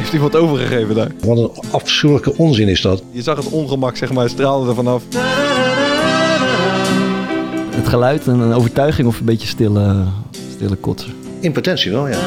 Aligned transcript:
heeft 0.00 0.12
iemand 0.12 0.36
overgegeven 0.36 0.94
daar. 0.94 1.10
Wat 1.24 1.38
een 1.38 1.50
afschuwelijke 1.70 2.36
onzin 2.36 2.68
is 2.68 2.80
dat. 2.80 3.02
Je 3.10 3.22
zag 3.22 3.36
het 3.36 3.48
ongemak, 3.48 3.96
zeg 3.96 4.12
maar, 4.12 4.28
straalde 4.28 4.68
er 4.68 4.74
vanaf. 4.74 5.02
Het 7.70 7.88
geluid 7.88 8.26
en 8.26 8.38
een 8.38 8.52
overtuiging 8.52 9.08
of 9.08 9.18
een 9.18 9.24
beetje 9.24 9.46
stille, 9.46 10.04
stille 10.54 10.76
kotsen. 10.76 11.12
Impotentie 11.40 11.90
wel, 11.90 12.08
ja. 12.08 12.18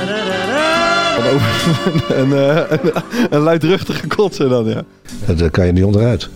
Van 1.16 1.34
over, 1.34 1.82
een, 2.22 2.34
eh, 2.34 2.62
een, 2.70 2.92
een 3.30 3.42
luidruchtige 3.42 4.08
kotsen 4.08 4.50
dan, 4.50 4.66
ja. 4.66 4.84
Daar 5.36 5.50
kan 5.50 5.66
je 5.66 5.72
niet 5.72 5.84
onderuit. 5.84 6.30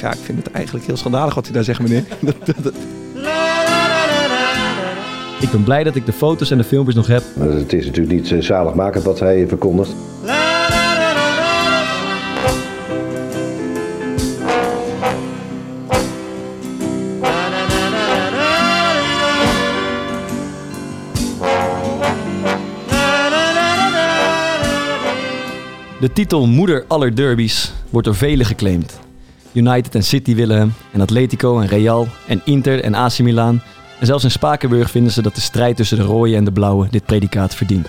Ja, 0.00 0.12
ik 0.12 0.18
vind 0.22 0.44
het 0.44 0.52
eigenlijk 0.52 0.86
heel 0.86 0.96
schandalig 0.96 1.34
wat 1.34 1.44
hij 1.44 1.54
daar 1.54 1.64
zegt, 1.64 1.80
meneer. 1.80 2.04
Ik 5.40 5.50
ben 5.50 5.64
blij 5.64 5.84
dat 5.84 5.94
ik 5.94 6.06
de 6.06 6.12
foto's 6.12 6.50
en 6.50 6.58
de 6.58 6.64
filmpjes 6.64 6.96
nog 6.96 7.06
heb. 7.06 7.22
Maar 7.36 7.48
Het 7.48 7.72
is 7.72 7.86
natuurlijk 7.86 8.14
niet 8.14 8.32
eh, 8.32 8.40
zaligmakend 8.40 9.04
wat 9.04 9.20
hij 9.20 9.48
verkondigt. 9.48 9.94
De 26.00 26.12
titel 26.12 26.46
Moeder 26.46 26.84
aller 26.86 27.16
derbies 27.16 27.72
wordt 27.90 28.06
door 28.06 28.16
velen 28.16 28.46
geclaimd. 28.46 28.98
United 29.52 29.94
en 29.94 30.02
City 30.04 30.34
willen 30.34 30.56
hem, 30.56 30.72
en 30.92 31.00
Atletico 31.00 31.60
en 31.60 31.66
Real 31.66 32.06
en 32.26 32.40
Inter 32.44 32.82
en 32.82 32.94
AC 32.94 33.18
Milan. 33.18 33.60
En 34.00 34.06
zelfs 34.06 34.24
in 34.24 34.30
Spakenburg 34.30 34.90
vinden 34.90 35.12
ze 35.12 35.22
dat 35.22 35.34
de 35.34 35.40
strijd 35.40 35.76
tussen 35.76 35.96
de 35.96 36.02
rode 36.02 36.36
en 36.36 36.44
de 36.44 36.52
blauwe 36.52 36.88
dit 36.90 37.04
predicaat 37.04 37.54
verdient. 37.54 37.88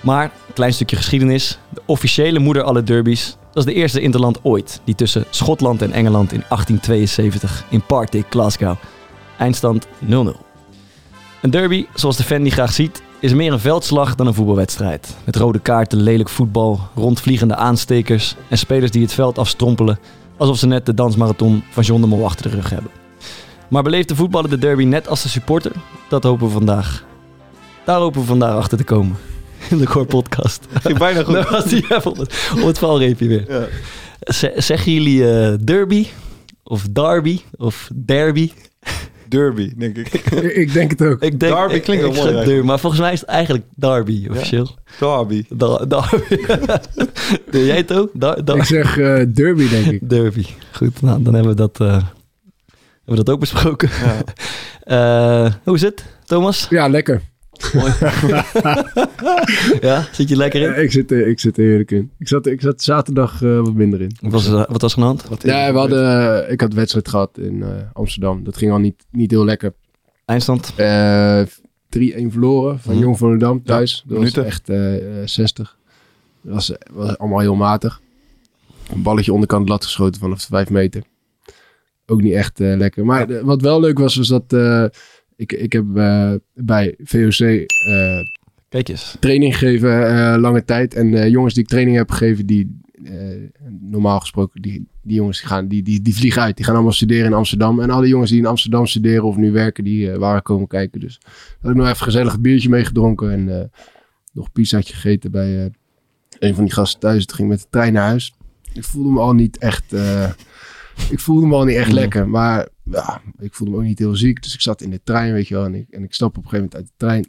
Maar, 0.00 0.24
een 0.24 0.54
klein 0.54 0.72
stukje 0.72 0.96
geschiedenis. 0.96 1.58
De 1.68 1.82
officiële 1.84 2.38
moeder 2.38 2.62
aller 2.62 2.86
derbies, 2.86 3.36
dat 3.52 3.66
is 3.66 3.72
de 3.72 3.78
eerste 3.80 4.00
interland 4.00 4.38
ooit. 4.42 4.80
Die 4.84 4.94
tussen 4.94 5.24
Schotland 5.30 5.82
en 5.82 5.92
Engeland 5.92 6.32
in 6.32 6.44
1872 6.48 7.64
in 7.68 7.82
Partick, 7.86 8.26
Glasgow. 8.30 8.76
Eindstand 9.38 9.86
0-0. 9.86 10.08
Een 11.42 11.50
derby, 11.50 11.86
zoals 11.94 12.16
de 12.16 12.24
fan 12.24 12.42
die 12.42 12.52
graag 12.52 12.72
ziet, 12.72 13.02
is 13.20 13.34
meer 13.34 13.52
een 13.52 13.60
veldslag 13.60 14.14
dan 14.14 14.26
een 14.26 14.34
voetbalwedstrijd. 14.34 15.16
Met 15.24 15.36
rode 15.36 15.58
kaarten, 15.58 16.02
lelijk 16.02 16.28
voetbal, 16.28 16.80
rondvliegende 16.94 17.56
aanstekers 17.56 18.34
en 18.48 18.58
spelers 18.58 18.90
die 18.90 19.02
het 19.02 19.12
veld 19.12 19.38
afstrompelen 19.38 19.98
alsof 20.36 20.58
ze 20.58 20.66
net 20.66 20.86
de 20.86 20.94
dansmarathon 20.94 21.62
van 21.70 21.82
John 21.82 22.00
de 22.00 22.06
Mol 22.06 22.24
achter 22.24 22.50
de 22.50 22.56
rug 22.56 22.70
hebben. 22.70 22.97
Maar 23.68 23.82
beleeft 23.82 24.08
de 24.08 24.14
voetballer 24.14 24.50
de 24.50 24.58
derby 24.58 24.84
net 24.84 25.08
als 25.08 25.22
de 25.22 25.28
supporter? 25.28 25.72
Dat 26.08 26.22
hopen 26.22 26.46
we 26.46 26.52
vandaag. 26.52 27.04
Daar 27.84 27.98
hopen 27.98 28.20
we 28.20 28.26
vandaag 28.26 28.54
achter 28.54 28.78
te 28.78 28.84
komen. 28.84 29.16
In 29.70 29.78
de 29.78 29.86
Core 29.86 30.04
Podcast. 30.04 30.66
ging 30.82 30.98
bijna 30.98 31.22
goed. 31.22 31.34
Daar 31.42 31.50
was 31.50 31.64
hij 31.64 31.84
even 31.88 32.10
op 32.10 32.66
het, 32.66 32.78
valreepje 32.78 33.28
weer. 33.28 33.44
Ja. 33.48 33.66
Zeggen 34.60 34.92
jullie 34.92 35.30
eh, 35.32 35.54
derby? 35.64 36.06
Of 36.62 36.86
derby? 36.92 37.40
Of 37.56 37.90
derby? 37.94 38.50
Derby, 39.28 39.72
denk 39.76 39.96
ik. 39.96 40.12
Ik, 40.62 40.72
denk 40.72 40.90
het 40.90 41.02
ook. 41.02 41.22
Ik 41.22 41.40
denk, 41.40 41.54
Derby 41.54 41.80
klinkt 41.80 42.02
wel 42.04 42.12
mooi 42.12 42.44
derby, 42.44 42.66
maar 42.66 42.78
volgens 42.78 43.00
mij 43.02 43.12
is 43.12 43.20
het 43.20 43.28
eigenlijk 43.28 43.64
derby 43.74 44.26
officieel. 44.30 44.68
Derby. 44.98 45.44
Da- 45.48 45.84
derby. 45.84 46.36
Doe 47.50 47.66
jij 47.66 47.76
het 47.76 47.92
ook? 47.92 48.10
Da- 48.14 48.36
Ik 48.54 48.64
zeg 48.64 48.98
eh, 48.98 49.22
derby, 49.28 49.68
denk 49.68 49.86
ik. 49.86 50.08
derby. 50.08 50.44
Goed, 50.72 51.00
nou, 51.02 51.22
dan 51.22 51.34
hebben 51.34 51.52
we 51.52 51.58
dat, 51.58 51.80
eh, 51.80 52.02
hebben 53.08 53.16
we 53.16 53.24
dat 53.24 53.30
ook 53.30 53.40
besproken. 53.40 53.88
Ja. 54.04 54.22
Eh, 54.88 55.52
hoe 55.64 55.74
is 55.74 55.82
het, 55.82 56.04
Thomas? 56.24 56.66
Ja, 56.70 56.88
lekker. 56.88 57.22
Mooi. 57.74 57.92
ja, 59.80 60.06
zit 60.12 60.28
je 60.28 60.36
lekker 60.36 60.60
in? 60.62 60.72
Eh, 60.72 60.82
ik, 60.82 60.92
zit, 60.92 61.10
er- 61.10 61.26
ik 61.26 61.40
zit 61.40 61.58
er 61.58 61.64
heerlijk 61.64 61.90
in. 61.90 62.10
Ik 62.18 62.28
zat, 62.28 62.46
ik 62.46 62.60
zat 62.60 62.82
zaterdag 62.82 63.42
eh, 63.42 63.60
wat 63.60 63.72
minder 63.74 64.00
in. 64.00 64.16
Wat 64.20 64.32
was, 64.32 64.46
er- 64.46 64.66
wat 64.72 64.80
was 64.82 64.96
er 64.96 65.02
aan 65.02 65.16
de 65.16 65.22
hand? 65.28 65.42
Ja, 65.42 65.72
we 65.72 65.78
hadden, 65.78 66.44
eh, 66.46 66.52
ik 66.52 66.60
had 66.60 66.70
een 66.70 66.76
wedstrijd 66.76 67.08
gehad 67.08 67.38
in 67.38 67.62
eh, 67.62 67.68
Amsterdam. 67.92 68.44
Dat 68.44 68.56
ging 68.56 68.72
al 68.72 68.78
niet, 68.78 69.04
niet 69.10 69.30
heel 69.30 69.44
lekker. 69.44 69.72
Eindstand? 70.24 70.72
Eh 70.76 71.42
3-1 71.88 72.30
verloren 72.30 72.78
van 72.80 72.94
Mhm. 72.94 73.02
Jong 73.02 73.18
Volendam 73.18 73.62
thuis. 73.64 74.04
dat 74.06 74.18
minuten. 74.18 74.42
was 74.42 74.52
echt 74.52 74.68
eh, 74.68 75.20
eh, 75.22 75.26
60. 75.28 75.76
Dat 76.42 76.54
was, 76.54 76.72
was 76.92 77.18
allemaal 77.18 77.38
heel 77.40 77.54
matig. 77.54 78.00
Een 78.92 79.02
balletje 79.02 79.32
onderkant 79.32 79.66
de 79.66 79.72
lat 79.72 79.84
geschoten 79.84 80.20
vanaf 80.20 80.40
de 80.40 80.46
5 80.46 80.70
meter. 80.70 81.02
Ook 82.10 82.22
niet 82.22 82.32
echt 82.32 82.60
eh, 82.60 82.76
lekker. 82.76 83.04
Maar 83.04 83.44
wat 83.44 83.62
wel 83.62 83.80
leuk 83.80 83.98
was, 83.98 84.16
was 84.16 84.28
dat 84.28 84.52
eh, 84.52 84.84
ik, 85.36 85.52
ik 85.52 85.72
heb 85.72 85.84
eh, 85.96 86.32
bij 86.54 86.94
VOC 87.02 87.38
eh, 87.40 87.66
Kijk 88.68 88.88
eens. 88.88 89.16
training 89.20 89.58
gegeven 89.58 90.08
eh, 90.08 90.40
lange 90.40 90.64
tijd. 90.64 90.94
En 90.94 91.14
eh, 91.14 91.28
jongens 91.28 91.54
die 91.54 91.62
ik 91.62 91.68
training 91.68 91.96
heb 91.96 92.10
gegeven, 92.10 92.46
die 92.46 92.80
eh, 93.04 93.14
normaal 93.80 94.20
gesproken, 94.20 94.62
die, 94.62 94.86
die 95.02 95.16
jongens 95.16 95.38
die 95.38 95.48
gaan, 95.48 95.68
die, 95.68 95.82
die, 95.82 96.02
die 96.02 96.14
vliegen 96.14 96.42
uit. 96.42 96.56
Die 96.56 96.64
gaan 96.64 96.74
allemaal 96.74 96.92
studeren 96.92 97.26
in 97.26 97.32
Amsterdam. 97.32 97.80
En 97.80 97.90
alle 97.90 98.08
jongens 98.08 98.30
die 98.30 98.38
in 98.38 98.46
Amsterdam 98.46 98.86
studeren 98.86 99.24
of 99.24 99.36
nu 99.36 99.52
werken, 99.52 99.84
die 99.84 100.10
eh, 100.12 100.18
waren 100.18 100.42
komen 100.42 100.66
kijken. 100.66 101.00
Dus 101.00 101.20
had 101.60 101.70
ik 101.70 101.76
nog 101.76 101.86
even 101.86 102.02
gezellig 102.04 102.34
een 102.34 102.42
biertje 102.42 102.68
meegedronken 102.68 103.30
en 103.32 103.60
eh, 103.60 103.64
nog 104.32 104.44
een 104.44 104.52
pizzaatje 104.52 104.94
gegeten 104.94 105.30
bij 105.30 105.64
eh, 105.64 105.70
een 106.38 106.54
van 106.54 106.64
die 106.64 106.72
gasten 106.72 107.00
thuis. 107.00 107.26
Toen 107.26 107.36
ging 107.36 107.48
met 107.48 107.60
de 107.60 107.66
trein 107.70 107.92
naar 107.92 108.06
huis. 108.08 108.34
Ik 108.72 108.84
voelde 108.84 109.10
me 109.10 109.20
al 109.20 109.32
niet 109.34 109.58
echt, 109.58 109.92
eh, 109.92 110.30
ik 111.10 111.20
voelde 111.20 111.46
me 111.46 111.54
al 111.54 111.64
niet 111.64 111.76
echt 111.76 111.88
Mm. 111.88 111.94
lekker. 111.94 112.28
Maar 112.28 112.68
ja, 112.82 113.20
ik 113.38 113.54
voelde 113.54 113.72
me 113.72 113.78
ook 113.78 113.84
niet 113.86 113.98
heel 113.98 114.16
ziek. 114.16 114.42
Dus 114.42 114.54
ik 114.54 114.60
zat 114.60 114.80
in 114.80 114.90
de 114.90 115.00
trein, 115.04 115.32
weet 115.32 115.48
je 115.48 115.54
wel. 115.54 115.64
En 115.64 115.74
ik, 115.74 115.86
en 115.90 116.02
ik 116.04 116.14
stap 116.14 116.28
op 116.28 116.44
een 116.44 116.50
gegeven 116.50 116.58
moment 116.64 116.74
uit 116.76 116.86
de 116.86 116.92
trein. 117.06 117.26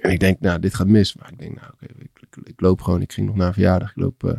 En 0.00 0.10
ik 0.10 0.20
denk, 0.20 0.40
nou, 0.40 0.58
dit 0.60 0.74
gaat 0.74 0.86
mis. 0.86 1.14
Maar 1.14 1.30
ik 1.32 1.38
denk, 1.38 1.54
nou, 1.54 1.66
oké, 1.72 1.84
ik, 1.98 2.10
ik, 2.20 2.46
ik 2.46 2.60
loop 2.60 2.80
gewoon. 2.80 3.02
Ik 3.02 3.12
ging 3.12 3.26
nog 3.26 3.36
naar 3.36 3.46
een 3.46 3.52
verjaardag. 3.52 3.90
Ik 3.90 3.96
loop 4.02 4.24
eh, 4.24 4.32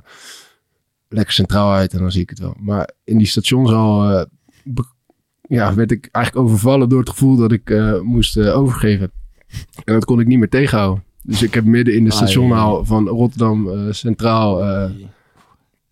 lekker 1.10 1.34
centraal 1.34 1.72
uit 1.74 1.94
en 1.94 2.00
dan 2.00 2.12
zie 2.12 2.22
ik 2.22 2.30
het 2.30 2.40
wel. 2.40 2.56
Maar 2.60 2.90
in 3.04 3.18
die 3.18 3.28
stationshal 3.28 4.10
eh, 4.10 4.26
be- 4.64 4.92
ja, 5.48 5.74
werd 5.74 5.92
ik 5.92 6.10
eigenlijk 6.12 6.46
overvallen 6.46 6.90
door 6.90 7.00
het 7.00 7.10
gevoel 7.10 7.36
dat 7.36 7.52
ik 7.52 7.70
eh, 7.70 8.00
moest 8.00 8.38
eh, 8.38 8.58
overgeven. 8.58 9.12
En 9.84 9.94
dat 9.94 10.06
kon 10.06 10.20
ik 10.20 10.28
niet 10.28 10.40
meer 10.40 10.50
tegenhouden. 10.50 11.04
Dus 11.24 11.42
ik 11.44 11.54
heb 11.54 11.66
midden 11.66 11.94
in 11.96 12.04
de 12.04 12.10
Ai. 12.10 12.18
stationhal 12.18 12.86
van 12.86 13.08
Rotterdam 13.08 13.70
eh, 13.70 13.92
Centraal... 13.92 14.64
eh, 14.64 14.92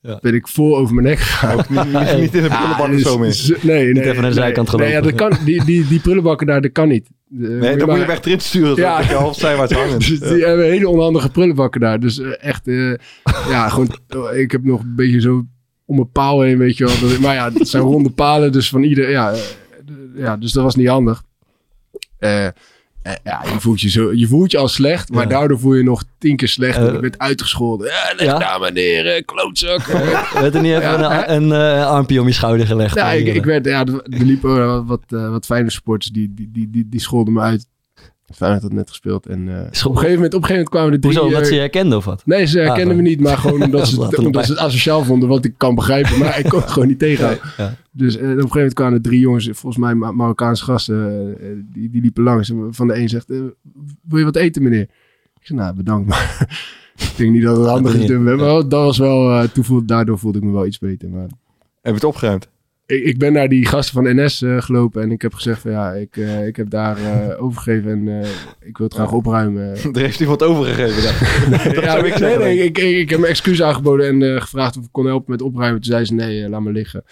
Ja. 0.02 0.18
ben 0.22 0.34
ik 0.34 0.48
voor 0.48 0.78
over 0.78 0.94
mijn 0.96 1.08
nek 1.08 1.20
gegaan. 1.20 1.58
Ook 1.58 1.70
niet, 1.70 1.84
niet, 1.84 2.20
niet 2.20 2.36
in 2.36 2.42
de 2.44 2.48
prullenbak 2.50 2.80
of 2.80 2.90
dus- 2.90 3.02
zo 3.02 3.18
meer. 3.18 3.28
dus- 3.30 3.48
nee, 3.48 3.84
nee, 3.84 3.94
Niet 3.94 3.98
even 4.04 4.06
naar 4.06 4.16
de 4.16 4.22
nee, 4.22 4.34
zijkant 4.34 4.78
nee, 4.78 4.90
ja, 4.90 4.98
gelopen. 5.00 5.18
dat 5.18 5.30
kan, 5.30 5.46
die, 5.46 5.66
die, 5.66 5.88
die 5.88 6.00
prullenbakken 6.00 6.48
daar, 6.48 6.62
dat 6.62 6.72
kan 6.72 6.88
niet. 6.88 7.10
De- 7.28 7.48
Nee, 7.48 7.76
dan 7.78 7.88
moet 7.88 7.96
je 7.98 8.02
hem 8.02 8.12
echt 8.12 8.26
erin 8.26 8.40
sturen. 8.40 8.76
Ja. 8.76 9.00
Ja. 9.02 9.10
je 9.10 9.16
half 9.16 9.38
zijwaarts 9.38 9.74
hangen. 9.74 10.00
Dus 10.00 10.20
die 10.20 10.46
hebben 10.46 10.66
hele 10.66 10.90
onhandige 10.90 11.30
prullenbakken 11.30 11.82
daar. 11.82 12.00
Dus 12.00 12.20
eh, 12.20 12.44
echt, 12.44 12.68
eh, 12.68 12.94
ja, 13.50 13.70
gewoon, 13.70 13.90
eh, 14.08 14.40
ik 14.40 14.52
heb 14.52 14.64
nog 14.64 14.82
een 14.82 14.96
beetje 14.96 15.22
zo 15.22 15.46
om 15.86 16.00
een 16.00 16.12
paal 16.12 16.42
heen, 16.42 16.58
weet 16.58 16.78
je 16.78 16.86
wel. 16.86 16.94
Dat- 17.10 17.20
maar 17.20 17.34
ja, 17.36 17.52
het 17.54 17.68
zijn 17.70 17.84
ronde 17.84 18.10
palen, 18.10 18.52
dus 18.52 18.70
van 18.70 18.84
ieder, 18.84 19.10
ja, 19.10 19.32
eh, 19.32 19.40
ja 20.16 20.38
dus 20.38 20.52
dat 20.52 20.64
was 20.64 20.76
niet 20.76 20.88
handig. 20.88 21.24
Eh, 22.18 22.46
eh, 22.46 22.52
ja, 23.24 23.42
je 23.54 23.60
voelt 23.60 23.82
je, 23.82 23.90
zo, 23.90 24.14
je 24.14 24.28
voelt 24.28 24.52
je 24.52 24.58
al 24.58 24.68
slecht, 24.68 25.10
maar 25.10 25.24
Ja. 25.24 25.30
daardoor 25.30 25.60
voel 25.60 25.74
je 25.74 25.84
nog 25.84 26.04
tien 26.18 26.36
keer 26.36 26.48
slechter. 26.48 26.88
Eh, 26.88 26.94
je 26.94 27.00
bent 27.00 27.18
uitgescholden. 27.20 27.88
Ja, 27.88 28.14
leg 28.16 28.26
ja? 28.26 28.38
daar 28.40 28.60
maar 28.60 28.72
neer, 28.72 29.08
eh, 29.08 29.26
klootzak. 29.26 29.80
Eh, 29.88 30.34
Werd 30.42 30.56
er 30.56 30.62
niet 30.62 30.72
even 30.72 30.82
Ja, 31.00 31.30
een, 31.30 31.52
een 31.52 31.78
eh, 31.80 31.88
armpje 31.88 32.22
om 32.22 32.28
je 32.28 32.34
schouder 32.34 32.66
gelegd? 32.68 32.96
Ja, 32.96 33.12
ik, 33.12 33.28
ik 33.36 33.44
werd, 33.46 33.66
ja, 33.66 33.80
er 33.86 34.02
liepen 34.04 34.86
wat, 34.86 35.02
eh, 35.08 35.30
wat 35.30 35.46
fijne 35.46 35.70
sporters 35.72 36.12
die, 36.12 36.34
die, 36.36 36.50
die, 36.52 36.70
die, 36.70 36.88
die 36.90 37.00
scholden 37.00 37.34
me 37.34 37.40
uit. 37.42 37.66
Feyenoord 38.36 38.62
had 38.62 38.74
net 38.74 38.90
gespeeld. 38.90 39.26
En 39.26 39.48
eh, 39.50 39.60
op, 39.60 39.66
een 39.66 39.72
gegeven 39.72 40.14
moment, 40.14 40.34
op 40.34 40.42
een 40.42 40.48
gegeven 40.48 40.48
moment 40.50 40.70
kwamen 40.70 40.92
de 40.92 41.00
drie... 41.00 41.14
Hoezo, 41.14 41.28
omdat 41.28 41.42
eh, 41.42 41.48
ze 41.48 41.54
je 41.54 41.60
herkenden 41.60 41.98
of 41.98 42.06
wat? 42.06 42.22
Nee, 42.26 42.46
ze 42.46 42.60
herkenden 42.60 42.90
Ah, 42.98 43.02
me 43.04 43.10
niet, 43.10 43.20
maar 43.20 43.38
gewoon 43.38 43.64
omdat 43.68 43.88
ze, 43.88 44.02
het, 44.04 44.18
omdat 44.18 44.46
ze 44.46 44.52
het 44.52 44.62
asociaal 44.62 45.04
vonden, 45.04 45.30
wat 45.30 45.46
ik 45.46 45.54
kan 45.58 45.76
begrijpen. 45.76 46.20
Maar 46.20 46.40
ik 46.40 46.50
kon 46.50 46.60
het 46.60 46.70
gewoon 46.72 46.88
niet 46.88 47.00
tegenhouden. 47.08 47.44
Ja. 47.58 47.76
Dus 47.92 48.16
eh, 48.16 48.22
op 48.22 48.28
een 48.30 48.36
gegeven 48.36 48.56
moment 48.56 48.74
kwamen 48.74 48.94
er 48.94 49.02
drie 49.02 49.20
jongens, 49.20 49.46
volgens 49.46 49.78
mij 49.78 49.96
Ma- 49.96 50.12
Marokkaanse 50.12 50.64
gasten, 50.64 51.36
eh, 51.40 51.48
die, 51.74 51.90
die 51.90 52.02
liepen 52.02 52.24
langs. 52.24 52.50
En 52.50 52.68
van 52.72 52.88
de 52.88 52.96
een 52.96 53.10
zegt, 53.10 53.30
eh, 53.30 53.38
wil 54.08 54.18
je 54.20 54.24
wat 54.26 54.36
eten 54.36 54.64
meneer? 54.64 54.88
Ik 55.40 55.48
zei, 55.48 55.60
nou 55.60 55.76
bedankt, 55.76 56.08
maar 56.08 56.48
ik 56.98 57.14
denk 57.18 57.32
niet 57.32 57.44
dat 57.44 57.58
het 57.58 57.66
handig 57.68 57.94
is. 57.94 58.10
niet. 58.10 58.20
Maar 58.20 58.38
dat 58.38 58.72
was 58.72 58.98
wel, 58.98 59.42
eh, 59.42 59.78
daardoor 59.86 60.20
voelde 60.20 60.38
ik 60.38 60.44
me 60.44 60.52
wel 60.52 60.66
iets 60.66 60.80
beter. 60.80 61.10
Maar 61.10 61.22
Heb 61.22 61.30
je 61.82 61.92
het 61.92 62.04
opgeruimd? 62.04 62.50
Ik, 62.92 63.04
ik 63.04 63.18
ben 63.18 63.34
naar 63.34 63.50
die 63.50 63.66
gasten 63.66 63.94
van 64.04 64.16
NS 64.24 64.42
eh, 64.42 64.62
gelopen 64.62 65.02
en 65.02 65.12
ik 65.12 65.22
heb 65.22 65.34
gezegd 65.34 65.62
van 65.62 65.72
ja, 65.72 65.92
ik, 65.94 66.18
eh, 66.18 66.48
ik 66.48 66.56
heb 66.56 66.70
daar 66.70 66.98
eh, 66.98 67.44
overgegeven 67.44 67.92
en 67.92 68.22
eh, 68.22 68.30
ik 68.62 68.78
wil 68.78 68.86
het 68.88 68.96
graag 68.96 69.12
opruimen. 69.12 69.62
Er 69.94 70.00
heeft 70.02 70.20
iemand 70.20 70.44
overgegeven. 70.44 71.04
daar. 71.04 71.50
dat 71.74 71.84
ja, 71.84 71.92
zou 71.92 72.06
ik 72.08 72.20
nee, 72.20 72.38
nee, 72.38 72.58
ik, 72.64 72.78
ik, 72.78 72.98
ik 72.98 73.10
heb 73.10 73.20
mijn 73.20 73.32
excuus 73.32 73.62
aangeboden 73.62 74.08
en 74.08 74.36
eh, 74.36 74.42
gevraagd 74.42 74.78
of 74.78 74.84
ik 74.84 74.90
kon 74.92 75.06
helpen 75.06 75.32
met 75.32 75.42
opruimen. 75.42 75.82
Toen 75.82 75.92
zei 75.92 76.06
ze 76.06 76.14
nee, 76.14 76.50
laat 76.50 76.62
me 76.62 76.72
liggen. 76.72 77.04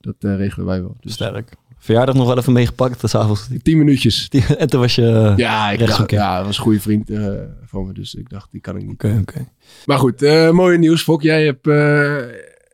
Dat 0.00 0.14
eh, 0.18 0.36
regelen 0.36 0.66
wij 0.66 0.80
wel. 0.80 0.96
Dus 1.00 1.12
Sterk. 1.12 1.48
Verjaardag 1.78 2.14
nog 2.14 2.26
wel 2.26 2.38
even 2.38 2.52
meegepakt, 2.52 3.10
de 3.12 3.18
avonds. 3.18 3.48
tien 3.62 3.78
minuutjes. 3.78 4.28
En 4.58 4.68
toen 4.68 4.80
was 4.80 4.94
je... 4.94 5.08
Oké, 5.32 5.34
Ja, 5.36 5.70
ik 5.70 5.78
dacht, 5.78 6.00
oké. 6.00 6.14
ja, 6.14 6.36
dat 6.36 6.46
was 6.46 6.56
een 6.56 6.62
goede 6.62 6.80
vriend 6.80 7.10
eh, 7.10 7.26
van 7.64 7.86
me, 7.86 7.92
dus 7.92 8.14
ik 8.14 8.28
dacht, 8.30 8.48
die 8.50 8.60
kan 8.60 8.76
ik 8.76 8.86
niet. 8.86 9.04
oké. 9.20 9.48
Maar 9.84 9.98
goed, 9.98 10.22
eh 10.22 10.50
mooie 10.50 10.78
nieuws, 10.78 11.02
Fok. 11.02 11.22
Jij 11.22 11.44
hebt... 11.44 11.66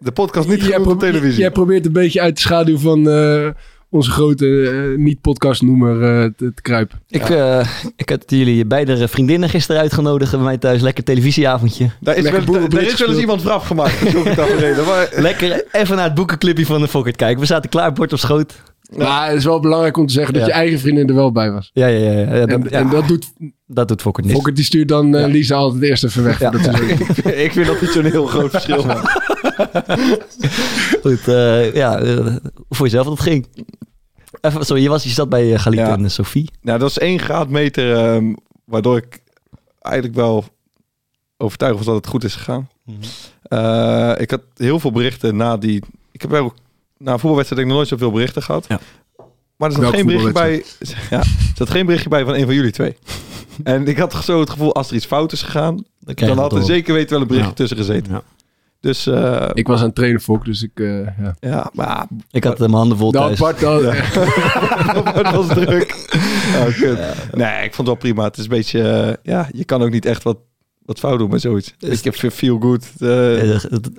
De 0.02 0.12
podcast 0.12 0.48
niet 0.48 0.60
jij, 0.64 0.72
genoeg 0.72 0.92
op 0.92 0.98
televisie. 1.00 1.40
jij 1.40 1.50
probeert 1.50 1.86
een 1.86 1.92
beetje 1.92 2.20
uit 2.20 2.34
de 2.34 2.40
schaduw 2.40 2.78
van 2.78 3.08
eh, 3.10 3.48
onze 3.90 4.10
grote 4.10 4.70
eh, 4.70 4.98
niet-podcastnoemer 4.98 6.02
eh, 6.02 6.30
te, 6.36 6.52
te 6.54 6.62
kruipen. 6.62 7.00
Ik, 7.08 7.28
eh, 7.28 7.68
ik 7.96 8.08
had 8.08 8.24
jullie 8.26 8.64
beide 8.66 9.08
vriendinnen 9.08 9.48
gisteren 9.48 9.80
uitgenodigd 9.80 10.30
bij 10.30 10.40
mij 10.40 10.58
thuis. 10.58 10.80
Lekker 10.80 11.04
televisieavondje. 11.04 11.90
Daar 12.00 12.16
is, 12.16 12.22
Lekker 12.22 12.52
wel, 12.52 12.68
daar 12.68 12.82
is 12.82 12.98
wel 12.98 13.08
eens 13.08 13.18
iemand 13.18 13.42
vooraf 13.42 13.66
gemaakt. 13.66 14.14
Maar, 14.86 15.08
Lekker 15.16 15.64
even 15.72 15.96
naar 15.96 16.04
het 16.04 16.14
boekenclipje 16.14 16.66
van 16.66 16.80
de 16.80 16.88
Fokker 16.88 17.16
kijken. 17.16 17.40
We 17.40 17.46
zaten 17.46 17.70
klaar, 17.70 17.92
bord 17.92 18.12
op 18.12 18.18
schoot. 18.18 18.62
Maar 18.96 19.28
het 19.28 19.36
is 19.36 19.44
wel 19.44 19.60
belangrijk 19.60 19.96
om 19.96 20.06
te 20.06 20.12
zeggen 20.12 20.32
dat 20.34 20.42
Ja. 20.42 20.48
je 20.48 20.54
eigen 20.54 20.78
vriendin 20.78 21.08
er 21.08 21.14
wel 21.14 21.32
bij 21.32 21.50
was. 21.52 21.70
Ja, 21.72 21.86
ja, 21.86 22.10
ja. 22.10 22.34
ja, 22.34 22.46
dat, 22.46 22.48
En, 22.48 22.66
ja, 22.70 22.78
en 22.78 22.88
dat 22.90 23.08
doet 23.08 23.32
dat 23.72 23.88
doet 23.88 24.00
Fokker 24.02 24.24
niet. 24.24 24.32
Fokker, 24.32 24.54
die 24.54 24.64
stuurt 24.64 24.88
dan 24.88 25.14
eh, 25.14 25.20
Ja. 25.20 25.26
Lisa 25.26 25.54
altijd 25.56 25.82
eerst 25.82 26.04
even 26.04 26.22
weg. 26.24 26.38
Ja. 26.38 26.52
ik 27.44 27.52
vind 27.52 27.66
dat 27.66 27.80
niet 27.80 27.90
zo'n 27.90 28.04
heel 28.04 28.26
groot 28.26 28.50
verschil. 28.50 28.82
Goed, 31.02 31.28
eh, 31.28 31.74
ja, 31.74 31.98
eh, 31.98 32.16
hoe 32.16 32.76
vond 32.76 32.90
je 32.90 32.96
zelf 32.96 33.06
dat 33.06 33.18
het 33.18 33.26
ging? 33.28 33.46
Even, 34.40 34.66
sorry, 34.66 34.82
je, 34.82 34.88
was, 34.88 35.02
je 35.04 35.10
zat 35.10 35.28
bij 35.28 35.52
uh, 35.52 35.58
Galit 35.58 35.78
Ja. 35.78 35.92
en 35.92 36.04
eh, 36.04 36.10
Sophie. 36.10 36.50
Nou, 36.62 36.78
dat 36.78 36.90
is 36.90 36.98
één 36.98 37.18
graadmeter 37.18 37.94
ehm, 37.96 38.34
waardoor 38.64 38.96
ik 38.96 39.22
eigenlijk 39.80 40.14
wel 40.14 40.44
overtuigd 41.36 41.76
was 41.76 41.86
dat 41.86 41.94
het 41.94 42.06
goed 42.06 42.24
is 42.24 42.34
gegaan. 42.34 42.68
Eh, 43.42 44.12
ik 44.18 44.30
had 44.30 44.40
heel 44.56 44.80
veel 44.80 44.92
berichten 44.92 45.36
na 45.36 45.56
die... 45.56 45.82
Ik 46.12 46.22
heb 46.22 46.32
ook 46.32 46.54
na 46.98 47.12
een 47.12 47.18
voetbalwedstrijd 47.18 47.48
denk 47.48 47.58
ik 47.58 47.66
nog 47.66 47.76
nooit 47.76 47.88
zoveel 47.88 48.10
berichten 48.10 48.42
gehad. 48.42 48.66
Maar 49.60 49.70
er 49.70 49.82
zat 49.82 49.94
geen 49.94 50.06
berichtje 50.06 50.32
bij... 50.32 50.64
Ja, 51.10 51.18
er 51.18 51.26
zat 51.54 51.70
geen 51.70 51.84
berichtje 51.86 52.08
bij 52.08 52.24
van 52.24 52.34
een 52.34 52.44
van 52.44 52.54
jullie 52.54 52.70
twee. 52.70 52.96
en 53.62 53.86
ik 53.86 53.98
had 53.98 54.14
zo 54.24 54.40
het 54.40 54.50
gevoel, 54.50 54.74
als 54.74 54.88
er 54.88 54.94
iets 54.94 55.06
fout 55.06 55.32
is 55.32 55.42
gegaan... 55.42 55.84
Dan, 55.98 56.38
had 56.38 56.52
er 56.52 56.62
zeker 56.64 56.94
weten 56.94 57.10
wel 57.10 57.20
een 57.20 57.26
berichtje 57.26 57.50
Ja. 57.50 57.56
tussen 57.56 57.76
gezeten. 57.76 58.12
Ja. 58.12 58.22
Dus 58.80 59.06
eh, 59.06 59.50
Ik 59.52 59.66
was 59.66 59.78
aan 59.80 59.86
het 59.86 59.94
trainen, 59.94 60.20
Fok, 60.20 60.44
dus 60.44 60.62
ik... 60.62 60.70
eh 60.74 61.00
ja. 61.18 61.36
ja, 61.40 61.70
maar 61.74 62.06
Ik 62.30 62.44
had 62.44 62.58
mijn 62.58 62.72
handen 62.72 62.98
vol 62.98 63.10
Nou, 63.10 63.26
thuis. 63.26 63.38
Bart, 63.38 63.60
dan, 63.60 63.84
het 65.14 65.30
was 65.36 65.46
druk. 65.48 66.08
Oh. 66.56 66.80
Nee, 67.32 67.64
ik 67.64 67.74
vond 67.74 67.76
het 67.76 67.86
wel 67.86 67.94
prima. 67.94 68.24
Het 68.24 68.36
is 68.36 68.42
een 68.44 68.50
beetje... 68.50 68.82
eh, 68.82 69.12
ja, 69.22 69.48
je 69.52 69.64
kan 69.64 69.82
ook 69.82 69.90
niet 69.90 70.04
echt 70.06 70.22
wat, 70.22 70.36
wat 70.84 70.98
fout 70.98 71.18
doen 71.18 71.30
met 71.30 71.40
zoiets. 71.40 71.74
Ik 71.78 72.04
heb 72.04 72.14
feel 72.14 72.58
good. 72.60 72.86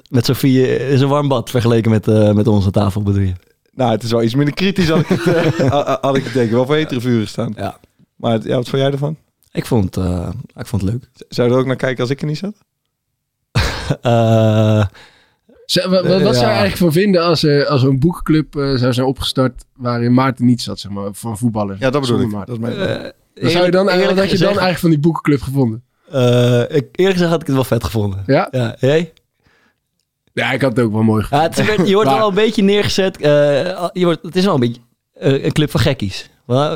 Met 0.09 0.25
Sophie 0.25 0.67
eh, 0.67 0.91
is 0.91 1.01
een 1.01 1.07
warm 1.07 1.27
bad 1.27 1.49
vergeleken 1.49 1.91
met, 1.91 2.07
eh, 2.07 2.31
met 2.33 2.47
onze 2.47 2.71
tafel, 2.71 3.01
bedoel 3.01 3.21
je? 3.21 3.33
Nou, 3.71 3.91
het 3.91 4.03
is 4.03 4.11
wel 4.11 4.23
iets 4.23 4.35
minder 4.35 4.53
kritisch 4.53 4.89
had 4.89 4.99
ik 4.99 5.07
het, 5.07 5.25
eh, 5.57 5.69
had- 6.01 6.15
ik 6.15 6.23
het 6.23 6.33
denk 6.33 6.45
ik 6.45 6.51
wel 6.51 6.65
voor 6.65 6.75
hetere 6.75 7.01
vuren 7.01 7.27
staan. 7.27 7.53
Ja. 7.57 7.77
Maar 8.15 8.39
ja, 8.47 8.55
wat 8.55 8.69
vond 8.69 8.81
jij 8.81 8.91
ervan? 8.91 9.17
Ik 9.51 9.65
vond, 9.65 9.97
eh, 9.97 10.29
ik 10.55 10.65
vond 10.65 10.81
het 10.81 10.91
leuk. 10.91 11.03
Zou 11.29 11.47
je 11.47 11.53
er 11.53 11.59
ook 11.59 11.65
naar 11.67 11.75
kijken 11.75 12.01
als 12.01 12.09
ik 12.09 12.21
er 12.21 12.27
niet 12.27 12.37
zat? 12.37 12.53
Eh, 14.01 14.85
wat, 15.89 16.03
Eh, 16.05 16.09
zou 16.19 16.21
je 16.35 16.39
eigenlijk 16.41 16.77
van 16.77 16.91
vinden 16.91 17.21
als 17.23 17.43
er, 17.43 17.65
als 17.67 17.83
er 17.83 17.89
een 17.89 17.99
boekenclub 17.99 18.55
eh, 18.55 18.73
zou 18.75 18.93
zijn 18.93 19.05
opgestart 19.07 19.63
waarin 19.75 20.13
Maarten 20.13 20.45
niet 20.45 20.61
zat, 20.61 20.79
zeg 20.79 20.91
maar, 20.91 21.09
van 21.13 21.37
voetballers? 21.37 21.79
Ja, 21.79 21.89
dat 21.89 22.01
bedoel 22.01 22.21
ik. 22.21 22.27
Maarten. 22.31 22.59
Dat 22.61 22.69
is 22.69 22.75
mijn... 22.75 22.89
eh, 22.89 23.09
Wat 23.43 23.51
zou 23.51 23.65
je 23.65 23.71
dan, 23.71 23.85
wat 23.85 23.95
had 24.17 24.31
je 24.31 24.37
dan 24.37 24.47
eigenlijk 24.47 24.77
van 24.79 24.89
die 24.89 24.99
boekenclub 24.99 25.41
gevonden? 25.41 25.83
eh, 26.11 26.61
ik, 26.61 26.87
eerlijk 26.91 27.13
gezegd 27.15 27.29
had 27.31 27.41
ik 27.41 27.45
het 27.47 27.55
wel 27.55 27.63
vet 27.63 27.83
gevonden. 27.83 28.23
Ja? 28.25 28.47
Ja, 28.51 28.75
jij? 28.79 29.13
Ja, 30.33 30.51
ik 30.51 30.61
had 30.61 30.75
het 30.75 30.85
ook 30.85 30.91
wel 30.91 31.03
mooi 31.03 31.21
Ja, 31.21 31.27
gevonden. 31.27 31.71
het 31.71 31.79
is- 31.81 31.87
je 31.87 31.93
wordt 31.93 32.09
Maar- 32.09 32.19
wel 32.19 32.27
een 32.27 32.33
beetje 32.35 32.63
neergezet. 32.63 33.17
eh, 33.17 33.29
je 33.93 34.03
wordt, 34.05 34.19
het 34.21 34.35
is 34.35 34.45
wel 34.45 34.53
een 34.53 34.59
beetje 34.59 34.81
eh, 35.13 35.43
een 35.43 35.51
club 35.51 35.71
van 35.71 35.79
gekkies. 35.79 36.29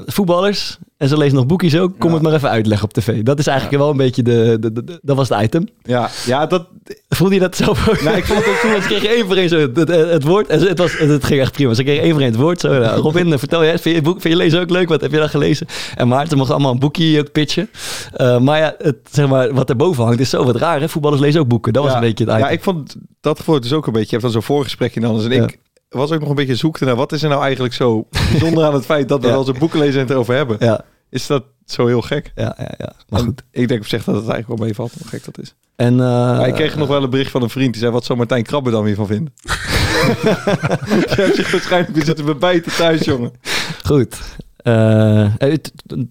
Voetballers, 0.05 0.77
en 0.97 1.07
ze 1.07 1.17
lezen 1.17 1.35
nog 1.35 1.45
boekjes 1.45 1.77
ook. 1.77 1.99
Kom 1.99 2.09
Ja. 2.09 2.15
het 2.15 2.23
maar 2.23 2.33
even 2.33 2.49
uitleggen 2.49 2.87
op 2.87 2.93
tv. 2.93 3.21
Dat 3.21 3.39
is 3.39 3.47
eigenlijk 3.47 3.79
wel 3.79 3.89
een 3.91 3.97
beetje 3.97 4.23
de, 4.23 4.57
de, 4.59 4.71
de- 4.73 4.83
de- 4.83 4.99
Dat 5.01 5.15
was 5.15 5.29
het 5.29 5.41
item. 5.41 5.67
Ja, 5.83 6.09
ja, 6.25 6.45
dat... 6.45 6.67
Voelde 7.09 7.33
je 7.33 7.39
dat 7.39 7.55
zelf 7.55 7.89
ook? 7.89 8.01
Nou, 8.01 8.17
ik 8.17 8.25
vond 8.25 8.45
het 8.45 8.59
toen. 8.61 8.71
Ze 8.81 8.87
kregen 8.87 9.09
één 9.09 9.25
voor 9.25 9.35
één 9.35 9.49
zo 9.49 9.57
het, 9.57 10.23
woord. 10.23 10.47
En 10.47 10.59
het, 10.67 10.77
was, 10.77 10.97
het 10.97 11.23
ging 11.23 11.39
echt 11.41 11.51
prima. 11.51 11.73
Ze 11.73 11.83
kregen 11.83 12.03
één 12.03 12.11
voor 12.11 12.21
één 12.21 12.31
het 12.31 12.39
woord. 12.39 12.59
Zo, 12.59 12.79
nou, 12.79 13.01
Robin, 13.07 13.39
vertel 13.39 13.63
jij, 13.63 13.79
vind 13.79 13.95
je, 13.95 14.01
boek, 14.01 14.21
vind 14.21 14.33
je 14.33 14.39
lezen 14.39 14.59
ook 14.61 14.69
leuk? 14.69 14.89
Wat 14.89 15.01
heb 15.01 15.11
je 15.11 15.17
dan 15.17 15.29
gelezen? 15.29 15.67
En 15.95 16.07
Maarten 16.07 16.37
mocht 16.37 16.49
allemaal 16.51 16.71
een 16.71 16.79
boekje 16.79 17.19
ook 17.19 17.31
pitchen. 17.31 17.69
Eh, 18.13 18.39
maar 18.39 18.59
ja, 18.59 18.75
het, 18.77 18.95
zeg 19.11 19.27
maar, 19.27 19.53
wat 19.53 19.69
erboven 19.69 20.03
hangt 20.03 20.19
is 20.19 20.29
zo 20.29 20.43
wat 20.43 20.55
raar. 20.55 20.79
Hè? 20.79 20.89
Voetballers 20.89 21.21
lezen 21.21 21.41
ook 21.41 21.47
boeken. 21.47 21.73
Dat 21.73 21.83
was 21.83 21.91
ja, 21.91 21.97
een 21.97 22.03
beetje 22.05 22.23
het 22.23 22.33
item. 22.33 22.45
Ja, 22.47 22.53
ik 22.53 22.63
vond 22.63 22.95
dat 23.21 23.37
gevoel 23.39 23.59
dus 23.59 23.73
ook 23.73 23.87
een 23.87 23.93
beetje. 23.93 24.07
Je 24.07 24.11
hebt 24.21 24.23
dan 24.23 24.31
zo'n 24.31 24.55
voorgesprekje 24.55 24.99
dan. 24.99 25.21
En 25.21 25.31
ik 25.31 25.59
was 25.95 26.11
ook 26.11 26.19
nog 26.19 26.29
een 26.29 26.35
beetje 26.35 26.55
zoekte 26.55 26.85
naar 26.85 26.95
wat 26.95 27.11
is 27.11 27.23
er 27.23 27.29
nou 27.29 27.41
eigenlijk 27.41 27.73
zo 27.73 28.07
bijzonder 28.31 28.63
aan 28.65 28.73
het 28.73 28.85
feit 28.85 29.09
dat 29.09 29.19
we 29.21 29.25
Ja. 29.25 29.31
wel 29.31 29.41
eens 29.41 29.49
een 29.49 29.59
boeken 29.59 29.79
lezen 29.79 29.93
en 29.95 29.99
het 30.01 30.09
erover 30.09 30.35
hebben. 30.35 30.57
ja, 30.59 30.81
Is 31.09 31.27
dat 31.27 31.43
zo 31.65 31.87
heel 31.87 32.01
gek? 32.01 32.31
ja, 32.35 32.55
ja, 32.57 32.73
ja. 32.77 32.93
Maar 33.09 33.19
En 33.19 33.25
goed. 33.25 33.43
Ik 33.51 33.67
denk 33.67 33.79
op 33.81 33.87
zich 33.87 34.03
dat 34.03 34.15
het 34.15 34.27
eigenlijk 34.27 34.59
wel 34.59 34.67
meevalt, 34.67 34.91
hoe 34.99 35.07
gek 35.07 35.25
dat 35.25 35.37
is. 35.39 35.55
En, 35.75 35.95
Maar 35.95 36.47
ik 36.47 36.53
kreeg 36.53 36.75
nog 36.75 36.87
wel 36.87 37.03
een 37.03 37.09
bericht 37.09 37.31
van 37.31 37.41
een 37.41 37.49
vriend 37.49 37.71
die 37.71 37.81
zei: 37.81 37.93
Wat 37.93 38.05
zou 38.05 38.17
Martijn 38.17 38.43
Krabbe 38.43 38.71
dan 38.71 38.83
weer 38.83 38.95
van 38.95 39.07
vinden? 39.07 39.33
Je 39.43 41.13
hebt 41.15 41.35
zich 41.35 41.51
waarschijnlijk 41.51 41.95
weer 41.95 42.05
zitten 42.05 42.25
bebijten 42.25 42.71
thuis, 42.75 43.03
jongen. 43.05 43.31
Goed. 43.83 44.17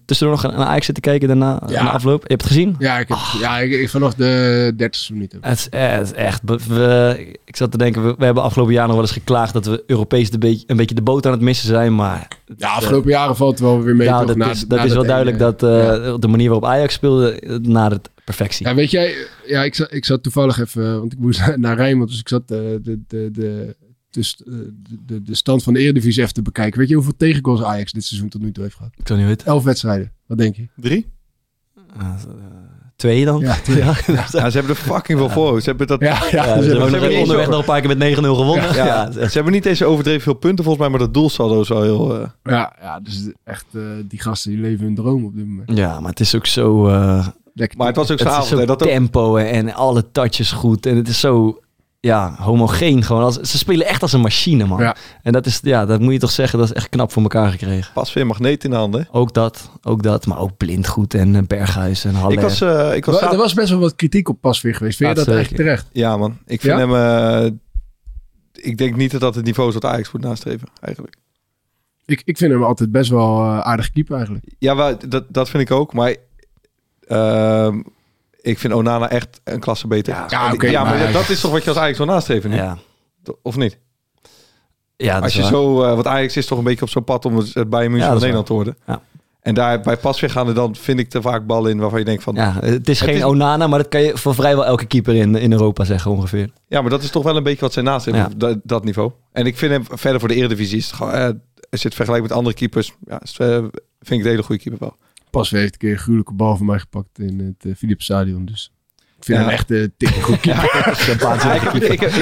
Tussendoor 0.05 0.41
nog 0.41 0.41
naar 0.57 0.67
Ajax 0.67 0.85
zitten 0.85 1.03
kijken 1.03 1.27
daarna, 1.27 1.61
Ja. 1.67 1.83
na 1.83 1.91
afloop? 1.91 2.21
Je 2.21 2.27
hebt 2.27 2.41
het 2.41 2.51
gezien? 2.51 2.75
Ja, 2.79 2.99
ik, 2.99 3.07
heb, 3.07 3.17
Ah. 3.17 3.35
ja 3.39 3.59
ik, 3.59 3.71
ik 3.71 3.89
vanaf 3.89 4.13
de 4.13 4.73
30 4.77 5.09
minuten. 5.09 5.39
Het 5.41 5.57
is, 5.59 5.69
eh, 5.69 5.91
het 5.91 6.05
is 6.05 6.13
echt... 6.13 6.41
We, 6.67 7.17
ik 7.45 7.55
zat 7.55 7.71
te 7.71 7.77
denken, 7.77 8.05
we, 8.05 8.15
we 8.17 8.25
hebben 8.25 8.43
afgelopen 8.43 8.73
jaar 8.73 8.85
nog 8.85 8.95
wel 8.95 9.03
eens 9.03 9.13
geklaagd 9.13 9.53
dat 9.53 9.65
we 9.65 9.83
Europees 9.87 10.29
de 10.31 10.37
beetje, 10.37 10.63
een 10.67 10.77
beetje 10.77 10.95
de 10.95 11.01
boot 11.01 11.25
aan 11.25 11.31
het 11.31 11.41
missen 11.41 11.67
zijn. 11.67 11.95
Maar 11.95 12.27
Ja, 12.57 12.69
afgelopen 12.69 13.09
jaren 13.11 13.35
valt 13.35 13.51
het 13.51 13.59
wel 13.59 13.81
weer 13.83 13.95
mee. 13.95 14.07
ja, 14.07 14.17
toch? 14.17 14.27
dat 14.27 14.37
Na- 14.37 14.49
is, 14.49 14.65
na 14.67 14.75
dat 14.75 14.85
is 14.85 14.93
wel 14.93 15.05
duidelijk 15.05 15.39
dat 15.39 15.61
ja. 15.61 16.17
de 16.17 16.27
manier 16.27 16.49
waarop 16.49 16.65
Ajax 16.69 16.93
speelde, 16.93 17.59
naar 17.61 17.89
de 17.89 17.99
perfectie. 18.25 18.67
Ja, 18.67 18.75
weet 18.75 18.91
jij, 18.91 19.13
ja, 19.45 19.63
ik, 19.63 19.75
zat, 19.75 19.93
ik 19.93 20.05
zat 20.05 20.23
toevallig 20.23 20.59
even, 20.59 20.99
want 20.99 21.11
ik 21.13 21.19
moest 21.19 21.41
naar 21.57 21.75
Rijnmond, 21.75 22.09
dus 22.09 22.19
ik 22.19 22.29
zat 22.29 22.47
de, 22.47 22.79
de, 22.83 22.99
de, 23.31 23.75
de, 24.15 24.73
de, 25.05 25.21
de 25.21 25.35
stand 25.35 25.63
van 25.63 25.73
de 25.73 25.79
Eredivisie 25.79 26.21
even 26.21 26.33
te 26.33 26.41
bekijken. 26.41 26.79
Weet 26.79 26.89
je 26.89 26.95
hoeveel 26.95 27.15
tegengoals 27.17 27.61
Ajax 27.63 27.91
dit 27.91 28.03
seizoen 28.05 28.29
tot 28.29 28.41
nu 28.41 28.51
toe 28.51 28.63
heeft 28.63 28.75
gehad? 28.75 28.91
Ik 28.97 29.07
zou 29.07 29.19
niet 29.19 29.27
weten. 29.27 29.47
Elf 29.47 29.63
wedstrijden. 29.63 30.11
Wat 30.25 30.37
denk 30.37 30.55
je? 30.55 30.67
Drie? 30.75 31.07
Eh, 31.99 32.13
twee 32.95 33.25
dan? 33.25 33.39
Ja, 33.39 33.55
twee. 33.63 33.77
Ja, 33.83 33.95
Ja, 34.07 34.27
ze 34.27 34.57
hebben 34.57 34.69
er 34.75 34.81
fucking 34.81 35.19
veel 35.19 35.29
voor. 35.29 35.61
Ze 35.61 35.69
hebben, 35.69 35.87
dat, 35.87 35.99
Ja, 36.01 36.07
ja, 36.31 36.45
Ja, 36.45 36.55
dus 36.55 36.65
ze 36.65 36.69
hebben 36.79 37.19
onderweg 37.19 37.45
zo- 37.45 37.49
nog 37.51 37.59
een 37.59 37.65
paar 37.65 37.81
keer 37.81 37.97
met 37.97 38.17
9-0 38.17 38.21
gewonnen. 38.35 38.73
ja, 38.75 38.85
Ja, 38.85 39.11
ze 39.11 39.29
hebben 39.33 39.53
niet 39.53 39.65
eens 39.65 39.83
overdreven 39.83 40.21
veel 40.21 40.33
punten 40.33 40.63
volgens 40.63 40.83
mij, 40.83 40.89
maar 40.97 41.05
dat 41.05 41.13
doelsaldo 41.13 41.61
is 41.61 41.67
wel 41.67 41.81
heel... 41.83 42.19
eh, 42.21 42.27
ja, 42.43 42.75
ja, 42.81 42.99
dus 42.99 43.29
echt, 43.43 43.65
eh, 43.71 43.81
die 44.07 44.19
gasten 44.21 44.51
die 44.51 44.59
leven 44.59 44.85
hun 44.85 44.95
droom 44.95 45.25
op 45.25 45.35
dit 45.35 45.45
moment. 45.47 45.77
ja, 45.77 45.99
maar 45.99 46.09
het 46.09 46.19
is 46.19 46.35
ook 46.35 46.45
zo... 46.45 46.87
eh, 46.87 47.27
Lekker. 47.53 47.77
Maar 47.77 47.87
het 47.87 47.95
was 47.95 48.11
ook 48.11 48.19
is 48.19 48.25
avond. 48.25 48.45
zo 48.45 48.57
hè, 48.57 48.65
dat 48.65 48.79
tempo 48.79 49.35
en, 49.35 49.45
en 49.47 49.73
alle 49.73 50.11
touches 50.11 50.51
goed. 50.51 50.85
En 50.85 50.95
het 50.95 51.07
is 51.07 51.19
zo 51.19 51.59
ja, 52.05 52.35
homogeen 52.39 53.03
gewoon. 53.03 53.23
Als, 53.23 53.35
ze 53.35 53.57
spelen 53.57 53.87
echt 53.87 54.01
als 54.01 54.13
een 54.13 54.21
machine, 54.21 54.65
man. 54.65 54.79
Ja. 54.81 54.95
En 55.21 55.31
dat 55.31 55.45
is, 55.45 55.59
ja, 55.63 55.85
dat 55.85 55.99
moet 55.99 56.13
je 56.13 56.19
toch 56.19 56.31
zeggen, 56.31 56.59
dat 56.59 56.67
is 56.69 56.73
echt 56.73 56.89
knap 56.89 57.11
voor 57.11 57.21
elkaar 57.21 57.51
gekregen. 57.51 57.93
pas 57.93 58.13
weer 58.13 58.25
magneet 58.25 58.63
in 58.63 58.69
de 58.69 58.75
handen. 58.75 59.07
Ook 59.11 59.33
dat, 59.33 59.69
ook 59.83 60.03
dat. 60.03 60.25
Maar 60.25 60.39
ook 60.39 60.57
blind 60.57 60.87
goed 60.87 61.13
en 61.13 61.35
eh, 61.35 61.41
Berghuis 61.47 62.05
en 62.05 62.13
Haller. 62.15 62.33
Ik 62.37 62.39
was, 62.39 62.61
eh, 62.61 62.95
ik 62.95 63.05
was 63.05 63.19
Wa- 63.21 63.31
er 63.31 63.37
was 63.37 63.53
best 63.53 63.69
wel 63.69 63.79
wat 63.79 63.95
kritiek 63.95 64.29
op 64.29 64.41
Pasveer 64.41 64.75
geweest. 64.75 64.97
Vind 64.97 65.09
je 65.09 65.15
dat 65.15 65.25
zeker. 65.25 65.39
eigenlijk 65.39 65.63
terecht? 65.69 65.89
Ja 65.93 66.17
man, 66.17 66.37
ik 66.45 66.61
vind 66.61 66.79
Ja? 66.79 66.87
hem... 66.87 66.95
eh, 67.45 67.51
ik 68.53 68.77
denk 68.77 68.95
niet 68.95 69.11
dat 69.11 69.21
dat 69.21 69.35
het 69.35 69.45
niveau 69.45 69.67
is 69.67 69.73
wat 69.73 69.85
Ajax 69.85 70.11
moet 70.11 70.21
nastreven, 70.21 70.67
eigenlijk. 70.81 71.15
Ik, 72.05 72.21
ik 72.25 72.37
vind 72.37 72.51
hem 72.51 72.63
altijd 72.63 72.91
best 72.91 73.09
wel 73.09 73.43
aardig 73.43 73.91
keeper 73.91 74.15
eigenlijk. 74.15 74.45
Ja, 74.59 74.75
wel, 74.75 74.97
dat, 75.07 75.23
dat 75.29 75.49
vind 75.49 75.63
ik 75.63 75.71
ook. 75.71 75.93
Maar 75.93 76.15
ehm, 77.07 77.81
ik 78.45 78.59
vind 78.59 78.73
Onana 78.73 79.09
echt 79.09 79.41
een 79.43 79.59
klasse 79.59 79.87
beter. 79.87 80.13
Ja, 80.13 80.25
Ja, 80.29 80.69
ja 80.69 80.83
maar 80.83 80.97
maar- 80.99 81.11
dat 81.11 81.29
is 81.29 81.39
toch 81.39 81.51
wat 81.51 81.63
je 81.63 81.69
als 81.69 81.79
Ajax 81.79 81.97
wil 81.97 82.07
nastreven 82.07 82.49
nu? 82.49 82.55
ja. 82.55 82.77
Of 83.41 83.55
niet? 83.55 83.77
Ja, 84.97 85.13
dat 85.13 85.23
Als 85.23 85.33
je 85.33 85.41
waar. 85.41 85.49
zo... 85.49 85.83
eh 85.83 85.93
want 85.93 86.07
Ajax 86.07 86.37
is 86.37 86.45
toch 86.45 86.57
een 86.57 86.63
beetje 86.63 86.81
op 86.85 86.89
zo'n 86.89 87.03
pad 87.03 87.25
om 87.25 87.37
het 87.37 87.53
het 87.53 87.69
Bayern 87.69 87.91
München 87.91 88.07
Ja, 88.07 88.13
van 88.13 88.19
Nederland 88.21 88.45
te 88.47 88.53
worden. 88.53 88.77
Ja. 88.87 89.01
En 89.41 89.53
daar 89.53 89.79
bij 89.81 89.97
Pasveer 89.97 90.29
gaan 90.29 90.47
er 90.47 90.53
dan, 90.53 90.75
vind 90.75 90.99
ik, 90.99 91.09
te 91.09 91.21
vaak 91.21 91.45
ballen 91.45 91.71
in 91.71 91.79
waarvan 91.79 91.99
je 91.99 92.05
denkt 92.05 92.23
van... 92.23 92.35
Ja. 92.35 92.43
Ja, 92.61 92.67
het 92.67 92.89
is 92.89 92.99
Het 92.99 93.09
geen 93.09 93.17
is- 93.17 93.23
Onana, 93.23 93.67
maar 93.67 93.79
dat 93.79 93.87
kan 93.87 94.01
je 94.01 94.17
voor 94.17 94.35
vrijwel 94.35 94.65
elke 94.65 94.85
keeper 94.85 95.15
in, 95.15 95.35
in 95.35 95.51
Europa 95.51 95.83
zeggen 95.83 96.11
ongeveer. 96.11 96.49
maar 96.69 96.89
dat 96.89 97.03
is 97.03 97.09
toch 97.09 97.23
wel 97.23 97.35
een 97.37 97.43
beetje 97.43 97.59
wat 97.61 97.73
zij 97.73 97.83
nastreven, 97.83 98.19
Ja. 98.21 98.25
op 98.25 98.39
dat, 98.39 98.57
dat 98.63 98.83
niveau. 98.83 99.11
En 99.31 99.45
ik 99.45 99.57
vind 99.57 99.71
hem 99.71 99.83
verder 99.97 100.19
voor 100.19 100.29
de 100.29 100.35
Eredivisie, 100.35 100.77
is 100.77 100.85
het 100.85 100.95
gewoon, 100.95 101.13
eh, 101.13 101.29
als 101.69 101.81
je 101.81 101.87
het 101.87 101.95
vergelijkt 101.95 102.27
met 102.27 102.37
andere 102.37 102.55
keepers, 102.55 102.93
ja, 103.07 103.19
eh, 103.37 103.47
vind 103.99 104.19
ik 104.19 104.23
de 104.23 104.29
hele 104.29 104.43
goede 104.43 104.61
keeper 104.61 104.79
wel. 104.87 104.97
Pasveer 105.37 105.59
heeft 105.59 105.73
een 105.73 105.79
keer 105.79 105.91
een 105.91 105.97
gruwelijke 105.97 106.33
bal 106.33 106.57
van 106.57 106.65
mij 106.65 106.79
gepakt 106.79 107.19
in 107.19 107.39
het 107.39 107.65
uh, 107.65 107.75
Philips 107.75 108.03
Stadion. 108.05 108.45
Dus 108.45 108.71
ik 109.17 109.23
vind 109.23 109.37
Ja. 109.37 109.43
hem 109.43 109.53
echt 109.53 109.71
een 109.71 109.93
dikke 109.97 110.21
goed 110.21 110.39
keeper. 110.39 110.63
Ik, 110.89 110.99
heb, 110.99 111.21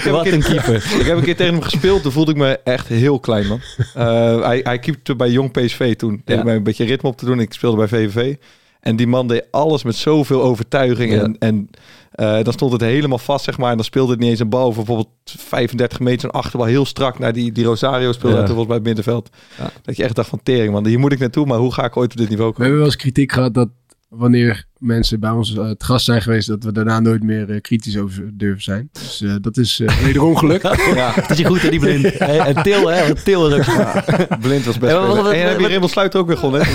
een 0.05 0.11
Wat 0.11 0.23
keer, 0.23 0.33
een 0.33 0.41
keeper. 0.41 0.75
ik 0.99 1.05
heb 1.05 1.17
een 1.17 1.23
keer 1.23 1.35
tegen 1.35 1.53
hem 1.53 1.61
gespeeld, 1.61 2.01
toen 2.01 2.11
voelde 2.11 2.31
ik 2.31 2.37
me 2.37 2.59
echt 2.63 2.87
heel 2.87 3.19
klein, 3.19 3.47
man. 3.47 3.59
Eh, 3.93 4.41
hij, 4.41 4.59
hij 4.63 4.79
keepte 4.79 5.15
bij 5.15 5.29
Jong 5.29 5.51
PSV 5.51 5.95
toen. 5.95 6.21
Deed 6.25 6.37
Ja. 6.37 6.43
mij 6.43 6.55
een 6.55 6.63
beetje 6.63 6.85
ritme 6.85 7.09
op 7.09 7.17
te 7.17 7.25
doen. 7.25 7.39
Ik 7.39 7.53
speelde 7.53 7.77
bij 7.77 7.87
VVV. 7.87 8.35
En 8.83 8.95
die 8.95 9.07
man 9.07 9.27
deed 9.27 9.47
alles 9.51 9.83
met 9.83 9.95
zoveel 9.95 10.41
overtuiging. 10.41 11.13
Ja. 11.13 11.21
En, 11.21 11.35
en 11.39 11.69
eh, 12.11 12.43
dan 12.43 12.53
stond 12.53 12.71
het 12.71 12.81
helemaal 12.81 13.17
vast, 13.17 13.45
zeg 13.45 13.57
maar. 13.57 13.69
En 13.69 13.75
dan 13.75 13.85
speelde 13.85 14.11
het 14.11 14.19
niet 14.19 14.29
eens 14.29 14.39
een 14.39 14.49
bal 14.49 14.73
bijvoorbeeld 14.73 15.09
35 15.23 15.99
meter. 15.99 16.25
Een 16.25 16.31
achterbal 16.31 16.67
heel 16.67 16.85
strak 16.85 17.19
naar 17.19 17.33
die, 17.33 17.51
die 17.51 17.65
Rosario 17.65 18.11
speelde. 18.11 18.37
Ja. 18.37 18.45
volgens 18.45 18.67
bij 18.67 18.75
het 18.75 18.85
middenveld. 18.85 19.29
Ja. 19.57 19.69
Dat 19.81 19.97
je 19.97 20.03
echt 20.03 20.15
dacht 20.15 20.29
van 20.29 20.39
tering, 20.43 20.73
man. 20.73 20.85
Hier 20.85 20.99
moet 20.99 21.11
ik 21.11 21.19
naartoe, 21.19 21.45
maar 21.45 21.57
hoe 21.57 21.73
ga 21.73 21.85
ik 21.85 21.97
ooit 21.97 22.11
op 22.11 22.17
dit 22.17 22.29
niveau 22.29 22.49
We 22.49 22.55
komen? 22.55 22.71
hebben 22.71 22.77
wel 22.77 22.93
eens 22.93 23.01
kritiek 23.01 23.31
gehad 23.31 23.53
dat 23.53 23.69
wanneer 24.15 24.65
mensen 24.77 25.19
bij 25.19 25.29
ons 25.29 25.55
uh, 25.55 25.69
te 25.69 25.85
gast 25.85 26.05
zijn 26.05 26.21
geweest, 26.21 26.47
dat 26.47 26.63
we 26.63 26.71
daarna 26.71 26.99
nooit 26.99 27.23
meer 27.23 27.49
uh, 27.49 27.61
kritisch 27.61 27.97
over 27.97 28.29
durven 28.33 28.63
zijn. 28.63 28.89
Dus 28.91 29.21
uh, 29.21 29.35
dat 29.41 29.57
is 29.57 29.81
wederom 30.03 30.37
gelukt. 30.37 30.63
ja. 30.95 31.11
Het 31.13 31.29
is 31.29 31.37
je 31.37 31.45
goed, 31.45 31.61
hè, 31.61 31.69
die 31.69 31.79
blind. 31.79 32.19
Hey, 32.19 32.39
en 32.39 32.63
Til, 32.63 32.87
hè? 32.87 33.07
Want 33.07 33.23
Til 33.23 33.47
is 33.47 33.53
ook... 33.53 33.75
Ja, 33.75 34.03
blind 34.41 34.65
was 34.65 34.77
best 34.77 34.91
wel. 34.91 35.31
En, 35.31 35.35
en 35.35 35.71
heb 35.71 35.81
je 35.81 35.87
Sluiter 35.87 36.19
ook 36.19 36.27
weer 36.27 36.37
gewonnen. 36.37 36.67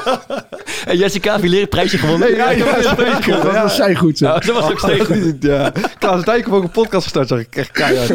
en 0.90 0.96
Jessica 0.96 1.40
Villiers 1.40 1.68
prijsje 1.68 1.98
gewonnen. 1.98 2.28
Nee, 2.28 2.36
ja, 2.36 2.50
ja, 2.50 2.78
ja, 2.80 2.94
prijsje 2.94 3.22
gewonnen. 3.22 3.52
Dat 3.52 3.62
was 3.62 3.76
zij 3.76 3.94
goed, 3.94 4.18
zo. 4.18 4.26
Ja, 4.26 4.38
dat 4.38 4.54
was 4.54 4.70
ook 4.70 4.78
steeds 4.78 5.04
goed. 5.04 5.36
Ja. 5.52 5.72
Klaas 5.98 6.24
Dijk 6.24 6.44
heeft 6.44 6.56
ook 6.56 6.62
een 6.62 6.70
podcast 6.70 7.02
gestart, 7.02 7.28
zag 7.28 7.38
ik 7.38 7.56
echt 7.56 7.70
keihard. 7.70 8.08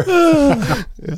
ja. 1.06 1.18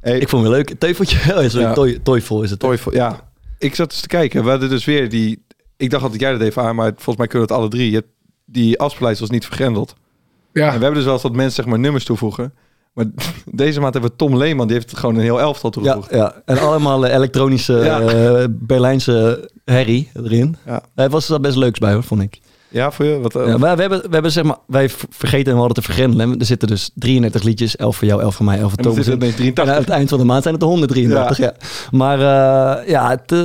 Hey. 0.00 0.18
Ik 0.18 0.28
vond 0.28 0.44
het 0.44 0.52
leuk. 0.52 0.74
Teufeltje. 0.78 1.18
Oh, 1.18 1.48
sorry, 1.48 1.60
ja. 1.60 1.72
toy, 1.72 1.98
toyful 2.02 2.42
is 2.42 2.50
het. 2.50 2.58
Toyful, 2.58 2.94
ja. 2.94 3.20
Ik 3.58 3.74
zat 3.74 3.90
eens 3.92 4.00
te 4.00 4.08
kijken. 4.08 4.44
We 4.44 4.50
hadden 4.50 4.68
dus 4.68 4.84
weer 4.84 5.08
die... 5.08 5.44
Ik 5.82 5.90
dacht 5.90 6.02
dat 6.02 6.20
jij 6.20 6.32
dat 6.32 6.40
even 6.40 6.62
aan, 6.62 6.74
maar 6.74 6.92
volgens 6.94 7.16
mij 7.16 7.26
kunnen 7.26 7.48
we 7.48 7.54
het 7.54 7.62
alle 7.62 7.70
drie. 7.70 7.90
Je 7.90 7.96
hebt, 7.96 8.08
die 8.44 8.78
afspeellijst 8.78 9.20
was 9.20 9.30
niet 9.30 9.44
vergrendeld. 9.44 9.94
Ja. 10.52 10.66
En 10.66 10.78
we 10.78 10.84
hebben 10.84 10.94
dus 10.94 11.04
wel 11.04 11.12
eens 11.12 11.22
dat 11.22 11.32
mensen 11.32 11.54
zeg 11.54 11.66
maar 11.66 11.78
nummers 11.78 12.04
toevoegen. 12.04 12.54
Maar 12.92 13.04
deze 13.62 13.80
maand 13.80 13.92
hebben 13.92 14.10
we 14.10 14.16
Tom 14.16 14.36
Leeman, 14.36 14.66
die 14.66 14.76
heeft 14.76 14.96
gewoon 14.96 15.14
een 15.14 15.20
heel 15.20 15.40
elftal 15.40 15.70
toegevoegd. 15.70 16.10
Ja, 16.10 16.16
ja. 16.16 16.42
en 16.44 16.58
allemaal 16.58 17.06
uh, 17.06 17.14
elektronische 17.14 17.72
ja. 17.72 18.00
uh, 18.00 18.44
Berlijnse 18.50 19.48
herrie 19.64 20.10
erin. 20.14 20.56
Ja. 20.66 20.82
Daar 20.94 21.10
was 21.10 21.28
er 21.28 21.40
best 21.40 21.56
leuks 21.56 21.78
bij 21.78 21.92
hoor, 21.92 22.02
vond 22.02 22.22
ik. 22.22 22.40
Ja, 22.68 22.90
voor 22.90 23.04
je? 23.04 23.20
Wat, 23.20 23.36
uh, 23.36 23.46
ja, 23.46 23.58
maar 23.58 23.74
we 23.74 23.80
hebben, 23.80 24.00
we 24.00 24.08
hebben 24.10 24.32
zeg 24.32 24.44
maar, 24.44 24.58
wij 24.66 24.88
vergeten 25.10 25.46
hem 25.46 25.56
hadden 25.56 25.76
te 25.76 25.82
vergrendelen. 25.82 26.38
Er 26.38 26.44
zitten 26.44 26.68
dus 26.68 26.90
33 26.94 27.42
liedjes, 27.42 27.76
11 27.76 27.96
voor 27.96 28.08
jou, 28.08 28.22
11 28.22 28.34
voor 28.34 28.44
mij, 28.44 28.58
11 28.58 28.72
voor 28.72 28.82
Thomas. 28.82 29.06
En 29.06 29.58
aan 29.60 29.68
het 29.68 29.88
eind 29.88 30.08
van 30.08 30.18
de 30.18 30.24
maand 30.24 30.42
zijn 30.42 30.54
het 30.54 30.62
er 30.62 30.68
133, 30.68 31.36
ja. 31.36 31.44
ja. 31.44 31.54
Maar 31.90 32.18
uh, 32.18 32.88
ja, 32.88 33.08
het, 33.08 33.32
uh, 33.32 33.38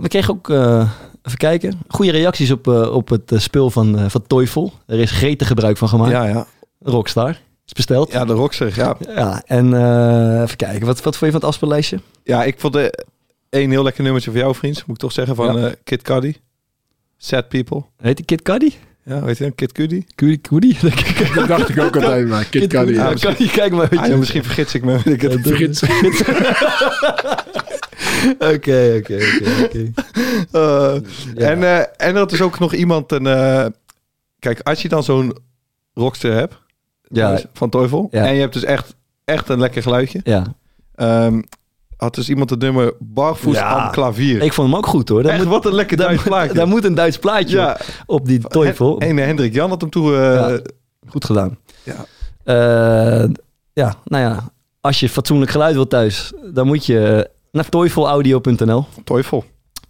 we 0.00 0.08
kregen 0.08 0.34
ook, 0.34 0.48
uh, 0.48 0.88
even 1.26 1.38
kijken, 1.38 1.80
goede 1.88 2.10
reacties 2.10 2.50
op, 2.50 2.66
op 2.66 3.08
het 3.08 3.32
spul 3.36 3.70
van, 3.70 4.10
van 4.10 4.26
Toyful. 4.26 4.72
Er 4.86 4.98
is 4.98 5.10
gretig 5.10 5.46
gebruik 5.46 5.76
van 5.76 5.88
gemaakt. 5.88 6.12
Ja, 6.12 6.24
ja. 6.24 6.46
Rockstar. 6.82 7.40
Is 7.66 7.72
besteld. 7.72 8.12
Ja, 8.12 8.24
de 8.24 8.32
Rockstar, 8.32 8.72
ja. 8.74 8.96
Ja, 9.14 9.42
en 9.46 9.66
even 10.42 10.56
kijken, 10.56 10.86
wat, 10.86 11.02
wat 11.02 11.16
vond 11.16 11.20
je 11.20 11.30
van 11.30 11.34
het 11.40 11.44
afspeellijstje? 11.44 12.00
Ja, 12.22 12.44
ik 12.44 12.54
vond 12.58 12.72
de 12.72 13.04
een 13.62 13.70
heel 13.70 13.82
lekker 13.82 14.02
nummertje 14.02 14.30
voor 14.30 14.40
jou, 14.40 14.54
vriend. 14.54 14.86
Moet 14.86 14.96
ik 14.96 15.02
toch 15.02 15.12
zeggen, 15.12 15.36
van 15.36 15.60
ja. 15.60 15.74
Kid 15.84 16.02
Cudi. 16.02 16.36
Sad 17.16 17.48
People. 17.48 17.82
Heet 17.96 18.16
die 18.16 18.24
Kid 18.24 18.42
Cudi? 18.42 18.74
Ja, 19.04 19.22
weet 19.22 19.38
je 19.38 19.44
dan? 19.44 19.54
Kid 19.54 19.72
Cudi? 19.72 20.06
Cudi? 20.14 20.40
Cudi? 20.40 20.78
dat 21.34 21.48
dacht 21.48 21.68
ik 21.68 21.80
ook 21.80 21.96
altijd, 21.96 22.28
maar 22.28 22.44
Kid, 22.44 22.60
Kid 22.60 22.70
Cudi. 22.72 22.92
Ja, 22.92 23.10
misschien, 23.10 23.50
kijk 23.50 23.72
maar. 23.72 23.88
Ah, 23.98 24.06
ja, 24.06 24.16
misschien 24.16 24.44
vergis 24.44 24.74
ik 24.74 24.84
me. 24.84 24.98
Ik 25.04 25.20
het 25.20 25.40
vergis. 25.42 25.82
Oké, 28.38 28.94
oké, 28.98 29.18
oké. 29.64 29.92
En 31.34 31.58
uh, 31.58 31.78
en 31.78 32.16
er 32.16 32.32
is 32.32 32.40
ook 32.42 32.58
nog 32.58 32.72
iemand... 32.74 33.12
Een, 33.12 33.24
uh, 33.24 33.66
kijk, 34.38 34.60
als 34.60 34.82
je 34.82 34.88
dan 34.88 35.02
zo'n 35.02 35.36
rockster 35.94 36.32
hebt... 36.32 36.62
Ja. 37.02 37.40
Van 37.52 37.70
Teufel. 37.70 38.08
Ja. 38.10 38.26
En 38.26 38.34
je 38.34 38.40
hebt 38.40 38.52
dus 38.52 38.64
echt, 38.64 38.94
echt 39.24 39.48
een 39.48 39.58
lekker 39.60 39.82
geluidje. 39.82 40.20
Ja. 40.24 40.54
Um, 41.26 41.44
had 41.96 42.14
dus 42.14 42.28
iemand 42.28 42.50
het 42.50 42.60
nummer 42.60 42.92
Barvoes 42.98 43.54
Ja. 43.56 43.64
aan 43.64 43.90
klavier. 43.90 44.42
Ik 44.42 44.52
vond 44.52 44.68
hem 44.68 44.76
ook 44.76 44.86
goed 44.86 45.08
hoor. 45.08 45.22
Daar 45.22 45.32
Echt, 45.32 45.42
moet, 45.42 45.52
wat 45.52 45.66
een 45.66 45.74
lekker 45.74 45.96
daar, 45.96 46.06
Duits 46.06 46.22
plaatje. 46.22 46.54
daar 46.54 46.68
moet 46.68 46.84
een 46.84 46.94
Duits 46.94 47.18
plaatje 47.18 47.56
Ja. 47.56 47.78
op 48.06 48.26
die 48.26 48.40
Teufel. 48.40 48.98
En 49.00 49.18
eh, 49.18 49.24
Hendrik 49.24 49.54
Jan 49.54 49.68
had 49.70 49.80
hem 49.80 49.90
toe... 49.90 50.12
Uh, 50.12 50.18
Ja. 50.18 50.58
Goed 51.08 51.24
gedaan. 51.24 51.58
Ja. 51.82 52.04
Eh, 52.44 53.28
ja, 53.72 53.94
nou 54.04 54.22
ja. 54.24 54.52
Als 54.80 55.00
je 55.00 55.08
fatsoenlijk 55.08 55.50
geluid 55.50 55.74
wilt 55.74 55.90
thuis, 55.90 56.32
dan 56.52 56.66
moet 56.66 56.86
je 56.86 57.30
naar 57.54 57.68
teufelaudio.nl. 57.68 58.86
Teufel. 59.04 59.44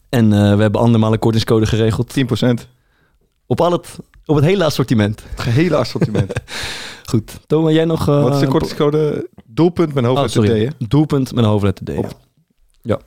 En 0.09 0.33
eh, 0.33 0.55
we 0.57 0.63
hebben 0.63 0.81
andermaal 0.81 1.13
een 1.13 1.19
kortingscode 1.19 1.67
geregeld. 1.67 2.15
10%. 2.19 2.23
Het 2.39 2.69
Op, 3.47 3.61
al 3.61 3.73
het, 3.73 3.99
op 4.27 4.37
het 4.37 4.45
hele 4.45 4.65
assortiment. 4.65 5.23
gehele 5.37 5.77
assortiment. 5.77 6.33
Goed. 7.11 7.33
Thomas, 7.47 7.73
jij 7.73 7.85
nog... 7.85 8.09
eh, 8.09 8.23
Wat 8.23 8.35
is 8.35 8.41
de 8.41 8.47
kortingscode? 8.47 9.29
Doelpunt 9.45 9.95
met 9.95 10.05
Oh, 10.05 10.11
hoofdletter 10.11 10.45
sorry. 10.47 10.67
D, 10.69 10.73
hè? 10.79 10.87
Doelpunt 10.89 11.35
met 11.35 11.45
een 11.45 11.51
hoofdletter 11.51 11.85
D. 11.85 11.89
Ja. 11.89 11.97
Op. 11.99 12.19
ja. 12.83 12.99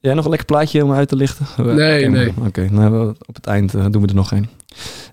Jij 0.00 0.14
nog 0.14 0.24
een 0.24 0.30
lekker 0.30 0.46
plaatje 0.48 0.84
om 0.84 0.92
uit 0.92 1.08
te 1.08 1.16
lichten? 1.16 1.46
Nee, 1.76 2.08
nee. 2.08 2.32
Oké, 2.46 2.68
nou, 2.70 2.90
we- 3.06 3.14
op 3.26 3.34
het 3.34 3.46
eind 3.46 3.74
eh, 3.74 3.86
doen 3.90 4.02
we 4.02 4.08
er 4.08 4.14
nog 4.14 4.30
een. 4.32 4.48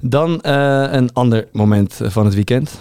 Dan 0.01 0.41
eh, 0.41 0.85
een 0.91 1.13
ander 1.13 1.47
moment 1.51 1.99
van 2.03 2.25
het 2.25 2.33
weekend. 2.33 2.79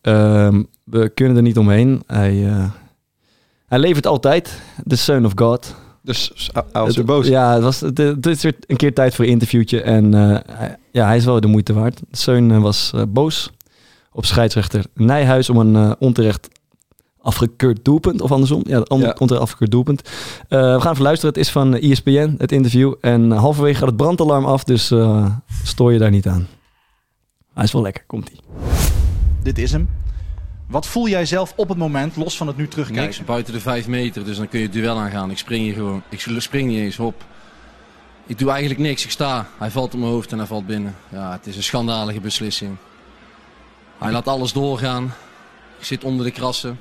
Ehm, 0.00 0.62
we 0.84 1.08
kunnen 1.08 1.36
er 1.36 1.42
niet 1.42 1.58
omheen. 1.58 2.02
Hij, 2.06 2.46
eh, 2.48 2.64
hij 3.70 3.78
levert 3.78 4.06
altijd. 4.06 4.60
The 4.86 4.96
Son 4.96 5.24
of 5.24 5.32
God. 5.34 5.74
Dus 6.02 6.50
als 6.72 6.94
je 6.94 7.04
boos. 7.04 7.26
Ja, 7.26 7.54
het, 7.54 7.62
was, 7.62 7.80
het, 7.80 7.98
het 7.98 8.26
is 8.26 8.42
weer 8.42 8.56
een 8.66 8.76
keer 8.76 8.94
tijd 8.94 9.14
voor 9.14 9.24
een 9.24 9.30
interviewtje. 9.30 9.82
En 9.82 10.14
eh, 10.14 10.38
hij- 10.56 10.76
ja, 10.92 11.06
hij 11.06 11.16
is 11.16 11.24
wel 11.24 11.40
de 11.40 11.46
moeite 11.46 11.72
waard. 11.72 12.00
Seun 12.10 12.50
eh, 12.50 12.60
was 12.62 12.90
eh, 12.94 13.02
boos 13.08 13.50
op 14.12 14.24
scheidsrechter 14.24 14.84
Nijhuis 14.94 15.50
om 15.50 15.56
een 15.56 15.96
onterecht 15.98 16.48
afgekeurd 17.22 17.84
doelpunt. 17.84 18.20
Of 18.20 18.32
andersom. 18.32 18.62
Ja, 18.66 18.80
on- 18.80 19.00
Ja. 19.00 19.14
onterecht 19.18 19.40
afgekeurd 19.46 19.70
doelpunt. 19.70 20.02
Eh, 20.48 20.74
we 20.74 20.80
gaan 20.80 20.92
even 20.92 21.02
luisteren. 21.04 21.34
Het 21.34 21.44
is 21.44 21.50
van 21.50 21.74
E 21.74 21.78
ESPN, 21.90 22.34
het 22.38 22.52
interview. 22.52 22.94
En 23.00 23.30
halverwege 23.30 23.78
gaat 23.78 23.86
het 23.88 23.96
brandalarm 23.96 24.44
af. 24.44 24.64
Dus 24.64 24.90
eh, 24.90 25.26
stoor 25.62 25.92
je 25.92 25.98
daar 25.98 26.10
niet 26.10 26.26
aan. 26.26 26.46
Hij 27.54 27.64
is 27.64 27.72
wel 27.72 27.82
lekker. 27.82 28.04
Komt-ie. 28.06 28.40
Dit 29.42 29.58
is 29.58 29.72
hem. 29.72 29.88
Wat 30.70 30.86
voel 30.86 31.08
jij 31.08 31.26
zelf 31.26 31.52
op 31.56 31.68
het 31.68 31.78
moment, 31.78 32.16
los 32.16 32.36
van 32.36 32.46
het 32.46 32.56
nu 32.56 32.68
terugkijken? 32.68 33.04
Niks, 33.04 33.24
buiten 33.24 33.52
de 33.52 33.60
5 33.60 33.86
meter, 33.86 34.24
dus 34.24 34.36
dan 34.36 34.48
kun 34.48 34.58
je 34.58 34.64
het 34.64 34.74
duel 34.74 34.98
aangaan. 34.98 35.30
Ik 35.30 35.38
spring 35.38 35.64
hier 35.64 35.74
gewoon. 35.74 36.02
Ik 36.08 36.20
spring 36.20 36.68
niet 36.68 36.78
eens 36.78 36.98
op. 36.98 37.24
Ik 38.26 38.38
doe 38.38 38.50
eigenlijk 38.50 38.80
niks, 38.80 39.04
ik 39.04 39.10
sta. 39.10 39.48
Hij 39.58 39.70
valt 39.70 39.94
op 39.94 40.00
mijn 40.00 40.12
hoofd 40.12 40.32
en 40.32 40.38
hij 40.38 40.46
valt 40.46 40.66
binnen. 40.66 40.96
Ja, 41.08 41.32
het 41.32 41.46
is 41.46 41.56
een 41.56 41.62
schandalige 41.62 42.20
beslissing. 42.20 42.76
Hij 43.98 44.12
laat 44.12 44.28
alles 44.28 44.52
doorgaan. 44.52 45.04
Ik 45.78 45.84
zit 45.84 46.04
onder 46.04 46.24
de 46.26 46.32
krassen. 46.32 46.80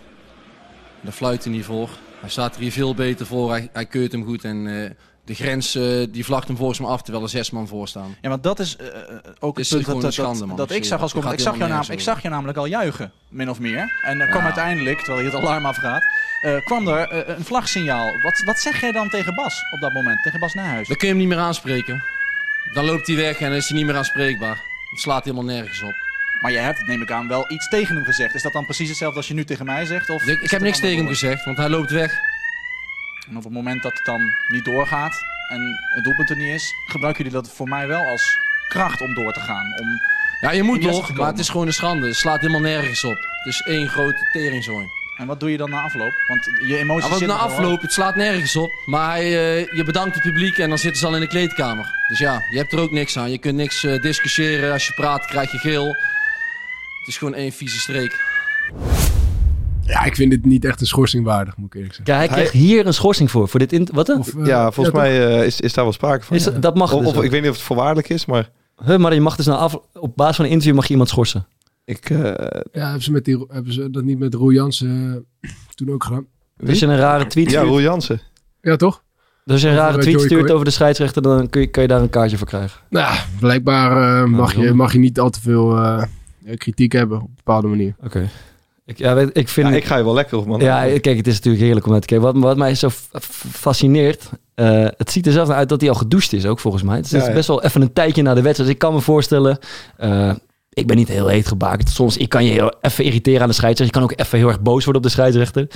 Daar 1.01 1.13
fluit 1.13 1.43
hij 1.43 1.53
niet 1.53 1.65
voor. 1.65 1.89
Hij 2.19 2.29
staat 2.29 2.55
er 2.55 2.61
hier 2.61 2.71
veel 2.71 2.93
beter 2.95 3.25
voor. 3.25 3.51
Hij, 3.71 3.85
keurt 3.85 4.11
hem 4.11 4.25
goed 4.25 4.43
en 4.43 4.83
eh, 4.83 4.91
de 5.29 5.35
grens 5.35 5.75
eh, 5.75 5.83
die 6.09 6.25
vlagt 6.25 6.47
hem 6.47 6.57
volgens 6.57 6.79
mij 6.79 6.89
af 6.89 7.01
terwijl 7.01 7.23
er 7.23 7.29
zes 7.29 7.51
man 7.51 7.67
voor 7.67 7.87
staan. 7.87 8.15
Ja, 8.21 8.29
want 8.29 8.43
dat 8.43 8.59
is 8.59 8.77
eh, 8.77 8.87
ook 9.39 9.59
Is 9.59 9.69
het 9.69 9.83
punt 9.83 9.85
dat, 9.87 9.95
een 9.95 10.01
dat, 10.01 10.13
schande, 10.13 10.45
man. 10.45 10.57
dat 10.57 10.71
Ik 10.71 10.85
zag 10.85 11.01
als 11.01 11.13
Ik 11.13 11.39
zag, 11.39 11.57
jou 11.57 11.69
nam, 11.69 11.83
ik 11.89 11.99
zag 11.99 12.21
je 12.21 12.29
namelijk 12.29 12.57
al 12.57 12.65
juichen, 12.65 13.11
min 13.27 13.49
of 13.49 13.59
meer. 13.59 13.99
En 14.03 14.19
er 14.19 14.27
kwam 14.27 14.43
uiteindelijk, 14.43 14.97
terwijl 14.97 15.19
je 15.25 15.31
het 15.31 15.39
alarm 15.41 15.65
afgaat, 15.65 16.03
eh, 16.41 16.65
kwam 16.65 16.87
er 16.87 17.09
eh, 17.09 17.35
een 17.37 17.45
vlagsignaal. 17.45 18.21
Wat, 18.21 18.41
wat 18.45 18.59
zeg 18.59 18.81
jij 18.81 18.91
dan 18.91 19.09
tegen 19.09 19.35
Bas 19.35 19.61
op 19.73 19.81
dat 19.81 19.93
moment? 19.93 20.23
Tegen 20.23 20.39
Bas 20.39 20.53
Nijhuis? 20.53 20.87
Dan 20.87 20.97
kun 20.97 21.07
je 21.07 21.13
hem 21.13 21.23
niet 21.23 21.31
meer 21.31 21.43
aanspreken. 21.43 22.03
Dan 22.73 22.85
loopt 22.85 23.07
hij 23.07 23.15
weg 23.15 23.39
en 23.39 23.49
dan 23.49 23.57
is 23.57 23.67
hij 23.67 23.77
niet 23.77 23.85
meer 23.85 23.95
aanspreekbaar. 23.95 24.57
Het 24.89 24.99
slaat 24.99 25.23
helemaal 25.23 25.45
nergens 25.45 25.81
op. 25.81 25.95
Maar 26.41 26.51
jij 26.51 26.63
hebt, 26.63 26.87
neem 26.87 27.01
ik 27.01 27.11
aan, 27.11 27.27
wel 27.27 27.51
iets 27.51 27.67
tegen 27.67 27.95
hem 27.95 28.05
gezegd. 28.05 28.35
Is 28.35 28.41
dat 28.41 28.53
dan 28.53 28.65
precies 28.65 28.87
hetzelfde 28.87 29.17
als 29.17 29.27
je 29.27 29.33
nu 29.33 29.43
tegen 29.43 29.65
mij 29.65 29.85
zegt? 29.85 30.09
Of 30.09 30.27
Ik, 30.27 30.41
heb 30.41 30.59
een 30.59 30.65
niks 30.65 30.79
tegen 30.79 30.97
hem 30.97 31.07
gezegd, 31.07 31.45
want 31.45 31.57
hij 31.57 31.69
loopt 31.69 31.91
weg. 31.91 32.19
En 33.29 33.37
op 33.37 33.43
het 33.43 33.53
moment 33.53 33.83
dat 33.83 33.93
het 33.93 34.05
dan 34.05 34.21
niet 34.47 34.65
doorgaat 34.65 35.23
en 35.49 35.79
het 35.95 36.03
doelpunt 36.03 36.29
er 36.29 36.35
niet 36.37 36.53
is, 36.53 36.73
gebruiken 36.87 37.23
jullie 37.23 37.39
dat 37.41 37.49
voor 37.55 37.67
mij 37.67 37.87
wel 37.87 38.05
als 38.05 38.37
kracht 38.67 39.01
om 39.01 39.13
door 39.13 39.33
te 39.33 39.39
gaan. 39.39 39.65
Om, 39.79 39.87
Ja, 40.41 40.51
je 40.51 40.63
moet 40.63 40.81
nog, 40.81 41.13
maar 41.13 41.27
het 41.27 41.39
is 41.39 41.49
gewoon 41.49 41.67
een 41.67 41.73
schande. 41.73 42.07
Het 42.07 42.15
slaat 42.15 42.39
helemaal 42.41 42.61
nergens 42.61 43.03
op. 43.03 43.15
Het 43.15 43.53
is 43.53 43.61
één 43.61 43.87
grote 43.87 44.27
teringzooi. 44.31 44.85
en 45.17 45.27
wat 45.27 45.39
doe 45.39 45.51
je 45.51 45.57
dan 45.57 45.69
na 45.69 45.81
afloop? 45.81 46.13
Want 46.27 46.45
je 46.67 46.77
emoties 46.77 47.09
Ja, 47.09 47.17
zitten 47.17 47.37
na 47.37 47.43
afloop, 47.43 47.81
het 47.81 47.93
slaat 47.93 48.15
nergens 48.15 48.55
op. 48.55 48.69
Maar 48.85 49.17
eh, 49.17 49.65
je 49.67 49.83
bedankt 49.85 50.15
het 50.15 50.23
publiek 50.23 50.57
en 50.57 50.69
dan 50.69 50.77
zitten 50.77 50.99
ze 50.99 51.07
al 51.07 51.13
in 51.15 51.21
de 51.21 51.27
kleedkamer. 51.27 51.91
Dus 52.07 52.19
ja, 52.19 52.43
je 52.49 52.57
hebt 52.57 52.73
er 52.73 52.79
ook 52.79 52.91
niks 52.91 53.17
aan. 53.17 53.31
Je 53.31 53.37
kunt 53.37 53.55
niks 53.55 53.83
eh, 53.83 54.01
discussiëren. 54.01 54.71
Als 54.73 54.87
je 54.87 54.93
praat, 54.93 55.25
krijg 55.25 55.51
je 55.51 55.57
geel. 55.57 55.87
Het 56.99 57.07
is 57.07 57.17
gewoon 57.17 57.33
één 57.33 57.51
vieze 57.51 57.79
streek. 57.79 58.19
Ja, 59.89 60.03
ik 60.03 60.15
vind 60.15 60.31
dit 60.31 60.45
niet 60.45 60.65
echt 60.65 60.81
een 60.81 60.87
schorsing 60.87 61.25
waardig, 61.25 61.57
moet 61.57 61.65
ik 61.67 61.73
eerlijk 61.73 61.93
zeggen. 61.95 62.15
Kijk, 62.15 62.29
hij 62.29 62.39
Hij- 62.39 62.49
kreeg 62.49 62.61
hier 62.61 62.85
een 62.87 62.93
schorsing 62.93 63.31
voor. 63.31 63.47
Voor 63.49 63.59
dit 63.59 63.73
in, 63.73 63.87
wat 63.93 64.05
dan? 64.05 64.19
Of, 64.19 64.35
eh, 64.35 64.45
Ja, 64.45 64.71
volgens 64.71 64.95
mij 64.95 65.27
eh, 65.39 65.45
is, 65.45 65.59
is 65.61 65.73
daar 65.73 65.83
wel 65.83 65.93
sprake 65.93 66.23
van. 66.25 66.35
Is, 66.37 66.43
dat- 66.43 66.61
dat 66.61 66.75
mag 66.75 66.93
Of, 66.93 66.99
dus 66.99 67.09
of 67.15 67.23
ik 67.23 67.31
weet 67.31 67.41
niet 67.41 67.49
of 67.49 67.55
het 67.55 67.65
voorwaardelijk 67.65 68.09
is, 68.09 68.25
maar 68.25 68.49
Huh, 68.85 68.97
maar 68.97 69.13
je 69.13 69.21
mag 69.21 69.35
dus 69.35 69.45
na 69.45 69.55
af, 69.55 69.79
op 69.93 70.15
basis 70.15 70.35
van 70.35 70.45
een 70.45 70.51
interview 70.51 70.75
mag 70.75 70.85
je 70.85 70.91
iemand 70.91 71.09
schorsen. 71.09 71.47
ik... 71.85 72.09
eh, 72.09 72.17
Ja, 72.71 72.83
hebben 72.83 73.01
ze, 73.03 73.11
met 73.11 73.25
die, 73.25 73.45
hebben 73.47 73.73
ze 73.73 73.89
dat 73.89 74.03
niet 74.03 74.19
met 74.19 74.33
Roel 74.33 74.51
Jansen 74.51 75.25
toen 75.75 75.89
ook 75.91 76.03
gedaan? 76.03 76.25
Dus 76.57 76.69
als 76.69 76.79
je 76.79 76.85
een 76.85 76.97
rare 76.97 77.27
tweet 77.27 77.51
ja, 77.51 77.61
Roel 77.61 77.81
Jansen. 77.81 78.21
Ja, 78.61 78.75
toch? 78.75 79.03
dus 79.43 79.53
als 79.53 79.61
je 79.61 79.67
een 79.67 79.75
rare 79.75 79.97
tweet 79.97 80.13
Joey 80.13 80.25
stuurt 80.25 80.41
Coy. 80.45 80.51
over 80.53 80.65
de 80.65 80.71
scheidsrechter, 80.71 81.21
dan 81.21 81.49
kun 81.49 81.61
je, 81.61 81.67
kan 81.67 81.81
je 81.81 81.87
daar 81.89 82.01
een 82.01 82.09
kaartje 82.09 82.37
voor 82.37 82.47
krijgen. 82.47 82.79
Nou, 82.89 83.13
ja, 83.13 83.23
blijkbaar 83.39 84.21
eh, 84.23 84.29
mag, 84.29 84.55
je, 84.55 84.73
mag 84.73 84.93
je 84.93 84.99
niet 84.99 85.19
al 85.19 85.29
te 85.29 85.41
veel 85.41 85.77
eh, 85.77 86.03
kritiek 86.55 86.91
hebben 86.91 87.17
op 87.17 87.27
een 87.27 87.33
bepaalde 87.35 87.67
manier. 87.67 87.95
Oké. 88.03 88.29
Ik, 88.89 88.97
ja, 88.97 89.15
weet, 89.15 89.29
ik 89.37 89.49
vind... 89.49 89.67
Ja, 89.67 89.73
Ja, 89.73 89.79
ik 89.79 89.85
ga 89.85 89.97
je 89.97 90.03
wel 90.03 90.13
lekker 90.13 90.37
op, 90.37 90.45
man. 90.45 90.59
kijk, 90.99 91.17
het 91.17 91.27
is 91.27 91.35
natuurlijk 91.35 91.63
heerlijk 91.63 91.85
om 91.85 91.91
naar 91.91 92.01
te 92.01 92.07
kijken. 92.07 92.33
Wat, 92.33 92.43
wat 92.43 92.57
mij 92.57 92.75
zo 92.75 92.89
fascineert, 93.51 94.29
eh, 94.55 94.85
het 94.97 95.11
ziet 95.11 95.25
er 95.25 95.31
zelfs 95.31 95.49
naar 95.49 95.57
uit 95.57 95.69
dat 95.69 95.81
hij 95.81 95.89
al 95.89 95.95
gedoucht 95.95 96.33
is 96.33 96.45
ook 96.45 96.59
volgens 96.59 96.83
mij. 96.83 96.95
Het 96.95 97.05
is 97.05 97.11
Ja, 97.11 97.27
ja. 97.27 97.33
best 97.33 97.47
wel 97.47 97.63
even 97.63 97.81
een 97.81 97.93
tijdje 97.93 98.21
na 98.21 98.33
de 98.33 98.41
wedstrijd. 98.41 98.57
Dus 98.69 98.69
ik 98.69 98.77
kan 98.77 98.93
me 98.93 99.01
voorstellen, 99.01 99.57
eh, 99.97 100.31
ik 100.69 100.87
ben 100.87 100.95
niet 100.97 101.07
heel 101.07 101.27
heet 101.27 101.47
gebakerd. 101.47 101.89
Soms 101.89 102.17
ik 102.17 102.29
kan 102.29 102.45
je 102.45 102.51
heel 102.51 102.73
even 102.81 103.03
irriteren 103.03 103.41
aan 103.41 103.47
de 103.47 103.53
scheidsrechter. 103.53 103.95
Je 103.99 104.05
kan 104.05 104.11
ook 104.17 104.25
even 104.25 104.37
heel 104.37 104.47
erg 104.47 104.61
boos 104.61 104.83
worden 104.83 105.01
op 105.01 105.07
de 105.07 105.13
scheidsrechter. 105.13 105.67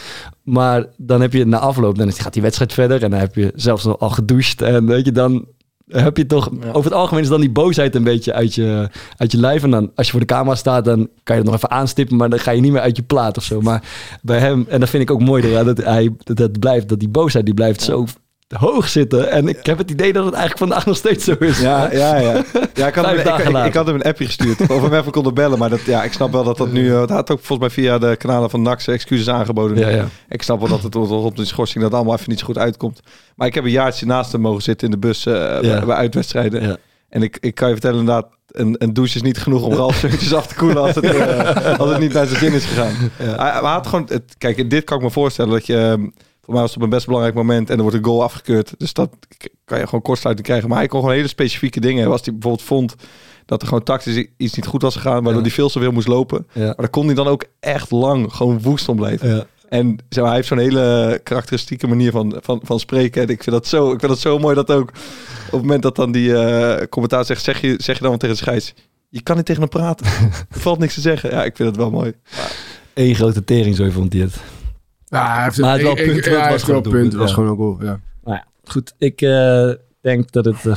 Maar 0.44 0.86
dan 0.98 1.22
heb 1.22 1.34
je 1.34 1.46
na 1.46 1.60
afloop, 1.60 1.98
dan 1.98 2.14
gaat 2.14 2.34
die 2.34 2.42
wedstrijd 2.42 2.74
verder. 2.74 3.04
En 3.04 3.10
dan 3.10 3.20
heb 3.20 3.36
je 3.36 3.52
zelfs 3.56 3.86
al 3.86 4.10
gedoucht. 4.10 4.62
En 4.62 4.86
weet 4.86 5.06
je, 5.06 5.12
dan 5.12 5.46
heb 6.02 6.18
je 6.18 6.26
toch... 6.26 6.50
Over 6.68 6.84
het 6.84 6.94
algemeen 6.94 7.24
is 7.24 7.30
dan 7.30 7.40
die 7.40 7.52
boosheid 7.52 7.96
een 7.96 8.04
beetje 8.04 8.34
uit 8.34 8.56
je, 8.56 8.90
uit 9.18 9.32
je 9.32 9.38
lijf. 9.38 9.64
En 9.64 9.70
dan 9.70 9.92
als 9.96 10.06
je 10.06 10.12
voor 10.12 10.22
de 10.22 10.26
camera 10.26 10.56
staat, 10.56 10.86
dan 10.86 10.98
kan 11.24 11.36
je 11.36 11.42
het 11.42 11.52
nog 11.52 11.56
even 11.56 11.72
aanstippen. 11.72 12.18
Maar 12.18 12.30
dan 12.30 12.40
ga 12.40 12.52
je 12.52 12.62
niet 12.62 12.72
meer 12.72 12.82
uit 12.82 12.96
je 12.96 13.04
plaat 13.04 13.38
of 13.38 13.44
zo. 13.44 13.62
Maar 13.62 13.84
bij 14.22 14.40
hem, 14.40 14.66
en 14.70 14.80
dat 14.80 14.90
vind 14.90 15.04
ik 15.04 15.12
ook 15.12 15.22
mooi 15.22 15.42
dat 15.64 15.78
hij 15.78 16.10
dat, 16.24 16.38
dat 16.38 16.60
blijft, 16.60 16.90
dat 16.90 17.00
die 17.00 17.10
boosheid 17.10 17.46
die 17.46 17.54
blijft 17.54 17.82
zo 17.82 18.06
hoog 18.54 18.88
zitten. 18.90 19.32
En 19.32 19.48
ik 19.48 19.66
heb 19.66 19.78
het 19.78 19.92
idee 19.92 20.14
dat 20.14 20.26
het 20.26 20.34
eigenlijk 20.34 20.64
vandaag 20.64 20.86
nog 20.86 20.98
steeds 20.98 21.26
zo 21.26 21.36
is. 21.40 21.60
Ja, 21.60 21.92
ja, 21.92 22.18
ja. 22.18 22.32
ja 22.74 22.88
ik, 22.88 22.96
had 22.96 23.06
hem, 23.06 23.16
ik, 23.16 23.20
ik, 23.26 23.50
later. 23.52 23.66
ik 23.66 23.74
had 23.74 23.86
hem 23.86 23.96
een 23.96 24.02
appje 24.04 24.26
gestuurd. 24.26 24.60
Of 24.62 24.68
we 24.68 24.74
hem 24.88 24.94
even 24.94 25.12
konden 25.12 25.34
bellen. 25.34 25.60
Maar 25.60 25.70
dat, 25.70 25.82
ja, 25.82 26.04
ik 26.04 26.14
snap 26.14 26.32
wel 26.32 26.44
dat 26.44 26.58
dat 26.58 26.72
nu... 26.72 26.94
eh, 26.94 27.00
Het 27.02 27.10
had 27.10 27.32
ook 27.32 27.40
volgens 27.42 27.60
mij 27.60 27.70
via 27.86 27.98
de 27.98 28.16
kanalen 28.16 28.50
van 28.50 28.62
NAX 28.62 28.88
excuses 28.88 29.30
aangeboden. 29.30 29.78
Ja, 29.78 29.90
ja. 29.90 30.06
Ik 30.30 30.42
snap 30.42 30.60
wel 30.60 30.70
dat 30.70 30.84
het 30.84 30.96
op 30.96 31.10
op 31.12 31.36
de 31.36 31.46
schorsing 31.46 31.84
dat 31.84 31.94
allemaal 31.94 32.14
even 32.16 32.30
niet 32.30 32.40
zo 32.40 32.46
goed 32.46 32.58
uitkomt. 32.58 33.00
Maar 33.36 33.48
ik 33.48 33.54
heb 33.54 33.64
een 33.64 33.70
jaartje 33.72 34.06
naast 34.06 34.32
hem 34.32 34.42
mogen 34.42 34.62
zitten 34.62 34.88
in 34.88 34.94
de 34.94 35.08
bus 35.08 35.26
eh, 35.26 35.34
bij, 35.60 35.86
bij 35.86 35.96
uitwedstrijden. 35.96 36.62
Ja. 36.62 36.78
En 37.10 37.22
ik, 37.22 37.38
ik 37.40 37.56
kan 37.56 37.68
je 37.68 37.74
vertellen 37.74 38.00
inderdaad... 38.00 38.28
Een, 38.48 38.76
een 38.78 38.94
douche 38.94 39.16
is 39.16 39.22
niet 39.22 39.38
genoeg 39.38 39.64
om 39.64 39.74
Ralf 39.74 40.04
eventjes 40.04 40.34
af 40.34 40.48
te 40.48 40.56
koelen 40.56 40.78
als 40.82 40.96
het, 40.96 41.04
eh, 41.04 41.80
als 41.80 41.90
het 41.90 42.00
niet 42.00 42.14
naar 42.14 42.26
zijn 42.28 42.40
zin 42.40 42.54
is 42.54 42.66
gegaan. 42.66 42.94
Hij, 43.18 43.36
hij 43.52 43.60
had 43.72 43.88
gewoon, 43.88 44.06
het, 44.10 44.36
kijk, 44.38 44.70
dit 44.70 44.84
kan 44.84 44.98
ik 44.98 45.04
me 45.04 45.10
voorstellen 45.12 45.52
dat 45.52 45.66
je, 45.66 45.78
ehm, 45.78 46.08
voor 46.44 46.54
mij 46.54 46.62
was 46.62 46.70
het 46.74 46.78
op 46.80 46.84
een 46.84 46.90
best 46.90 47.06
belangrijk 47.06 47.36
moment 47.36 47.70
en 47.70 47.76
er 47.76 47.82
wordt 47.82 47.98
een 47.98 48.04
goal 48.06 48.24
afgekeurd. 48.24 48.74
Dus 48.78 48.94
dat 48.94 49.10
kan 49.66 49.80
je 49.80 49.86
gewoon 49.86 50.02
kortsluiting 50.02 50.48
krijgen. 50.48 50.70
Maar 50.70 50.78
hij 50.78 50.88
kon 50.88 51.00
gewoon 51.00 51.16
hele 51.16 51.28
specifieke 51.28 51.80
dingen. 51.80 52.12
Als 52.12 52.22
hij 52.24 52.34
bijvoorbeeld 52.34 52.68
vond 52.68 52.96
dat 53.46 53.62
er 53.62 53.68
gewoon 53.68 53.84
tactisch 53.84 54.28
iets 54.38 54.54
niet 54.56 54.66
goed 54.66 54.82
was 54.82 54.96
gegaan, 54.96 55.14
waardoor 55.14 55.34
Ja. 55.34 55.42
hij 55.42 55.52
veel 55.52 55.70
te 55.70 55.80
veel 55.80 55.92
moest 55.92 56.08
lopen. 56.08 56.48
Ja. 56.54 56.66
Maar 56.66 56.76
daar 56.76 56.90
kon 56.90 57.06
hij 57.06 57.16
dan 57.16 57.28
ook 57.28 57.46
echt 57.60 57.92
lang 57.92 58.34
gewoon 58.34 58.62
woest 58.62 58.90
om 58.90 58.96
blijven. 58.96 59.36
Ja. 59.36 59.46
En 59.70 59.98
hij 60.10 60.34
heeft 60.34 60.48
zo'n 60.48 60.58
hele 60.58 61.20
karakteristieke 61.24 61.88
manier 61.88 62.12
van, 62.12 62.38
van, 62.42 62.60
van 62.64 62.80
spreken. 62.80 63.22
En 63.22 63.28
ik 63.30 63.44
vind, 63.44 63.56
dat 63.56 63.68
zo, 63.68 63.92
ik 63.92 64.00
vind 64.00 64.12
dat 64.12 64.20
zo 64.22 64.40
mooi 64.40 64.56
dat 64.56 64.72
ook 64.72 64.90
op 64.90 65.52
het 65.52 65.62
moment 65.62 65.82
dat 65.84 65.96
dan 65.96 66.12
die 66.12 66.36
eh 66.38 66.88
commentaar 66.88 67.26
zegt, 67.26 67.44
zeg 67.44 67.62
je, 67.62 67.76
zeg 67.78 67.98
je 67.98 68.04
dan 68.04 68.18
tegen 68.18 68.36
de 68.36 68.42
scheids. 68.42 68.74
Je 69.10 69.22
kan 69.22 69.36
niet 69.36 69.46
tegen 69.46 69.62
hem 69.62 69.70
praten. 69.70 70.06
er 70.06 70.60
valt 70.60 70.80
niks 70.80 70.94
te 70.94 71.02
zeggen. 71.02 71.30
Ja, 71.30 71.44
ik 71.44 71.56
vind 71.56 71.70
het 71.70 71.78
wel 71.78 71.92
mooi. 71.92 72.14
Eén 72.94 73.16
grote 73.16 73.44
tering, 73.44 73.76
zo 73.76 73.90
vond 73.90 74.14
hij 74.14 74.22
het. 74.22 74.36
Ja, 75.14 75.34
hij 75.36 75.44
heeft 75.44 75.58
Maar 75.60 75.74
het 75.74 75.82
wel 75.82 75.98
ik- 75.98 76.06
punt, 76.06 76.26
ja, 76.26 76.32
het 76.42 76.50
was 76.52 76.66
wel 76.66 76.82
gewoon 76.82 76.84
een 76.86 77.00
punt. 77.00 77.12
Het 77.12 77.22
was 77.22 77.34
gewoon 77.34 77.50
een 77.50 77.56
goal, 77.56 77.78
ja. 77.84 78.00
Nou 78.24 78.38
ja, 78.38 78.46
goed. 78.64 78.94
Ik 78.98 79.22
eh, 79.22 79.70
denk 80.02 80.32
dat 80.32 80.46
het 80.46 80.66
eh, 80.66 80.76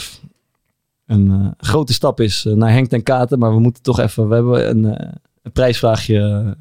een 1.06 1.30
eh, 1.30 1.66
grote 1.68 1.92
stap 1.92 2.20
is 2.20 2.44
naar 2.54 2.72
Henk 2.72 2.88
ten 2.88 3.02
Katen. 3.02 3.38
Maar 3.38 3.54
we 3.54 3.60
moeten 3.60 3.82
toch 3.82 4.00
even... 4.00 4.28
We 4.28 4.34
hebben 4.34 4.68
een, 4.68 4.84
een 5.42 5.52
prijsvraagje 5.52 6.56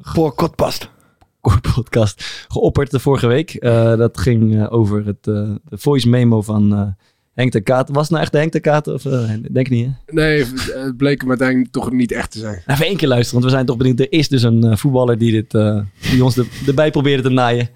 Voor 0.00 0.34
kot 0.34 0.54
past. 0.56 0.92
Core 1.40 1.60
podcast 1.74 2.44
geopperd 2.48 2.90
de 2.90 2.98
vorige 3.00 3.26
week. 3.26 3.54
Eh, 3.54 3.96
dat 3.96 4.18
ging 4.18 4.68
over 4.68 5.06
het, 5.06 5.26
eh, 5.26 5.50
de 5.64 5.78
voice 5.78 6.08
memo 6.08 6.42
van 6.42 6.72
eh, 6.74 6.86
Henk 7.34 7.64
Katen. 7.64 7.94
Was 7.94 8.02
het 8.02 8.10
nou 8.10 8.22
echt 8.22 8.32
de 8.32 8.38
Henk 8.38 8.52
ten 8.52 8.60
Katen? 8.60 8.94
Of, 8.94 9.04
eh, 9.04 9.28
denk 9.28 9.66
ik 9.66 9.70
niet, 9.70 9.86
hè? 9.86 10.12
Nee, 10.12 10.44
het 10.74 10.96
bleek 10.96 11.20
hem 11.20 11.28
uiteindelijk 11.28 11.72
toch 11.72 11.90
niet 11.90 12.12
echt 12.12 12.30
te 12.30 12.38
zijn. 12.38 12.62
Even 12.66 12.86
één 12.86 12.96
keer 12.96 13.08
luisteren, 13.08 13.40
want 13.40 13.44
we 13.44 13.56
zijn 13.56 13.66
toch 13.66 13.76
benieuwd. 13.76 14.00
Er 14.00 14.12
is 14.12 14.28
dus 14.28 14.42
een 14.42 14.64
eh, 14.64 14.76
voetballer 14.76 15.18
die, 15.18 15.32
dit, 15.32 15.54
eh, 15.54 15.80
die 16.10 16.24
ons 16.24 16.36
er, 16.36 16.46
erbij 16.66 16.90
probeerde 16.90 17.22
te 17.22 17.28
naaien. 17.28 17.68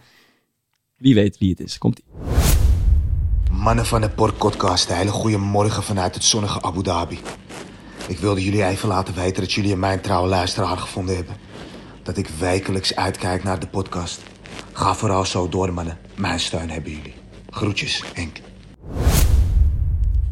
Wie 0.96 1.14
weet 1.14 1.38
wie 1.38 1.50
het 1.50 1.60
is. 1.60 1.78
Komt-ie. 1.78 2.04
Mannen 3.50 3.86
van 3.86 4.00
de 4.00 4.10
Podcast, 4.10 4.90
een 4.90 4.96
hele 4.96 5.10
goede 5.10 5.38
morgen 5.38 5.82
vanuit 5.82 6.14
het 6.14 6.24
zonnige 6.24 6.62
Abu 6.62 6.82
Dhabi. 6.82 7.18
Ik 8.08 8.18
wilde 8.18 8.44
jullie 8.44 8.64
even 8.64 8.88
laten 8.88 9.14
weten 9.14 9.42
dat 9.42 9.52
jullie 9.52 9.72
een 9.72 10.00
trouwe 10.00 10.28
luisteraar 10.28 10.76
gevonden 10.76 11.16
hebben. 11.16 11.34
Dat 12.02 12.16
ik 12.16 12.28
wekelijks 12.28 12.94
uitkijk 12.94 13.44
naar 13.44 13.60
de 13.60 13.66
podcast. 13.66 14.22
Ga 14.72 14.94
vooral 14.94 15.24
zo 15.24 15.48
door, 15.48 15.72
mannen. 15.72 15.98
Mijn 16.16 16.40
steun 16.40 16.70
hebben 16.70 16.90
jullie. 16.90 17.14
Groetjes, 17.50 18.02
Henk. 18.14 18.40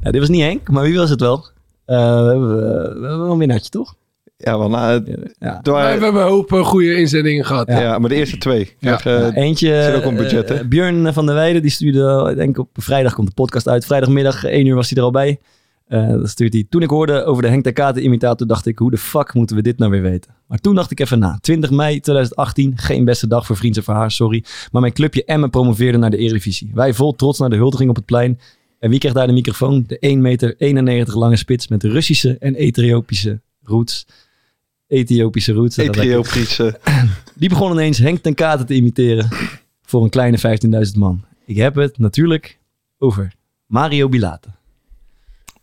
Ja, 0.03 0.11
dit 0.11 0.21
was 0.21 0.29
niet 0.31 0.41
Henk, 0.43 0.69
maar 0.71 0.83
wie 0.83 0.97
was 0.97 1.11
het 1.11 1.21
wel? 1.21 1.47
Eh, 1.85 1.97
we, 2.25 2.29
hebben, 2.31 2.51
eh, 2.51 3.01
we 3.01 3.07
hebben 3.09 3.31
een 3.31 3.39
winnaartje, 3.39 3.71
toch? 3.71 3.95
Ja, 4.37 4.59
wel, 4.59 4.69
nou, 4.69 5.17
Ja. 5.39 5.59
door- 5.63 5.75
we 5.75 5.81
hebben 5.83 6.15
een 6.23 6.29
hoop 6.29 6.53
eh, 6.53 6.65
goede 6.65 6.97
inzendingen 6.97 7.45
gehad. 7.45 7.69
ja. 7.69 7.99
maar 7.99 8.09
de 8.09 8.15
eerste 8.15 8.39
twee. 8.39 8.77
Ja. 8.79 9.01
Eh, 9.05 9.37
Eentje, 9.37 9.95
ook 9.97 10.05
op 10.05 10.17
budget, 10.17 10.69
Björn 10.69 11.13
van 11.13 11.27
der 11.27 11.35
Weijden, 11.35 11.63
die 11.63 11.71
stuurde, 11.71 12.29
ik 12.31 12.37
denk 12.37 12.59
op 12.59 12.69
vrijdag 12.73 13.15
komt 13.15 13.27
de 13.29 13.35
podcast 13.35 13.69
uit. 13.69 13.87
Vrijdagmiddag, 13.87 14.45
1 14.45 14.67
uur 14.67 14.75
was 14.75 14.89
hij 14.91 14.99
er 14.99 15.05
al 15.05 15.11
bij. 15.11 15.39
Eh 15.87 16.09
dat 16.09 16.29
stuurt 16.29 16.53
hij. 16.53 16.67
Toen 16.69 16.83
ik 16.83 16.91
hoorde 16.91 17.25
over 17.25 17.43
de 17.43 17.49
Henk 17.49 17.63
ter 17.63 17.73
Katen 17.73 18.05
imitator, 18.05 18.47
dacht 18.47 18.67
ik, 18.67 18.79
hoe 18.79 18.91
de 18.91 18.97
fuck 18.99 19.35
moeten 19.35 19.57
we 19.57 19.63
dit 19.63 19.79
nou 19.79 19.91
weer 19.91 20.03
weten? 20.03 20.31
Maar 20.47 20.59
toen 20.59 20.75
dacht 20.75 20.91
ik 20.91 21.01
even 21.01 21.19
na. 21.19 21.39
20 21.41 21.71
mei 21.71 22.01
2018, 22.01 22.73
geen 22.77 23.05
beste 23.05 23.27
dag 23.27 23.47
voor 23.47 23.57
Vriends 23.57 23.79
en 23.79 23.85
voor 23.85 23.95
haar, 23.95 24.11
sorry. 24.11 24.45
Maar 24.73 24.81
mijn 24.81 24.93
clubje 24.93 25.25
Emmen 25.25 25.51
promoveerde 25.51 25.99
naar 25.99 26.11
de 26.11 26.17
Eredivisie. 26.17 26.71
Wij 26.75 26.95
vol 26.95 27.13
trots 27.15 27.39
naar 27.39 27.51
de 27.51 27.57
huldiging 27.57 27.91
op 27.91 27.97
het 27.97 28.05
plein. 28.05 28.39
En 28.79 28.91
wie 28.91 28.99
kreeg 28.99 29.13
daar 29.13 29.27
de 29.27 29.33
microfoon? 29.33 29.85
De 29.87 29.99
1 29.99 30.21
meter 30.21 30.55
91 30.59 31.15
lange 31.15 31.37
spits 31.37 31.69
met 31.69 31.83
Russische 31.83 32.39
en 32.39 32.55
Ethiopische 32.55 33.41
roots. 33.63 34.07
Ethiopische 34.87 35.53
roots. 35.53 35.77
Ethiopische. 35.77 36.81
die 37.35 37.49
begon 37.49 37.73
ineens 37.73 37.99
Henk 37.99 38.23
ten 38.23 38.35
Katen 38.35 38.67
te 38.67 38.75
imiteren 38.75 39.29
voor 39.83 40.03
een 40.03 40.11
kleine 40.11 40.59
15.000 40.87 40.99
man. 40.99 41.25
Ik 41.47 41.57
heb 41.57 41.75
het 41.75 41.99
natuurlijk 41.99 42.59
over 42.99 43.33
Mario 43.67 44.09
Bilate. 44.09 44.49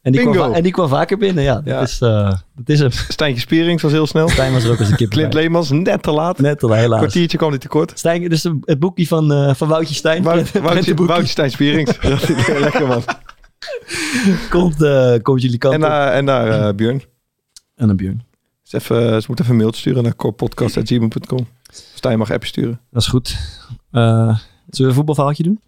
En 0.04 0.12
die, 0.12 0.22
kwam, 0.22 0.34
Bingo. 0.34 0.52
en 0.52 0.63
die 0.63 0.72
kwam 0.72 0.88
vaker 0.88 1.18
binnen, 1.18 1.44
ja. 1.44 1.62
Ja. 1.66 1.80
Dat, 1.80 1.88
is, 1.88 2.02
eh, 2.02 2.32
dat 2.56 2.70
is 2.70 2.80
hem. 2.80 2.92
Stijntje 2.92 3.42
Spierings 3.42 3.82
was 3.84 3.92
heel 3.92 4.08
snel. 4.08 4.30
Stijn 4.30 4.54
was 4.54 4.63
er 4.63 4.72
ook 4.72 4.80
eens 4.80 4.89
een 4.89 4.96
kip 4.96 5.10
Clint. 5.10 5.34
Leemans 5.34 5.72
net 5.72 6.04
te 6.04 6.12
laat. 6.12 6.39
Net 6.39 6.63
al, 6.63 6.72
helaas. 6.74 7.00
kwartiertje 7.00 7.38
kwam 7.38 7.50
hij 7.50 7.60
tekort. 7.60 7.92
Stijn, 8.00 8.30
dus 8.30 8.44
het 8.44 8.80
boekje 8.80 9.08
van, 9.08 9.32
eh, 9.34 9.54
van 9.54 9.68
Woutje 9.68 9.94
Stijn. 9.94 10.24
Wout- 10.24 10.52
Woutje. 10.52 10.94
Woutje 10.96 11.28
Stijn 11.28 11.52
Spierings. 11.52 12.00
Dat 12.02 12.30
is 12.30 12.48
lekker 12.48 12.88
man. 12.88 13.04
komt, 14.50 14.82
eh, 14.84 15.13
komt 15.22 15.42
jullie 15.42 15.58
kant 15.58 15.74
En 15.74 15.84
op. 15.84 15.89
daar, 15.89 16.13
en 16.13 16.26
daar 16.26 16.68
eh, 16.68 16.74
Björn. 16.76 17.04
En 17.76 17.89
een 17.89 17.96
Björn. 17.96 18.24
Dus 18.63 18.74
even, 18.74 18.98
ze 19.22 19.28
moeten 19.28 19.46
even 19.46 19.50
een 19.56 19.62
mailtje 19.62 19.82
sturen 19.82 20.04
naar 20.04 20.16
corepodcast.gmail.com. 20.16 21.48
Stijn 21.96 22.18
mag 22.18 22.32
appen 22.32 22.48
sturen. 22.48 22.80
Dat 22.92 23.02
is 23.02 23.08
goed. 23.08 23.30
Eh, 23.92 24.02
zullen 24.12 24.38
we 24.68 24.84
een 24.84 24.94
voetbalverhaaltje 24.94 25.44
doen? 25.44 25.60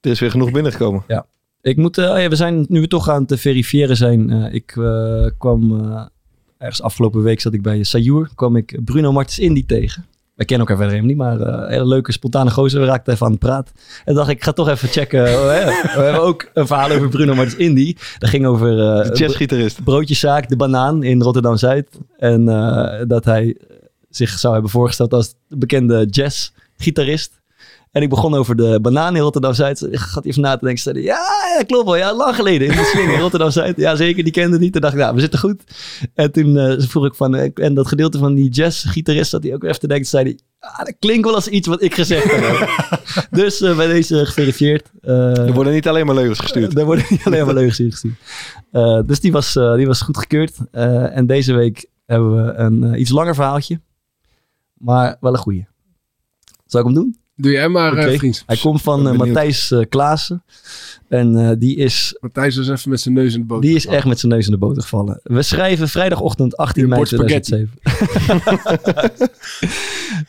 Er 0.00 0.12
is 0.12 0.20
weer 0.20 0.30
genoeg 0.30 0.50
binnengekomen. 0.50 1.04
Ik 1.66 1.76
moet, 1.76 1.98
eh, 1.98 2.04
ja, 2.22 2.28
we 2.28 2.36
zijn 2.36 2.66
nu 2.68 2.80
we 2.80 2.86
toch 2.88 3.08
aan 3.08 3.24
het 3.26 3.40
verifiëren 3.40 3.96
zijn. 3.96 4.30
eh, 4.30 4.54
ik 4.54 4.76
eh, 4.76 5.26
kwam 5.38 5.80
eh, 5.80 6.04
ergens 6.58 6.82
afgelopen 6.82 7.22
week 7.22 7.40
zat 7.40 7.52
ik 7.52 7.62
bij 7.62 7.82
Sayur, 7.82 8.28
kwam 8.34 8.56
ik 8.56 8.78
Bruno 8.84 9.12
Martens 9.12 9.38
Indy 9.38 9.66
tegen. 9.66 10.06
Wij 10.34 10.46
kennen 10.46 10.66
elkaar 10.66 10.82
verder 10.82 11.02
helemaal 11.02 11.26
niet, 11.34 11.40
maar 11.40 11.54
eh, 11.54 11.62
een 11.62 11.70
hele 11.72 11.86
leuke 11.86 12.12
spontane 12.12 12.50
gozer. 12.50 12.80
We 12.80 12.86
raakten 12.86 13.12
even 13.12 13.26
aan 13.26 13.32
het 13.32 13.40
praat. 13.40 13.72
En 14.04 14.14
dacht 14.14 14.28
ik, 14.30 14.42
ga 14.44 14.52
toch 14.52 14.68
even 14.68 14.88
checken. 14.88 15.20
Oh. 15.22 15.46
We 15.96 16.00
hebben 16.02 16.22
ook 16.22 16.50
een 16.54 16.66
verhaal 16.66 16.90
over 16.90 17.08
Bruno 17.08 17.34
Martens 17.34 17.56
Indy. 17.56 17.94
Dat 18.18 18.28
ging 18.28 18.46
over 18.46 18.70
eh, 18.70 19.10
De 19.10 19.16
jazzgitarist. 19.18 19.84
broodjeszaak 19.84 20.48
De 20.48 20.56
Banaan 20.56 21.02
in 21.02 21.22
Rotterdam-Zuid. 21.22 21.88
En 22.18 22.48
eh, 22.48 23.02
dat 23.08 23.24
hij 23.24 23.56
zich 24.10 24.30
zou 24.38 24.52
hebben 24.52 24.70
voorgesteld 24.70 25.12
als 25.12 25.34
de 25.48 25.56
bekende 25.56 26.06
jazzgitarist. 26.10 27.40
En 27.96 28.02
ik 28.02 28.08
begon 28.08 28.34
over 28.34 28.56
de 28.56 28.78
banaan 28.82 29.16
in 29.16 29.22
Rotterdam-Zuid. 29.22 29.82
Ik 29.90 29.98
gaat 29.98 30.24
even 30.24 30.42
na 30.42 30.56
te 30.56 30.64
denken. 30.64 30.82
Zei 30.82 31.02
ja, 31.02 31.20
ja, 31.58 31.64
klopt 31.66 31.84
wel. 31.84 31.96
Ja, 31.96 32.14
lang 32.14 32.34
geleden 32.34 32.68
in 32.68 32.76
de 32.76 32.84
swing 32.84 33.12
in 33.12 33.20
Rotterdam-Zuid. 33.20 33.76
Ja, 33.76 33.96
zeker. 33.96 34.24
Die 34.24 34.32
kende 34.32 34.58
niet. 34.58 34.72
Toen 34.72 34.80
dacht 34.80 34.94
ik, 34.94 35.00
nou, 35.00 35.14
we 35.14 35.20
zitten 35.20 35.38
goed. 35.38 35.62
En 36.14 36.32
toen 36.32 36.56
eh, 36.56 36.74
vroeg 36.78 37.06
ik 37.06 37.14
van... 37.14 37.34
eh, 37.34 37.50
en 37.54 37.74
dat 37.74 37.86
gedeelte 37.86 38.18
van 38.18 38.34
die 38.34 38.50
jazzgitarist 38.50 39.30
dat 39.30 39.42
hij 39.42 39.54
ook 39.54 39.64
even 39.64 39.80
te 39.80 39.86
denken. 39.86 40.06
Zei 40.06 40.24
hij, 40.24 40.38
ah, 40.58 40.78
dat 40.78 40.94
klinkt 40.98 41.24
wel 41.24 41.34
als 41.34 41.48
iets 41.48 41.68
wat 41.68 41.82
ik 41.82 41.94
gezegd 41.94 42.30
heb. 42.30 42.68
dus 43.40 43.60
eh, 43.60 43.76
bij 43.76 43.86
deze 43.86 44.26
geverifieerd. 44.26 44.90
Er 45.02 45.52
worden 45.52 45.72
niet 45.72 45.88
alleen 45.88 46.06
maar 46.06 46.14
leugens 46.14 46.38
gestuurd. 46.38 46.74
daar 46.74 46.84
worden 46.84 47.04
niet 47.08 47.24
alleen 47.24 47.44
maar 47.44 47.54
leugens 47.54 47.80
ingestuurd. 47.80 48.14
Eh 48.70 49.00
dus 49.06 49.20
die 49.20 49.32
was, 49.32 49.52
die 49.52 49.86
was 49.86 50.00
goedgekeurd. 50.00 50.56
En 50.70 51.26
deze 51.26 51.54
week 51.54 51.86
hebben 52.06 52.44
we 52.44 52.52
een 52.52 53.00
iets 53.00 53.10
langer 53.10 53.34
verhaaltje. 53.34 53.80
Maar 54.74 55.16
wel 55.20 55.32
een 55.32 55.38
goeie. 55.38 55.66
Zal 56.66 56.80
ik 56.80 56.86
hem 56.86 56.94
doen? 56.94 57.24
Doe 57.36 57.52
jij 57.52 57.68
maar, 57.68 57.96
eh, 57.96 58.16
vriend. 58.18 58.42
Hij 58.46 58.56
komt 58.56 58.82
van 58.82 59.08
eh. 59.08 59.16
Matthijs 59.16 59.70
eh, 59.70 59.80
Klaassen. 59.88 60.42
En 61.08 61.48
eh, 61.48 61.56
die, 61.58 61.76
is, 61.76 62.16
Matthijs 62.20 62.56
was 62.56 62.68
even 62.68 62.90
met 62.90 63.00
zijn 63.00 63.14
neus 63.14 63.34
in 63.34 63.40
de 63.40 63.46
boot. 63.46 63.62
die 63.62 63.74
is 63.74 63.86
echt 63.86 64.06
met 64.06 64.18
zijn 64.18 64.32
neus 64.32 64.44
in 64.44 64.50
de 64.50 64.58
boter 64.58 64.82
gevallen. 64.82 65.20
We 65.22 65.42
schrijven 65.42 65.88
vrijdagochtend 65.88 66.56
18 66.56 66.82
Een 66.82 66.88
mei 66.88 67.00
bord 67.00 67.12
spaghetti. 67.12 67.68
2007. 67.82 69.30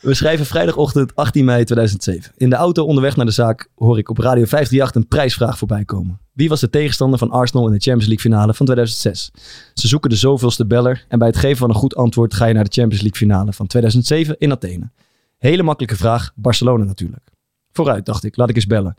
We 0.00 0.14
schrijven 0.14 0.46
vrijdagochtend 0.46 1.16
18 1.16 1.44
mei 1.44 1.64
2007. 1.64 2.32
In 2.36 2.50
de 2.50 2.56
auto 2.56 2.84
onderweg 2.84 3.16
naar 3.16 3.26
de 3.26 3.32
zaak 3.32 3.68
hoor 3.74 3.98
ik 3.98 4.10
op 4.10 4.18
Radio 4.18 4.44
538 4.44 4.94
een 4.94 5.08
prijsvraag 5.08 5.58
voorbij 5.58 5.84
komen. 5.84 6.20
Wie 6.32 6.48
was 6.48 6.60
de 6.60 6.70
tegenstander 6.70 7.18
van 7.18 7.30
Arsenal 7.30 7.66
in 7.66 7.72
de 7.72 7.80
Champions 7.80 8.08
League 8.08 8.30
finale 8.30 8.54
van 8.54 8.66
2006? 8.66 9.30
Ze 9.74 9.88
zoeken 9.88 10.10
de 10.10 10.16
zoveelste 10.16 10.66
beller 10.66 11.04
en 11.08 11.18
bij 11.18 11.28
het 11.28 11.36
geven 11.36 11.56
van 11.56 11.68
een 11.68 11.74
goed 11.74 11.96
antwoord 11.96 12.34
ga 12.34 12.46
je 12.46 12.54
naar 12.54 12.64
de 12.64 12.72
Champions 12.72 13.02
League 13.02 13.18
finale 13.18 13.52
van 13.52 13.66
2007 13.66 14.36
in 14.38 14.52
Athene. 14.52 14.90
Hele 15.38 15.62
makkelijke 15.62 15.96
vraag, 15.96 16.32
Barcelona 16.34 16.84
natuurlijk. 16.84 17.30
Vooruit 17.72 18.06
dacht 18.06 18.24
ik, 18.24 18.36
laat 18.36 18.48
ik 18.48 18.56
eens 18.56 18.66
bellen. 18.66 18.96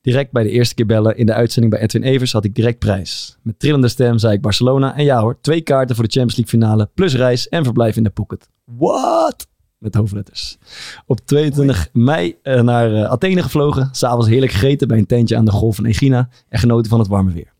Direct 0.00 0.32
bij 0.32 0.42
de 0.42 0.50
eerste 0.50 0.74
keer 0.74 0.86
bellen 0.86 1.16
in 1.16 1.26
de 1.26 1.34
uitzending 1.34 1.74
bij 1.74 1.82
Edwin 1.82 2.02
Evers 2.02 2.32
had 2.32 2.44
ik 2.44 2.54
direct 2.54 2.78
prijs. 2.78 3.38
Met 3.42 3.58
trillende 3.58 3.88
stem 3.88 4.18
zei 4.18 4.34
ik 4.34 4.40
Barcelona 4.40 4.96
en 4.96 5.04
ja 5.04 5.20
hoor, 5.20 5.40
twee 5.40 5.60
kaarten 5.60 5.96
voor 5.96 6.04
de 6.04 6.10
Champions 6.10 6.36
League 6.36 6.60
finale 6.60 6.90
plus 6.94 7.14
reis 7.14 7.48
en 7.48 7.64
verblijf 7.64 7.96
in 7.96 8.04
de 8.04 8.10
Phuket. 8.14 8.48
What? 8.64 9.48
met 9.80 9.94
hoofdletters. 9.94 10.58
Op 11.06 11.20
22 11.20 11.88
mei 11.92 12.36
eh, 12.42 12.60
naar 12.60 12.94
eh, 12.94 13.10
Athene 13.10 13.42
gevlogen. 13.42 13.88
S'avonds 13.92 14.28
heerlijk 14.28 14.52
gegeten 14.52 14.88
bij 14.88 14.98
een 14.98 15.06
tentje 15.06 15.36
aan 15.36 15.44
de 15.44 15.50
golf 15.50 15.76
van 15.76 15.84
Egina. 15.84 16.28
En 16.48 16.58
genoten 16.58 16.90
van 16.90 16.98
het 16.98 17.08
warme 17.08 17.32
weer. 17.32 17.52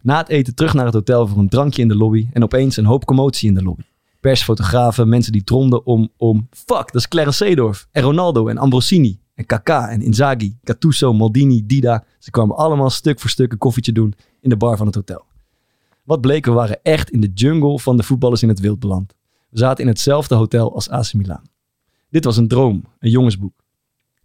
Na 0.00 0.18
het 0.18 0.28
eten 0.28 0.54
terug 0.54 0.74
naar 0.74 0.84
het 0.84 0.94
hotel 0.94 1.26
voor 1.26 1.38
een 1.38 1.48
drankje 1.48 1.82
in 1.82 1.88
de 1.88 1.96
lobby. 1.96 2.28
En 2.32 2.42
opeens 2.42 2.76
een 2.76 2.84
hoop 2.84 3.04
commotie 3.04 3.48
in 3.48 3.54
de 3.54 3.62
lobby. 3.62 3.82
Pers, 4.24 4.42
fotografen, 4.42 5.08
mensen 5.08 5.32
die 5.32 5.44
tromden 5.44 5.86
om, 5.86 6.10
om... 6.16 6.48
Fuck, 6.50 6.86
dat 6.92 6.94
is 6.94 7.08
Clarence 7.08 7.44
Seedorf. 7.44 7.88
En 7.90 8.02
Ronaldo 8.02 8.48
en 8.48 8.58
Ambrosini. 8.58 9.20
En 9.34 9.46
Kaká 9.46 9.88
en 9.88 10.02
Inzaghi. 10.02 10.56
Gattuso, 10.62 11.12
Maldini, 11.12 11.66
Dida. 11.66 12.04
Ze 12.18 12.30
kwamen 12.30 12.56
allemaal 12.56 12.90
stuk 12.90 13.20
voor 13.20 13.30
stuk 13.30 13.52
een 13.52 13.58
koffietje 13.58 13.92
doen 13.92 14.14
in 14.40 14.48
de 14.48 14.56
bar 14.56 14.76
van 14.76 14.86
het 14.86 14.94
hotel. 14.94 15.24
Wat 16.04 16.20
bleek, 16.20 16.44
we 16.44 16.50
waren 16.50 16.82
echt 16.82 17.10
in 17.10 17.20
de 17.20 17.30
jungle 17.34 17.78
van 17.78 17.96
de 17.96 18.02
voetballers 18.02 18.42
in 18.42 18.48
het 18.48 18.60
wild 18.60 18.78
beland. 18.78 19.14
We 19.50 19.58
zaten 19.58 19.84
in 19.84 19.90
hetzelfde 19.90 20.34
hotel 20.34 20.74
als 20.74 20.88
AC 20.88 21.12
Milan. 21.12 21.42
Dit 22.10 22.24
was 22.24 22.36
een 22.36 22.48
droom, 22.48 22.84
een 22.98 23.10
jongensboek. 23.10 23.54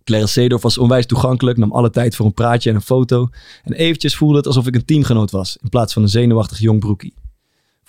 Clarence 0.03 0.33
Seedorf 0.33 0.61
was 0.61 0.77
onwijs 0.77 1.05
toegankelijk, 1.05 1.57
nam 1.57 1.71
alle 1.71 1.89
tijd 1.89 2.15
voor 2.15 2.25
een 2.25 2.33
praatje 2.33 2.69
en 2.69 2.75
een 2.75 2.81
foto. 2.81 3.29
En 3.63 3.73
eventjes 3.73 4.15
voelde 4.15 4.37
het 4.37 4.47
alsof 4.47 4.67
ik 4.67 4.75
een 4.75 4.85
teamgenoot 4.85 5.31
was, 5.31 5.57
in 5.61 5.69
plaats 5.69 5.93
van 5.93 6.01
een 6.01 6.09
zenuwachtig 6.09 6.59
jong 6.59 6.79
broekie. 6.79 7.13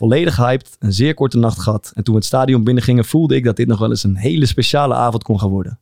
Volledig 0.00 0.36
hyped, 0.36 0.76
een 0.78 0.92
zeer 0.92 1.14
korte 1.14 1.38
nacht 1.38 1.58
gehad. 1.58 1.92
En 1.94 2.04
toen 2.04 2.14
we 2.14 2.20
het 2.20 2.28
stadion 2.28 2.64
binnengingen 2.64 3.04
voelde 3.04 3.34
ik 3.34 3.44
dat 3.44 3.56
dit 3.56 3.66
nog 3.66 3.78
wel 3.78 3.90
eens 3.90 4.04
een 4.04 4.16
hele 4.16 4.46
speciale 4.46 4.94
avond 4.94 5.22
kon 5.22 5.40
gaan 5.40 5.50
worden. 5.50 5.78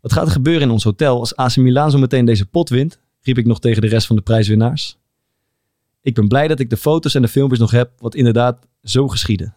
Wat 0.00 0.12
gaat 0.12 0.26
er 0.26 0.32
gebeuren 0.32 0.62
in 0.62 0.70
ons 0.70 0.84
hotel 0.84 1.18
als 1.18 1.36
AC 1.36 1.56
Milan 1.56 1.90
zo 1.90 1.98
meteen 1.98 2.24
deze 2.24 2.46
pot 2.46 2.68
wint? 2.68 3.00
riep 3.20 3.38
ik 3.38 3.46
nog 3.46 3.60
tegen 3.60 3.82
de 3.82 3.88
rest 3.88 4.06
van 4.06 4.16
de 4.16 4.22
prijswinnaars. 4.22 4.98
Ik 6.02 6.14
ben 6.14 6.28
blij 6.28 6.48
dat 6.48 6.60
ik 6.60 6.70
de 6.70 6.76
foto's 6.76 7.14
en 7.14 7.22
de 7.22 7.28
filmpjes 7.28 7.60
nog 7.60 7.70
heb, 7.70 7.90
wat 7.98 8.14
inderdaad 8.14 8.66
zo 8.82 9.08
geschiedde. 9.08 9.52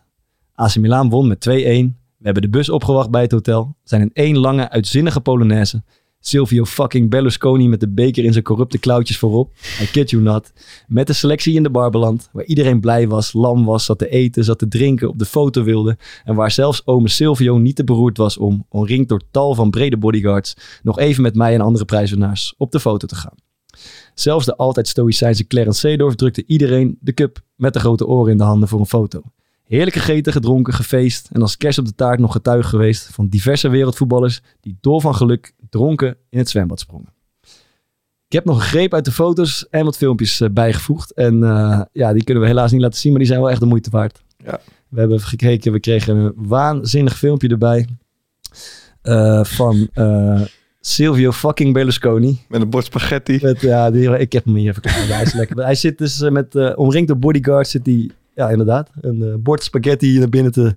AC 0.54 0.76
Milan 0.76 1.10
won 1.10 1.28
met 1.28 1.50
2-1. 1.50 1.52
We 1.52 1.94
hebben 2.24 2.42
de 2.42 2.50
bus 2.50 2.70
opgewacht 2.70 3.10
bij 3.10 3.22
het 3.22 3.32
hotel. 3.32 3.76
Zijn 3.84 4.02
in 4.02 4.12
één 4.14 4.38
lange, 4.38 4.70
uitzinnige 4.70 5.22
Polonaise. 5.22 5.84
Silvio 6.26 6.66
fucking 6.66 7.10
Berlusconi 7.10 7.68
met 7.70 7.80
de 7.80 7.90
beker 7.90 8.24
in 8.24 8.32
zijn 8.32 8.44
corrupte 8.44 8.78
klauwtjes 8.78 9.18
voorop. 9.18 9.52
I 9.82 9.86
kid 9.92 10.10
you 10.10 10.24
not. 10.24 10.54
Met 10.88 11.08
de 11.08 11.14
selectie 11.14 11.56
in 11.56 11.64
de 11.64 11.70
bar 11.70 11.90
beland. 11.90 12.30
Waar 12.32 12.46
iedereen 12.46 12.80
blij 12.80 13.08
was, 13.08 13.34
lam 13.34 13.66
was, 13.66 13.86
zat 13.86 13.98
te 13.98 14.10
eten, 14.10 14.44
zat 14.44 14.60
te 14.60 14.68
drinken, 14.68 15.10
op 15.10 15.20
de 15.20 15.26
foto 15.26 15.64
wilde. 15.64 15.98
En 16.24 16.36
waar 16.36 16.52
zelfs 16.52 16.88
ome 16.88 17.10
Silvio 17.10 17.58
niet 17.58 17.76
te 17.76 17.84
beroerd 17.84 18.18
was 18.18 18.38
om, 18.38 18.66
omringd 18.70 19.10
door 19.10 19.22
tal 19.32 19.56
van 19.56 19.70
brede 19.70 19.98
bodyguards, 19.98 20.54
nog 20.84 21.00
even 21.00 21.22
met 21.22 21.36
mij 21.36 21.54
en 21.54 21.62
andere 21.62 21.86
prijswinnaars 21.86 22.54
op 22.58 22.72
de 22.72 22.80
foto 22.80 23.08
te 23.08 23.16
gaan. 23.16 23.36
Zelfs 24.14 24.46
de 24.46 24.56
altijd 24.56 24.88
stoïcijnse 24.88 25.48
Clarence 25.48 25.80
Seedorf 25.80 26.16
drukte 26.16 26.44
iedereen 26.48 26.98
de 27.00 27.14
cup 27.14 27.42
met 27.56 27.74
de 27.74 27.80
grote 27.80 28.08
oren 28.08 28.32
in 28.32 28.38
de 28.38 28.44
handen 28.44 28.70
voor 28.70 28.80
een 28.80 28.86
foto. 28.86 29.22
Heerlijk 29.64 29.96
gegeten, 29.96 30.34
gedronken, 30.34 30.74
gefeest 30.74 31.30
en 31.32 31.42
als 31.42 31.58
kerst 31.58 31.80
op 31.80 31.86
de 31.86 31.96
taart 31.96 32.20
nog 32.20 32.32
getuige 32.32 32.70
geweest 32.70 33.08
van 33.12 33.28
diverse 33.28 33.70
wereldvoetballers 33.70 34.42
die 34.60 34.78
dol 34.82 35.00
van 35.00 35.16
geluk 35.16 35.54
dronken 35.74 36.18
in 36.30 36.38
het 36.38 36.50
zwembad 36.50 36.80
sprongen. 36.80 37.14
Ik 38.28 38.40
heb 38.40 38.46
nog 38.46 38.56
een 38.56 38.68
greep 38.68 38.94
uit 38.94 39.06
de 39.06 39.12
foto's 39.12 39.68
en 39.70 39.86
wat 39.86 39.98
filmpjes 39.98 40.42
eh, 40.42 40.50
bijgevoegd. 40.50 41.12
En 41.12 41.44
eh, 41.44 41.82
ja, 41.92 42.14
die 42.14 42.24
kunnen 42.24 42.44
we 42.44 42.50
helaas 42.50 42.72
niet 42.72 42.82
laten 42.82 43.00
zien, 43.00 43.12
maar 43.12 43.20
die 43.20 43.30
zijn 43.30 43.42
wel 43.42 43.50
echt 43.50 43.60
de 43.60 43.66
moeite 43.66 43.90
waard. 43.90 44.24
Ja. 44.38 44.60
We 44.90 45.00
hebben 45.00 45.20
gekeken, 45.20 45.72
we 45.72 45.80
kregen 45.80 46.16
een 46.16 46.34
waanzinnig 46.36 47.18
filmpje 47.18 47.48
erbij 47.48 47.88
eh, 49.02 49.44
van 49.44 49.90
Silvio 50.80 51.32
fucking 51.32 51.74
Berlusconi. 51.74 52.40
Met 52.48 52.62
een 52.62 52.70
bord 52.70 52.86
spaghetti. 52.86 53.40
Met, 53.42 53.62
ja, 53.62 53.92
die, 53.92 54.18
ik 54.18 54.34
heb 54.34 54.46
hem 54.46 54.56
hier 54.56 54.70
even. 54.70 55.14
Hij 55.14 55.24
is 55.24 55.34
lekker. 55.34 55.64
Hij 55.64 55.76
zit 55.76 55.98
dus 55.98 56.30
met, 56.30 56.76
omringd 56.76 57.08
door 57.08 57.20
bodyguards, 57.20 57.72
zit 57.72 57.86
hij, 57.86 58.10
ja 58.36 58.50
inderdaad, 58.50 58.90
een 59.02 59.40
bord 59.44 59.64
spaghetti 59.64 60.20
naar 60.20 60.30
binnen 60.30 60.52
te 60.52 60.76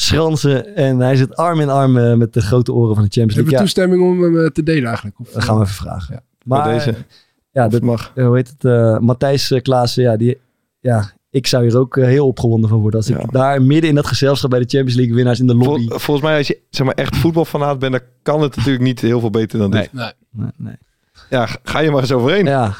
schransen. 0.00 0.76
En 0.76 0.98
hij 0.98 1.16
zit 1.16 1.36
arm 1.36 1.60
in 1.60 1.68
arm 1.68 1.96
eh, 1.96 2.14
met 2.14 2.32
de 2.32 2.40
grote 2.40 2.72
oren 2.72 2.94
van 2.94 3.04
de 3.04 3.10
Champions 3.10 3.34
Hebben 3.34 3.34
League. 3.34 3.44
we 3.44 3.52
Ja, 3.52 3.60
toestemming 3.60 4.02
om 4.02 4.22
hem 4.34 4.44
eh, 4.44 4.50
te 4.50 4.62
delen 4.62 4.84
eigenlijk? 4.86 5.20
Of, 5.20 5.30
dat 5.30 5.44
gaan 5.44 5.56
we 5.56 5.62
even 5.62 5.74
vragen. 5.74 6.14
Ja. 6.14 6.20
Maar 6.44 6.62
Bij 6.64 6.72
deze. 6.72 6.94
ja, 7.50 7.62
dat, 7.62 7.72
het 7.72 7.82
mag. 7.82 8.12
eh, 8.14 8.26
hoe 8.26 8.36
heet 8.36 8.48
het? 8.58 8.64
eh, 8.64 8.98
Matthijs 8.98 9.50
uh, 9.50 9.60
Klaassen, 9.62 10.02
ja, 10.02 10.16
die, 10.16 10.38
ja, 10.80 11.10
ik 11.30 11.46
zou 11.46 11.64
hier 11.64 11.78
ook 11.78 11.96
eh, 11.96 12.04
heel 12.04 12.26
opgewonden 12.26 12.70
van 12.70 12.78
worden. 12.80 13.00
Als 13.00 13.08
Ja. 13.08 13.18
ik 13.18 13.32
daar 13.32 13.62
midden 13.62 13.88
in 13.90 13.94
dat 13.96 14.06
gezelschap 14.06 14.50
bij 14.50 14.58
de 14.58 14.68
Champions 14.68 14.94
League 14.96 15.14
winnaars 15.14 15.40
in 15.40 15.46
de 15.46 15.54
lobby. 15.54 15.86
Vol- 15.88 15.98
volgens 15.98 16.26
mij, 16.26 16.36
als 16.36 16.46
je 16.46 16.58
zeg 16.70 16.86
maar, 16.86 16.94
echt 16.94 17.16
voetbalfanaat 17.16 17.78
bent, 17.78 17.92
dan 17.92 18.00
kan 18.22 18.42
het 18.42 18.56
natuurlijk 18.56 18.84
niet 18.84 19.00
heel 19.00 19.20
veel 19.20 19.30
beter 19.30 19.58
dan 19.58 19.70
dit. 19.70 19.92
Nee, 19.92 20.12
nee. 20.56 20.74
Ja, 21.30 21.46
g- 21.46 21.56
ga 21.62 21.78
je 21.78 21.90
maar 21.90 22.00
eens 22.00 22.12
overheen. 22.12 22.44
Ja, 22.44 22.74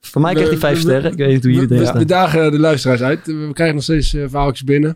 voor 0.00 0.20
mij 0.20 0.32
krijgt 0.32 0.50
hij 0.50 0.60
vijf 0.60 0.74
We- 0.74 0.80
sterren. 0.80 1.12
Ik 1.12 1.18
weet 1.18 1.32
niet 1.32 1.42
hoe 1.42 1.52
jullie 1.52 1.68
we, 1.68 1.74
erin 1.74 1.92
we, 1.92 1.98
we 1.98 2.04
dagen 2.04 2.50
de 2.52 2.58
luisteraars 2.58 3.02
uit. 3.02 3.26
We 3.26 3.50
krijgen 3.52 3.74
nog 3.74 3.84
steeds 3.84 4.14
eh, 4.14 4.24
verhaaltjes 4.28 4.64
binnen. 4.64 4.94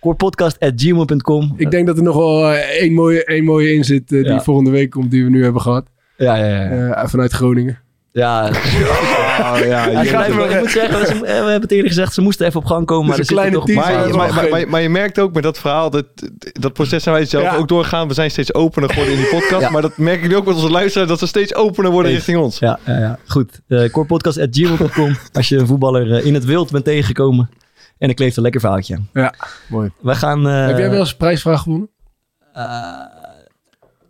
Korepodcast.gmail.com. 0.00 1.54
Ik 1.56 1.70
denk 1.70 1.86
dat 1.86 1.96
er 1.96 2.02
nog 2.02 2.16
wel 2.16 2.50
eh, 2.52 2.80
één 2.80 2.92
mooie, 2.92 3.24
één 3.24 3.44
mooie 3.44 3.72
in 3.74 3.84
zit 3.84 4.02
eh, 4.12 4.22
die 4.22 4.32
Ja. 4.32 4.40
volgende 4.42 4.70
week 4.70 4.90
komt, 4.90 5.10
die 5.10 5.24
we 5.24 5.30
nu 5.30 5.42
hebben 5.42 5.62
gehad. 5.62 5.86
Ja, 6.16 6.34
ja, 6.36 6.46
ja. 6.46 6.74
ja. 6.74 6.94
Eh, 6.94 7.08
vanuit 7.08 7.32
Groningen. 7.32 7.78
ja. 8.12 8.48
Oh, 8.48 9.58
ja, 9.66 9.90
wel- 9.90 10.50
ik 10.50 10.60
moet 10.60 10.70
zeggen, 10.70 11.06
ze- 11.06 11.20
we 11.20 11.26
hebben 11.28 11.60
het 11.60 11.70
eerder 11.70 11.88
gezegd, 11.88 12.14
ze 12.14 12.20
moesten 12.20 12.46
even 12.46 12.60
op 12.60 12.66
gang 12.66 12.86
komen. 12.86 13.08
Maar 13.08 13.18
Het 13.18 13.30
er 13.30 13.52
toch 13.52 13.68
Maar, 13.74 14.08
maar- 14.16 14.48
maar, 14.50 14.68
maar, 14.68 14.82
je 14.82 14.88
merkt 14.88 15.18
ook 15.18 15.32
met 15.34 15.42
dat 15.42 15.58
verhaal, 15.58 15.90
dat, 15.90 16.06
dat 16.52 16.72
proces 16.72 17.02
zijn 17.02 17.14
wij 17.14 17.24
zelf 17.24 17.42
Ja. 17.44 17.56
ook 17.56 17.68
doorgaan. 17.68 18.08
We 18.08 18.14
zijn 18.14 18.30
steeds 18.30 18.54
opener 18.54 18.88
geworden 18.88 19.14
in 19.14 19.20
die 19.20 19.28
podcast. 19.30 19.60
Ja. 19.62 19.70
Maar 19.70 19.82
dat 19.82 19.96
merk 19.96 20.22
ik 20.22 20.28
nu 20.28 20.36
ook 20.36 20.46
met 20.46 20.54
onze 20.54 20.70
luisteraars, 20.70 21.08
dat 21.08 21.18
ze 21.18 21.26
steeds 21.26 21.54
opener 21.54 21.90
worden 21.90 22.10
Eens. 22.12 22.18
richting 22.24 22.44
ons. 22.44 22.58
Ja, 22.58 22.78
ja, 22.86 22.98
ja. 22.98 23.18
goed. 23.26 23.60
Uh, 23.68 23.92
als 25.32 25.48
je 25.48 25.56
een 25.56 25.66
voetballer 25.66 26.24
in 26.24 26.34
het 26.34 26.44
wild 26.44 26.70
bent 26.70 26.84
tegengekomen. 26.84 27.48
En 27.98 28.08
ik 28.08 28.16
kleef 28.16 28.36
een 28.36 28.42
lekker 28.42 28.60
verhaaltje 28.60 28.94
aan. 28.94 29.08
Ja, 29.12 29.34
mooi. 29.68 29.90
We 30.00 30.14
gaan... 30.14 30.46
eh, 30.48 30.66
Heb 30.66 30.78
jij 30.78 30.90
wel 30.90 30.98
eens 30.98 31.10
een 31.10 31.16
prijsvraag 31.16 31.62
gewonnen? 31.62 31.90
eh, 32.52 33.00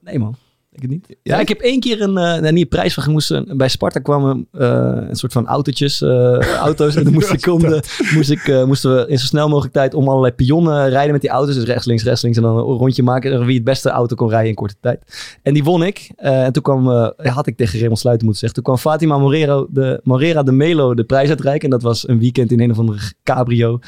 nee 0.01 0.19
man, 0.19 0.37
ik 0.77 0.83
het 0.83 0.91
niet. 0.91 1.17
Ja, 1.23 1.41
ik 1.41 1.49
heb 1.49 1.61
één 1.61 1.81
keer 1.81 2.01
een, 2.01 2.17
eh 2.17 2.41
nee, 2.41 2.53
niet 2.53 2.63
een 2.63 2.69
prijsvraag. 2.69 3.07
Ik 3.07 3.13
moest, 3.13 3.57
bij 3.57 3.69
Sparta 3.69 4.01
kwamen 4.01 4.47
eh, 4.53 4.69
een 5.09 5.17
soort 5.17 5.33
van 5.33 5.47
autootjes, 5.47 6.03
eh, 6.03 6.39
auto's. 6.39 6.97
En 6.97 7.05
dan 7.05 7.13
moest 7.13 7.33
ik, 7.39 7.47
om 7.47 7.61
de, 7.61 7.83
moest 8.15 8.31
ik, 8.31 8.65
moesten 8.67 8.95
we 8.95 9.07
in 9.09 9.19
zo 9.19 9.27
snel 9.27 9.49
mogelijk 9.49 9.75
tijd 9.75 9.95
om 9.95 10.09
allerlei 10.09 10.35
pionnen 10.35 10.89
rijden 10.89 11.13
met 11.13 11.21
die 11.21 11.31
auto's. 11.31 11.55
Dus 11.55 11.65
rechts, 11.65 11.87
links, 11.87 12.03
rechts, 12.03 12.23
links. 12.23 12.37
En 12.37 12.43
dan 12.43 12.57
een 12.57 12.63
rondje 12.63 13.03
maken 13.03 13.33
en 13.33 13.45
wie 13.45 13.55
het 13.55 13.65
beste 13.65 13.91
auto 13.91 14.15
kon 14.15 14.29
rijden 14.29 14.49
in 14.49 14.55
korte 14.55 14.75
tijd. 14.81 15.01
En 15.43 15.55
die 15.55 15.65
won 15.65 15.83
ik. 15.83 16.11
En 16.17 16.53
toen 16.53 16.63
kwam, 16.63 16.87
had 17.17 17.47
ik 17.47 17.57
tegen 17.57 17.79
Raymond 17.79 17.99
Sluiten 17.99 18.27
moeten 18.27 18.49
zeggen. 18.49 18.63
Toen 18.63 18.75
kwam 18.75 18.93
Fatima 18.93 19.19
Morero 19.19 19.67
de, 19.71 20.01
Morera 20.03 20.43
de 20.43 20.53
Melo 20.53 20.95
de 20.95 21.05
prijs 21.05 21.29
uitreiken. 21.29 21.65
En 21.65 21.71
dat 21.71 21.83
was 21.83 22.09
een 22.09 22.19
weekend 22.19 22.53
in 22.53 22.61
een 22.61 22.71
of 22.71 22.79
andere 22.79 22.99
cabrio. 23.23 23.79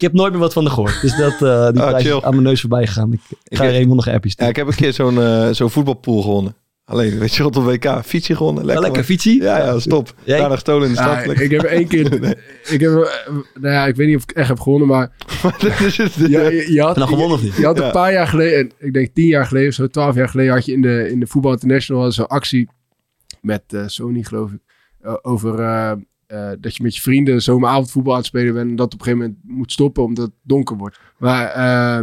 Ik 0.00 0.06
heb 0.06 0.14
nooit 0.14 0.32
meer 0.32 0.40
wat 0.40 0.52
van 0.52 0.64
de 0.64 0.70
gehoord. 0.70 1.00
Dus 1.00 1.16
dat, 1.16 1.32
eh, 1.32 1.70
die 1.72 1.82
Ah, 1.82 1.88
prijs 1.88 2.02
chill. 2.04 2.16
is 2.16 2.22
aan 2.22 2.30
mijn 2.30 2.42
neus 2.42 2.60
voorbij 2.60 2.86
gegaan. 2.86 3.12
Ik, 3.12 3.20
ik 3.44 3.56
ga 3.56 3.64
Ik- 3.64 3.70
Raymond 3.70 3.94
nog 3.94 4.06
een 4.06 4.14
appje 4.14 4.32
Ja, 4.36 4.46
ik 4.46 4.56
heb 4.56 4.66
een 4.66 4.74
keer 4.74 4.92
zo'n 4.92 5.22
eh, 5.22 5.48
zo'n 5.50 5.70
voetbalpool 5.70 6.22
gewonnen. 6.22 6.54
Alleen, 6.84 7.18
weet 7.18 7.34
je, 7.34 7.42
rond 7.42 7.54
de 7.54 7.60
WK. 7.60 8.00
Fietsje 8.04 8.36
gewonnen. 8.36 8.64
Lekker, 8.64 8.84
Lekker, 8.84 9.04
fietsie. 9.04 9.42
Ja, 9.42 9.58
ja, 9.58 9.78
stop. 9.78 10.14
Jij? 10.24 10.38
Daarna 10.38 10.54
gestolen 10.54 10.88
in 10.88 10.94
de 10.94 11.00
Ja, 11.00 11.20
stad. 11.20 11.40
Ik 11.40 11.50
heb 11.50 11.62
één 11.62 11.86
keer... 11.88 12.12
ik, 12.74 12.80
heb, 12.80 12.90
eh, 12.90 13.32
nou 13.60 13.74
ja, 13.74 13.86
ik 13.86 13.96
weet 13.96 14.06
niet 14.06 14.16
of 14.16 14.22
ik 14.22 14.30
echt 14.30 14.48
heb 14.48 14.60
gewonnen, 14.60 14.88
maar... 14.88 15.10
Ja, 16.28 16.48
je, 16.48 16.64
je 16.72 16.80
had, 16.82 16.96
nou 16.96 17.08
gewonnen 17.08 17.36
of 17.36 17.42
niet? 17.42 17.56
Je 17.56 17.64
had 17.64 17.78
Ja. 17.78 17.84
een 17.86 17.92
paar 17.92 18.12
jaar 18.12 18.26
geleden, 18.26 18.58
en 18.58 18.72
ik 18.86 18.92
denk 18.92 19.14
tien 19.14 19.26
jaar 19.26 19.46
geleden 19.46 19.68
of 19.68 19.74
zo, 19.74 19.86
twaalf 19.86 20.14
jaar 20.14 20.28
geleden, 20.28 20.52
had 20.52 20.64
je 20.64 20.72
in 20.72 20.82
de, 20.82 21.10
in 21.10 21.20
de 21.20 21.26
Voetbal 21.26 21.52
International 21.52 22.12
zo'n 22.12 22.26
actie 22.26 22.68
met 23.40 23.62
eh, 23.68 23.82
Sony, 23.86 24.22
geloof 24.22 24.50
ik, 24.50 24.60
eh, 25.00 25.14
over 25.22 25.58
eh, 26.30 26.50
dat 26.60 26.76
je 26.76 26.82
met 26.82 26.94
je 26.94 27.00
vrienden 27.00 27.42
zomeravond 27.42 27.90
voetbal 27.90 28.12
aan 28.12 28.18
het 28.18 28.26
spelen 28.26 28.54
bent 28.54 28.70
en 28.70 28.76
dat 28.76 28.94
op 28.94 28.98
een 28.98 29.04
gegeven 29.04 29.26
moment 29.26 29.58
moet 29.58 29.72
stoppen 29.72 30.02
omdat 30.02 30.24
het 30.24 30.34
donker 30.42 30.76
wordt. 30.76 31.00
Maar, 31.18 31.46
eh, 31.46 31.98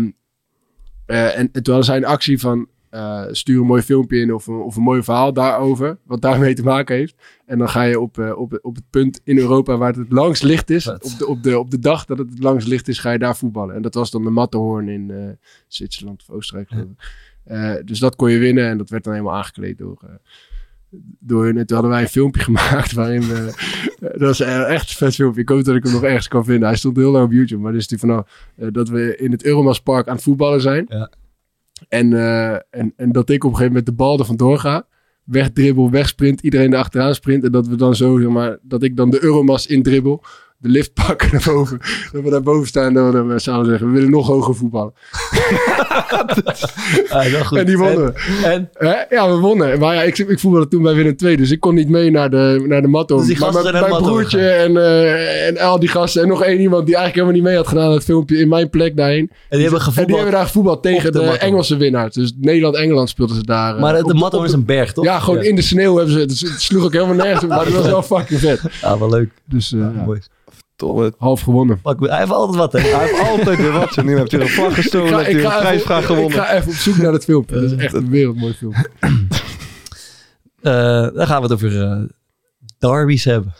en, 1.37 1.49
en 1.51 1.51
toen 1.51 1.73
hadden 1.73 1.83
zij 1.83 1.97
een 1.97 2.05
actie 2.05 2.39
van 2.39 2.67
eh, 2.89 3.23
stuur 3.31 3.59
een 3.59 3.65
mooi 3.65 3.81
filmpje 3.81 4.19
in 4.19 4.33
of 4.33 4.47
een, 4.47 4.55
of 4.55 4.75
een 4.75 4.83
mooi 4.83 5.03
verhaal 5.03 5.33
daarover, 5.33 5.97
wat 6.03 6.21
daarmee 6.21 6.53
te 6.53 6.63
maken 6.63 6.95
heeft. 6.95 7.15
En 7.45 7.57
dan 7.57 7.69
ga 7.69 7.81
je 7.81 7.99
op, 7.99 8.17
op, 8.17 8.59
op 8.61 8.75
het 8.75 8.89
punt 8.89 9.21
in 9.23 9.37
Europa 9.37 9.77
waar 9.77 9.87
het 9.87 9.97
het 9.97 10.11
langst 10.11 10.43
licht 10.43 10.69
is, 10.69 10.87
op 10.87 11.17
de, 11.17 11.27
op, 11.27 11.43
de, 11.43 11.59
op 11.59 11.71
de 11.71 11.79
dag 11.79 12.05
dat 12.05 12.17
het 12.17 12.29
het 12.29 12.43
langst 12.43 12.67
licht 12.67 12.87
is, 12.87 12.99
ga 12.99 13.11
je 13.11 13.19
daar 13.19 13.37
voetballen. 13.37 13.75
En 13.75 13.81
dat 13.81 13.93
was 13.93 14.11
dan 14.11 14.23
de 14.23 14.29
Matterhorn 14.29 14.89
in 14.89 15.37
Zwitserland 15.67 16.21
of 16.27 16.35
Oostenrijk, 16.35 16.69
dus 17.85 17.99
dat 17.99 18.15
kon 18.15 18.31
je 18.31 18.37
winnen 18.37 18.69
en 18.69 18.77
dat 18.77 18.89
werd 18.89 19.03
dan 19.03 19.13
helemaal 19.13 19.35
aangekleed 19.35 19.77
door, 19.77 20.19
door 21.19 21.45
hun. 21.45 21.58
En 21.58 21.65
toen 21.65 21.76
hadden 21.76 21.95
wij 21.95 22.02
een 22.02 22.10
filmpje 22.10 22.41
gemaakt 22.50 22.93
waarin... 22.93 23.21
eh, 23.21 23.45
dat 24.00 24.19
was 24.19 24.39
echt 24.39 24.89
een 24.89 24.95
vet 24.95 25.15
filmpje. 25.15 25.41
Ik 25.41 25.50
hoop 25.50 25.63
dat 25.63 25.76
ik 25.76 25.84
hem 25.84 25.93
nog 25.93 26.04
ergens 26.04 26.28
kan 26.28 26.45
vinden. 26.45 26.67
Hij 26.67 26.78
stond 26.78 26.97
heel 26.97 27.12
lang 27.12 27.26
op 27.26 27.32
YouTube. 27.32 27.62
Maar 27.62 27.76
is 27.76 27.88
die 27.88 27.97
van 27.97 28.10
nou, 28.10 28.23
eh, 28.56 28.67
dat 28.71 28.89
we 28.89 29.15
in 29.17 29.32
het 29.32 29.43
Euromas 29.43 29.82
Park 29.82 30.08
aan 30.08 30.15
het 30.15 30.23
voetballen 30.23 30.62
zijn. 30.62 30.86
Ja. 30.89 31.12
En, 31.89 32.13
eh, 32.13 32.54
en, 32.54 32.93
en 32.95 33.12
dat 33.12 33.30
ik 33.30 33.43
op 33.43 33.50
een 33.50 33.58
gegeven 33.58 33.67
moment 33.67 33.86
de 33.86 34.04
bal 34.04 34.19
er 34.19 34.26
vandoor 34.26 34.60
ga. 34.60 34.88
Wegdribbel, 35.23 35.91
wegsprint, 35.91 36.41
iedereen 36.41 36.73
erachteraan 36.73 37.15
sprint. 37.15 37.43
En 37.43 37.52
dat 37.52 37.67
we 37.67 37.76
dan 37.76 37.95
zo, 37.95 38.19
zeg 38.19 38.30
maar, 38.30 38.58
dat 38.62 38.84
ik 38.84 38.95
dan 38.95 39.10
de 39.10 39.23
Euromas 39.23 39.67
indribbel. 39.67 40.23
De 40.59 40.69
lift 40.69 40.93
pakken 40.93 41.29
naar 41.33 41.43
boven. 41.45 41.79
Dat 42.11 42.23
we 42.23 42.29
daar 42.29 42.41
boven 42.41 42.67
staan 42.67 42.97
en 42.97 43.11
dan 43.11 43.27
we 43.27 43.39
samen 43.39 43.65
zeggen, 43.65 43.87
we 43.87 43.93
willen 43.93 44.09
nog 44.09 44.27
hoger 44.27 44.55
voetballen. 44.55 44.93
Ah. 47.09 47.51
En 47.51 47.65
die 47.65 47.77
wonnen. 47.77 48.13
En? 48.43 48.69
Ja, 49.09 49.29
we 49.29 49.35
wonnen. 49.37 49.79
Maar 49.79 49.95
ja, 49.95 50.01
ik, 50.03 50.17
ik 50.17 50.39
voetbalde 50.39 50.67
toen 50.67 50.81
bij 50.83 50.93
Willem 50.95 51.15
II, 51.23 51.35
dus 51.35 51.51
ik 51.51 51.59
kon 51.59 51.75
niet 51.75 51.89
mee 51.89 52.11
naar 52.11 52.29
de, 52.29 52.63
naar 52.67 52.81
de 52.81 52.87
matto. 52.87 53.17
Dus 53.17 53.25
die 53.25 53.39
maar 53.39 53.53
mijn, 53.53 53.89
mijn 53.89 54.01
broertje 54.01 54.49
en, 54.49 54.77
eh, 54.77 55.47
en 55.47 55.57
al 55.57 55.79
die 55.79 55.89
gasten 55.89 56.21
en 56.21 56.27
nog 56.27 56.43
één 56.43 56.59
iemand 56.59 56.85
die 56.85 56.95
eigenlijk 56.95 57.15
helemaal 57.15 57.33
niet 57.33 57.43
mee 57.43 57.55
had 57.55 57.67
gedaan 57.67 57.85
aan 57.85 57.91
het 57.91 58.03
filmpje 58.03 58.37
in 58.37 58.47
mijn 58.49 58.69
plek 58.69 58.97
daarheen. 58.97 59.29
en 59.29 59.29
die 59.29 59.61
hebben 59.61 59.65
En 59.65 59.69
die 59.69 59.79
gevoetbald. 59.79 60.15
hebben 60.19 60.35
daar 60.35 60.45
gevoetbald 60.45 60.83
tegen 60.83 61.11
de. 61.11 61.21
Engelse 61.37 61.77
winnaars. 61.77 62.13
Dus 62.13 62.33
Nederland-Engeland 62.39 63.09
speelden 63.09 63.35
ze 63.35 63.43
daar. 63.43 63.75
eh, 63.75 63.81
maar 63.81 63.93
de, 63.95 64.03
de 64.03 64.13
matto 64.13 64.43
is 64.43 64.51
een 64.53 64.65
berg, 64.65 64.93
toch? 64.93 65.05
Ja, 65.05 65.19
gewoon 65.19 65.43
in 65.43 65.55
de 65.55 65.61
sneeuw 65.61 65.95
hebben 65.95 66.13
ze. 66.13 66.25
Dus 66.25 66.41
het 66.41 66.61
sloeg 66.61 66.83
ook 66.83 66.93
helemaal 66.93 67.15
nergens 67.15 67.43
op, 67.43 67.49
maar 67.49 67.65
dat 67.65 67.73
was 67.73 67.85
wel 67.85 68.03
fucking 68.17 68.39
vet. 68.39 68.61
Ja, 68.81 68.97
wel 68.99 69.09
leuk. 69.09 69.29
Dus 69.45 69.73
eh, 69.73 69.79
ja, 69.79 70.03
Mooi. 70.05 70.19
Half 71.17 71.41
gewonnen. 71.41 71.79
Fuck, 71.83 71.99
hij 71.99 72.17
heeft 72.19 72.31
altijd 72.31 72.57
wat, 72.57 72.71
hè? 72.73 72.79
hij 72.79 73.07
heeft 73.07 73.19
altijd 73.29 73.57
weer 73.57 73.71
wat. 73.71 74.03
Nu 74.03 74.17
heeft 74.17 74.31
hij 74.31 74.41
een 74.41 74.47
vlag 74.47 74.73
gestolen, 74.73 75.25
heeft 75.25 75.41
hij 75.43 75.53
een 75.53 75.59
prijsvraag 75.59 76.01
even, 76.01 76.15
ik 76.15 76.19
gewonnen. 76.19 76.31
ga 76.45 76.53
even 76.55 76.67
op 76.71 76.73
zoek 76.77 76.97
naar 76.97 77.13
het 77.13 77.23
filmpje. 77.23 77.55
Dat 77.55 77.63
is 77.71 77.77
echt 77.77 77.93
een 77.93 78.09
wereldmooi 78.09 78.53
filmpje. 78.53 78.89
Eh, 80.61 81.07
dan 81.13 81.27
gaan 81.27 81.37
we 81.37 81.43
het 81.43 81.51
over 81.51 81.81
eh 81.81 82.01
derbies 82.77 83.23
hebben. 83.23 83.53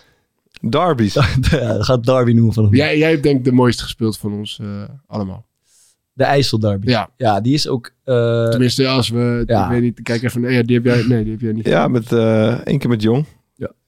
Derbies. 0.69 1.13
ja, 1.51 1.73
dat 1.73 1.84
gaat 1.86 2.03
derby 2.06 2.32
noemen 2.32 2.53
van 2.53 2.63
hem. 2.63 2.75
Jij, 2.75 2.97
jij 2.97 3.10
hebt 3.10 3.23
denk 3.23 3.38
ik 3.38 3.43
de 3.43 3.51
mooiste 3.51 3.84
gespeeld 3.84 4.17
van 4.17 4.34
ons 4.34 4.60
eh, 4.62 4.67
allemaal. 5.08 5.45
De 6.13 6.23
IJsselderby. 6.23 6.88
Ja, 6.89 7.10
Ja, 7.17 7.41
die 7.41 7.53
is 7.53 7.67
ook... 7.67 7.91
eh, 8.03 8.49
tenminste 8.49 8.88
als 8.88 9.10
we... 9.10 9.43
Ja. 9.45 9.63
Ik 9.63 9.69
weet 9.69 9.82
niet, 9.82 10.01
kijk 10.01 10.23
even... 10.23 10.41
Ja, 10.51 10.62
die 10.63 10.75
heb 10.75 10.86
jij... 10.86 11.03
Nee, 11.08 11.23
die 11.23 11.32
heb 11.32 11.41
jij 11.41 11.51
niet. 11.51 11.65
Ja, 11.67 11.88
met 11.88 12.12
één 12.63 12.77
keer 12.80 12.89
met 12.89 13.01
Jong. 13.01 13.25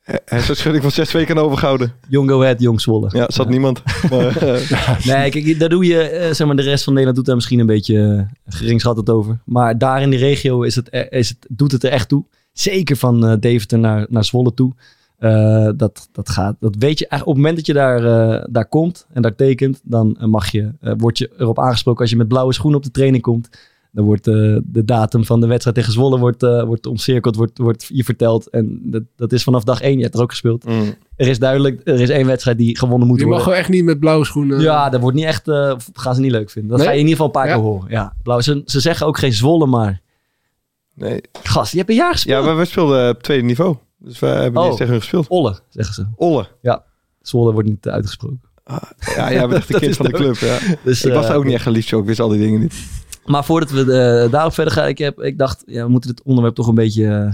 Hij 0.01 0.39
is 0.39 0.57
schudding 0.57 0.83
van 0.83 0.91
zes 0.91 1.12
weken 1.12 1.38
overgehouden. 1.38 1.93
Jong 2.07 2.29
Go 2.29 2.41
Ahead, 2.41 2.62
Jong 2.62 2.81
Zwolle. 2.81 3.09
Ja, 3.12 3.25
zat 3.27 3.49
niemand. 3.49 3.83
Maar, 4.09 4.38
eh, 4.38 5.05
Nee, 5.05 5.31
kijk, 5.31 5.59
daar 5.59 5.69
doe 5.69 5.85
je, 5.85 6.01
eh, 6.01 6.33
zeg 6.33 6.47
maar, 6.47 6.55
de 6.55 6.62
rest 6.62 6.83
van 6.83 6.93
Nederland 6.93 7.17
doet 7.17 7.25
daar 7.25 7.35
misschien 7.35 7.59
een 7.59 7.65
beetje 7.65 7.95
uh, 7.95 8.21
geringschattend 8.45 9.09
over. 9.09 9.39
Maar 9.45 9.77
daar 9.77 10.01
in 10.01 10.09
die 10.09 10.19
regio 10.19 10.62
is 10.62 10.75
het, 10.75 10.89
eh, 10.89 11.19
is 11.19 11.29
het, 11.29 11.38
doet 11.49 11.71
het 11.71 11.83
er 11.83 11.91
echt 11.91 12.09
toe. 12.09 12.25
Zeker 12.53 12.95
van 12.95 13.25
eh, 13.27 13.33
Deventer 13.39 13.79
naar, 13.79 14.05
naar 14.09 14.25
Zwolle 14.25 14.53
toe. 14.53 14.73
Eh, 15.19 15.69
dat, 15.75 16.09
dat 16.12 16.29
gaat, 16.29 16.55
dat 16.59 16.75
weet 16.75 16.99
je 16.99 17.07
eigenlijk 17.07 17.27
op 17.27 17.27
het 17.27 17.35
moment 17.35 17.55
dat 17.55 17.65
je 17.65 17.73
daar, 17.73 18.05
eh, 18.05 18.45
daar 18.49 18.67
komt 18.67 19.07
en 19.13 19.21
daar 19.21 19.35
tekent, 19.35 19.81
dan 19.83 20.17
eh, 20.19 20.27
mag 20.27 20.51
je, 20.51 20.71
eh, 20.79 20.93
word 20.97 21.17
je 21.17 21.29
erop 21.38 21.59
aangesproken 21.59 22.01
als 22.01 22.09
je 22.09 22.15
met 22.15 22.27
blauwe 22.27 22.53
schoenen 22.53 22.77
op 22.79 22.85
de 22.85 22.91
training 22.91 23.23
komt. 23.23 23.49
Dan 23.91 24.06
wordt 24.06 24.28
eh, 24.28 24.34
de 24.63 24.86
datum 24.86 25.25
van 25.25 25.41
de 25.41 25.47
wedstrijd 25.47 25.75
tegen 25.75 25.91
Zwolle 25.91 26.19
wordt, 26.19 26.43
eh, 26.43 26.63
wordt 26.63 26.86
omcirkeld, 26.86 27.36
wordt, 27.36 27.58
wordt 27.58 27.86
je 27.93 28.04
verteld. 28.04 28.49
En 28.49 28.80
dat, 28.84 29.04
dat 29.15 29.32
is 29.32 29.43
vanaf 29.43 29.63
dag 29.63 29.82
één. 29.82 29.97
Je 29.97 30.04
hebt 30.04 30.15
er 30.15 30.21
ook 30.21 30.30
gespeeld. 30.30 30.65
mm. 30.65 30.93
Er 31.15 31.28
is 31.28 31.39
duidelijk, 31.39 31.82
er 31.84 31.99
is 32.02 32.10
één 32.10 32.25
wedstrijd 32.25 32.58
die 32.58 32.78
gewonnen 32.78 33.08
moet 33.08 33.17
Je 33.19 33.23
worden. 33.25 33.41
mag 33.43 33.47
gewoon 33.54 33.63
echt 33.63 33.69
niet 33.73 33.84
met 33.84 33.99
blauwe 33.99 34.25
schoenen... 34.25 34.60
Ja, 34.60 34.89
dat 34.89 35.02
wordt 35.02 35.15
niet 35.17 35.25
echt. 35.25 35.47
eh, 35.47 35.73
gaan 35.93 36.15
ze 36.15 36.21
niet 36.21 36.32
leuk 36.32 36.49
vinden. 36.49 36.69
Dat 36.71 36.80
Nee? 36.80 36.88
ga 36.88 36.93
je 36.93 36.99
in 36.99 37.08
ieder 37.08 37.25
geval 37.25 37.25
een 37.41 37.41
paar 37.41 37.47
Ja. 37.52 37.62
keer 37.62 37.71
horen. 37.71 37.91
Ja, 37.91 38.13
blauw. 38.23 38.39
Ze, 38.41 38.62
ze 38.65 38.80
zeggen 38.80 39.08
ook 39.08 39.17
geen 39.17 39.34
Zwolle, 39.34 39.65
maar. 39.65 40.02
Nee. 40.95 41.21
Gast, 41.43 41.71
je 41.71 41.78
hebt 41.78 41.89
een 41.89 41.95
jaar 41.95 42.12
gespeeld. 42.12 42.39
Ja, 42.39 42.45
maar 42.45 42.58
we 42.58 42.65
speelden 42.65 43.10
op 43.10 43.23
tweede 43.23 43.43
niveau. 43.43 43.75
Dus 43.97 44.19
we 44.19 44.25
hebben 44.28 44.45
niet 44.52 44.58
Oh. 44.58 44.65
eens 44.65 44.75
tegen 44.75 44.91
hun 44.91 45.02
gespeeld. 45.02 45.28
Olle, 45.28 45.60
zeggen 45.69 45.93
ze. 45.95 46.06
Olle. 46.15 46.47
Zwolle 47.21 47.54
wordt 47.54 47.67
niet 47.69 47.88
uitgesproken. 47.88 48.41
Ja, 49.15 49.32
jij 49.32 49.39
bent 49.47 49.54
echt 49.54 49.67
de 49.67 49.73
Dat 49.73 49.82
kind 49.82 49.95
van 49.95 50.06
de 50.06 50.12
de- 50.12 50.17
club. 50.17 50.36
Ja. 50.36 50.58
Dus, 50.84 51.06
Ik 51.06 51.13
was 51.13 51.30
ook 51.30 51.43
niet 51.43 51.54
echt 51.54 51.63
geliefd, 51.63 51.89
joh. 51.89 51.99
Ik 52.02 52.06
wist 52.08 52.19
al 52.19 52.30
die 52.30 52.39
dingen 52.39 52.60
niet. 52.60 52.73
Maar 53.29 53.45
voordat 53.45 53.71
we 53.71 53.79
eh, 53.81 54.31
daarop 54.31 54.53
verder 54.53 54.73
gaan, 54.73 54.87
ik, 54.87 54.97
heb, 54.97 55.21
ik 55.21 55.37
dacht, 55.37 55.63
ja, 55.65 55.83
we 55.83 55.89
moeten 55.89 56.09
dit 56.15 56.25
onderwerp 56.25 56.55
toch 56.55 56.67
een 56.67 56.75
beetje. 56.75 57.05
eh, 57.05 57.11
een 57.11 57.33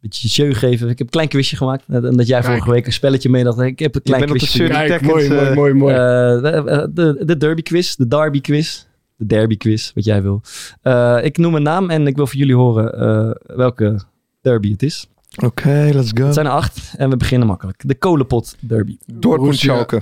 beetje 0.00 0.28
show 0.28 0.54
geven. 0.54 0.88
Ik 0.88 0.98
heb 0.98 1.06
een 1.06 1.12
klein 1.12 1.28
quizje 1.28 1.56
gemaakt. 1.56 1.88
Net 1.88 2.04
omdat 2.04 2.26
jij 2.26 2.40
Kijk. 2.40 2.52
vorige 2.52 2.70
week 2.70 2.86
een 2.86 2.92
spelletje 2.92 3.28
mee 3.28 3.44
dacht. 3.44 3.58
Ik 3.60 3.78
heb 3.78 3.94
een 3.94 4.00
Je 4.04 4.10
klein 4.12 4.20
bent 4.26 4.32
op 4.32 4.38
de 4.38 4.46
quizje. 4.46 4.68
Kijk, 4.68 5.00
mooi, 5.02 5.28
mooi, 5.28 5.40
eh, 5.48 5.54
mooi, 5.54 5.72
mooi. 5.74 5.94
De, 5.94 6.90
de, 6.92 7.24
de 7.24 7.36
derby 7.36 7.62
quiz, 7.62 7.94
de 7.94 8.08
derby 8.08 8.40
quiz. 8.40 8.84
De 9.16 9.26
derby 9.26 9.56
quiz, 9.56 9.92
wat 9.94 10.04
jij 10.04 10.22
wil. 10.22 10.40
Eh, 10.82 11.18
ik 11.22 11.38
noem 11.38 11.54
een 11.54 11.62
naam 11.62 11.90
en 11.90 12.06
ik 12.06 12.16
wil 12.16 12.26
voor 12.26 12.36
jullie 12.36 12.54
horen 12.54 12.92
eh, 12.98 13.56
welke 13.56 14.00
derby 14.40 14.70
het 14.72 14.82
is. 14.82 15.06
Oké, 15.44 15.90
let's 15.92 16.10
go. 16.14 16.24
Het 16.24 16.34
zijn 16.34 16.46
er 16.46 16.52
acht 16.52 16.94
en 16.96 17.10
we 17.10 17.16
beginnen 17.16 17.48
makkelijk. 17.48 17.82
De 17.88 17.94
kolenpot 17.94 18.56
derby. 18.60 18.96
Dortmund. 19.14 19.56
Schalke. 19.56 20.00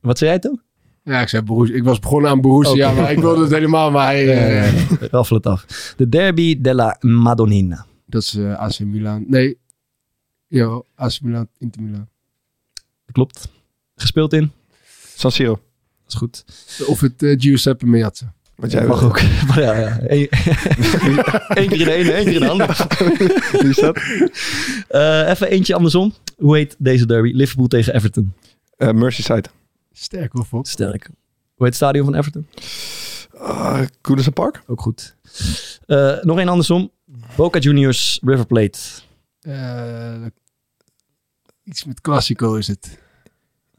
Wat 0.00 0.18
zei 0.18 0.30
jij 0.30 0.38
toch? 0.38 0.58
Ja, 1.06 1.20
ik 1.20 1.28
zei 1.28 1.42
Borussia. 1.42 1.76
Ik 1.76 1.84
was 1.84 1.98
begonnen 1.98 2.30
aan 2.30 2.40
Borussia, 2.40 2.92
maar 2.92 3.10
ik 3.12 3.18
wilde 3.18 3.42
het 3.42 3.50
helemaal. 3.52 3.90
Maar 3.90 4.06
hij, 4.06 4.70
Raffel 5.10 5.36
het 5.36 5.46
af. 5.46 5.94
De 5.96 6.08
derby 6.08 6.60
della 6.60 6.96
Madonnina. 7.00 7.86
dat 8.06 8.22
is 8.22 8.34
eh, 8.36 8.54
AC 8.58 8.78
Milan. 8.78 9.24
Nee. 9.28 9.58
Ja, 10.48 10.82
AC 10.94 11.20
Milan, 11.20 11.48
Inter 11.58 11.82
Milan. 11.82 12.08
Klopt. 13.12 13.48
Gespeeld 13.96 14.32
in. 14.32 14.52
San 15.16 15.32
Siro. 15.32 15.52
Dat 15.52 16.12
is 16.12 16.14
goed. 16.14 16.44
Of 16.86 17.00
het 17.00 17.22
eh, 17.22 17.34
Giuseppe 17.38 17.86
Meazza. 17.86 18.34
Wat 18.56 18.70
jij 18.70 18.86
Mag 18.86 19.00
wil. 19.00 19.08
ook. 19.08 19.20
Maar 19.48 19.60
ja, 19.60 19.72
ja. 19.78 19.98
Eén 21.48 21.68
keer 21.68 21.80
in 21.80 21.84
de 21.84 21.92
ene, 21.92 22.12
één 22.12 22.24
keer 22.24 22.34
in 22.34 22.40
de 22.40 22.48
andere. 22.48 22.72
Wie 23.60 23.68
is 23.68 23.76
dat? 23.76 23.96
Eh, 24.88 25.28
even 25.30 25.48
eentje 25.50 25.74
andersom. 25.74 26.12
Hoe 26.36 26.56
heet 26.56 26.74
deze 26.78 27.06
derby? 27.06 27.30
Liverpool 27.32 27.66
tegen 27.66 27.94
Everton. 27.94 28.32
Eh, 28.76 28.90
Merseyside. 28.92 29.48
Sterk 29.98 30.32
hoor, 30.32 30.44
Fox. 30.44 30.70
Sterk. 30.70 31.04
Hoe 31.04 31.66
heet 31.66 31.66
het 31.66 31.74
stadion 31.74 32.04
van 32.04 32.14
Everton? 32.14 32.46
Uh, 33.34 33.80
Goodison 34.02 34.32
Park. 34.32 34.62
Ook 34.66 34.80
goed. 34.80 35.16
Eh, 35.86 36.22
nog 36.22 36.38
één 36.38 36.48
andersom. 36.48 36.90
Boca 37.36 37.58
Juniors 37.58 38.20
River 38.24 38.46
Plate. 38.46 38.78
Eh, 39.40 40.24
iets 41.64 41.84
met 41.84 42.00
Classico 42.00 42.54
is 42.54 42.66
het. 42.66 42.98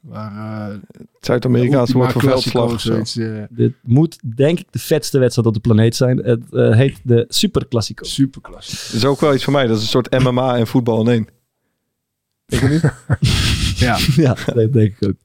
Maar, 0.01 0.69
eh, 0.71 0.77
Zuid-Amerikaans 1.19 1.91
woord 1.91 2.11
voor 2.11 2.21
veldslag. 2.21 2.81
zoiets. 2.81 3.13
Dit 3.49 3.73
moet 3.81 4.35
denk 4.35 4.59
ik 4.59 4.71
de 4.71 4.79
vetste 4.79 5.19
wedstrijd 5.19 5.47
op 5.47 5.53
de 5.53 5.59
planeet 5.59 5.95
zijn. 5.95 6.17
Het 6.17 6.53
eh, 6.53 6.75
heet 6.75 6.99
de 7.03 7.25
Super 7.27 7.67
Classico. 7.67 8.05
super 8.05 8.41
Classico. 8.41 8.81
Dat 8.85 8.93
is 8.93 9.05
ook 9.05 9.19
wel 9.19 9.33
iets 9.33 9.43
voor 9.43 9.53
mij. 9.53 9.67
Dat 9.67 9.77
is 9.77 9.83
een 9.83 9.89
soort 9.89 10.19
MMA 10.19 10.57
en 10.57 10.67
voetbal 10.67 11.01
in 11.01 11.07
één. 11.07 11.27
Ja. 13.85 13.97
ja, 14.15 14.35
dat 14.53 14.73
denk 14.73 14.95
ik 14.99 15.07
ook. 15.07 15.15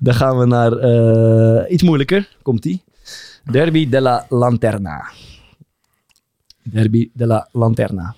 Dan 0.00 0.14
gaan 0.14 0.38
we 0.38 0.46
naar 0.46 0.72
eh, 0.72 1.72
iets 1.72 1.82
moeilijker. 1.82 2.36
Komt-ie. 2.42 2.82
Derby 3.50 3.88
della 3.88 4.26
Lanterna. 4.28 5.10
Derby 6.62 7.10
della 7.14 7.48
Lanterna. 7.52 8.14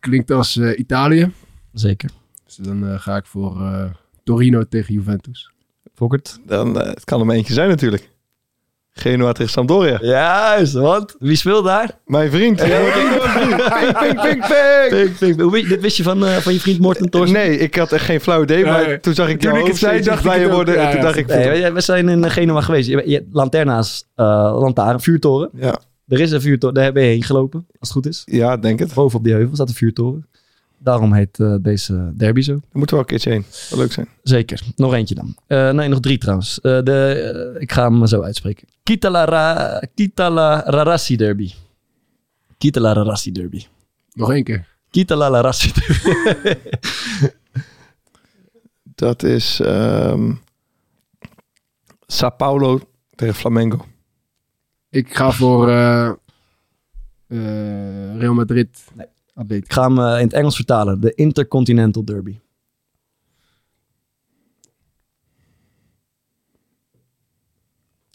Klinkt 0.00 0.30
als 0.30 0.56
eh, 0.56 0.78
Italië. 0.78 1.32
Zeker. 1.72 2.10
Dus 2.44 2.56
dan 2.56 2.86
eh, 2.86 3.00
ga 3.00 3.16
ik 3.16 3.26
voor 3.26 3.60
eh, 3.60 3.84
Torino 4.24 4.64
tegen 4.68 4.94
Juventus. 4.94 5.50
Fokkert? 5.94 6.40
Dan, 6.46 6.78
het 6.78 7.04
kan 7.04 7.20
er 7.20 7.26
maar 7.26 7.36
eentje 7.36 7.52
zijn 7.52 7.68
natuurlijk. 7.68 8.10
Genoa 8.98 9.32
tegen 9.32 9.52
Sampdoria. 9.52 9.98
Juist, 10.02 10.72
want 10.72 11.14
wie 11.18 11.36
speelt 11.36 11.64
daar? 11.64 11.90
Mijn 12.06 12.30
vriend. 12.30 12.58
Ja, 12.66 12.66
ping, 14.00 14.20
ping, 14.20 14.46
ping, 14.88 15.18
ping. 15.18 15.56
Je- 15.56 15.64
dit 15.68 15.80
wist 15.80 15.96
je 15.96 16.02
van, 16.02 16.26
eh, 16.26 16.36
van 16.36 16.52
je 16.52 16.60
vriend 16.60 16.78
Morten 16.80 17.10
Torsten? 17.10 17.38
Nee, 17.38 17.58
ik 17.58 17.74
had 17.74 17.92
echt 17.92 18.04
geen 18.04 18.20
flauw 18.20 18.42
idee. 18.42 18.64
Maar 18.64 18.86
Nee. 18.86 19.00
toen 19.00 19.14
zag 19.14 19.28
ik 19.28 19.40
Toen 19.40 19.50
jou 19.50 19.62
ik 19.64 19.70
het 19.70 19.78
zei, 19.80 20.02
dacht 20.02 20.24
ik 20.24 20.30
het 20.32 20.44
ook. 20.44 20.52
worden. 20.52 20.74
Ja, 20.74 20.86
en 20.86 20.90
toen 20.92 21.00
dacht 21.00 21.16
ik... 21.16 21.26
Nee, 21.26 21.62
we- 21.62 21.72
we 21.72 21.80
zijn 21.80 22.08
in 22.08 22.30
Genua 22.30 22.60
geweest. 22.60 22.88
Je, 22.88 23.02
je, 23.06 23.26
Lanterna's, 23.32 24.04
uh, 24.16 24.26
lantaarn, 24.60 25.00
vuurtoren. 25.00 25.50
ja, 25.54 25.78
Er 26.08 26.20
is 26.20 26.30
een 26.30 26.40
vuurtoren, 26.40 26.74
daar 26.74 26.92
ben 26.92 27.02
je 27.02 27.08
heen 27.08 27.22
gelopen, 27.22 27.66
als 27.68 27.88
het 27.88 27.90
goed 27.90 28.06
is. 28.06 28.22
ja, 28.24 28.56
denk 28.56 28.78
het. 28.78 28.94
Boven 28.94 29.18
op 29.18 29.24
die 29.24 29.32
heuvel 29.34 29.54
staat 29.54 29.68
een 29.68 29.74
vuurtoren. 29.74 30.26
Daarom 30.86 31.12
heet 31.12 31.40
eh, 31.40 31.54
deze 31.60 32.12
derby 32.16 32.40
zo. 32.40 32.52
Daar 32.52 32.60
moeten 32.72 32.96
we 32.96 32.96
wel 32.96 33.00
een 33.00 33.06
keertje 33.06 33.30
heen. 33.30 33.44
Zou 33.48 33.80
leuk 33.80 33.92
zijn. 33.92 34.08
Zeker. 34.22 34.60
Nog 34.76 34.94
eentje 34.94 35.14
dan. 35.14 35.36
Eh, 35.46 35.70
nee, 35.70 35.88
nog 35.88 36.00
drie 36.00 36.18
trouwens. 36.18 36.60
Eh, 36.60 36.82
de, 36.82 37.56
ik 37.58 37.72
ga 37.72 37.90
hem 37.90 38.06
zo 38.06 38.22
uitspreken. 38.22 38.68
Kitala, 38.82 39.82
Kitala 39.94 40.62
Rarassi 40.66 41.16
derby. 41.16 41.52
Kitala 42.58 42.92
Rarassi 42.92 43.32
derby. 43.32 43.64
Nog 44.12 44.32
één 44.32 44.44
keer. 44.44 44.68
Kitala 44.90 45.28
Rarassi 45.28 45.72
derby. 45.72 46.54
Dat 49.04 49.22
is 49.22 49.60
ehm 49.60 50.32
Sao 52.06 52.30
Paulo 52.30 52.80
tegen 53.14 53.34
Flamengo. 53.34 53.86
Ik 54.90 55.16
ga 55.16 55.30
voor 55.30 55.68
eh, 55.68 56.08
eh, 57.26 58.18
Real 58.18 58.34
Madrid. 58.34 58.84
Nee. 58.94 59.06
Atletico. 59.36 59.66
ik 59.66 59.72
ga 59.72 59.82
hem 59.82 59.98
eh, 59.98 60.18
in 60.20 60.24
het 60.24 60.32
Engels 60.32 60.56
vertalen. 60.56 61.00
De 61.00 61.14
Intercontinental 61.14 62.04
derby. 62.04 62.38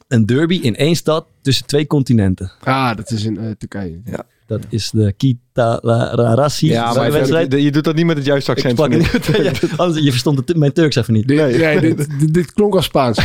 Een 0.08 0.26
derby 0.26 0.60
in 0.62 0.76
één 0.76 0.96
stad 0.96 1.26
tussen 1.42 1.66
twee 1.66 1.88
continenten. 1.88 2.52
Ah, 2.64 2.96
dat 2.98 3.12
is 3.12 3.24
in 3.24 3.38
eh, 3.38 3.52
Turkije. 3.58 4.02
Dat 4.48 4.62
is 4.70 4.90
de 4.90 5.14
Kitala 5.18 6.12
Rarassi 6.16 6.68
Ja, 6.68 6.94
maar 6.94 7.12
wedstrijd. 7.12 7.52
je, 7.52 7.64
je 7.64 7.72
doet 7.72 7.84
dat 7.84 7.96
niet 7.96 8.06
met 8.06 8.18
het 8.18 8.26
juiste 8.26 8.52
accent. 8.52 8.80
ik. 8.80 8.90
niet. 8.90 9.72
Anders- 9.80 10.04
je 10.04 10.10
verstond 10.12 10.38
het, 10.48 10.58
mijn 10.58 10.74
Turks 10.74 10.96
even 10.96 11.14
niet. 11.14 11.28
Dit, 11.28 11.38
Nee. 11.38 11.58
nee, 11.58 11.80
dit, 11.96 11.98
dit, 12.20 12.34
dit 12.34 12.54
klonk 12.54 12.76
als 12.76 12.86
Spaans. 12.86 13.18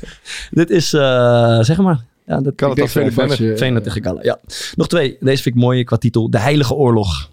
Dit 0.50 0.70
is, 0.70 0.92
eh, 0.92 1.60
zeg 1.60 1.76
maar. 1.78 2.04
Ja, 2.26 2.40
dat, 2.40 2.54
Kan 2.54 2.70
het 2.70 2.90
Fenerbahce, 2.90 3.54
Feyenoord 3.56 3.84
tegen 3.84 4.02
Gala. 4.02 4.22
Ja. 4.22 4.38
Nog 4.74 4.88
twee. 4.88 5.16
Deze 5.20 5.42
vind 5.42 5.54
ik 5.54 5.60
mooi 5.60 5.84
qua 5.84 5.96
titel. 5.96 6.30
De 6.30 6.38
Heilige 6.38 6.74
Oorlog. 6.74 7.30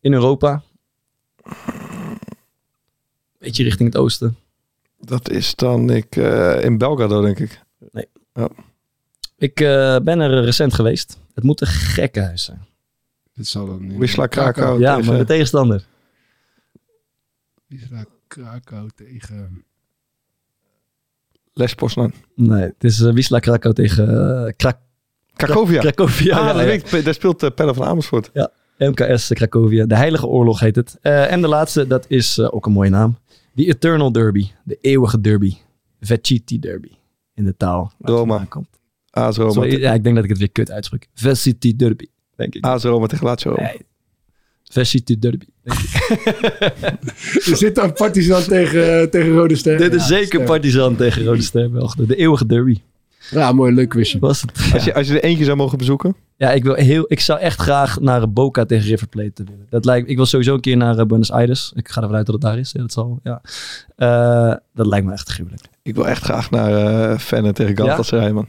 In 0.00 0.12
Europa. 0.12 0.62
Beetje 3.38 3.62
richting 3.64 3.92
het 3.92 4.02
oosten. 4.02 4.36
Dat 5.00 5.30
is 5.30 5.54
dan 5.54 5.90
ik, 5.90 6.16
eh, 6.16 6.64
in 6.64 6.78
Belgrado, 6.78 7.22
denk 7.22 7.38
ik. 7.38 7.60
Ik 9.36 9.60
eh, 9.60 9.96
ben 9.98 10.20
er 10.20 10.44
recent 10.44 10.74
geweest. 10.74 11.18
Het 11.34 11.44
moet 11.44 11.60
een 11.60 11.66
gekkenhuis 11.66 12.44
zijn. 12.44 12.66
Dit 13.34 13.46
zal 13.46 13.66
dan 13.66 13.86
niet. 13.86 13.98
Wisla 13.98 14.26
Krakau. 14.26 14.78
ja, 14.80 14.94
tegen- 14.96 15.10
maar 15.10 15.18
de 15.18 15.24
tegenstander. 15.24 15.84
Wisla 17.66 18.04
Krakau 18.26 18.88
tegen... 18.94 19.64
Les 21.52 21.74
Poznan. 21.74 22.12
Nee, 22.34 22.62
het 22.62 22.84
is 22.84 23.00
uh, 23.00 23.12
Wisla 23.12 23.38
Krakau 23.38 23.74
tegen 23.74 24.10
uh, 24.10 24.52
Krak 24.56 24.78
Cracovia. 25.32 25.80
Cracovia. 25.80 26.38
Ah, 26.38 26.56
ja, 26.56 26.72
ja. 26.90 27.02
daar 27.02 27.14
speelt 27.14 27.42
uh, 27.42 27.50
Pelle 27.50 27.74
van 27.74 27.86
Amersfoort. 27.86 28.30
MKS 28.78 29.28
Cracovia. 29.32 29.86
De 29.86 29.96
Heilige 29.96 30.26
Oorlog 30.26 30.60
heet 30.60 30.76
het. 30.76 30.98
Eh, 31.00 31.32
en 31.32 31.40
de 31.40 31.48
laatste, 31.48 31.86
dat 31.86 32.04
is 32.08 32.38
eh, 32.38 32.48
ook 32.50 32.66
een 32.66 32.72
mooie 32.72 32.90
naam. 32.90 33.18
The 33.54 33.66
Eternal 33.66 34.12
Derby. 34.12 34.46
De 34.64 34.78
eeuwige 34.80 35.20
derby. 35.20 35.54
Vecchiti 36.00 36.58
Derby. 36.58 36.90
In 37.34 37.44
de 37.44 37.56
taal. 37.56 37.92
Roma. 37.98 38.44
Komt. 38.48 38.68
AS 39.10 39.36
Roma. 39.36 39.52
Sorry, 39.52 39.80
ja, 39.80 39.92
ik 39.92 40.02
denk 40.02 40.14
dat 40.14 40.24
ik 40.24 40.30
het 40.30 40.38
weer 40.38 40.50
kut 40.50 40.70
uitspreek. 40.70 41.08
Vecchiti 41.14 41.76
Derby. 41.76 42.06
Denk 42.36 42.54
ik. 42.54 42.64
AS 42.64 42.82
Roma 42.82 43.06
tegen 43.06 43.26
Lazio. 43.26 43.54
Nee. 43.54 43.80
Vecchiti 44.64 45.18
Derby. 45.18 45.46
denk 45.62 45.78
ik. 45.78 45.90
Er 47.50 47.56
zit 47.56 47.74
dan 47.74 47.92
Partizan 47.92 48.42
tegen, 48.42 49.10
tegen 49.10 49.32
Rode 49.32 49.56
Ster. 49.56 49.78
Dit 49.78 49.94
is 49.94 50.00
Ja, 50.00 50.06
zeker. 50.06 50.44
Partizan 50.44 50.96
tegen 50.96 51.24
Rode 51.24 51.42
Ster. 51.42 51.70
De 52.06 52.16
eeuwige 52.16 52.46
derby. 52.46 52.80
Ja, 53.30 53.52
mooi, 53.52 53.74
leuk 53.74 53.88
quizje. 53.88 54.18
Was 54.18 54.40
het? 54.40 54.70
Als, 54.72 54.84
je, 54.84 54.94
als 54.94 55.06
je 55.08 55.14
er 55.14 55.24
eentje 55.24 55.44
zou 55.44 55.56
mogen 55.56 55.78
bezoeken. 55.78 56.16
Ja, 56.36 56.52
ik, 56.52 56.64
wil 56.64 56.74
heel, 56.74 57.04
ik 57.08 57.20
zou 57.20 57.40
echt 57.40 57.60
graag 57.60 58.00
naar 58.00 58.32
Boca 58.32 58.64
tegen 58.64 58.88
River 58.88 59.08
Plate 59.08 59.44
willen. 59.44 59.66
Dat 59.68 59.84
lijkt, 59.84 60.08
ik 60.08 60.16
wil 60.16 60.26
sowieso 60.26 60.54
een 60.54 60.60
keer 60.60 60.76
naar 60.76 60.98
eh, 60.98 61.06
Buenos 61.06 61.30
Aires. 61.30 61.72
Ik 61.74 61.88
ga 61.88 62.00
ervan 62.00 62.16
uit 62.16 62.26
dat 62.26 62.34
het 62.34 62.44
daar 62.44 62.58
is. 62.58 62.72
Dat, 62.72 62.92
zal, 62.92 63.20
ja. 63.22 63.40
Eh, 63.96 64.54
dat 64.74 64.86
lijkt 64.86 65.06
me 65.06 65.12
echt 65.12 65.28
gruwelijk. 65.28 65.62
Ik 65.82 65.94
wil 65.94 66.08
echt 66.08 66.22
graag 66.22 66.50
naar 66.50 67.10
uh, 67.10 67.18
Feyenoord 67.18 67.54
tegen 67.54 67.76
Galatasaray, 67.76 68.30
man. 68.30 68.48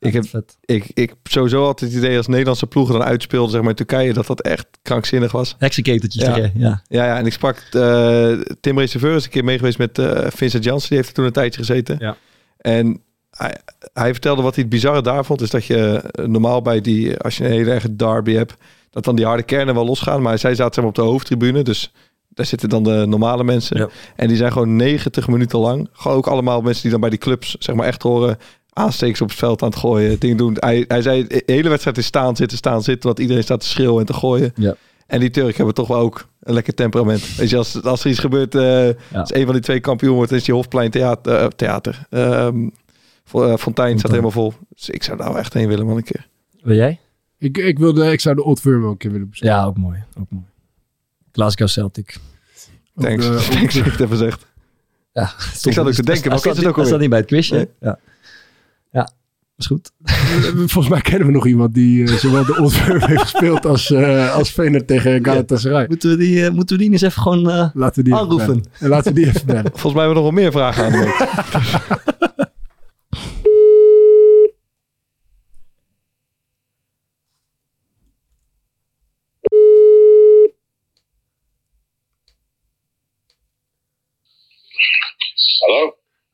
Ik 0.00 0.12
heb 0.12 0.28
vet. 0.28 0.58
ik, 0.64 0.90
ik 0.94 1.14
sowieso 1.22 1.64
altijd 1.64 1.90
het 1.90 2.00
idee 2.00 2.16
als 2.16 2.26
Nederlandse 2.26 2.66
ploegen 2.66 2.98
dan 2.98 3.04
uitspeelden 3.04 3.50
zeg 3.50 3.60
maar, 3.60 3.70
in 3.70 3.76
Turkije, 3.76 4.12
dat 4.12 4.26
dat 4.26 4.40
echt 4.40 4.66
krankzinnig 4.82 5.32
was. 5.32 5.54
Heksenketeltjes 5.58 6.24
Ja. 6.24 6.36
ja. 6.36 6.50
Ja, 6.54 6.82
ja 6.88 7.18
en 7.18 7.26
ik 7.26 7.32
sprak 7.32 7.56
eh, 7.70 8.32
Tim 8.60 8.78
Reserveur 8.78 9.16
is 9.16 9.24
een 9.24 9.30
keer 9.30 9.44
meegeweest 9.44 9.78
met 9.78 9.98
eh, 9.98 10.30
Vincent 10.30 10.64
Janssen, 10.64 10.88
die 10.88 10.96
heeft 10.96 11.08
er 11.08 11.14
toen 11.14 11.24
een 11.24 11.32
tijdje 11.32 11.60
gezeten. 11.60 11.96
Ja. 11.98 12.16
En 12.58 13.02
hij, 13.40 13.56
hij 13.92 14.12
vertelde 14.12 14.42
wat 14.42 14.54
hij 14.54 14.62
het 14.62 14.72
bizarre 14.72 15.02
daar 15.02 15.24
vond, 15.24 15.40
is 15.40 15.50
dat 15.50 15.64
je 15.64 15.96
eh, 15.96 16.24
normaal 16.26 16.62
bij 16.62 16.80
die, 16.80 17.18
als 17.18 17.36
je 17.36 17.44
een 17.44 17.50
hele 17.50 17.70
erge 17.70 17.96
derby 17.96 18.32
hebt, 18.32 18.54
dat 18.90 19.04
dan 19.04 19.16
die 19.16 19.24
harde 19.24 19.42
kernen 19.42 19.74
wel 19.74 19.84
losgaan. 19.84 20.22
Maar 20.22 20.38
zij 20.38 20.54
zaten 20.54 20.84
op 20.84 20.94
de 20.94 21.02
hoofdtribune, 21.02 21.62
dus 21.62 21.92
daar 22.28 22.46
zitten 22.46 22.68
dan 22.68 22.82
de 22.82 23.04
normale 23.08 23.44
mensen. 23.44 23.76
Ja. 23.78 23.88
En 24.16 24.28
die 24.28 24.36
zijn 24.36 24.52
gewoon 24.52 24.76
90 24.76 25.28
minuten 25.28 25.58
lang, 25.58 25.88
gewoon 25.92 26.16
ook 26.16 26.26
allemaal 26.26 26.60
mensen 26.60 26.82
die 26.82 26.90
dan 26.90 27.00
bij 27.00 27.10
die 27.10 27.18
clubs 27.18 27.56
zeg 27.58 27.74
maar 27.74 27.86
echt 27.86 28.02
horen, 28.02 28.38
aanstekens 28.72 29.20
op 29.20 29.28
het 29.28 29.38
veld 29.38 29.62
aan 29.62 29.68
het 29.68 29.78
gooien, 29.78 30.18
dingen 30.18 30.36
doen. 30.36 30.56
Hij, 30.58 30.84
hij 30.88 31.02
zei, 31.02 31.26
de 31.26 31.42
hele 31.46 31.68
wedstrijd 31.68 31.98
is 31.98 32.06
staan, 32.06 32.36
zitten, 32.36 32.58
staan, 32.58 32.82
zitten, 32.82 33.06
want 33.06 33.18
iedereen 33.18 33.42
staat 33.42 33.60
te 33.60 33.66
schreeuwen 33.66 34.00
en 34.00 34.06
te 34.06 34.12
gooien. 34.12 34.52
Ja. 34.56 34.74
En 35.06 35.20
die 35.20 35.30
Turken 35.30 35.56
hebben 35.56 35.74
toch 35.74 35.88
wel 35.88 35.98
ook 35.98 36.26
een 36.42 36.54
lekker 36.54 36.74
temperament. 36.74 37.36
Weet 37.36 37.50
je, 37.50 37.56
als, 37.56 37.82
als 37.82 38.04
er 38.04 38.10
iets 38.10 38.18
gebeurt, 38.18 38.54
eh, 38.54 38.88
als 39.12 39.34
een 39.34 39.44
van 39.44 39.54
die 39.54 39.62
twee 39.62 39.80
kampioen 39.80 40.14
wordt, 40.14 40.32
is 40.32 40.44
die 40.44 40.54
Hofplein 40.54 40.90
theater. 40.90 41.34
eh, 41.34 41.46
theater. 41.46 42.06
Ehm, 42.10 42.68
Eh, 43.32 43.56
Fontijn 43.56 43.98
staat 43.98 44.10
helemaal 44.10 44.30
vol. 44.30 44.52
Dus 44.68 44.88
ik 44.90 45.02
zou 45.02 45.16
daar 45.18 45.28
wel 45.28 45.38
echt 45.38 45.52
heen 45.54 45.68
willen, 45.68 45.86
man, 45.86 45.96
een 45.96 46.02
keer. 46.02 46.26
Wil 46.62 46.76
jij? 46.76 46.98
Ik, 47.38 47.58
ik, 47.58 47.78
wilde, 47.78 48.12
ik 48.12 48.20
zou 48.20 48.34
de 48.34 48.44
Old 48.44 48.60
Firm 48.60 48.84
ook 48.84 48.90
een 48.90 48.96
keer 48.96 49.10
willen 49.12 49.28
bezoeken. 49.30 49.56
Ja, 49.56 49.64
ook 49.64 49.76
mooi. 49.76 50.04
Ook 50.20 50.30
mooi. 50.30 50.44
Glasgow 51.32 51.68
Celtic. 51.68 52.16
Thanks. 52.96 53.24
eh, 53.26 53.32
ook- 53.32 53.38
Thanks 53.56 53.74
dat 53.74 53.84
je 53.84 53.90
het 53.90 54.00
even. 54.00 54.38
Ja, 55.12 55.22
Ik 55.62 55.72
zat 55.72 55.86
ook 55.86 55.92
te 55.92 56.02
denken, 56.02 56.30
wat 56.30 56.46
is 56.46 56.56
het 56.56 56.66
ook 56.66 56.78
alweer? 56.78 56.98
niet 56.98 57.08
bij 57.10 57.18
het 57.18 57.26
quizje. 57.28 57.54
Nee. 57.54 57.68
Ja. 57.80 57.98
ja, 58.92 59.10
is 59.56 59.66
goed. 59.66 59.90
Volgens 60.54 60.88
mij 60.88 61.00
kennen 61.00 61.26
we 61.26 61.32
nog 61.32 61.46
iemand 61.46 61.74
die 61.74 62.06
eh, 62.06 62.12
zowel 62.14 62.44
de 62.44 62.56
Old 62.58 62.72
Firm 62.72 63.00
heeft 63.02 63.20
gespeeld 63.22 63.66
als, 63.66 63.90
eh 63.90 64.34
als 64.34 64.50
Feyenoord 64.50 64.86
tegen 64.86 65.24
Galatasaray. 65.24 65.86
Moeten 65.88 66.10
we 66.10 66.16
die, 66.16 66.44
eh, 66.44 66.50
moeten 66.50 66.76
we 66.76 66.82
die 66.82 66.92
eens 66.92 67.02
even 67.02 67.22
gewoon 67.22 67.50
eh, 67.50 67.68
Laten 67.74 67.96
we 67.96 68.02
die 68.02 68.12
even 68.12 68.24
aanroepen? 68.24 68.46
bellen. 68.46 68.64
En 68.78 68.88
Laten 68.88 69.14
we 69.14 69.20
die 69.20 69.28
even 69.28 69.46
bellen. 69.46 69.70
Volgens 69.70 69.94
mij 69.94 70.04
hebben 70.04 70.22
we 70.22 70.28
nog 70.28 70.32
wel 70.32 70.42
meer 70.42 70.52
vragen 70.52 70.84
aan 70.84 70.92
de 70.98 70.98
week. 70.98 72.48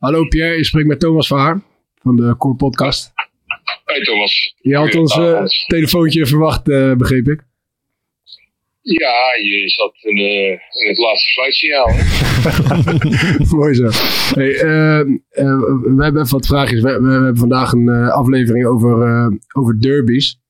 Hallo? 0.06 0.24
Pierre, 0.24 0.56
je 0.56 0.64
spreekt 0.64 0.86
met 0.88 1.00
Thomas 1.00 1.26
van 1.26 1.38
Haar 1.38 1.60
van 2.02 2.16
de 2.16 2.34
Core 2.38 2.54
Podcast. 2.54 3.12
Hey 3.84 4.00
Thomas. 4.00 4.54
Je 4.60 4.76
had 4.76 4.94
ons 4.94 5.16
eh, 5.16 5.44
telefoontje 5.66 6.26
verwacht, 6.26 6.68
eh, 6.68 6.94
begreep 6.94 7.28
ik. 7.28 7.44
Ja, 8.80 9.34
je 9.42 9.68
zat 9.68 9.94
in, 10.00 10.16
eh, 10.16 10.50
in 10.50 10.88
het 10.88 10.98
laatste 10.98 11.32
fluitsignaal. 11.32 11.88
Mooi 13.60 13.74
zo. 13.74 13.88
Hey, 14.34 14.52
we 15.94 16.02
hebben 16.02 16.22
even 16.22 16.28
wat 16.28 16.46
vraagjes. 16.46 16.80
We, 16.80 17.00
we 17.00 17.10
hebben 17.10 17.36
vandaag 17.36 17.72
een 17.72 17.88
aflevering 17.90 18.66
over, 18.66 19.38
over 19.52 19.80
derbies. 19.80 20.40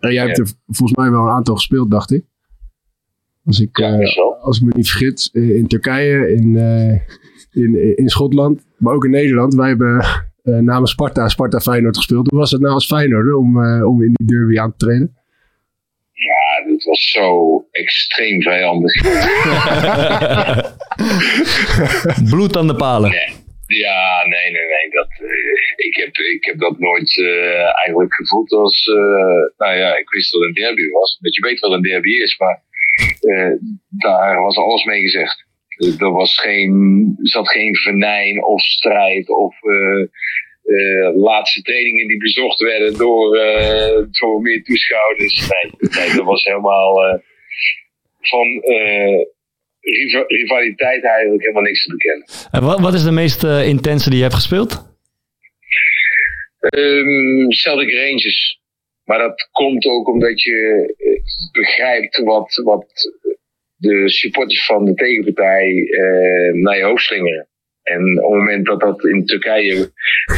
En 0.00 0.12
jij 0.12 0.24
hebt 0.24 0.36
Ja. 0.36 0.42
er 0.42 0.50
volgens 0.66 0.98
mij 0.98 1.10
wel 1.10 1.22
een 1.22 1.34
aantal 1.34 1.54
gespeeld, 1.54 1.90
dacht 1.90 2.12
ik. 2.12 2.24
Als 3.44 3.60
ik, 3.60 3.76
Ja, 3.78 3.98
als 4.40 4.56
ik 4.58 4.64
me 4.64 4.72
niet 4.74 4.90
vergis, 4.90 5.30
in 5.32 5.66
Turkije, 5.66 6.32
in, 6.34 6.56
in, 7.52 7.96
in 7.96 8.08
Schotland, 8.08 8.66
maar 8.78 8.94
ook 8.94 9.04
in 9.04 9.10
Nederland. 9.10 9.54
Wij 9.54 9.68
hebben 9.68 9.98
eh, 10.42 10.54
namens 10.58 10.90
Sparta, 10.90 11.28
Sparta 11.28 11.60
Feyenoord 11.60 11.96
gespeeld. 11.96 12.30
Hoe 12.30 12.38
was 12.38 12.50
het 12.50 12.60
nou 12.60 12.74
als 12.74 12.86
Feyenoord 12.86 13.34
om, 13.34 13.64
eh, 13.64 13.88
om 13.88 14.02
in 14.02 14.12
die 14.14 14.26
derby 14.26 14.58
aan 14.58 14.74
te 14.76 14.86
treden? 14.86 15.16
Ja, 16.12 16.64
dit 16.66 16.84
was 16.84 17.10
zo 17.10 17.58
extreem 17.70 18.42
vijandig. 18.42 18.92
Bloed 22.30 22.56
aan 22.56 22.66
de 22.66 22.74
palen. 22.76 23.10
Ja, 23.66 24.26
nee, 24.28 24.50
nee, 24.52 24.66
nee. 24.74 24.90
Dat, 24.90 25.08
eh, 25.08 25.86
ik, 25.86 25.96
heb, 25.96 26.16
ik 26.16 26.44
heb 26.44 26.58
dat 26.58 26.78
nooit 26.78 27.18
eh, 27.18 27.60
eigenlijk 27.84 28.14
gevoeld 28.14 28.52
als... 28.52 28.86
eh, 28.86 29.66
nou 29.66 29.76
ja, 29.78 29.98
ik 29.98 30.10
wist 30.10 30.32
dat 30.32 30.40
het 30.40 30.48
een 30.48 30.54
derby 30.62 30.90
was. 30.90 31.18
Dat 31.20 31.34
je 31.34 31.42
weet 31.42 31.60
wat 31.60 31.72
een 31.72 31.82
derby 31.82 32.10
is, 32.10 32.38
maar 32.38 32.62
eh, 33.20 33.52
daar 33.88 34.40
was 34.42 34.56
alles 34.56 34.84
mee 34.84 35.00
gezegd. 35.00 35.44
Er 35.82 36.12
was 36.12 36.38
geen, 36.40 37.14
zat 37.22 37.48
geen 37.50 37.76
venijn 37.76 38.44
of 38.44 38.62
strijd 38.62 39.28
of 39.28 39.54
eh, 39.62 40.00
eh, 40.62 41.16
laatste 41.16 41.62
trainingen 41.62 42.08
die 42.08 42.18
bezocht 42.18 42.60
werden 42.60 42.98
door, 42.98 43.36
eh, 43.36 44.02
door 44.10 44.40
meer 44.40 44.62
toeschouwers. 44.62 45.48
Nee, 45.48 45.72
nee, 45.90 46.16
dat 46.16 46.24
was 46.24 46.44
helemaal 46.44 47.20
van 48.20 48.46
riva- 49.80 50.24
rivaliteit 50.26 51.04
eigenlijk 51.04 51.40
helemaal 51.40 51.62
niks 51.62 51.82
te 51.82 51.90
bekennen. 51.90 52.26
En 52.50 52.62
wat, 52.62 52.80
wat 52.80 52.94
is 52.94 53.02
de 53.04 53.10
meest 53.10 53.42
intense 53.44 54.08
die 54.08 54.16
je 54.18 54.24
hebt 54.24 54.34
gespeeld? 54.34 54.90
Ehm 56.60 57.50
Celtic 57.50 57.90
Rangers. 57.90 58.60
Maar 59.04 59.18
dat 59.18 59.48
komt 59.52 59.84
ook 59.86 60.08
omdat 60.08 60.42
je 60.42 60.94
begrijpt 61.52 62.16
wat, 62.18 62.60
wat 62.64 62.86
de 63.82 64.08
supporters 64.10 64.64
van 64.66 64.84
de 64.84 64.94
tegenpartij 64.94 65.86
eh, 65.90 66.52
naar 66.62 66.76
je 66.76 66.84
hoofd 66.84 67.04
slingeren. 67.04 67.46
En 67.82 68.02
op 68.24 68.30
het 68.30 68.38
moment 68.38 68.66
dat 68.66 68.80
dat 68.80 69.04
in 69.04 69.26
Turkije 69.26 69.90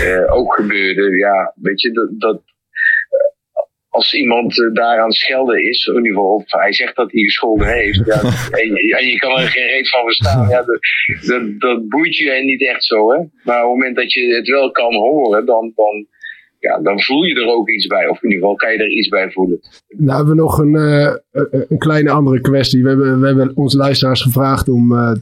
eh, 0.04 0.34
ook 0.36 0.54
gebeurde, 0.54 1.16
ja, 1.18 1.52
weet 1.56 1.80
je, 1.80 1.90
dat, 1.92 2.08
dat 2.18 2.36
eh, 2.36 3.62
als 3.88 4.14
iemand 4.14 4.70
daar 4.72 4.98
aan 4.98 5.04
het 5.08 5.14
schelden 5.14 5.62
is, 5.68 5.86
in 5.86 5.94
ieder 5.94 6.08
geval, 6.12 6.34
of 6.34 6.44
hij 6.46 6.72
zegt 6.72 6.96
dat 6.96 7.12
hij 7.12 7.22
gescholden 7.22 7.66
heeft, 7.68 8.02
ja, 8.06 8.20
en, 8.60 8.68
je- 8.74 8.96
en 9.00 9.08
je 9.08 9.16
kan 9.18 9.38
er 9.40 9.48
geen 9.48 9.66
reet 9.66 9.88
van 9.88 10.02
verstaan, 10.04 10.48
ja, 10.48 10.62
dat, 10.62 10.78
dat, 11.26 11.60
dat 11.60 11.88
boeit 11.88 12.16
je 12.16 12.30
niet 12.44 12.66
echt 12.68 12.84
zo, 12.84 13.10
hè. 13.12 13.16
Maar 13.44 13.62
op 13.64 13.70
het 13.70 13.78
moment 13.78 13.96
dat 13.96 14.12
je 14.12 14.34
het 14.34 14.48
wel 14.48 14.70
kan 14.70 14.94
horen, 14.94 15.46
dan, 15.46 15.72
dan, 15.74 16.06
ja, 16.64 16.80
dan 16.82 17.00
voel 17.02 17.22
je 17.22 17.34
er 17.34 17.48
ook 17.54 17.68
iets 17.70 17.86
bij. 17.86 18.08
Of 18.08 18.22
in 18.22 18.28
ieder 18.30 18.42
geval 18.42 18.56
kan 18.56 18.72
je 18.72 18.78
er 18.78 18.90
iets 18.90 19.08
bij 19.08 19.30
voelen. 19.30 19.60
Nou 19.88 20.16
hebben 20.16 20.34
we 20.36 20.40
nog 20.40 20.58
een, 20.58 20.74
eh, 20.76 21.14
een- 21.32 21.64
een 21.68 21.78
kleine 21.78 22.10
andere 22.10 22.40
kwestie. 22.40 22.82
We 22.82 22.88
hebben, 22.88 23.20
we 23.20 23.26
hebben 23.26 23.52
onze 23.56 23.76
luisteraars 23.76 24.22
gevraagd 24.22 24.68
om 24.68 24.92
eh, 24.92 25.12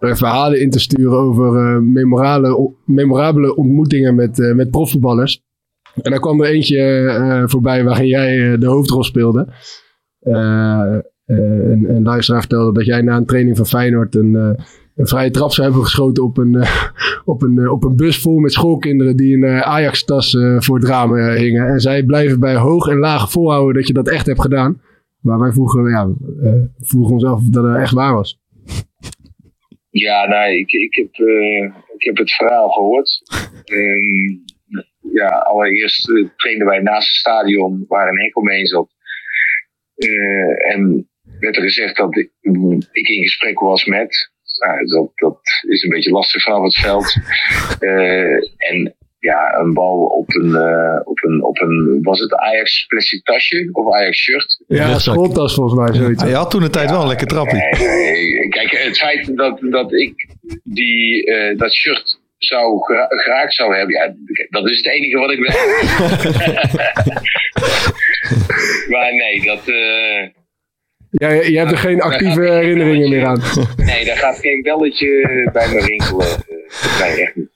er 0.00 0.16
verhalen 0.16 0.60
in 0.60 0.70
te 0.70 0.78
sturen 0.80 1.18
over 1.18 1.56
eh, 1.56 1.78
memorabele 2.86 3.56
ontmoetingen 3.56 4.14
met, 4.14 4.40
eh, 4.40 4.54
met 4.54 4.70
profvoetballers. 4.70 5.42
En 6.02 6.10
daar 6.10 6.20
kwam 6.20 6.42
er 6.42 6.48
eentje 6.50 6.78
eh, 7.08 7.42
voorbij 7.46 7.84
waarin 7.84 8.06
jij 8.06 8.52
eh, 8.52 8.60
de 8.60 8.66
hoofdrol 8.66 9.04
speelde. 9.04 9.46
Eh, 10.20 10.94
eh, 11.24 11.70
een, 11.70 12.02
luisteraar 12.02 12.40
vertelde 12.40 12.72
dat 12.72 12.84
jij 12.86 13.02
na 13.02 13.16
een 13.16 13.26
training 13.26 13.56
van 13.56 13.66
Feyenoord 13.66 14.14
een, 14.14 14.36
eh, 14.36 14.64
een 14.98 15.06
vrije 15.06 15.30
trap 15.30 15.50
zou 15.50 15.66
hebben 15.66 15.84
geschoten 15.84 16.24
op 16.24 16.36
een, 16.38 16.54
eh, 16.54 16.84
op, 17.24 17.42
een, 17.42 17.58
eh, 17.58 17.72
op 17.72 17.84
een 17.84 17.96
bus 17.96 18.20
vol 18.20 18.38
met 18.38 18.52
schoolkinderen 18.52 19.16
die 19.16 19.36
een 19.36 19.44
eh, 19.44 19.60
Ajax-tas 19.60 20.36
voor 20.58 20.78
het 20.78 20.88
raam 20.88 21.16
hingen. 21.16 21.66
En 21.66 21.80
zij 21.80 22.02
blijven 22.02 22.40
bij 22.40 22.56
hoog 22.56 22.88
en 22.88 22.98
laag 22.98 23.30
volhouden 23.30 23.74
dat 23.74 23.86
je 23.86 23.92
dat 23.92 24.08
echt 24.08 24.26
hebt 24.26 24.40
gedaan. 24.40 24.80
Maar 25.20 25.38
wij 25.38 25.52
vroegen, 25.52 25.90
ja, 25.90 26.08
vroegen 26.78 27.12
ons 27.12 27.24
af 27.24 27.38
of 27.38 27.48
dat 27.48 27.76
echt 27.76 27.92
waar 27.92 28.14
was. 28.14 28.38
Ja, 29.90 30.26
nee, 30.26 30.58
ik, 30.58 30.72
ik, 30.72 30.94
heb, 30.94 31.26
ik 31.96 32.04
heb 32.04 32.16
het 32.16 32.32
verhaal 32.32 32.68
gehoord. 32.68 33.22
Ehm, 33.64 34.36
ja, 35.12 35.28
allereerst 35.28 36.12
trainden 36.36 36.66
wij 36.66 36.80
naast 36.80 37.08
het 37.08 37.16
stadion 37.16 37.84
waar 37.88 38.08
een 38.08 38.20
hek 38.20 38.36
omheen 38.36 38.66
zat. 38.66 38.88
En 40.72 41.08
werd 41.40 41.56
er 41.56 41.62
gezegd 41.62 41.96
dat 41.96 42.16
ik, 42.16 42.30
ik 42.92 43.08
in 43.08 43.22
gesprek 43.22 43.60
was 43.60 43.84
met. 43.84 44.30
Nou, 44.58 44.86
dat, 44.86 45.10
dat 45.14 45.38
is 45.68 45.82
een 45.82 45.90
beetje 45.90 46.10
lastig 46.10 46.42
vanaf 46.42 46.62
het 46.62 46.74
veld. 46.74 47.14
Eh, 47.78 48.68
en 48.70 48.96
ja, 49.18 49.54
een 49.58 49.74
bal 49.74 49.98
op 50.04 50.34
een, 50.34 50.54
eh, 50.54 51.00
op 51.04 51.24
een, 51.24 51.44
op 51.44 51.60
een, 51.60 51.98
was 52.02 52.20
het 52.20 52.34
Ajax 52.34 52.86
plastic 52.86 53.24
tasje 53.24 53.68
of 53.72 53.94
Ajax 53.94 54.18
shirt? 54.18 54.64
Ja, 54.66 54.98
schooltas 54.98 55.54
volgens 55.54 55.80
mij 55.80 55.94
zoiets. 55.94 56.22
Hij 56.22 56.32
had 56.32 56.50
toen 56.50 56.62
een 56.62 56.70
tijd 56.70 56.90
wel 56.90 57.00
een 57.00 57.08
lekker 57.08 57.26
trappie. 57.26 57.58
Nee, 57.58 57.86
nee, 57.86 58.48
Kijk, 58.48 58.70
het 58.70 58.98
feit 58.98 59.36
dat, 59.36 59.58
dat 59.60 59.92
ik 59.92 60.28
die, 60.64 61.24
eh, 61.24 61.58
dat 61.58 61.74
shirt 61.74 62.20
zou 62.38 62.78
geraakt 63.08 63.54
zou 63.54 63.76
hebben, 63.76 63.94
ja, 63.94 64.14
dat 64.48 64.68
is 64.68 64.76
het 64.76 64.86
enige 64.86 65.18
wat 65.18 65.30
ik 65.30 65.38
weet. 65.38 65.56
maar 68.92 69.14
nee, 69.14 69.42
dat, 69.44 69.68
eh, 69.68 70.37
Ja, 71.10 71.30
je, 71.30 71.50
je 71.50 71.58
hebt 71.58 71.70
er 71.70 71.78
geen 71.78 72.00
actieve 72.00 72.40
herinneringen 72.40 73.10
meer 73.10 73.26
aan. 73.26 73.40
nee, 73.76 74.04
daar 74.04 74.16
gaat 74.16 74.38
geen 74.38 74.62
belletje 74.62 75.48
bij 75.52 75.68
me 75.74 75.80
rinkelen. 75.80 76.26
Eh, 76.26 77.00
nee, 77.00 77.22
echt 77.22 77.36
niet. 77.36 77.48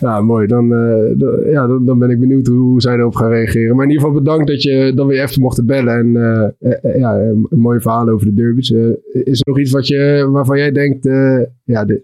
Ja, 0.00 0.20
mooi. 0.20 0.46
Dan, 0.46 0.72
eh, 0.72 1.52
ja, 1.52 1.66
dan, 1.66 1.84
dan 1.84 1.98
ben 1.98 2.10
ik 2.10 2.20
benieuwd 2.20 2.46
hoe, 2.46 2.80
zij 2.80 2.94
erop 2.94 3.14
gaan 3.14 3.30
reageren. 3.30 3.76
Maar 3.76 3.84
in 3.84 3.90
ieder 3.90 4.06
geval 4.06 4.22
bedankt 4.22 4.46
dat 4.46 4.62
je 4.62 4.92
dan 4.94 5.06
weer 5.06 5.22
even 5.22 5.42
mocht 5.42 5.66
bellen. 5.66 5.98
En 5.98 6.16
eh, 6.58 6.98
ja, 6.98 7.18
een 7.18 7.46
een 7.50 7.58
mooie 7.58 7.80
verhaal 7.80 8.08
over 8.08 8.26
de 8.26 8.34
derbies. 8.34 8.72
Eh, 8.72 8.88
is 9.12 9.40
er 9.40 9.48
nog 9.48 9.58
iets 9.58 9.70
wat 9.70 9.86
je, 9.86 10.28
waarvan 10.32 10.58
jij 10.58 10.72
denkt, 10.72 11.06
eh, 11.06 11.40
ja, 11.64 11.84
dit, 11.84 12.00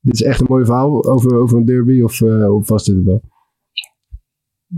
dit 0.00 0.14
is 0.14 0.22
echt 0.22 0.40
een 0.40 0.46
mooi 0.48 0.64
verhaal 0.64 1.04
over, 1.04 1.34
over 1.36 1.56
een 1.56 1.64
derby? 1.64 2.00
Of, 2.00 2.22
eh 2.22 2.54
of 2.54 2.68
was 2.68 2.84
dit 2.84 2.96
het 2.96 3.04
wel? 3.04 3.22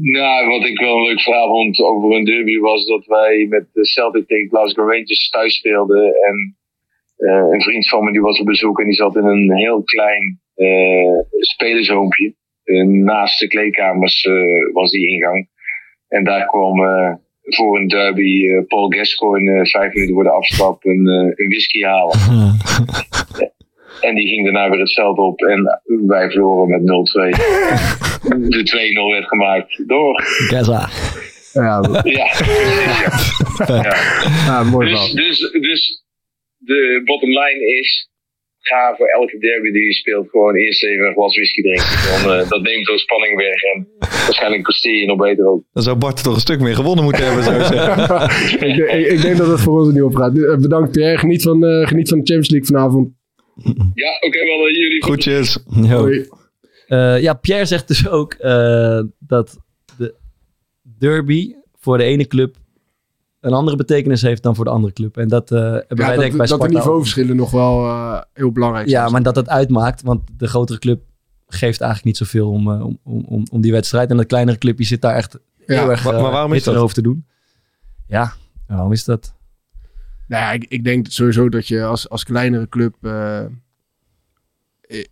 Nou, 0.01 0.49
wat 0.49 0.67
ik 0.67 0.79
wel 0.81 0.97
een 0.97 1.07
leuk 1.07 1.21
verhaal 1.21 1.49
vond 1.49 1.81
over 1.81 2.17
een 2.17 2.25
derby 2.25 2.59
was 2.59 2.87
dat 2.87 3.07
wij 3.07 3.47
met 3.49 3.67
de 3.73 3.87
Celtic 3.87 4.27
tegen 4.27 4.49
Glasgow 4.49 4.91
Rangers 4.91 5.29
thuis 5.31 5.55
speelden. 5.55 6.05
En 6.05 6.57
eh, 7.17 7.49
een 7.51 7.63
vriend 7.63 7.89
van 7.89 8.05
me 8.05 8.13
die 8.13 8.21
was 8.21 8.41
op 8.41 8.47
bezoek 8.47 8.81
en 8.81 8.85
die 8.85 8.95
zat 8.95 9.17
in 9.17 9.25
een 9.25 9.57
heel 9.57 9.83
klein 9.83 10.41
eh 10.55 11.19
spelershoompje. 11.41 12.35
Naast 12.85 13.39
de 13.39 13.47
kleedkamers 13.47 14.25
eh, 14.25 14.73
was 14.73 14.91
die 14.91 15.09
ingang. 15.09 15.49
En 16.09 16.25
daar 16.25 16.47
kwam 16.47 16.79
voor 17.43 17.79
een 17.79 17.89
derby 17.89 18.61
Paul 18.67 18.89
Gascoigne 18.89 19.67
vijf 19.67 19.93
minuten 19.93 20.15
voor 20.15 20.25
de 20.25 20.31
afstap 20.31 20.85
een, 20.85 21.07
een 21.07 21.49
whisky 21.49 21.81
halen. 21.81 22.19
En 24.05 24.15
die 24.15 24.27
ging 24.29 24.45
daarna 24.45 24.71
weer 24.71 24.81
het 24.81 24.93
veld 24.93 25.19
op 25.19 25.41
en 25.41 25.81
wij 26.07 26.31
verloren 26.31 26.69
met 26.69 26.81
0-2. 26.81 26.85
De 28.49 29.03
2-0 29.09 29.13
werd 29.13 29.29
gemaakt 29.29 29.89
door. 29.89 30.23
Gaza. 30.25 30.89
Ja, 31.53 31.81
Ja, 32.05 32.27
ja. 33.67 33.95
ja 34.47 34.63
mooi 34.63 34.89
Dus, 34.91 35.13
dus, 35.13 35.39
dus 35.53 36.05
de 36.57 37.03
bottom 37.05 37.29
line 37.29 37.79
is: 37.81 38.09
ga 38.61 38.95
voor 38.97 39.07
elke 39.07 39.39
derby 39.39 39.71
die 39.71 39.85
je 39.85 39.93
speelt 39.93 40.29
gewoon 40.31 40.57
eerst 40.57 40.85
even 40.85 41.07
een 41.07 41.13
glas 41.13 41.37
whisky 41.37 41.63
drinken. 41.63 42.23
Dan, 42.25 42.33
eh, 42.39 42.49
dat 42.49 42.63
neemt 42.63 42.87
zo 42.87 42.97
spanning 42.97 43.37
weg 43.37 43.63
en 43.75 43.89
waarschijnlijk 43.99 44.63
presteer 44.63 44.95
je 45.01 45.07
nog 45.07 45.17
beter 45.19 45.47
ook. 45.47 45.63
Dan 45.73 45.83
zou 45.83 45.97
Bart 45.97 46.23
toch 46.23 46.35
een 46.35 46.41
stuk 46.41 46.61
meer 46.61 46.75
gewonnen 46.75 47.05
moeten 47.05 47.25
hebben, 47.25 47.45
zou 47.45 47.57
ik 47.61 47.65
zeggen. 47.65 48.69
ik, 48.69 48.77
denk- 48.77 48.91
ik, 48.91 49.07
ik 49.07 49.21
denk 49.23 49.37
dat 49.37 49.47
het 49.47 49.61
voor 49.61 49.79
ons 49.79 49.87
er 49.89 49.95
niet 49.95 50.03
op 50.03 50.15
gaat. 50.15 50.39
Eh, 50.39 50.57
Bedankt 50.57 50.91
Pierre. 50.93 51.19
Geniet 51.19 51.43
van, 51.43 51.65
eh, 51.65 51.87
geniet 51.87 52.09
van 52.09 52.19
de 52.19 52.25
Champions 52.25 52.51
League 52.51 52.69
vanavond. 52.69 53.09
Ja, 53.95 54.11
oké, 54.21 54.39
wel 54.45 54.67
eh, 54.69 54.75
jullie. 54.75 55.03
Groetjes. 55.03 55.59
Hoi. 55.89 56.29
Eh, 56.87 57.21
ja, 57.23 57.35
Pierre 57.35 57.65
zegt 57.65 57.89
dus 57.89 58.09
ook 58.09 58.33
eh, 58.33 59.01
dat 59.19 59.59
de 59.97 60.15
derby 60.99 61.55
voor 61.79 61.99
de 61.99 62.05
ene 62.05 62.27
club 62.27 62.57
een 63.41 63.53
andere 63.53 63.77
betekenis 63.77 64.23
heeft 64.23 64.43
dan 64.43 64.55
voor 64.55 64.65
de 64.65 64.71
andere 64.71 64.93
club. 64.93 65.17
En 65.17 65.29
dat 65.29 65.51
eh, 65.53 65.61
hebben 65.61 65.85
Ja, 65.89 65.95
wij 65.97 66.07
dat, 66.09 66.19
denk 66.19 66.31
ik 66.33 66.39
bij 66.39 66.47
dat 66.47 66.49
de 66.49 66.65
Sparta 66.65 66.79
niveauverschillen 66.79 67.37
nog 67.37 67.51
wel 67.51 67.85
eh, 67.85 68.21
heel 68.33 68.53
belangrijk 68.53 68.89
zijn. 68.89 69.05
Ja, 69.05 69.11
maar 69.11 69.23
dat 69.23 69.37
het 69.37 69.49
uitmaakt, 69.49 70.03
want 70.03 70.23
de 70.37 70.47
grotere 70.47 70.79
club 70.79 71.03
geeft 71.47 71.81
eigenlijk 71.81 72.05
niet 72.05 72.17
zoveel 72.29 72.51
om, 72.51 72.69
om, 72.69 72.99
om, 73.05 73.45
om, 73.51 73.61
die 73.61 73.73
wedstrijd. 73.73 74.11
En 74.11 74.17
dat 74.17 74.27
kleinere 74.27 74.59
clubje 74.59 74.85
zit 74.85 75.01
daar 75.03 75.15
echt 75.15 75.39
Ja, 75.67 75.81
heel 75.81 75.91
erg 75.91 76.05
maar- 76.05 76.23
maar 76.23 76.31
waarom 76.31 76.53
is 76.53 76.65
dat? 76.65 76.95
te 76.95 77.03
doen. 77.03 77.27
Ja, 78.07 78.33
waarom 78.67 78.93
is 78.93 79.05
dat? 79.05 79.35
Nou 80.27 80.43
ja, 80.43 80.53
ik, 80.53 80.65
ik 80.65 80.85
denk 80.85 81.07
sowieso 81.09 81.49
dat 81.49 81.69
je 81.69 81.85
als, 81.85 82.09
als 82.09 82.25
kleinere 82.25 82.69
club 82.69 82.95
eh, 83.01 83.45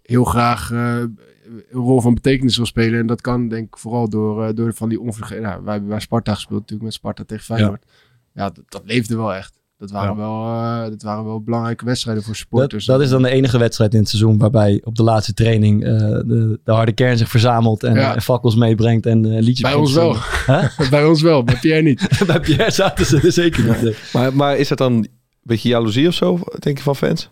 heel 0.02 0.24
graag 0.24 0.70
eh, 0.70 0.96
een 0.96 1.64
rol 1.70 2.00
van 2.00 2.14
betekenis 2.14 2.56
wil 2.56 2.66
spelen. 2.66 3.00
En 3.00 3.06
dat 3.06 3.20
kan 3.20 3.48
denk 3.48 3.66
ik 3.66 3.76
vooral 3.76 4.08
door, 4.08 4.44
eh, 4.46 4.54
door 4.54 4.74
van 4.74 4.88
die 4.88 5.00
onverge... 5.00 5.40
Nou, 5.40 5.62
wij 5.62 5.72
hebben 5.72 5.90
bij 5.90 6.00
Sparta 6.00 6.34
gespeeld 6.34 6.60
natuurlijk 6.60 6.82
met 6.82 6.92
Sparta 6.92 7.24
tegen 7.24 7.44
Feyenoord. 7.44 7.84
Ja, 8.32 8.50
dat, 8.50 8.64
dat 8.68 8.82
leefde 8.84 9.16
wel 9.16 9.34
echt. 9.34 9.60
Dat 9.82 9.90
waren, 9.90 10.10
Ja. 10.10 10.16
wel, 10.16 10.44
eh, 10.84 10.90
dat 10.90 11.02
waren 11.02 11.24
wel 11.24 11.40
belangrijke 11.42 11.84
wedstrijden 11.84 12.22
voor 12.22 12.32
Dat, 12.32 12.40
supporters. 12.42 12.84
dat 12.86 13.00
is 13.00 13.08
dan 13.10 13.22
de 13.22 13.28
enige 13.30 13.58
wedstrijd 13.58 13.92
in 13.94 13.98
het 14.00 14.08
seizoen 14.08 14.38
waarbij 14.38 14.80
op 14.84 14.94
de 14.94 15.02
laatste 15.02 15.34
training 15.34 15.84
eh, 15.84 15.90
de, 15.98 16.60
de 16.64 16.72
harde 16.72 16.92
kern 16.92 17.18
zich 17.18 17.28
verzamelt 17.28 17.82
en, 17.82 17.94
Ja. 17.94 18.20
fakkels 18.20 18.54
meebrengt 18.54 19.06
en 19.06 19.24
eh, 19.24 19.30
liedjes 19.42 19.60
Bij 19.60 19.74
ons 19.74 19.92
wel. 19.92 20.16
bij 20.90 21.04
ons 21.04 21.22
wel, 21.22 21.44
bij 21.44 21.56
Pierre 21.60 21.82
niet. 21.82 22.08
Bij 22.26 22.40
Pierre 22.40 22.70
zaten 22.70 23.06
ze 23.06 23.20
er 23.20 23.32
zeker 23.32 23.64
niet. 23.64 23.82
nee. 23.82 23.94
Maar, 24.12 24.34
maar 24.34 24.56
is 24.56 24.68
dat 24.68 24.78
dan 24.78 24.92
een 24.92 25.08
beetje 25.42 25.68
jaloezie 25.68 26.08
of 26.08 26.14
zo, 26.14 26.38
denk 26.58 26.76
je, 26.76 26.82
van 26.82 26.96
fans? 26.96 27.28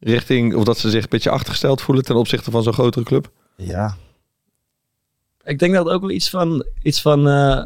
Richting, 0.00 0.54
of 0.54 0.64
dat 0.64 0.78
ze 0.78 0.90
zich 0.90 1.02
een 1.02 1.08
beetje 1.10 1.30
achtergesteld 1.30 1.80
voelen 1.82 2.04
ten 2.04 2.16
opzichte 2.16 2.50
van 2.50 2.62
zo'n 2.62 2.72
grotere 2.72 3.04
club? 3.04 3.30
Ja. 3.56 3.96
Ik 5.44 5.58
denk 5.58 5.74
dat 5.74 5.88
ook 5.88 6.00
wel 6.00 6.10
iets 6.10 6.30
van, 6.30 6.64
iets 6.82 7.02
van 7.02 7.28
eh, 7.28 7.62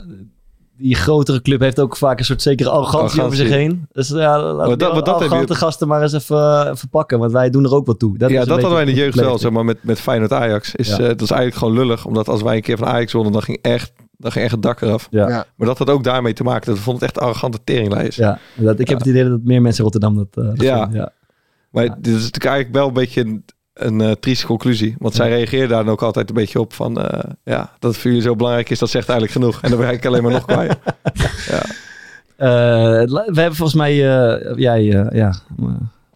die 0.77 0.95
grotere 0.95 1.43
club 1.43 1.61
heeft 1.61 1.81
ook 1.81 1.97
vaak 1.97 2.19
een 2.19 2.25
soort 2.25 2.43
zekere 2.43 2.71
arrogantie, 2.71 3.23
over 3.23 3.37
zich 3.37 3.49
heen. 3.49 3.87
Dus 3.93 4.09
ja, 4.09 4.43
laten 4.43 4.71
we 4.71 4.77
dat- 4.77 4.95
dat 4.95 5.07
je- 5.07 5.13
arrogante 5.13 5.55
gasten 5.55 5.89
maar 5.89 6.03
eens 6.03 6.13
even, 6.13 6.71
even 6.71 6.89
pakken, 6.89 7.19
want 7.19 7.33
wij 7.33 7.51
doen 7.51 7.65
er 7.65 7.75
ook 7.75 7.87
wat 7.87 7.99
toe. 7.99 8.19
Dat 8.19 8.29
is 8.31 8.35
ja, 8.35 8.41
een 8.43 8.49
dat 8.49 8.57
hadden 8.61 8.79
wij 8.79 8.89
in 8.89 8.95
de 8.95 9.01
jeugd 9.01 9.21
wel, 9.21 9.39
zeg 9.39 9.51
maar, 9.51 9.65
met, 9.65 9.79
met 9.81 10.01
Feyenoord 10.01 10.33
Ajax. 10.33 10.75
Is, 10.75 10.89
Ja. 10.89 10.99
eh, 10.99 11.07
dat 11.07 11.21
is 11.21 11.31
eigenlijk 11.31 11.55
gewoon 11.57 11.75
lullig, 11.75 12.05
omdat 12.07 12.29
als 12.29 12.43
wij 12.43 12.57
een 12.57 12.63
keer 12.63 12.79
van 12.79 12.87
Ajax 12.87 13.13
wonnen, 13.13 13.33
dan 13.33 13.43
ging 13.43 13.59
echt, 13.63 13.93
dan 14.17 14.33
ging 14.33 14.45
echt 14.45 14.55
het 14.55 14.63
dak 14.63 14.81
eraf. 14.81 15.09
Ja. 15.11 15.29
Ja. 15.29 15.47
Maar 15.57 15.67
dat 15.67 15.79
had 15.79 15.91
ook 15.91 16.05
daarmee 16.05 16.33
te 16.33 16.43
maken, 16.43 16.67
dat 16.67 16.77
we 16.77 16.83
vonden 16.83 17.07
het 17.07 17.17
echt 17.17 17.25
arrogante 17.25 17.59
teringlijst. 17.65 18.19
Ja, 18.19 18.39
dat, 18.55 18.79
ik 18.79 18.89
heb 18.89 18.99
het 18.99 19.07
idee 19.07 19.29
dat 19.29 19.41
meer 19.45 19.63
mensen 19.63 19.85
in 19.85 19.91
Rotterdam 19.91 20.17
dat, 20.17 20.45
eh, 20.45 20.51
dat 20.51 20.61
Ja. 20.63 20.79
vinden, 20.83 21.01
ja. 21.01 21.11
Maar 21.71 21.85
dit 21.85 22.07
is 22.07 22.13
natuurlijk 22.13 22.45
eigenlijk 22.45 22.75
wel 22.77 22.87
een 22.89 22.93
beetje 22.95 23.43
een, 23.75 24.01
eh, 24.01 24.11
trieste 24.21 24.47
conclusie. 24.47 24.95
Want 24.99 25.15
zij 25.15 25.29
reageerden 25.29 25.69
daar 25.69 25.85
dan 25.85 25.93
ook 25.93 26.03
altijd 26.03 26.29
een 26.29 26.35
beetje 26.35 26.61
op 26.61 26.73
van... 26.73 27.01
eh, 27.01 27.31
ja, 27.45 27.71
dat 27.79 27.91
het 27.91 28.01
voor 28.01 28.11
jullie 28.11 28.27
zo 28.27 28.37
belangrijk 28.37 28.71
is, 28.71 28.79
dat 28.79 28.91
zegt 28.91 29.09
eigenlijk 29.09 29.39
genoeg. 29.39 29.59
En 29.63 29.71
dan 29.71 29.79
ben 29.79 29.91
ik 29.91 30.07
alleen 30.07 30.23
maar 30.23 30.33
nog 30.33 30.45
kwijt. 30.45 30.77
Eh, 32.37 32.47
we 32.47 33.23
hebben 33.35 33.55
volgens 33.55 33.75
mij, 33.75 33.95
jij, 34.57 34.83
ja, 35.13 35.35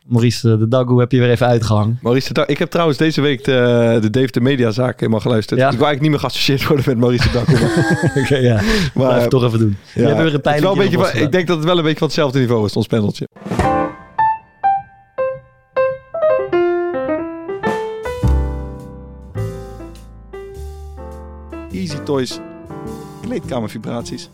Maurice 0.08 0.58
de 0.58 0.68
Dagoe 0.68 1.00
heb 1.00 1.12
je 1.12 1.18
weer 1.18 1.30
even 1.30 1.46
uitgehangen. 1.46 1.98
Maurice 2.02 2.32
de 2.32 2.44
ik 2.46 2.58
heb 2.58 2.70
trouwens 2.70 2.98
deze 2.98 3.20
week 3.20 3.44
de, 3.44 3.98
de 4.00 4.10
Dave 4.10 4.30
de 4.30 4.40
Mediazaak 4.40 5.00
helemaal 5.00 5.20
geluisterd. 5.20 5.60
Ja. 5.60 5.70
Ik 5.70 5.76
wil 5.78 5.86
eigenlijk 5.86 6.00
niet 6.00 6.10
meer 6.10 6.30
geassocieerd 6.30 6.66
worden 6.66 6.84
met 6.86 6.98
Maurice 6.98 7.30
de. 7.30 7.52
Maar, 7.60 8.10
Oké, 8.24 8.36
ja. 8.36 8.54
maar, 8.54 9.06
Maar 9.06 9.16
even 9.16 9.28
toch 9.28 9.44
even 9.44 9.58
doen. 9.58 9.76
ja, 9.94 10.00
je 10.02 10.06
hebt 10.08 10.16
weer 10.22 10.34
een 10.34 10.40
het 10.52 10.60
wel 10.60 10.72
een 10.72 10.78
beetje 10.78 10.98
van- 10.98 11.20
ik 11.22 11.32
denk 11.32 11.46
dat 11.46 11.56
het 11.56 11.66
wel 11.66 11.76
een 11.76 11.82
beetje 11.82 11.98
van 11.98 12.06
hetzelfde 12.06 12.38
niveau 12.38 12.64
is, 12.66 12.76
ons 12.76 12.86
paneltje. 12.86 13.26
Easy 21.72 21.96
Toys, 22.04 22.38
kleedkamervibraties. 23.22 24.30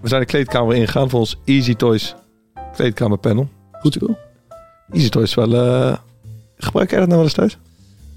We 0.00 0.08
zijn 0.08 0.20
de 0.20 0.26
kleedkamer 0.26 0.74
ingegaan 0.76 1.10
voor 1.10 1.20
ons 1.20 1.38
Easy 1.44 1.74
Toys 1.74 2.14
kleedkamerpanel. 2.74 3.48
Goed 3.72 3.92
spul. 3.92 4.18
Easy 4.92 5.08
Toys 5.08 5.34
wel... 5.34 5.54
eh, 5.54 5.96
gebruik 6.56 6.90
jij 6.90 6.98
dat 6.98 7.08
nou 7.08 7.18
wel 7.20 7.28
eens 7.28 7.36
thuis? 7.36 7.52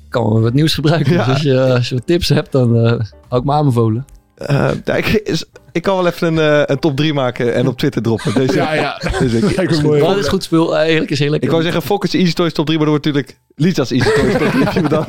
Ik 0.06 0.10
kan 0.16 0.24
wel 0.34 0.42
wat 0.42 0.54
nieuws 0.54 0.74
gebruiken. 0.74 1.14
Ja. 1.14 1.18
Dus 1.26 1.34
als 1.34 1.42
je, 1.42 1.74
als 1.74 1.90
je 1.90 1.96
wat 1.96 2.08
tips 2.08 2.30
hebt, 2.30 2.52
dan 2.52 2.76
eh 2.76 3.00
hou 3.28 3.42
ik 3.42 3.44
me 3.44 3.52
aanbevolen. 3.54 4.06
Eh, 4.36 4.72
nou, 4.86 4.98
ik, 4.98 5.06
is- 5.08 5.46
ik 5.72 5.82
kan 5.82 5.96
wel 5.96 6.08
even 6.08 6.28
een, 6.38 6.40
eh, 6.62 6.64
een 6.66 6.80
top 6.80 6.96
3 6.96 7.14
maken 7.14 7.54
en 7.54 7.68
op 7.68 7.78
Twitter 7.78 8.02
droppen. 8.02 8.34
Deze, 8.34 8.54
Ja, 8.56 8.74
ja. 8.74 8.98
deze 9.20 9.40
week. 9.40 9.56
Lijkt 9.58 9.72
me 9.72 9.82
mooi. 9.82 10.02
Dat 10.02 10.18
is 10.18 10.28
goed 10.28 10.44
spul. 10.44 10.78
Eh, 10.78 10.94
Eerlijk 10.94 11.12
is 11.12 11.20
heel 11.20 11.30
lekker. 11.30 11.48
Ik 11.48 11.54
wou 11.54 11.64
zeggen 11.64 11.82
Fokkers 11.82 12.14
Easy 12.14 12.34
Toys 12.34 12.54
top 12.54 12.66
3, 12.66 12.78
maar 12.78 12.88
dat 12.88 13.02
wordt 13.04 13.16
natuurlijk 13.16 13.40
Lisa's 13.56 13.92
Easy 13.92 14.10
Toys 14.22 14.32
top 14.38 14.48
3. 14.52 14.64
Die 14.72 14.82
we 14.82 14.90
dan, 14.90 15.06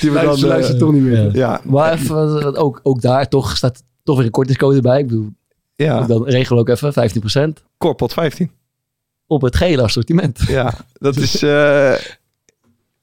die 0.00 0.10
we 0.10 0.20
dan 0.20 0.40
Luister, 0.40 0.74
eh, 0.74 0.80
toch 0.80 0.92
niet 0.92 1.02
meer. 1.02 1.34
ja. 1.36 1.60
Maar 1.64 1.92
even, 1.92 2.40
eh, 2.54 2.62
ook, 2.64 2.80
ook 2.82 3.00
daar 3.00 3.28
toch 3.28 3.56
staat 3.56 3.82
toch 4.04 4.16
weer 4.16 4.24
een 4.26 4.30
kortingscode 4.30 4.80
bij. 4.80 4.98
Ik 4.98 5.06
bedoel, 5.06 5.28
ja, 5.74 6.02
dan 6.06 6.24
regel 6.28 6.58
ook 6.58 6.68
even 6.68 6.92
15% 6.92 7.62
Corpot 7.78 8.12
15. 8.12 8.50
op 9.26 9.42
het 9.42 9.56
gele 9.56 9.82
assortiment. 9.82 10.40
Ja, 10.48 10.74
dat 10.92 11.16
is... 11.16 11.42
eh, 11.42 11.94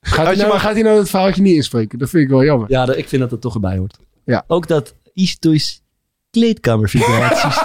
Gaat 0.05 0.17
Als 0.17 0.25
hij, 0.27 0.35
je 0.35 0.41
nou, 0.41 0.51
maar- 0.51 0.59
gaat 0.59 0.73
hij 0.73 0.81
nou 0.83 0.97
het 0.97 1.09
verhaaltje 1.09 1.41
niet 1.41 1.55
inspreken? 1.55 1.99
Dat 1.99 2.09
vind 2.09 2.23
ik 2.23 2.29
wel 2.29 2.43
jammer. 2.43 2.71
Ja, 2.71 2.85
dat- 2.85 2.97
ik 2.97 3.07
vind 3.07 3.21
dat 3.21 3.31
het 3.31 3.41
toch 3.41 3.53
erbij 3.53 3.77
hoort. 3.77 3.97
Ja. 4.25 4.43
Ook 4.47 4.67
dat 4.67 4.93
Easy 5.13 5.35
Toys 5.39 5.81
kleedkamervibraties. 6.33 7.55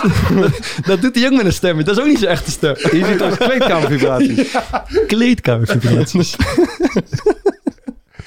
dat, 0.40 0.60
dat 0.90 1.00
doet 1.02 1.14
hij 1.14 1.26
ook 1.26 1.36
met 1.36 1.44
een 1.46 1.52
stem. 1.52 1.84
Dat 1.84 1.96
is 1.96 2.00
ook 2.02 2.08
niet 2.08 2.18
zijn 2.18 2.30
echte 2.30 2.50
stem. 2.50 2.74
Je 2.76 3.04
ziet 3.10 3.22
als 3.22 3.36
kleedkamervibraties. 3.36 4.56
Kleedkamervibraties. 5.06 6.36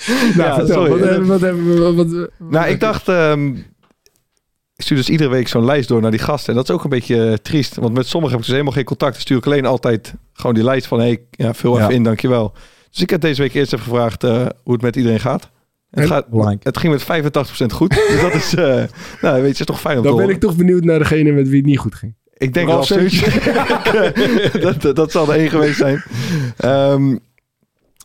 Nou, 0.07 0.37
Ja, 0.37 0.55
vertel, 0.55 0.75
sorry. 0.75 0.89
wat, 0.89 0.99
hebben- 1.09 1.27
wat 1.27 1.41
hebben 1.41 1.73
we... 1.73 1.79
Wat, 1.93 1.95
wat- 2.11 2.29
Nou, 2.49 2.67
ik 2.69 2.79
dacht... 2.79 3.07
ehm, 3.07 3.47
ik 4.75 4.87
stuur 4.87 4.97
dus 4.97 5.09
iedere 5.09 5.29
week 5.29 5.47
zo'n 5.47 5.65
lijst 5.65 5.87
door 5.87 6.01
naar 6.01 6.11
die 6.11 6.19
gasten. 6.19 6.49
En 6.49 6.55
dat 6.55 6.69
is 6.69 6.75
ook 6.75 6.83
een 6.83 6.89
beetje 6.89 7.27
eh, 7.29 7.33
triest. 7.33 7.75
Want 7.75 7.93
met 7.93 8.07
sommigen 8.07 8.29
heb 8.37 8.39
ik 8.39 8.45
dus 8.45 8.53
helemaal 8.55 8.73
geen 8.73 8.83
contact. 8.85 9.11
Dan 9.13 9.21
stuur 9.21 9.37
ik 9.37 9.45
alleen 9.45 9.65
altijd 9.65 10.13
gewoon 10.33 10.55
die 10.55 10.63
lijst 10.63 10.87
van... 10.87 10.99
Hey, 10.99 11.21
ja, 11.31 11.53
vul 11.53 11.75
even 11.77 11.89
Ja. 11.89 11.95
in, 11.95 12.03
dankjewel. 12.03 12.53
Dus 12.91 13.01
ik 13.01 13.09
heb 13.09 13.21
deze 13.21 13.41
week 13.41 13.53
eerst 13.53 13.73
even 13.73 13.85
gevraagd 13.85 14.23
eh, 14.23 14.45
hoe 14.63 14.73
het 14.73 14.81
met 14.81 14.95
iedereen 14.95 15.19
gaat. 15.19 15.49
Het, 15.91 15.99
En? 15.99 16.07
gaat 16.07 16.25
het 16.63 16.77
ging 16.77 16.93
met 16.93 17.03
85% 17.03 17.73
goed. 17.73 17.89
dus 17.89 18.21
dat 18.21 18.33
is... 18.33 18.55
eh, 18.55 18.83
nou, 19.21 19.41
weet 19.41 19.53
je, 19.53 19.59
is 19.59 19.65
toch 19.65 19.79
fijn 19.79 19.97
om 19.97 20.03
Dan 20.03 20.11
te 20.11 20.17
ben 20.17 20.25
horen. 20.25 20.35
ik 20.35 20.41
toch 20.41 20.55
benieuwd 20.55 20.83
naar 20.83 20.99
degene 20.99 21.31
met 21.31 21.47
wie 21.47 21.57
het 21.57 21.65
niet 21.65 21.79
goed 21.79 21.95
ging. 21.95 22.15
Ik 22.33 22.53
denk 22.53 22.67
Ralf 22.67 22.87
dat, 24.61 24.81
dat, 24.81 24.95
dat 24.95 25.11
zal 25.11 25.31
er 25.33 25.39
één 25.39 25.49
geweest 25.49 25.77
zijn. 25.77 26.03
Ehm, 26.57 27.07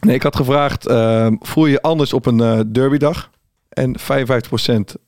nee, 0.01 0.15
ik 0.15 0.23
had 0.23 0.37
gevraagd, 0.37 0.87
ehm, 0.87 1.37
voel 1.41 1.67
je 1.67 1.71
je 1.73 1.83
anders 1.83 2.13
op 2.13 2.27
een 2.27 2.41
eh, 2.41 2.61
derbydag? 2.73 3.31
En 3.69 3.97
55% 3.99 4.05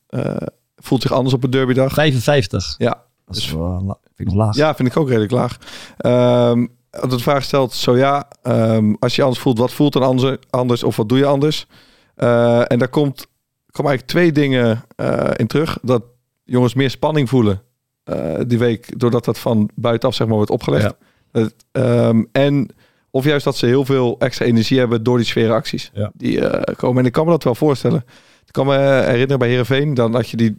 eh, 0.07 0.37
voelt 0.77 1.03
zich 1.03 1.13
anders 1.13 1.35
op 1.35 1.45
een 1.45 1.51
derbydag. 1.51 1.93
55. 1.93 2.75
Ja. 2.79 3.03
Dat 3.27 3.37
is 3.37 3.43
Dus- 3.43 3.51
vind 3.51 3.97
ik 4.17 4.27
nog 4.27 4.35
laag. 4.35 4.55
Ja, 4.57 4.75
vind 4.75 4.89
ik 4.89 4.97
ook 4.97 5.09
redelijk 5.09 5.33
laag. 5.33 5.57
Ehm 5.97 6.67
als 6.91 7.11
de 7.13 7.19
vraag 7.19 7.43
stelt, 7.43 7.75
zo 7.75 7.97
ja, 7.97 8.29
ehm, 8.43 8.95
als 8.99 9.11
je 9.15 9.17
je 9.21 9.23
anders 9.27 9.43
voelt, 9.43 9.59
wat 9.59 9.73
voelt 9.73 9.93
dan 9.93 10.03
anders, 10.03 10.37
anders 10.51 10.83
of 10.83 10.97
wat 10.97 11.09
doe 11.09 11.19
je 11.19 11.25
anders? 11.27 11.67
Eh, 12.19 12.73
en 12.73 12.79
daar 12.79 12.89
komt, 12.89 13.27
komen 13.71 13.91
eigenlijk 13.91 14.07
twee 14.07 14.33
dingen 14.33 14.85
eh, 14.97 15.31
in 15.37 15.47
terug. 15.47 15.79
Dat 15.83 16.03
jongens 16.45 16.75
meer 16.75 16.91
spanning 16.91 17.29
voelen 17.29 17.63
eh, 18.05 18.35
die 18.47 18.59
week, 18.59 18.99
doordat 18.99 19.25
dat 19.25 19.39
van 19.39 19.71
buitenaf 19.75 20.15
zeg 20.15 20.27
maar 20.27 20.37
wordt 20.37 20.51
opgelegd. 20.51 20.95
Ehm, 21.73 22.25
en 22.33 22.69
of 23.11 23.25
juist 23.25 23.45
dat 23.45 23.57
ze 23.57 23.67
heel 23.67 23.85
veel 23.85 24.17
extra 24.19 24.45
energie 24.45 24.79
hebben 24.79 25.03
door 25.03 25.17
die 25.17 25.27
sfeeracties 25.27 25.91
Ja. 25.95 26.11
die 26.15 26.41
komen. 26.77 27.01
En 27.01 27.07
ik 27.07 27.13
kan 27.13 27.25
me 27.25 27.31
dat 27.31 27.45
wel 27.45 27.55
voorstellen. 27.55 28.05
Ik 28.47 28.53
kan 28.53 28.67
me 28.67 28.77
herinneren 29.05 29.39
bij 29.39 29.49
Heerenveen, 29.49 29.95
dan 29.95 30.15
had 30.15 30.29
je 30.29 30.37
die 30.37 30.57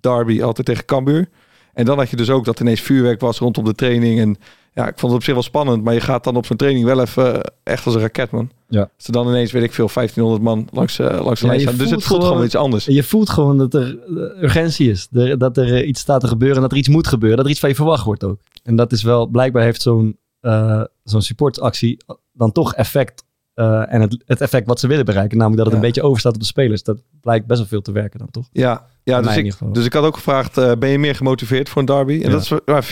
derby 0.00 0.42
altijd 0.42 0.66
tegen 0.66 0.84
Cambuur. 0.84 1.28
En 1.72 1.84
dan 1.84 1.98
had 1.98 2.10
je 2.10 2.16
dus 2.16 2.30
ook 2.30 2.44
dat 2.44 2.60
ineens 2.60 2.80
vuurwerk 2.80 3.20
was 3.20 3.38
rondom 3.38 3.64
de 3.64 3.74
training. 3.74 4.20
En 4.20 4.36
ja, 4.74 4.82
ik 4.88 4.98
vond 4.98 5.02
het 5.12 5.20
op 5.20 5.22
zich 5.22 5.34
wel 5.34 5.42
spannend. 5.42 5.84
Maar 5.84 5.94
je 5.94 6.00
gaat 6.00 6.24
dan 6.24 6.36
op 6.36 6.46
zo'n 6.46 6.56
training 6.56 6.84
wel 6.84 7.00
even 7.00 7.34
eh, 7.34 7.40
echt 7.62 7.86
als 7.86 7.94
een 7.94 8.00
raket, 8.00 8.30
man. 8.30 8.50
Ja. 8.68 8.80
Er 9.06 9.12
dan 9.12 9.28
ineens, 9.28 9.52
weet 9.52 9.62
ik 9.62 9.72
veel, 9.72 9.88
1500 9.94 10.42
man 10.42 10.68
langs, 10.72 10.98
eh, 10.98 11.24
langs 11.24 11.40
de 11.40 11.46
Ja, 11.46 11.52
lijn 11.52 11.60
staan. 11.64 11.76
Dus 11.76 11.90
het 11.90 12.02
voelt 12.02 12.04
gewoon 12.20 12.26
gewoon- 12.26 12.44
iets 12.44 12.54
anders. 12.56 12.84
Je 12.84 13.02
voelt 13.02 13.30
gewoon 13.30 13.58
dat 13.58 13.74
er 13.74 13.98
eh, 14.06 14.42
urgentie 14.42 14.90
is. 14.90 15.08
Dat 15.38 15.56
er 15.56 15.84
iets 15.84 16.00
staat 16.00 16.20
te 16.20 16.26
gebeuren 16.28 16.56
en 16.56 16.62
dat 16.62 16.72
er 16.72 16.78
iets 16.78 16.88
moet 16.88 17.06
gebeuren. 17.06 17.36
Dat 17.36 17.44
er 17.46 17.50
iets 17.52 17.60
van 17.60 17.68
je 17.68 17.74
verwacht 17.74 18.04
wordt 18.04 18.24
ook. 18.24 18.38
En 18.62 18.76
dat 18.76 18.92
is 18.92 19.02
wel, 19.02 19.26
blijkbaar 19.26 19.62
heeft 19.62 19.82
zo'n 19.82 20.18
eh, 20.40 20.82
zo'n 21.04 21.22
supportactie 21.22 21.96
dan 22.32 22.52
toch 22.52 22.74
effect. 22.74 23.24
en 23.54 24.00
het, 24.00 24.22
het 24.26 24.40
effect 24.40 24.66
wat 24.66 24.80
ze 24.80 24.86
willen 24.86 25.04
bereiken. 25.04 25.38
Namelijk 25.38 25.62
dat 25.62 25.72
het 25.72 25.80
Ja. 25.80 25.82
een 25.88 25.92
beetje 25.92 26.08
overstaat 26.08 26.34
op 26.34 26.40
de 26.40 26.46
spelers. 26.46 26.82
Dat 26.82 27.02
blijkt 27.20 27.46
best 27.46 27.58
wel 27.58 27.68
veel 27.68 27.80
te 27.82 27.92
werken 27.92 28.18
dan 28.18 28.30
toch? 28.30 28.48
Ja, 28.52 28.86
ja 29.04 29.20
dus, 29.20 29.36
ik, 29.36 29.54
dus 29.72 29.84
ik 29.84 29.92
had 29.92 30.04
ook 30.04 30.14
gevraagd, 30.14 30.54
ben 30.78 30.88
je 30.88 30.98
meer 30.98 31.14
gemotiveerd 31.14 31.68
voor 31.68 31.80
een 31.80 31.86
derby? 31.86 32.20
En 32.24 32.30
dat 32.30 32.40
is 32.42 32.52
maar 32.64 32.84
50-50. 32.84 32.88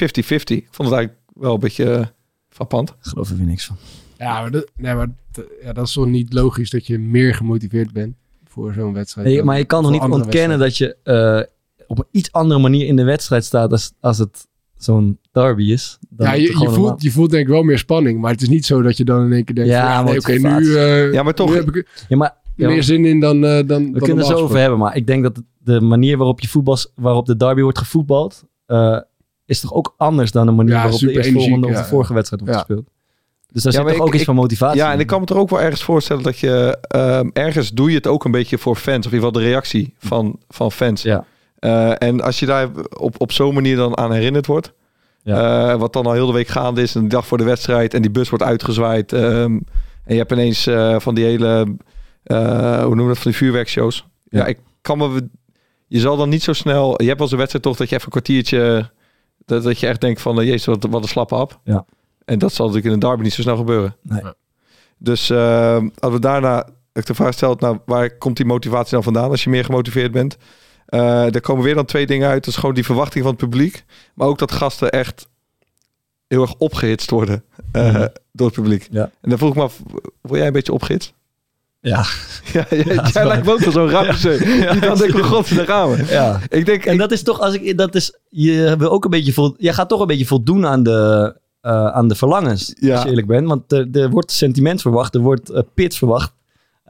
Ik 0.57 0.69
vond 0.71 0.89
het 0.89 0.97
eigenlijk 0.99 1.19
wel 1.35 1.55
een 1.55 1.61
beetje 1.61 1.91
eh, 1.91 2.07
frappant. 2.49 2.89
Ik 2.91 2.97
geloof 3.01 3.31
er 3.31 3.37
weer 3.37 3.47
niks 3.47 3.65
van. 3.67 3.77
Ja, 4.19 4.41
maar, 4.41 4.51
dat, 4.51 4.71
nee, 4.77 4.95
maar 4.95 5.09
ja, 5.63 5.73
dat 5.73 5.87
is 5.87 5.93
toch 5.93 6.07
niet 6.07 6.33
logisch 6.33 6.71
dat 6.71 6.87
je 6.87 6.99
meer 6.99 7.35
gemotiveerd 7.35 7.93
bent 7.93 8.15
voor 8.45 8.73
zo'n 8.73 8.93
wedstrijd. 8.93 9.27
Nee, 9.27 9.43
maar 9.43 9.59
je 9.59 9.65
kan 9.65 9.83
nog 9.83 9.97
voor 9.97 10.09
niet 10.09 10.17
ontkennen 10.23 10.59
dat 10.59 10.77
je 10.77 10.97
eh, 11.03 11.41
op 11.87 11.99
een 11.99 12.07
iets 12.11 12.33
andere 12.33 12.61
manier 12.61 12.87
in 12.87 12.97
de 12.97 13.05
wedstrijd 13.05 13.45
staat 13.45 13.73
als, 13.73 13.93
als 14.01 14.19
het 14.19 14.47
zo'n 14.77 15.19
derby 15.33 15.63
is. 15.73 15.99
Dan 16.09 16.27
Ja, 16.27 16.33
je, 16.33 16.43
je, 16.43 16.53
normaal- 16.53 16.75
voelt, 16.75 17.03
je 17.03 17.11
voelt 17.11 17.31
denk 17.31 17.43
ik 17.43 17.49
wel 17.49 17.63
meer 17.63 17.79
spanning. 17.79 18.21
Maar 18.21 18.31
het 18.33 18.43
is 18.43 18.49
niet 18.49 18.67
zo 18.67 18.83
dat 18.83 18.97
je 18.97 19.05
dan 19.05 19.25
in 19.25 19.33
één 19.33 19.45
keer 19.45 19.55
denkt... 19.55 19.71
Ja, 19.71 20.03
nee, 20.03 20.19
oké, 20.19 20.33
nu, 20.33 20.77
eh, 20.77 21.13
Ja, 21.13 21.23
maar 21.23 21.35
toch- 21.35 21.49
nu 21.51 21.57
heb 21.57 21.75
ik 21.77 22.05
Ja, 22.09 22.17
maar 22.17 22.37
ja, 22.57 22.69
meer 22.69 22.83
zin 22.83 23.05
in 23.05 23.21
dan, 23.21 23.45
eh 23.45 23.51
dan 23.67 23.85
We 23.85 23.91
dan 23.91 23.93
kunnen 23.93 24.17
het 24.17 24.27
zo 24.27 24.43
over 24.43 24.59
hebben, 24.59 24.79
maar 24.79 24.97
ik 24.97 25.07
denk 25.07 25.23
dat 25.23 25.43
de 25.59 25.81
manier 25.81 26.17
waarop 26.17 26.41
je 26.41 26.49
voetbal, 26.49 26.77
waarop 26.95 27.27
de 27.27 27.37
derby 27.37 27.61
wordt 27.63 27.79
gevoetbald, 27.79 28.45
eh, 28.67 28.99
is 29.55 29.61
toch 29.61 29.75
ook 29.75 29.95
anders 29.97 30.31
dan 30.31 30.47
de 30.47 30.53
manier 30.53 30.73
Ja, 30.73 30.81
waarop 30.83 30.93
de 31.01 31.07
super 31.07 31.17
eerste 31.17 31.33
volgende 31.33 31.67
of 31.67 31.73
de 31.73 31.79
ja, 31.79 31.85
vorige 31.85 32.15
wedstrijd 32.15 32.43
wordt 32.43 32.57
Ja. 32.59 32.65
gespeeld. 32.65 32.89
Dus 33.53 33.63
daar 33.63 33.73
Ja, 33.73 33.79
zit 33.79 33.89
toch 33.89 33.99
ook 34.01 34.07
ik- 34.07 34.13
iets 34.13 34.23
ik- 34.23 34.27
van 34.29 34.35
motivatie. 34.37 34.79
Ja, 34.81 34.93
en 34.93 35.01
ik 35.01 35.07
kan 35.07 35.21
me 35.21 35.27
er 35.27 35.37
ook 35.39 35.51
wel 35.51 35.61
ergens 35.61 35.83
voorstellen 35.83 36.23
dat 36.23 36.39
je 36.39 36.79
ehm, 36.81 37.29
ergens 37.33 37.71
doe 37.71 37.89
je 37.91 37.97
het 37.97 38.07
ook 38.07 38.25
een 38.25 38.31
beetje 38.31 38.59
voor 38.59 38.77
fans. 38.77 39.07
Of 39.07 39.13
in 39.13 39.19
ieder 39.19 39.27
geval 39.29 39.43
de 39.43 39.49
reactie 39.49 39.95
van, 39.99 40.37
van 40.49 40.73
fans. 40.73 41.03
Ja. 41.03 41.25
Eh, 41.59 41.93
en 42.03 42.21
als 42.21 42.39
je 42.39 42.47
daar 42.47 42.69
op, 42.99 43.21
op 43.21 43.33
zo'n 43.33 43.55
manier 43.55 43.77
dan 43.77 43.97
aan 43.99 44.13
herinnerd 44.13 44.47
wordt. 44.47 44.73
eh, 45.25 45.75
wat 45.75 45.93
dan 45.93 46.07
al 46.07 46.13
heel 46.13 46.27
de 46.27 46.33
week 46.33 46.49
gaande 46.49 46.83
is. 46.83 46.95
En 46.95 47.03
de 47.03 47.09
dag 47.09 47.27
voor 47.27 47.39
de 47.39 47.45
wedstrijd. 47.45 47.95
En 47.95 48.03
die 48.03 48.11
bus 48.11 48.29
wordt 48.29 48.45
uitgezwaaid. 48.45 49.13
ehm, 49.13 49.53
en 50.05 50.13
je 50.15 50.17
hebt 50.17 50.33
ineens 50.33 50.67
eh, 50.67 50.97
van 50.99 51.15
die 51.15 51.25
hele... 51.25 51.77
eh, 52.23 52.77
hoe 52.79 52.87
noemen 52.87 53.03
we 53.07 53.09
dat? 53.13 53.19
Van 53.19 53.31
die 53.31 53.41
vuurwerkshows. 53.41 54.07
Ja. 54.25 54.39
Ja. 54.39 54.47
ik 54.47 54.59
kan 54.81 54.99
me... 54.99 55.29
Je 55.87 56.01
zal 56.01 56.17
dan 56.17 56.29
niet 56.29 56.43
zo 56.43 56.53
snel... 56.53 56.89
Je 57.03 57.07
hebt 57.07 57.13
wel 57.19 57.21
eens 57.21 57.31
een 57.31 57.37
wedstrijd 57.39 57.65
toch 57.65 57.77
dat 57.77 57.89
je 57.89 57.95
even 57.95 58.07
een 58.07 58.13
kwartiertje... 58.13 58.91
Dat, 59.45 59.63
dat 59.63 59.79
je 59.81 59.87
echt 59.87 60.01
denkt 60.01 60.21
van... 60.21 60.41
eh, 60.41 60.47
jezus, 60.47 60.65
wat, 60.65 60.87
wat 60.91 61.03
een 61.03 61.09
slappe 61.09 61.35
hap. 61.35 61.61
Ja. 61.65 61.85
En 62.25 62.39
dat 62.39 62.53
zal 62.53 62.67
natuurlijk 62.67 62.95
in 62.95 63.01
een 63.03 63.09
derby 63.09 63.23
niet 63.23 63.33
zo 63.33 63.43
snel 63.43 63.57
gebeuren. 63.57 63.97
Nee. 64.03 64.23
Dus 64.99 65.31
eh, 65.31 65.83
als 65.99 66.13
we 66.13 66.19
daarna 66.19 66.69
ik 66.93 67.07
de 67.07 67.15
vraag 67.15 67.33
stel, 67.35 67.57
nou, 67.59 67.79
waar 67.87 68.17
komt 68.17 68.37
die 68.37 68.47
motivatie 68.47 68.93
dan 68.95 69.03
vandaan 69.03 69.31
als 69.31 69.45
je 69.45 69.51
meer 69.51 69.65
gemotiveerd 69.65 70.13
bent? 70.13 70.37
Eh 70.87 71.35
er 71.35 71.41
komen 71.41 71.65
weer 71.65 71.75
dan 71.75 71.85
twee 71.85 72.07
dingen 72.07 72.29
uit. 72.29 72.45
Dat 72.45 72.55
is 72.55 72.61
gewoon 72.61 72.75
die 72.75 72.85
verwachting 72.85 73.25
van 73.25 73.33
het 73.33 73.43
publiek. 73.43 73.85
Maar 74.15 74.29
ook 74.29 74.39
dat 74.39 74.53
gasten 74.53 74.91
echt 74.91 75.29
heel 76.29 76.43
erg 76.43 76.55
opgehitst 76.55 77.11
worden 77.11 77.45
eh, 77.73 77.93
Mhm. 77.93 78.09
door 78.33 78.47
het 78.47 78.57
publiek. 78.57 78.89
Ja. 78.91 79.03
En 79.21 79.29
dan 79.29 79.39
vroeg 79.39 79.51
ik 79.51 79.57
me 79.57 79.63
af, 79.63 79.81
word 80.21 80.39
jij 80.39 80.47
een 80.47 80.53
beetje 80.53 80.73
opgehitst? 80.73 81.13
Ja. 81.85 82.05
Ja, 82.53 82.67
jij, 83.13 83.27
lijkt 83.27 83.45
me 83.45 83.53
ook 83.53 83.59
wel 83.59 83.73
zo'n 83.73 83.91
rapje. 83.91 84.37
Die 84.39 84.81
dan 84.81 84.99
denkt, 84.99 85.15
oh 85.15 85.25
god, 85.25 85.55
daar 85.57 85.67
gaan 85.67 85.91
we. 85.91 86.05
ja. 86.09 86.41
Ik 86.49 86.67
denk, 86.67 86.85
En 86.85 86.97
dat 86.99 87.13
is 87.13 87.23
toch, 87.23 87.41
als 87.41 87.55
ik, 87.55 87.79
dat 87.79 87.95
is, 87.95 88.19
je 88.29 88.75
wil 88.79 88.91
ook 88.91 89.05
een 89.05 89.11
beetje 89.11 89.33
vol, 89.33 89.55
jij 89.59 89.73
gaat 89.73 89.89
toch 89.89 90.01
een 90.01 90.07
beetje 90.07 90.27
voldoen 90.27 90.67
aan 90.67 90.83
de, 90.83 91.35
eh, 91.61 91.87
aan 91.87 92.09
de 92.09 92.15
verlangens, 92.15 92.75
Ja. 92.81 92.93
als 92.95 93.03
je 93.03 93.09
eerlijk 93.09 93.27
bent. 93.27 93.49
Want 93.49 93.73
er, 93.73 93.89
er 93.93 94.11
wordt 94.11 94.33
sentiment 94.33 94.81
verwacht, 94.81 95.15
er 95.15 95.21
wordt 95.21 95.51
eh, 95.51 95.63
pit 95.75 95.97
verwacht. 95.97 96.33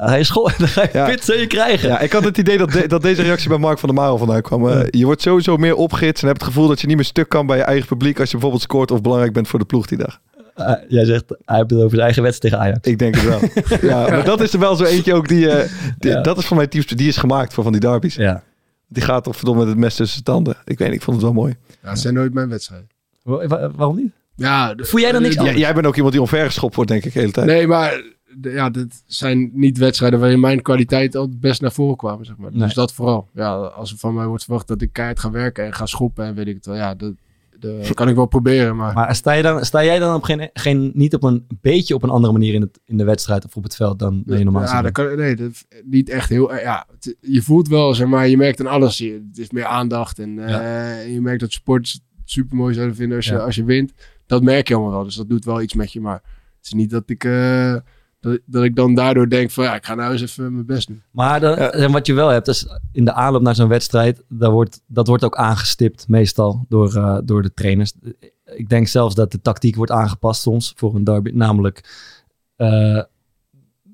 Uh, 0.01 0.07
hij 0.07 0.21
is 0.21 0.31
gewoon, 0.31 0.53
dan 0.59 0.69
ga 0.69 0.83
je 0.83 0.89
Ja. 0.93 1.07
pit 1.07 1.25
zul 1.25 1.37
je 1.39 1.47
krijgen. 1.47 1.89
Ja, 1.89 2.01
ik 2.01 2.13
had 2.13 2.25
het 2.25 2.39
idee 2.39 2.59
dat, 2.59 2.73
de- 2.73 2.89
dat 2.89 3.03
deze 3.03 3.23
reactie 3.23 3.49
bij 3.49 3.59
Mark 3.59 3.79
van 3.79 3.89
der 3.89 3.99
Marel 3.99 4.19
vandaan 4.19 4.43
kwam. 4.43 4.69
Eh, 4.69 4.81
je 4.91 5.05
wordt 5.05 5.23
sowieso 5.23 5.57
meer 5.57 5.75
opgehitst 5.75 6.23
en 6.23 6.29
hebt 6.29 6.41
het 6.41 6.51
gevoel 6.53 6.69
dat 6.69 6.81
je 6.81 6.87
niet 6.87 6.97
meer 6.97 7.05
stuk 7.05 7.29
kan 7.29 7.47
bij 7.47 7.57
je 7.57 7.63
eigen 7.63 7.87
publiek 7.87 8.17
als 8.19 8.27
je 8.27 8.33
bijvoorbeeld 8.33 8.63
scoort 8.63 8.91
of 8.91 9.01
belangrijk 9.01 9.33
bent 9.33 9.49
voor 9.49 9.59
de 9.59 9.65
ploeg 9.65 9.87
die 9.87 9.99
dag. 9.99 10.21
Eh, 10.55 10.73
jij 10.89 11.05
zegt, 11.05 11.25
hij 11.45 11.57
heeft 11.57 11.71
het 11.71 11.79
over 11.79 11.91
zijn 11.91 12.01
eigen 12.03 12.23
wedstrijd 12.23 12.55
tegen 12.55 12.59
Ajax. 12.71 12.87
Ik 12.89 12.99
denk 12.99 13.15
het 13.15 13.25
wel. 13.25 13.41
ja, 13.91 14.09
maar 14.11 14.25
dat 14.25 14.41
is 14.41 14.53
er 14.53 14.59
wel 14.59 14.77
zo 14.77 14.85
eentje 14.85 15.15
ook 15.15 15.29
die, 15.29 15.49
eh, 15.51 15.69
die- 15.99 16.11
Ja. 16.11 16.21
dat 16.21 16.39
is 16.39 16.47
voor 16.47 16.57
mij 16.57 16.67
teams 16.67 16.87
die 16.87 17.09
is 17.09 17.17
gemaakt 17.17 17.53
voor 17.55 17.63
van 17.63 17.73
die 17.73 17.81
derbies. 17.81 18.15
Ja. 18.15 18.43
Die 18.89 19.03
gaat 19.03 19.25
toch 19.25 19.37
verdomme 19.37 19.61
met 19.61 19.71
het 19.71 19.79
mes 19.79 19.95
tussen 19.95 20.13
zijn 20.13 20.25
tanden. 20.25 20.57
Ik 20.65 20.79
weet 20.79 20.89
niet, 20.89 20.97
ik 20.97 21.03
vond 21.03 21.17
het 21.17 21.25
wel 21.25 21.35
mooi. 21.35 21.57
Ja, 21.83 21.89
het 21.89 21.99
zijn 21.99 22.15
nooit 22.15 22.33
mijn 22.35 22.49
wedstrijden. 22.49 22.89
Wa- 23.23 23.47
wa- 23.47 23.71
waarom 23.71 23.97
niet? 23.97 24.13
Ja, 24.37 24.75
Voel 24.77 25.01
jij 25.01 25.13
dan 25.13 25.23
niks 25.23 25.37
anders? 25.39 25.57
jij 25.59 25.75
bent 25.75 25.87
ook 25.87 25.95
iemand 25.95 26.13
die 26.13 26.23
omvergeschopt 26.23 26.75
wordt, 26.75 26.91
denk 26.91 27.05
ik, 27.05 27.13
de 27.13 27.19
hele 27.19 27.33
tijd. 27.33 27.47
Nee, 27.47 27.67
maar 27.67 28.03
ja, 28.43 28.71
dit 28.71 29.03
zijn 29.07 29.51
niet 29.53 29.79
wedstrijden 29.79 30.21
waarin 30.21 30.41
mijn 30.41 30.63
kwaliteit 30.63 31.17
altijd 31.17 31.41
best 31.41 31.61
naar 31.61 31.73
voren 31.73 31.97
kwamen, 31.97 32.27
zeg 32.27 32.37
maar. 32.37 32.51
Nee. 32.51 32.61
Dus 32.61 32.75
dat 32.75 32.93
vooral. 32.93 33.29
Ja, 33.35 33.55
als 33.55 33.93
er 33.93 33.99
van 33.99 34.15
mij 34.15 34.27
wordt 34.27 34.45
verwacht 34.45 34.69
dat 34.69 34.83
ik 34.83 34.93
keihard 34.93 35.21
ga 35.21 35.31
werken 35.31 35.65
en 35.65 35.73
ga 35.75 35.87
schoppen 35.87 36.25
en 36.25 36.35
weet 36.35 36.47
ik 36.47 36.55
het 36.55 36.67
wel. 36.67 36.77
Ja, 36.77 36.95
dat, 36.95 37.13
dat 37.63 37.95
kan 37.95 38.09
ik 38.09 38.15
wel 38.15 38.27
proberen, 38.27 38.77
maar... 38.77 38.95
Maar 38.95 39.15
sta, 39.17 39.33
je 39.33 39.43
dan, 39.43 39.65
sta 39.65 39.85
jij 39.85 39.99
dan 39.99 40.15
op 40.15 40.23
geen, 40.23 40.51
geen, 40.53 40.91
niet 40.95 41.15
op 41.15 41.23
een 41.23 41.47
beetje 41.61 41.95
op 41.95 42.03
een 42.03 42.11
andere 42.11 42.33
manier 42.33 42.55
in, 42.55 42.61
het, 42.61 42.81
in 42.85 42.97
de 42.97 43.05
wedstrijd 43.05 43.45
of 43.45 43.57
op 43.57 43.63
het 43.63 43.77
veld 43.77 43.99
dan, 43.99 44.23
dan 44.27 44.39
je 44.39 44.45
normaal 44.45 44.63
ja, 44.63 44.83
dat 44.83 44.93
kan, 44.93 45.17
nee, 45.17 45.37
dat, 45.37 45.65
niet 45.85 46.09
echt 46.09 46.29
heel... 46.29 46.55
Ja, 46.55 46.87
het- 46.91 47.17
je 47.21 47.43
voelt 47.43 47.69
wel, 47.69 47.95
zeg 47.95 48.07
maar, 48.07 48.29
je 48.29 48.37
merkt 48.37 48.61
aan 48.61 48.67
alles. 48.67 48.99
Je, 48.99 49.25
het 49.29 49.39
is 49.39 49.51
meer 49.51 49.65
aandacht 49.65 50.19
en 50.19 50.39
eh, 50.39 51.13
je 51.13 51.21
merkt 51.21 51.41
dat 51.41 51.53
sports 51.53 52.01
super 52.25 52.57
mooi 52.57 52.75
zouden 52.75 52.97
vinden 52.97 53.17
als 53.17 53.27
je, 53.27 53.33
Ja. 53.35 53.39
als 53.41 53.55
je 53.55 53.65
wint. 53.65 53.93
Dat 54.27 54.43
merk 54.43 54.69
je 54.69 54.75
allemaal 54.75 54.93
wel, 54.93 55.05
dus 55.05 55.15
dat 55.15 55.29
doet 55.29 55.45
wel 55.45 55.63
iets 55.63 55.75
met 55.75 55.93
je. 55.93 56.01
Maar 56.01 56.23
het 56.57 56.67
is 56.67 56.73
niet 56.73 56.91
dat 56.91 57.11
ik, 57.11 57.25
eh, 57.25 57.77
dat, 58.23 58.39
dat 58.47 58.65
ik 58.65 58.77
dan 58.77 58.95
daardoor 58.95 59.29
denk 59.29 59.51
van, 59.51 59.65
ja, 59.65 59.75
ik 59.75 59.85
ga 59.85 59.95
nou 59.95 60.13
eens 60.13 60.23
even 60.23 60.53
mijn 60.53 60.67
best 60.67 60.89
doen. 60.89 61.03
Maar 61.11 61.41
dan, 61.41 61.57
en 61.57 61.93
wat 61.93 62.07
je 62.07 62.13
wel 62.13 62.29
hebt, 62.29 62.49
is 62.49 62.67
in 62.93 63.05
de 63.05 63.13
aanloop 63.13 63.43
naar 63.43 63.55
zo'n 63.55 63.69
wedstrijd, 63.69 64.23
dat 64.29 64.53
wordt, 64.53 64.83
dat 64.87 65.07
wordt 65.07 65.25
ook 65.25 65.37
aangestipt 65.37 66.09
meestal 66.09 66.65
door, 66.69 66.97
eh, 66.97 67.19
door 67.25 67.43
de 67.43 67.55
trainers. 67.55 67.93
Ik 68.45 68.69
denk 68.69 68.89
zelfs 68.89 69.15
dat 69.15 69.33
de 69.33 69.41
tactiek 69.41 69.77
wordt 69.77 69.93
aangepast 69.93 70.43
soms 70.43 70.73
voor 70.77 70.95
een 70.95 71.05
derby. 71.05 71.31
Namelijk, 71.35 71.85
eh, 72.57 73.03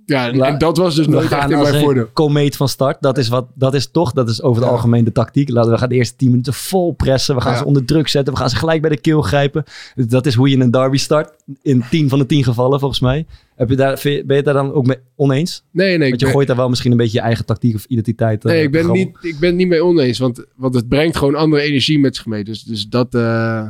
Ja, 0.08 0.30
en, 0.32 0.58
dat 0.58 0.76
was 0.76 0.94
dus 0.94 1.06
nooit 1.06 1.32
echt 1.32 1.50
in 1.50 1.58
mijn 1.58 1.80
voordeel. 1.80 2.06
komeet 2.12 2.56
van 2.56 2.68
start. 2.68 2.96
Dat 3.00 3.18
is, 3.18 3.28
wat, 3.28 3.46
dat 3.54 3.74
is 3.74 3.90
toch, 3.90 4.12
dat 4.12 4.28
is 4.28 4.42
over 4.42 4.56
het 4.62 4.70
Ja. 4.70 4.76
algemeen 4.76 5.04
de 5.04 5.12
tactiek. 5.12 5.50
Laten 5.50 5.70
we 5.72 5.78
gaan 5.78 5.88
de 5.88 5.94
eerste 5.94 6.16
10 6.16 6.30
minuten 6.30 6.52
vol 6.54 6.92
pressen. 6.92 7.34
We 7.34 7.40
gaan 7.40 7.52
Ja. 7.52 7.58
ze 7.58 7.64
onder 7.64 7.84
druk 7.84 8.08
zetten. 8.08 8.32
We 8.32 8.38
gaan 8.38 8.50
ze 8.50 8.56
gelijk 8.56 8.80
bij 8.80 8.90
de 8.90 9.00
keel 9.00 9.22
grijpen. 9.22 9.64
Dat 9.94 10.26
is 10.26 10.34
hoe 10.34 10.48
je 10.50 10.58
een 10.58 10.70
derby 10.70 10.96
start. 10.96 11.30
In 11.62 11.84
10 11.90 12.08
van 12.08 12.18
de 12.18 12.26
10 12.26 12.44
gevallen, 12.44 12.78
volgens 12.78 13.00
mij. 13.00 13.26
Heb 13.56 13.68
je 13.68 13.76
daar, 13.76 14.00
ben 14.02 14.22
je 14.26 14.32
het 14.32 14.44
daar 14.44 14.54
dan 14.54 14.72
ook 14.72 14.86
mee 14.86 14.96
oneens? 15.16 15.64
Nee, 15.70 15.98
nee. 15.98 16.08
Want 16.08 16.20
je 16.20 16.26
ben, 16.26 16.34
gooit 16.34 16.46
daar 16.46 16.56
wel 16.56 16.68
misschien 16.68 16.90
een 16.90 16.96
beetje 16.96 17.18
je 17.18 17.24
eigen 17.24 17.44
tactiek 17.44 17.74
of 17.74 17.84
identiteit. 17.84 18.44
eh, 18.44 18.50
nee, 18.52 18.62
ik 18.62 18.70
ben, 18.72 18.90
niet, 18.90 19.16
ik 19.20 19.38
ben 19.38 19.48
het 19.48 19.58
niet 19.58 19.68
mee 19.68 19.84
oneens. 19.84 20.18
Want, 20.18 20.44
want 20.56 20.74
het 20.74 20.88
brengt 20.88 21.16
gewoon 21.16 21.34
andere 21.34 21.62
energie 21.62 21.98
met 21.98 22.16
zich 22.16 22.26
mee. 22.26 22.44
Dus, 22.44 22.62
dus, 22.62 22.86
dat, 22.88 23.14
eh, 23.14 23.68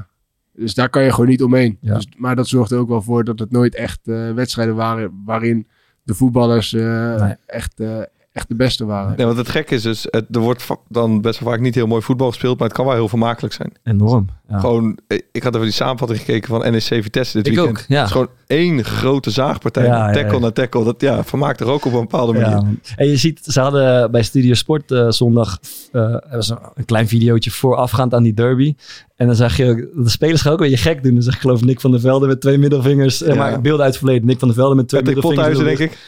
dus 0.52 0.74
daar 0.74 0.88
kan 0.90 1.02
je 1.04 1.10
gewoon 1.12 1.28
niet 1.28 1.42
omheen. 1.42 1.78
Ja. 1.80 1.94
Dus, 1.94 2.06
maar 2.16 2.36
dat 2.36 2.48
zorgt 2.48 2.70
er 2.70 2.78
ook 2.78 2.88
wel 2.88 3.02
voor 3.02 3.24
dat 3.24 3.38
het 3.38 3.50
nooit 3.50 3.74
echt 3.74 3.98
eh, 4.04 4.32
wedstrijden 4.32 4.74
waren... 4.74 5.22
waarin 5.24 5.66
de 6.08 6.14
voetballers 6.14 6.72
eh, 6.72 7.20
Nee. 7.20 7.34
echt, 7.46 7.80
eh, 7.80 8.00
echt 8.38 8.48
de 8.48 8.54
beste 8.54 8.84
waren. 8.84 9.14
Nee, 9.16 9.26
want 9.26 9.38
het 9.38 9.48
gek 9.48 9.70
is 9.70 9.82
dus, 9.82 10.06
het, 10.10 10.24
er 10.30 10.40
wordt 10.40 10.66
dan 10.88 11.20
best 11.20 11.40
wel 11.40 11.50
vaak 11.52 11.60
niet 11.60 11.74
heel 11.74 11.86
mooi 11.86 12.02
voetbal 12.02 12.28
gespeeld, 12.28 12.58
maar 12.58 12.68
het 12.68 12.76
kan 12.76 12.86
wel 12.86 12.94
heel 12.94 13.08
vermakelijk 13.08 13.54
zijn. 13.54 13.72
Enorm. 13.84 14.26
Ja. 14.48 14.58
Gewoon, 14.58 14.98
ik 15.32 15.42
had 15.42 15.54
even 15.54 15.66
die 15.66 15.74
samenvatting 15.74 16.20
gekeken 16.20 16.48
van 16.48 16.60
NEC 16.72 16.82
Vitesse 16.82 17.36
dit 17.36 17.46
Ik 17.46 17.54
weekend. 17.54 17.78
ook, 17.78 17.84
ja. 17.88 17.96
Het 17.96 18.06
is 18.06 18.12
gewoon 18.12 18.28
één 18.46 18.84
grote 18.84 19.30
zaagpartij. 19.30 19.84
Ja, 19.84 20.12
tackle 20.12 20.32
ja. 20.34 20.38
na 20.38 20.50
tackle. 20.50 20.84
Dat 20.84 21.00
ja, 21.00 21.24
vermaakt 21.24 21.60
er 21.60 21.66
ook 21.66 21.84
op 21.84 21.92
een 21.92 22.00
bepaalde 22.00 22.32
manier. 22.32 22.48
Ja. 22.48 22.64
En 22.96 23.06
je 23.08 23.16
ziet, 23.16 23.40
ze 23.44 23.60
hadden 23.60 24.10
bij 24.10 24.22
Studio 24.22 24.54
Sport 24.54 24.90
eh, 24.90 25.10
zondag 25.10 25.58
eh, 25.92 26.02
er 26.02 26.22
was 26.30 26.48
een, 26.48 26.58
een 26.74 26.84
klein 26.84 27.08
videootje 27.08 27.50
voorafgaand 27.50 28.14
aan 28.14 28.22
die 28.22 28.34
derby. 28.34 28.74
En 29.16 29.26
dan 29.26 29.36
zag 29.36 29.56
je 29.56 29.68
ook, 29.70 30.04
de 30.04 30.10
spelers 30.10 30.40
gaan 30.40 30.52
ook 30.52 30.60
een 30.60 30.70
beetje 30.70 30.90
gek 30.90 31.02
doen. 31.02 31.14
Dan 31.14 31.22
zag 31.22 31.34
ik 31.34 31.40
geloof 31.40 31.64
Nick 31.64 31.80
van 31.80 31.90
der 31.90 32.00
Velde 32.00 32.26
met 32.26 32.40
twee 32.40 32.58
middelvingers. 32.58 33.22
eh, 33.22 33.28
Ja. 33.28 33.34
maar 33.34 33.60
beelden 33.60 33.84
uit 33.84 33.94
het 33.94 34.02
verleden. 34.02 34.26
Nick 34.26 34.38
van 34.38 34.48
der 34.48 34.56
Velde 34.56 34.74
met 34.74 34.88
twee 34.88 35.02
Patrick 35.02 35.22
middelvingers. 35.22 35.58
Pothuizen, 35.58 35.78
denk 35.88 35.92
ik. 35.92 35.98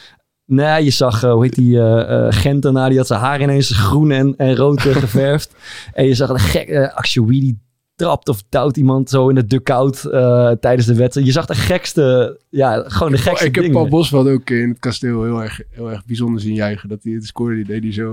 Nee, 0.51 0.83
je 0.83 0.89
zag, 0.89 1.23
eh, 1.23 1.31
hoe 1.31 1.43
heet 1.43 1.55
die, 1.55 1.79
eh 1.79 2.25
eh, 2.25 2.33
Gentenaar, 2.33 2.89
die 2.89 2.97
had 2.97 3.07
zijn 3.07 3.19
haar 3.19 3.41
ineens 3.41 3.71
groen 3.71 4.11
en, 4.11 4.33
en 4.37 4.55
rood 4.55 4.81
geverfd. 5.05 5.55
en 5.93 6.05
je 6.05 6.13
zag 6.13 6.29
een 6.29 6.39
gek, 6.39 6.69
uh, 6.69 7.27
die 7.27 7.59
trapt 7.95 8.29
of 8.29 8.43
duwt 8.49 8.77
iemand 8.77 9.09
zo 9.09 9.29
in 9.29 9.35
de 9.35 9.45
dugout 9.45 10.05
eh 10.05 10.51
tijdens 10.51 10.87
de 10.87 10.95
wedstrijd. 10.95 11.27
Je 11.27 11.33
zag 11.33 11.45
de 11.45 11.55
gekste, 11.55 12.39
ja, 12.49 12.83
gewoon 12.87 13.11
de 13.11 13.17
gekste 13.17 13.45
ik 13.45 13.55
heb 13.55 13.63
dingen. 13.63 13.79
Paul 13.79 13.89
Bosveld 13.89 14.27
ook 14.27 14.49
in 14.49 14.69
het 14.69 14.79
kasteel 14.79 15.23
heel 15.23 15.41
erg, 15.41 15.61
heel 15.69 15.91
erg 15.91 16.05
bijzonder 16.05 16.41
zien 16.41 16.53
juichen. 16.53 16.89
Dat 16.89 17.03
hij 17.03 17.13
het 17.13 17.25
scoorde, 17.25 17.55
die 17.55 17.65
deed 17.65 17.83
hij 17.83 17.93
zo 17.93 18.11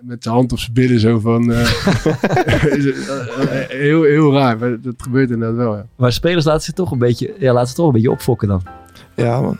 met, 0.00 0.22
zijn 0.22 0.34
hand 0.34 0.52
op 0.52 0.58
zijn 0.58 0.72
billen 0.72 1.00
zo 1.00 1.18
van... 1.18 1.52
eh, 1.52 1.64
heel, 3.68 4.02
heel 4.02 4.32
raar, 4.32 4.58
maar 4.58 4.80
dat 4.80 4.94
gebeurt 4.96 5.30
inderdaad 5.30 5.56
wel, 5.56 5.76
ja. 5.76 5.86
Maar 5.96 6.12
spelers 6.12 6.44
laten 6.44 6.62
zich 6.62 6.74
toch 6.74 6.90
een 6.90 6.98
beetje, 6.98 7.34
ja, 7.38 7.52
laten 7.52 7.68
ze 7.68 7.74
toch 7.74 7.86
een 7.86 7.92
beetje 7.92 8.10
opfokken 8.10 8.48
dan. 8.48 8.62
Ja, 9.16 9.40
man. 9.40 9.58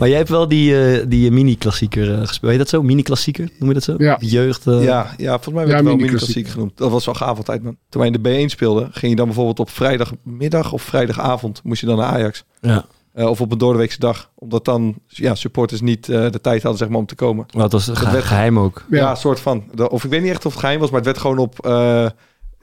Maar 0.00 0.08
jij 0.08 0.16
hebt 0.18 0.28
wel 0.30 0.48
die, 0.48 0.84
eh, 0.98 1.04
die 1.08 1.30
mini-klassieker 1.30 2.12
eh, 2.12 2.18
gespeeld. 2.18 2.40
Weet 2.40 2.52
je 2.52 2.58
dat 2.58 2.68
zo? 2.68 2.82
Mini-klassieker, 2.82 3.48
noem 3.58 3.68
je 3.68 3.74
dat 3.74 3.82
zo? 3.84 3.94
Ja. 3.98 4.16
Jeugd. 4.20 4.66
eh, 4.66 4.82
Ja, 4.84 5.14
ja, 5.16 5.30
volgens 5.32 5.54
mij 5.54 5.54
werd 5.54 5.68
Ja, 5.68 5.76
het 5.76 5.84
wel 5.84 5.96
mini-klassiek. 5.96 6.48
genoemd. 6.48 6.76
Dat 6.76 6.90
was 6.90 7.04
wel 7.04 7.14
gaaf 7.14 7.36
altijd, 7.36 7.62
man. 7.62 7.76
Toen 7.88 8.00
wij 8.02 8.10
in 8.10 8.22
de 8.22 8.28
B1 8.46 8.50
speelden, 8.50 8.88
ging 8.92 9.10
je 9.10 9.16
dan 9.16 9.26
bijvoorbeeld 9.26 9.58
op 9.60 9.70
vrijdagmiddag 9.70 10.72
of 10.72 10.82
vrijdagavond 10.82 11.60
moest 11.64 11.80
je 11.80 11.86
dan 11.86 11.96
naar 11.96 12.06
Ajax. 12.06 12.44
Ja. 12.60 12.84
Eh, 13.12 13.26
of 13.26 13.40
op 13.40 13.52
een 13.52 13.58
doordeweekse 13.58 13.98
dag. 13.98 14.30
Omdat 14.34 14.64
dan 14.64 14.94
ja, 15.06 15.34
supporters 15.34 15.80
niet 15.80 16.08
eh, 16.08 16.30
de 16.30 16.40
tijd 16.40 16.62
hadden 16.62 16.78
zeg 16.80 16.88
maar, 16.88 16.98
om 16.98 17.06
te 17.06 17.14
komen. 17.14 17.46
Maar 17.54 17.62
het 17.62 17.72
was 17.72 17.88
ge- 17.92 18.10
werd- 18.12 18.24
geheim 18.24 18.58
ook. 18.58 18.84
Ja, 18.90 19.14
soort 19.14 19.40
van. 19.40 19.64
De- 19.74 19.90
Of 19.90 20.04
ik 20.04 20.10
weet 20.10 20.22
niet 20.22 20.30
echt 20.30 20.46
of 20.46 20.52
het 20.52 20.60
geheim 20.60 20.80
was, 20.80 20.88
maar 20.90 20.98
het 21.00 21.08
werd 21.08 21.18
gewoon 21.18 21.38
op, 21.38 21.66
eh, 21.66 22.06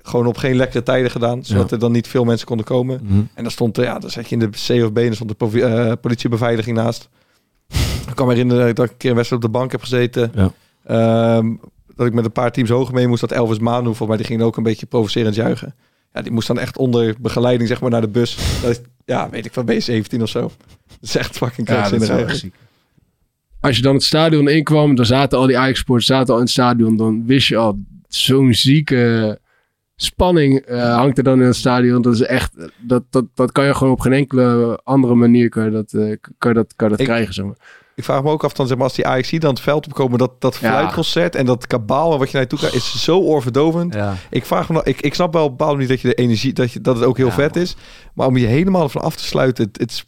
gewoon 0.02 0.26
op 0.28 0.38
geen 0.38 0.56
lekkere 0.56 0.84
tijden 0.84 1.12
gedaan. 1.12 1.44
Zodat 1.46 1.66
Ja. 1.70 1.76
er 1.76 1.80
dan 1.80 1.92
niet 1.92 2.08
veel 2.08 2.24
mensen 2.24 2.48
konden 2.48 2.66
komen. 2.66 3.00
Mhm. 3.04 3.14
En 3.34 3.44
dan 3.44 3.52
stond 3.52 3.78
er, 3.78 3.84
ja, 3.84 4.00
dan 4.00 4.10
zat 4.10 4.30
je 4.30 4.36
in 4.36 4.40
de 4.40 4.50
C 4.50 4.84
of 4.84 4.94
B 4.94 4.98
en 4.98 5.06
dan 5.06 5.14
stond 5.14 5.40
de 5.40 5.62
eh, 5.62 5.92
politiebeveiliging 6.02 6.76
naast. 6.78 7.10
Ik 8.08 8.16
kan 8.16 8.28
me 8.28 8.32
herinneren 8.34 8.76
dat 8.76 8.86
ik 8.86 8.92
een 8.92 8.98
keer 8.98 9.10
een 9.10 9.16
wedstrijd 9.16 9.44
op 9.44 9.52
de 9.52 9.58
bank 9.58 9.72
heb 9.72 9.82
gezeten. 9.82 10.32
Ja. 10.36 10.52
Ehm, 10.84 11.56
dat 11.96 12.08
ik 12.08 12.14
met 12.14 12.26
een 12.26 12.32
paar 12.32 12.52
teams 12.52 12.70
hoger 12.70 12.94
mee 12.94 13.08
moest. 13.08 13.22
Dat 13.22 13.32
Elvis 13.32 13.60
Manu, 13.60 13.84
volgens 13.84 14.08
mij, 14.08 14.18
die 14.18 14.26
ging 14.26 14.42
ook 14.42 14.58
een 14.58 14.64
beetje 14.64 14.86
provocerend 14.86 15.36
juichen. 15.36 15.76
Ja, 16.14 16.22
die 16.22 16.32
moest 16.32 16.48
dan 16.48 16.60
echt 16.60 16.78
onder 16.78 17.16
begeleiding, 17.20 17.70
zeg 17.70 17.82
maar, 17.82 17.90
naar 17.90 18.02
de 18.02 18.08
bus. 18.08 18.38
Dat 18.62 18.70
is, 18.70 18.80
ja, 19.06 19.30
weet 19.30 19.46
ik 19.46 19.54
van 19.54 19.72
B17 19.72 20.22
of 20.22 20.30
zo. 20.30 20.42
Dat 20.42 20.98
is 21.02 21.16
echt 21.16 21.38
fucking 21.38 21.68
echt 21.68 21.92
eigenlijk. 21.92 22.32
ziek. 22.32 22.56
Als 23.60 23.76
je 23.76 23.82
dan 23.82 23.94
het 23.94 24.04
stadion 24.04 24.48
inkwam, 24.48 24.96
dan 24.96 25.06
zaten 25.06 25.38
al 25.38 25.48
die 25.48 25.58
Ajax-sports 25.58 26.06
zaten 26.06 26.28
al 26.28 26.36
in 26.40 26.44
het 26.44 26.52
stadion. 26.52 26.98
Dan 26.98 27.26
wist 27.26 27.48
je 27.48 27.58
al, 27.58 27.80
zo'n 28.08 28.54
zieke 28.54 29.40
spanning 30.02 30.60
eh, 30.60 30.96
hangt 30.96 31.18
er 31.18 31.24
dan 31.24 31.40
in 31.40 31.46
het 31.46 31.56
stadion. 31.56 32.02
Dat 32.02 32.14
is 32.14 32.22
echt, 32.22 32.52
dat, 32.80 33.04
dat, 33.10 33.26
dat 33.34 33.52
kan 33.52 33.66
je 33.66 33.74
gewoon 33.74 33.94
op 33.94 34.00
geen 34.00 34.14
enkele 34.14 34.80
andere 34.84 35.16
manier 35.16 35.50
kan 35.50 35.64
je 35.64 35.72
dat, 35.72 35.94
eh, 35.94 36.16
kan 36.38 36.52
je 36.52 36.58
dat, 36.58 36.74
kan 36.76 36.88
je 36.90 36.92
dat 36.92 37.00
Ik- 37.00 37.06
krijgen. 37.06 37.34
Zeg 37.34 37.46
maar. 37.46 37.56
Ik 37.96 38.04
vraag 38.04 38.24
me 38.24 38.30
ook 38.30 38.44
af, 38.44 38.54
dan, 38.54 38.68
zeg 38.68 38.76
maar, 38.78 38.86
als 38.86 38.96
die 38.96 39.08
Ajax 39.08 39.30
dan 39.32 39.50
het 39.50 39.60
veld 39.60 39.86
opkomen, 39.86 40.18
dat, 40.18 40.42
dat 40.42 40.56
Ja. 40.56 40.70
fluitconcert 40.72 41.36
en 41.36 41.46
dat 41.46 41.68
kabaal 41.68 42.14
en 42.14 42.20
wat 42.20 42.32
je 42.32 42.38
naartoe 42.38 42.58
krijgt, 42.60 42.76
is 42.76 43.04
zo 43.04 43.20
oorverdovend. 43.20 43.94
Ja. 43.94 44.16
Ik 44.30 44.46
vraag 44.46 44.68
me, 44.70 44.74
nou- 44.74 44.90
ik, 44.90 45.02
ik 45.02 45.14
snap 45.14 45.34
wel 45.34 45.44
op 45.46 45.60
manier 45.60 45.88
dat 45.88 46.02
je 46.02 46.08
de 46.08 46.14
energie, 46.14 46.54
dat, 46.54 46.72
je, 46.72 46.82
dat 46.82 46.96
het 46.96 47.06
ook 47.06 47.18
heel 47.18 47.28
Ja, 47.28 47.34
vet 47.34 47.56
is. 47.56 47.76
Maar 48.14 48.28
om 48.28 48.38
je 48.38 48.46
helemaal 48.46 48.84
ervan 48.84 49.02
af 49.02 49.16
te 49.16 49.24
sluiten, 49.26 49.66
het, 49.66 49.78
het, 49.80 49.92
is, 49.92 50.06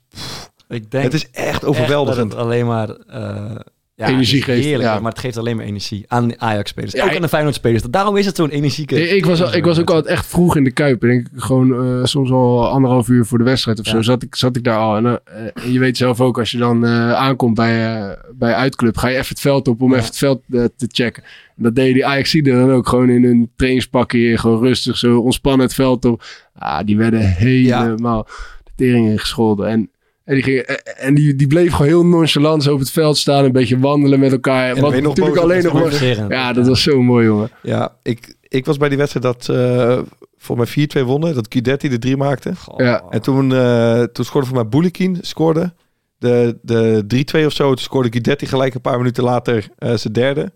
Ik 0.68 0.92
denk 0.92 1.04
het 1.04 1.14
is 1.14 1.30
echt 1.32 1.48
echt 1.48 1.66
overweldigend. 1.66 2.30
dat 2.32 2.40
het 2.40 2.48
alleen 2.48 2.66
maar... 2.66 2.90
eh, 2.90 3.56
ja, 4.00 4.08
Energie 4.08 4.41
geeft, 4.41 4.64
Heerlijk, 4.64 4.89
ja. 4.89 5.00
maar 5.00 5.12
het 5.12 5.20
geeft 5.20 5.38
alleen 5.38 5.56
maar 5.56 5.66
energie 5.66 6.06
aan 6.08 6.41
Ajax-spelers. 6.41 6.93
Ja, 6.93 7.04
ook 7.04 7.16
aan 7.16 7.22
de 7.22 7.28
Feyenoord-spelers. 7.28 7.84
Daarom 7.84 8.18
is 8.18 8.26
het 8.26 8.36
zo'n 8.36 8.50
energieke... 8.50 9.02
Ik, 9.02 9.12
ik, 9.12 9.26
was, 9.26 9.54
ik 9.54 9.66
was 9.66 9.80
ook 9.80 9.89
altijd 9.89 10.14
echt 10.14 10.26
vroeg 10.26 10.56
in 10.56 10.64
de 10.64 10.72
Kuip. 10.72 11.04
En 11.04 11.10
ik 11.10 11.28
gewoon 11.36 11.74
eh, 11.74 12.06
soms 12.06 12.32
al 12.32 12.70
anderhalf 12.70 13.08
uur 13.08 13.26
voor 13.26 13.38
de 13.38 13.43
wedstrijd 13.43 13.80
of 13.80 13.86
zo 13.86 14.02
zat 14.02 14.24
ik, 14.24 14.36
zat 14.36 14.56
ik 14.56 14.64
daar 14.64 14.78
al. 14.78 14.97
En, 14.97 15.06
eh, 15.06 15.43
en 15.64 15.72
je 15.72 15.80
weet 15.80 15.97
zelf 15.97 16.22
ook, 16.22 16.39
als 16.39 16.52
je 16.52 16.58
dan 16.58 16.86
eh, 16.86 17.14
aankomt 17.14 17.56
bij, 17.56 18.18
bij 18.34 18.54
Uitclub, 18.54 18.97
ga 18.97 19.08
je 19.08 19.18
even 19.18 19.30
het 19.30 19.39
veld 19.39 19.68
op 19.68 19.82
om 19.82 19.93
even 19.93 20.06
het 20.06 20.18
veld 20.18 20.41
te 20.50 20.88
checken. 20.88 21.24
En 21.58 21.64
dat 21.64 21.76
deden 21.76 21.93
die 21.93 22.06
ajax 22.06 22.32
dan 22.32 22.72
ook 22.72 22.88
gewoon 22.88 23.10
in 23.10 23.24
hun 23.24 23.52
trainingspakje, 23.56 24.38
gewoon 24.38 24.60
rustig 24.60 24.97
zo 24.97 25.20
ontspannen 25.20 25.66
het 25.66 25.76
veld 25.76 26.06
op. 26.06 26.24
Ah, 26.56 26.86
die 26.86 26.97
werden 26.97 27.22
helemaal 27.22 28.28
de 28.64 28.72
tering 28.76 29.10
ingescholden. 29.10 29.68
En, 29.68 29.89
en, 30.30 30.36
die, 30.36 30.43
gingen, 30.43 30.67
eh, 30.67 31.07
en 31.07 31.13
die, 31.13 31.36
die 31.36 31.47
bleef 31.47 31.71
gewoon 31.71 31.88
heel 31.88 32.05
nonchalant 32.05 32.63
zo 32.63 32.73
op 32.73 32.80
het 32.80 32.91
veld 32.91 33.17
staan, 33.17 33.43
een 33.45 33.51
beetje 33.51 33.80
wandelen 33.80 34.19
met 34.19 34.32
elkaar. 34.32 34.73
dan 34.75 34.84
Wat 34.84 35.01
natuurlijk 35.01 35.38
alleen 35.38 35.63
nog 35.63 35.73
maar... 35.73 36.30
Ja, 36.30 36.53
dat 36.53 36.67
was 36.67 36.82
zo 36.82 37.01
mooi, 37.01 37.25
jongen. 37.25 37.51
Ja, 37.61 37.95
ik, 38.03 38.36
ik 38.47 38.65
was 38.65 38.77
bij 38.77 38.89
die 38.89 38.97
wedstrijd 38.97 39.25
dat 39.25 39.49
eh 39.55 39.99
volgens 40.39 40.75
mij 40.75 41.03
4-2 41.03 41.05
wonnen, 41.05 41.34
dat 41.34 41.45
Guidetti 41.49 41.89
de 41.89 41.99
drie 41.99 42.17
maakte. 42.17 42.53
Ja. 42.77 43.03
En 43.09 43.21
toen, 43.21 43.53
eh, 43.53 44.03
toen 44.03 44.25
scoorde 44.25 44.47
voor 44.47 44.55
mij 44.55 44.67
Boulikin, 44.67 45.17
scoorde 45.21 45.73
de, 46.17 46.57
de 46.61 47.03
3-2 47.41 47.45
of 47.45 47.53
zo. 47.53 47.67
Toen 47.67 47.77
scoorde 47.77 48.11
Guidetti 48.11 48.45
gelijk 48.45 48.73
een 48.73 48.82
paar 48.82 48.97
minuten 48.97 49.23
later 49.23 49.67
eh, 49.77 49.93
zijn 49.95 50.13
derde. 50.13 50.51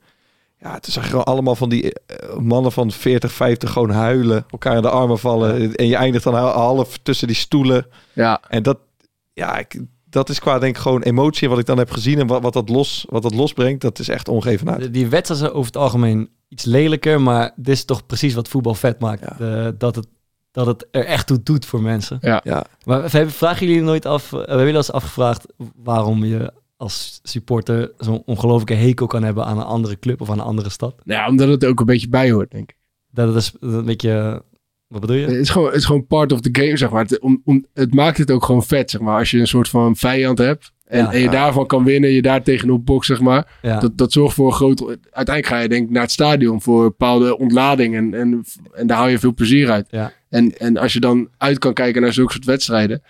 Ja, 0.60 0.80
toen 0.80 0.94
zag 0.94 1.04
je 1.04 1.10
gewoon 1.10 1.26
allemaal 1.26 1.56
van 1.56 1.70
die 1.70 1.94
mannen 2.40 2.72
van 2.72 2.92
40, 2.92 3.32
50 3.32 3.72
gewoon 3.72 3.90
huilen. 3.90 4.46
Elkaar 4.50 4.76
in 4.76 4.82
de 4.82 4.90
armen 4.90 5.20
vallen. 5.20 5.76
En 5.76 5.88
je 5.88 5.96
eindigt 5.96 6.24
dan 6.24 6.36
half 6.36 6.98
tussen 6.98 7.28
die 7.28 7.36
stoelen. 7.36 7.86
Ja, 8.14 8.42
En 8.50 8.64
dat, 8.64 8.78
ja, 9.34 9.58
ik, 9.58 9.82
dat 10.10 10.30
is 10.30 10.40
qua 10.40 10.60
denk 10.60 10.76
ik 10.76 10.82
gewoon 10.82 11.02
emotie. 11.02 11.50
Wat 11.50 11.60
ik 11.60 11.66
dan 11.66 11.78
heb 11.78 11.92
gezien 11.92 12.20
en 12.20 12.28
wat, 12.28 12.42
wat, 12.42 12.54
dat, 12.54 12.70
los, 12.70 13.06
wat 13.10 13.22
dat 13.24 13.34
losbrengt. 13.36 13.82
Dat 13.82 14.00
is 14.00 14.10
echt 14.10 14.28
ongevenaard. 14.28 14.94
Die 14.94 15.08
wedstrijden 15.08 15.38
zijn 15.48 15.52
over 15.58 15.66
het 15.74 15.82
algemeen 15.82 16.30
iets 16.48 16.64
lelijker, 16.66 17.22
maar 17.22 17.52
dit 17.56 17.76
is 17.76 17.86
toch 17.86 18.06
precies 18.06 18.34
wat 18.34 18.48
voetbal 18.48 18.74
vet 18.76 19.00
maakt. 19.00 19.38
Ja. 19.40 19.72
Dat, 19.72 19.96
het, 19.96 20.08
dat 20.52 20.66
het 20.66 20.88
er 20.92 21.06
echt 21.06 21.28
toe 21.28 21.44
doet 21.44 21.66
voor 21.66 21.82
mensen. 21.82 22.18
Ja, 22.22 22.66
Maar 22.86 23.10
v- 23.10 23.34
vragen 23.36 23.68
jullie 23.68 23.82
nooit 23.82 24.06
af, 24.06 24.26
eh, 24.34 24.38
hebben 24.40 24.58
jullie 24.58 24.72
al 24.72 24.78
eens 24.78 24.92
afgevraagd 24.92 25.46
waarom 25.76 26.26
je 26.26 26.54
als 26.78 27.20
supporter 27.24 27.92
zo'n 27.98 28.22
ongelofelijke 28.26 28.84
hekel 28.84 29.08
kan 29.08 29.24
hebben 29.24 29.46
aan 29.46 29.58
een 29.58 29.64
andere 29.64 30.00
club 30.00 30.22
of 30.22 30.30
aan 30.30 30.40
een 30.40 30.46
andere 30.46 30.70
stad? 30.70 30.96
Nou 31.04 31.20
ja, 31.22 31.28
omdat 31.28 31.48
het 31.48 31.66
ook 31.66 31.80
een 31.80 31.86
beetje 31.86 32.10
bij 32.10 32.32
hoort, 32.32 32.52
denk 32.52 32.70
ik. 32.70 32.78
Dat 33.12 33.28
het 33.28 33.36
is 33.38 33.54
een 33.60 33.86
beetje, 33.86 34.44
wat 34.94 35.02
bedoel 35.02 35.16
je? 35.16 35.26
Het 35.26 35.36
is 35.36 35.50
gewoon, 35.50 35.68
het 35.68 35.78
is 35.78 35.86
gewoon 35.86 36.08
part 36.08 36.32
of 36.32 36.42
the 36.42 36.50
game, 36.52 36.78
zeg 36.78 36.90
maar. 36.90 37.02
Het, 37.02 37.20
om, 37.20 37.42
om, 37.46 37.66
het 37.74 37.94
maakt 37.94 38.18
het 38.18 38.32
ook 38.32 38.46
gewoon 38.46 38.64
vet, 38.64 38.90
zeg 38.92 39.02
maar. 39.02 39.20
Als 39.20 39.32
je 39.32 39.40
een 39.40 39.48
soort 39.48 39.70
van 39.70 39.96
vijand 39.96 40.38
hebt 40.38 40.72
en, 40.86 41.00
Ja. 41.00 41.12
en 41.12 41.20
je 41.20 41.30
daarvan 41.30 41.68
kan 41.68 41.84
winnen, 41.84 42.10
je 42.12 42.22
daar 42.22 42.44
tegenop 42.44 42.86
bokst, 42.86 43.08
zeg 43.08 43.20
maar. 43.20 43.60
Ja. 43.62 43.80
Dat, 43.80 43.98
dat 43.98 44.12
zorgt 44.12 44.36
voor 44.36 44.48
een 44.48 44.54
groot... 44.54 44.82
Uiteindelijk 45.12 45.46
ga 45.56 45.60
je 45.60 45.70
denk 45.70 45.86
ik 45.86 45.90
naar 45.92 46.02
het 46.02 46.12
stadion 46.12 46.62
voor 46.62 46.78
een 46.82 46.88
bepaalde 46.88 47.38
ontlading. 47.38 47.96
En, 47.96 48.14
en, 48.14 48.44
en 48.74 48.88
daar 48.88 48.98
haal 48.98 49.08
je 49.08 49.20
veel 49.20 49.34
plezier 49.34 49.72
uit. 49.72 49.88
En, 50.30 50.58
en 50.58 50.78
als 50.78 50.94
je 50.94 51.00
dan 51.00 51.30
uit 51.38 51.58
kan 51.58 51.74
kijken 51.74 52.02
naar 52.02 52.14
zulke 52.14 52.32
soort 52.32 52.46
wedstrijden, 52.46 53.02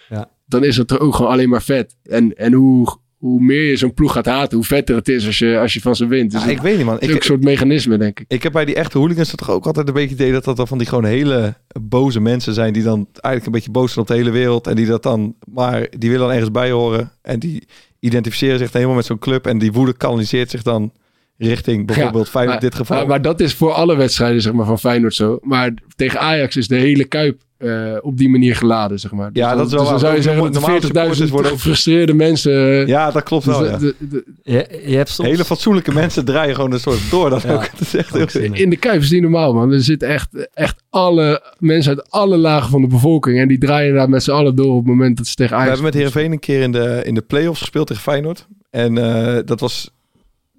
dan 0.46 0.64
is 0.64 0.78
het 0.78 0.92
er 0.92 1.00
ook 1.00 1.16
gewoon 1.16 1.32
alleen 1.32 1.50
maar 1.50 1.62
vet. 1.62 1.96
En, 2.04 2.34
en 2.38 2.54
hoe, 2.54 2.98
hoe 3.24 3.42
meer 3.42 3.70
je 3.70 3.78
zo'n 3.78 3.94
ploeg 3.94 4.12
gaat 4.12 4.26
haten, 4.26 4.58
hoe 4.58 4.66
vetter 4.66 4.96
het 4.96 5.08
is 5.08 5.26
als 5.26 5.40
je, 5.40 5.60
als 5.60 5.74
je 5.74 5.82
van 5.82 5.96
ze 5.96 6.06
wint. 6.06 6.32
Dus 6.32 6.44
Ja, 6.44 6.50
ik 6.50 6.62
weet 6.62 6.78
niet 6.78 6.86
man. 6.86 7.00
Ik, 7.00 7.10
een 7.10 7.22
soort 7.22 7.44
mechanisme, 7.44 7.98
denk 7.98 8.20
ik. 8.20 8.26
Ik 8.28 8.44
heb 8.44 8.52
bij 8.52 8.66
die 8.66 8.76
echte 8.76 8.98
hooligans 8.98 9.36
toch 9.36 9.50
ook 9.50 9.66
altijd 9.66 9.88
een 9.88 9.94
beetje 9.94 10.10
het 10.10 10.20
idee 10.20 10.32
dat 10.32 10.44
dat 10.44 10.58
dan 10.58 10.68
van 10.68 10.78
die 10.78 10.88
gewoon 10.88 11.06
hele 11.06 11.56
boze 11.82 12.20
mensen 12.20 12.54
zijn 12.54 12.74
die 12.74 12.84
dan 12.84 13.08
eigenlijk 13.12 13.46
een 13.46 13.52
beetje 13.52 13.72
boos 13.72 13.94
zijn 13.94 14.06
op 14.06 14.08
de 14.08 14.18
hele 14.18 14.32
wereld 14.32 14.68
en 14.68 14.76
die 14.76 14.86
dat 14.86 15.04
dan, 15.04 15.36
maar 15.54 15.88
die 15.98 16.10
willen 16.10 16.26
dan 16.26 16.32
ergens 16.32 16.52
bij 16.52 16.72
horen 16.72 17.12
en 17.22 17.40
die 17.40 17.64
identificeren 18.00 18.58
zich 18.58 18.68
dan 18.68 18.76
helemaal 18.76 18.96
met 18.96 19.06
zo'n 19.06 19.20
club 19.20 19.48
en 19.48 19.58
die 19.58 19.72
woede 19.72 19.98
kanaliseert 19.98 20.50
zich 20.50 20.64
dan 20.64 20.92
richting 21.38 21.88
bijvoorbeeld 21.88 22.30
Feyenoord 22.30 22.64
in 22.64 22.70
dit 22.70 22.78
geval. 22.78 22.98
Maar, 22.98 23.08
maar 23.08 23.22
dat 23.22 23.40
is 23.40 23.54
voor 23.54 23.72
alle 23.72 23.96
wedstrijden 23.96 24.42
zeg 24.42 24.54
maar, 24.54 24.66
van 24.66 24.80
Feyenoord 24.80 25.14
zo. 25.14 25.38
Maar 25.42 25.74
tegen 25.96 26.20
Ajax 26.20 26.56
is 26.56 26.68
de 26.68 26.76
hele 26.76 27.04
Kuip 27.06 27.42
eh, 27.58 27.94
op 28.02 28.18
die 28.18 28.30
manier 28.30 28.56
geladen, 28.56 29.00
zeg 29.00 29.12
maar. 29.12 29.30
Ja, 29.34 29.48
dan- 29.50 29.58
dat 29.58 29.66
is 29.68 29.72
wel 29.74 29.82
dus 29.82 29.90
dan 29.90 30.00
zou 30.00 30.16
je 30.16 30.22
zeggen 30.22 30.44
dat 30.44 30.54
supporters 30.56 31.18
de 31.20 31.26
40.000 31.26 31.32
worden 31.32 31.52
ook- 31.52 31.58
gefrustreerde 31.58 32.14
mensen... 32.14 32.54
eh, 32.82 32.88
ja, 32.88 33.12
dat 33.12 33.24
klopt 33.24 33.46
dus 33.46 33.58
wel. 33.58 33.66
ja. 33.70 33.78
de- 33.78 33.96
de- 34.00 34.24
Je, 34.44 34.82
je 34.86 34.96
hebt 34.96 35.10
soms... 35.10 35.28
Hele 35.30 35.46
fatsoenlijke 35.46 35.94
mensen 35.94 36.26
draaien 36.26 36.56
gewoon 36.56 36.72
een 36.72 36.80
soort 36.80 37.10
door. 37.12 37.30
Dat 37.30 37.42
Ja. 37.42 37.54
ook. 37.54 37.70
Dat 37.72 37.82
is 37.82 37.96
echt 37.96 38.14
heel 38.14 38.42
in. 38.44 38.54
in 38.54 38.70
de 38.70 38.76
Kuip 38.78 39.02
is 39.02 39.12
niet 39.12 39.22
normaal, 39.22 39.54
man. 39.54 39.72
Er 39.72 39.82
zitten 39.82 40.08
echt, 40.10 40.48
echt 40.54 40.84
alle 40.90 41.54
mensen 41.60 41.96
uit 41.98 42.10
alle 42.12 42.38
lagen 42.38 42.70
van 42.70 42.82
de 42.82 42.88
bevolking. 42.88 43.40
En 43.40 43.48
die 43.48 43.58
draaien 43.58 43.94
daar 43.94 44.10
met 44.10 44.24
z'n 44.24 44.32
allen 44.32 44.56
door 44.56 44.72
op 44.72 44.78
het 44.78 44.88
moment 44.88 45.18
dat 45.18 45.28
ze 45.28 45.36
tegen 45.36 45.56
We 45.56 45.62
Ajax... 45.62 45.74
hebben 45.80 45.86
met 45.86 45.94
Heerenveen 45.94 46.32
een 46.32 46.40
keer 46.40 46.62
in 46.62 46.72
de, 46.72 47.02
in 47.06 47.14
de 47.14 47.22
play-offs 47.22 47.60
gespeeld 47.62 47.88
tegen 47.88 48.04
Feyenoord. 48.04 48.48
En 48.70 48.98
eh, 48.98 49.38
dat 49.46 49.60
was... 49.60 49.92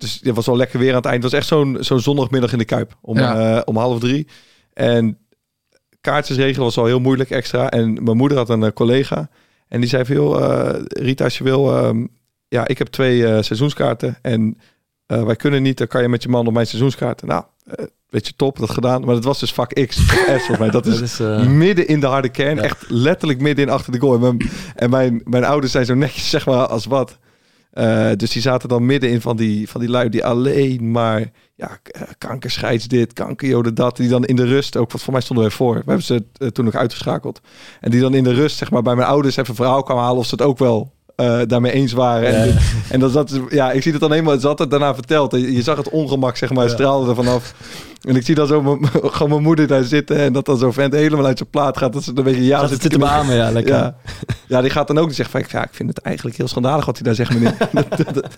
Dus 0.05 0.21
het 0.23 0.35
was 0.35 0.47
wel 0.47 0.57
lekker 0.57 0.79
weer 0.79 0.91
aan 0.91 0.97
het 0.97 1.05
eind. 1.07 1.23
Het 1.23 1.33
was 1.33 1.41
echt 1.41 1.49
zo'n 1.49 1.77
zo'n 1.81 2.01
zondagmiddag 2.01 2.53
in 2.53 2.59
de 2.59 2.65
Kuip. 2.65 2.97
Om, 3.01 3.19
Ja. 3.19 3.57
eh, 3.57 3.63
om 3.65 3.77
half 3.77 4.01
drie. 4.01 4.27
En 4.73 5.19
kaartjes 6.01 6.37
regelen 6.37 6.65
was 6.65 6.79
al 6.79 6.85
heel 6.85 7.01
moeilijk 7.01 7.31
extra. 7.31 7.71
En 7.71 8.03
mijn 8.03 8.17
moeder 8.17 8.39
had 8.39 8.49
een 8.49 8.63
eh, 8.63 8.71
collega. 8.73 9.29
En 9.69 9.81
die 9.81 9.89
zei 9.89 10.05
veel, 10.05 10.41
eh 10.43 10.81
Rita, 10.89 11.25
als 11.25 11.39
je 11.39 11.45
wil... 11.45 11.77
ehm, 11.77 12.07
ja, 12.49 12.67
ik 12.69 12.79
heb 12.79 12.87
twee 12.87 13.43
seizoenskaarten. 13.43 14.19
En 14.23 14.59
wij 15.07 15.37
kunnen 15.37 15.63
niet. 15.63 15.79
Dan 15.79 15.87
kan 15.87 16.03
je 16.03 16.09
met 16.09 16.23
je 16.23 16.29
man 16.29 16.47
op 16.47 16.53
mijn 16.53 16.67
seizoenskaarten. 16.67 17.29
Nou, 17.29 17.45
weet 18.09 18.27
je, 18.27 18.33
top, 18.37 18.59
dat 18.59 18.71
gedaan. 18.71 19.05
Maar 19.05 19.15
dat 19.15 19.25
was 19.25 19.41
dus 19.41 19.53
vak 19.53 19.73
X. 19.87 19.97
S 19.97 20.03
volgens 20.27 20.59
mij. 20.59 20.71
Dat 20.71 20.87
is 20.93 21.17
Dat 21.17 21.39
is, 21.41 21.47
midden 21.47 21.89
in 21.89 22.01
de 22.01 22.07
harde 22.07 22.29
kern. 22.29 22.59
Echt 22.59 22.85
letterlijk 22.91 23.41
midden 23.41 23.65
in 23.65 23.71
achter 23.71 23.93
de 23.93 23.99
goal. 23.99 24.15
En 24.15 24.21
mijn, 24.21 24.51
en 24.75 24.91
mijn, 24.91 25.21
mijn 25.25 25.45
ouders 25.45 25.73
zijn 25.73 25.85
zo 25.85 25.95
netjes, 25.95 26.31
zeg 26.31 26.47
maar, 26.47 26.67
als 26.67 26.85
wat. 26.85 27.19
Eh, 27.75 28.11
dus 28.17 28.31
die 28.31 28.43
zaten 28.43 28.69
dan 28.69 28.87
midden 28.87 29.11
in 29.11 29.21
van 29.21 29.37
die, 29.37 29.69
van 29.69 29.81
die 29.81 29.91
lui 29.91 30.09
die 30.09 30.25
alleen 30.25 30.91
maar... 30.91 31.31
Ja, 31.57 31.79
eh, 31.83 32.03
kankerscheids 32.19 32.89
dit, 32.89 33.13
kankerjode 33.13 33.73
dat. 33.73 33.97
Die 33.97 34.09
dan 34.09 34.25
in 34.25 34.37
de 34.37 34.45
rust 34.45 34.77
ook... 34.77 34.93
Wat 34.93 35.03
voor 35.03 35.13
mij 35.13 35.23
stonden 35.23 35.45
we 35.45 35.51
voor. 35.51 35.75
We 35.75 35.83
hebben 35.87 36.03
ze 36.03 36.25
eh, 36.37 36.49
toen 36.49 36.67
ook 36.67 36.75
uitgeschakeld. 36.75 37.41
En 37.81 37.91
die 37.91 38.01
dan 38.01 38.15
in 38.15 38.25
de 38.25 38.33
rust, 38.33 38.57
zeg 38.57 38.71
maar, 38.71 38.83
bij 38.83 38.95
mijn 38.95 39.09
ouders 39.09 39.37
even 39.37 39.51
een 39.51 39.57
verhaal 39.57 39.83
kwamen 39.83 40.03
halen... 40.03 40.19
of 40.19 40.27
ze 40.27 40.35
het 40.35 40.45
ook 40.45 40.59
wel 40.59 40.93
eh, 41.17 41.41
daarmee 41.47 41.73
eens 41.73 41.93
waren. 41.93 42.29
En, 42.35 42.45
dit- 42.45 42.61
en 43.03 43.11
zat 43.11 43.31
ze- 43.31 43.47
ja, 43.51 43.73
ik 43.73 43.83
zie 43.83 43.93
het 43.93 44.01
dan 44.01 44.11
helemaal... 44.13 44.39
Ze 44.39 44.47
had 44.47 44.59
het 44.59 44.71
daarna 44.71 44.95
verteld. 44.95 45.33
En 45.33 45.41
Je, 45.41 45.53
je 45.53 45.63
zag 45.63 45.77
het 45.77 45.89
ongemak, 45.89 46.37
zeg 46.37 46.53
maar, 46.53 46.69
straalde 46.71 47.09
er 47.11 47.15
vanaf. 47.15 47.55
En 48.01 48.17
ik 48.17 48.25
zie 48.25 48.35
dan 48.35 48.47
zo 48.47 48.63
mijn- 48.63 48.91
gewoon 48.93 49.29
mijn 49.29 49.43
moeder 49.43 49.67
daar 49.67 49.85
zitten... 49.85 50.17
en 50.17 50.33
dat 50.33 50.47
dan 50.47 50.59
zo'n 50.59 50.73
vent 50.73 50.93
helemaal 50.93 51.27
uit 51.27 51.39
zijn 51.39 51.51
plaat 51.51 51.77
gaat... 51.77 51.93
dat 51.93 52.03
ze 52.05 52.13
een 52.15 52.23
beetje 52.25 52.45
ja 52.45 52.67
zit 52.67 52.81
zitten 52.83 53.01
beamen, 53.01 53.35
ja, 53.37 53.51
lekker. 53.51 53.75
ja. 53.75 53.97
ja, 54.47 54.61
die 54.61 54.71
gaat 54.71 54.87
dan 54.87 54.99
ook 54.99 55.13
zeggen 55.13 55.41
van... 55.41 55.61
Ja, 55.61 55.65
ik 55.67 55.75
vind 55.75 55.89
het 55.89 55.99
eigenlijk 55.99 56.37
heel 56.37 56.49
schandalig 56.49 56.85
wat 56.85 56.95
hij 56.95 57.05
daar 57.05 57.15
zegt, 57.15 57.33
meneer. 57.35 57.57
Dat- 57.73 58.15
dat- 58.15 58.29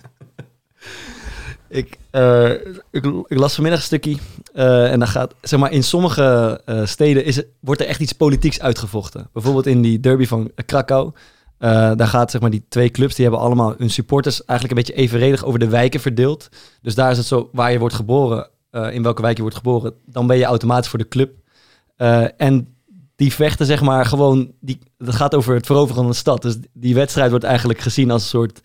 Ik, 1.68 1.98
eh, 2.10 2.50
ik, 2.90 3.04
ik 3.26 3.38
las 3.38 3.54
vanmiddag 3.54 3.80
een 3.80 3.86
stukje. 3.86 4.16
eh, 4.54 4.92
en 4.92 4.98
dan 4.98 5.08
gaat, 5.08 5.34
zeg 5.40 5.60
maar, 5.60 5.72
in 5.72 5.84
sommige 5.84 6.60
steden 6.84 7.24
is, 7.24 7.42
wordt 7.60 7.80
er 7.80 7.86
echt 7.86 8.00
iets 8.00 8.12
politieks 8.12 8.60
uitgevochten. 8.60 9.28
Bijvoorbeeld 9.32 9.66
in 9.66 9.82
die 9.82 10.00
derby 10.00 10.26
van 10.26 10.50
Krakau. 10.66 11.12
Eh, 11.58 11.92
daar 11.96 12.06
gaat 12.06 12.30
zeg 12.30 12.40
maar 12.40 12.50
die 12.50 12.64
twee 12.68 12.90
clubs, 12.90 13.14
die 13.14 13.24
hebben 13.24 13.42
allemaal 13.44 13.74
hun 13.78 13.90
supporters 13.90 14.44
eigenlijk 14.44 14.78
een 14.78 14.84
beetje 14.86 15.02
evenredig 15.02 15.44
over 15.44 15.58
de 15.58 15.68
wijken 15.68 16.00
verdeeld. 16.00 16.48
Dus 16.82 16.94
daar 16.94 17.10
is 17.10 17.16
het 17.16 17.26
zo, 17.26 17.48
waar 17.52 17.72
je 17.72 17.78
wordt 17.78 17.94
geboren, 17.94 18.48
eh, 18.70 18.94
in 18.94 19.02
welke 19.02 19.22
wijk 19.22 19.36
je 19.36 19.42
wordt 19.42 19.56
geboren, 19.56 19.94
dan 20.06 20.26
ben 20.26 20.36
je 20.36 20.44
automatisch 20.44 20.88
voor 20.88 20.98
de 20.98 21.08
club. 21.08 21.34
Eh, 21.96 22.24
en 22.36 22.74
die 23.16 23.32
vechten 23.32 23.66
zeg 23.66 23.82
maar 23.82 24.06
gewoon, 24.06 24.52
die, 24.60 24.78
dat 24.98 25.14
gaat 25.14 25.34
over 25.34 25.54
het 25.54 25.66
veroveren 25.66 26.02
van 26.02 26.10
de 26.10 26.16
stad. 26.16 26.42
Dus 26.42 26.56
die 26.72 26.94
wedstrijd 26.94 27.30
wordt 27.30 27.44
eigenlijk 27.44 27.80
gezien 27.80 28.10
als 28.10 28.22
een 28.22 28.28
soort 28.28 28.60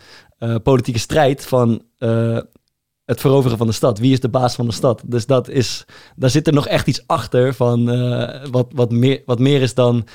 politieke 0.64 1.00
strijd 1.00 1.46
van 1.46 1.82
het 3.06 3.20
veroveren 3.20 3.58
van 3.58 3.68
de 3.68 3.74
stad. 3.74 4.00
Wie 4.00 4.12
is 4.12 4.20
de 4.20 4.30
baas 4.30 4.56
van 4.56 4.66
de 4.66 4.74
stad? 4.74 5.02
Dus 5.06 5.26
dat 5.26 5.50
is, 5.50 5.86
daar 6.16 6.30
zit 6.30 6.48
er 6.48 6.54
nog 6.54 6.68
echt 6.68 6.88
iets 6.88 7.04
achter 7.08 7.54
van 7.54 7.86
wat, 8.52 8.68
wat, 8.76 8.92
meer, 8.92 9.22
wat 9.26 9.40
meer 9.40 9.62
is 9.62 9.74
dan 9.74 10.06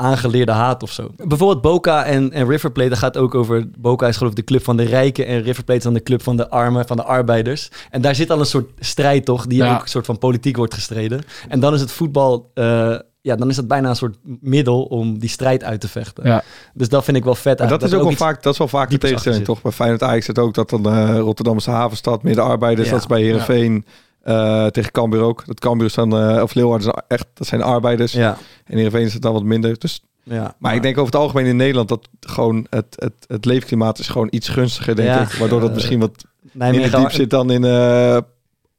aangeleerde 0.00 0.52
haat 0.52 0.82
of 0.82 0.90
zo. 0.92 1.10
Bijvoorbeeld 1.16 1.60
Boca 1.62 2.04
en, 2.04 2.32
en 2.32 2.48
River 2.48 2.72
Plate, 2.72 2.88
daar 2.88 2.98
gaat 2.98 3.16
ook 3.16 3.34
over... 3.34 3.68
Boca 3.78 4.08
is 4.08 4.16
geloof 4.16 4.30
ik 4.32 4.36
de 4.38 4.44
club 4.44 4.64
van 4.64 4.76
de 4.76 4.82
rijken... 4.82 5.26
en 5.26 5.42
River 5.42 5.64
Plate 5.64 5.78
is 5.78 5.84
dan 5.84 5.94
de 5.94 6.02
club 6.02 6.22
van 6.22 6.36
de 6.36 6.50
armen, 6.50 6.86
van 6.86 6.96
de 6.96 7.02
arbeiders. 7.04 7.70
En 7.90 8.00
daar 8.00 8.14
zit 8.14 8.30
al 8.30 8.40
een 8.40 8.46
soort 8.46 8.70
strijd 8.78 9.24
toch... 9.24 9.46
die 9.46 9.58
Ja. 9.58 9.74
ook 9.74 9.82
een 9.82 9.88
soort 9.88 10.06
van 10.06 10.18
politiek 10.18 10.56
wordt 10.56 10.74
gestreden. 10.74 11.20
En 11.48 11.60
dan 11.60 11.74
is 11.74 11.80
het 11.80 11.90
voetbal... 11.90 12.50
eh, 12.54 12.96
ja, 13.20 13.36
dan 13.36 13.48
is 13.48 13.56
het 13.56 13.68
bijna 13.68 13.88
een 13.88 13.96
soort 13.96 14.16
middel 14.40 14.82
om 14.82 15.18
die 15.18 15.28
strijd 15.28 15.64
uit 15.64 15.80
te 15.80 15.88
vechten. 15.88 16.26
Ja. 16.26 16.42
Dus 16.74 16.88
dat 16.88 17.04
vind 17.04 17.16
ik 17.16 17.24
wel 17.24 17.34
vet. 17.34 17.58
Maar 17.58 17.68
dat, 17.68 17.82
is 17.82 17.94
ook 17.94 18.02
wel 18.02 18.12
vaak, 18.12 18.42
dat 18.42 18.52
is 18.52 18.58
wel 18.58 18.68
vaak 18.68 18.90
de 18.90 18.98
tegenstelling, 18.98 19.44
toch? 19.44 19.62
Bij 19.62 19.72
Feyenoord 19.72 20.02
Ajax 20.02 20.24
zit 20.24 20.38
ook 20.38 20.54
dat 20.54 20.70
dan 20.70 20.86
eh 20.86 21.18
Rotterdamse 21.18 21.70
havenstad, 21.70 22.22
middenarbeiders, 22.22 22.86
Ja. 22.86 22.92
dat 22.92 23.02
is 23.02 23.08
bij 23.08 23.20
Heerenveen 23.22 23.84
eh, 24.28 24.66
tegen 24.66 24.92
Cambuur 24.92 25.20
ook. 25.22 25.46
Dat 25.46 25.60
Cambuur 25.60 25.92
dan, 25.94 26.16
eh, 26.18 26.42
of 26.42 26.54
Leeuwarden, 26.54 27.04
echt, 27.08 27.26
dat 27.34 27.46
zijn 27.46 27.62
arbeiders. 27.62 28.12
Ja, 28.12 28.36
En 28.64 28.76
Heerenveen 28.76 29.04
is 29.06 29.12
het 29.12 29.22
dan 29.22 29.32
wat 29.32 29.42
minder. 29.42 29.78
Dus, 29.78 30.02
ja. 30.22 30.54
maar 30.58 30.74
ik 30.74 30.82
denk 30.82 30.98
over 30.98 31.12
het 31.12 31.20
algemeen 31.20 31.46
in 31.46 31.56
Nederland 31.56 31.88
dat 31.88 32.08
gewoon 32.20 32.66
het, 32.70 32.86
het, 32.98 33.12
het 33.26 33.44
leefklimaat 33.44 33.98
is 33.98 34.08
gewoon 34.08 34.28
iets 34.30 34.48
gunstiger, 34.48 34.96
denk 34.96 35.08
Ja. 35.08 35.20
ik. 35.22 35.32
Waardoor 35.32 35.60
dat 35.60 35.68
Eh, 35.68 35.74
misschien 35.74 35.98
wat 36.00 36.24
Nijmegen, 36.52 36.82
minder 36.82 37.00
diep 37.00 37.10
zit 37.10 37.30
dan 37.30 37.50
in 37.50 37.64
eh, 37.64 38.18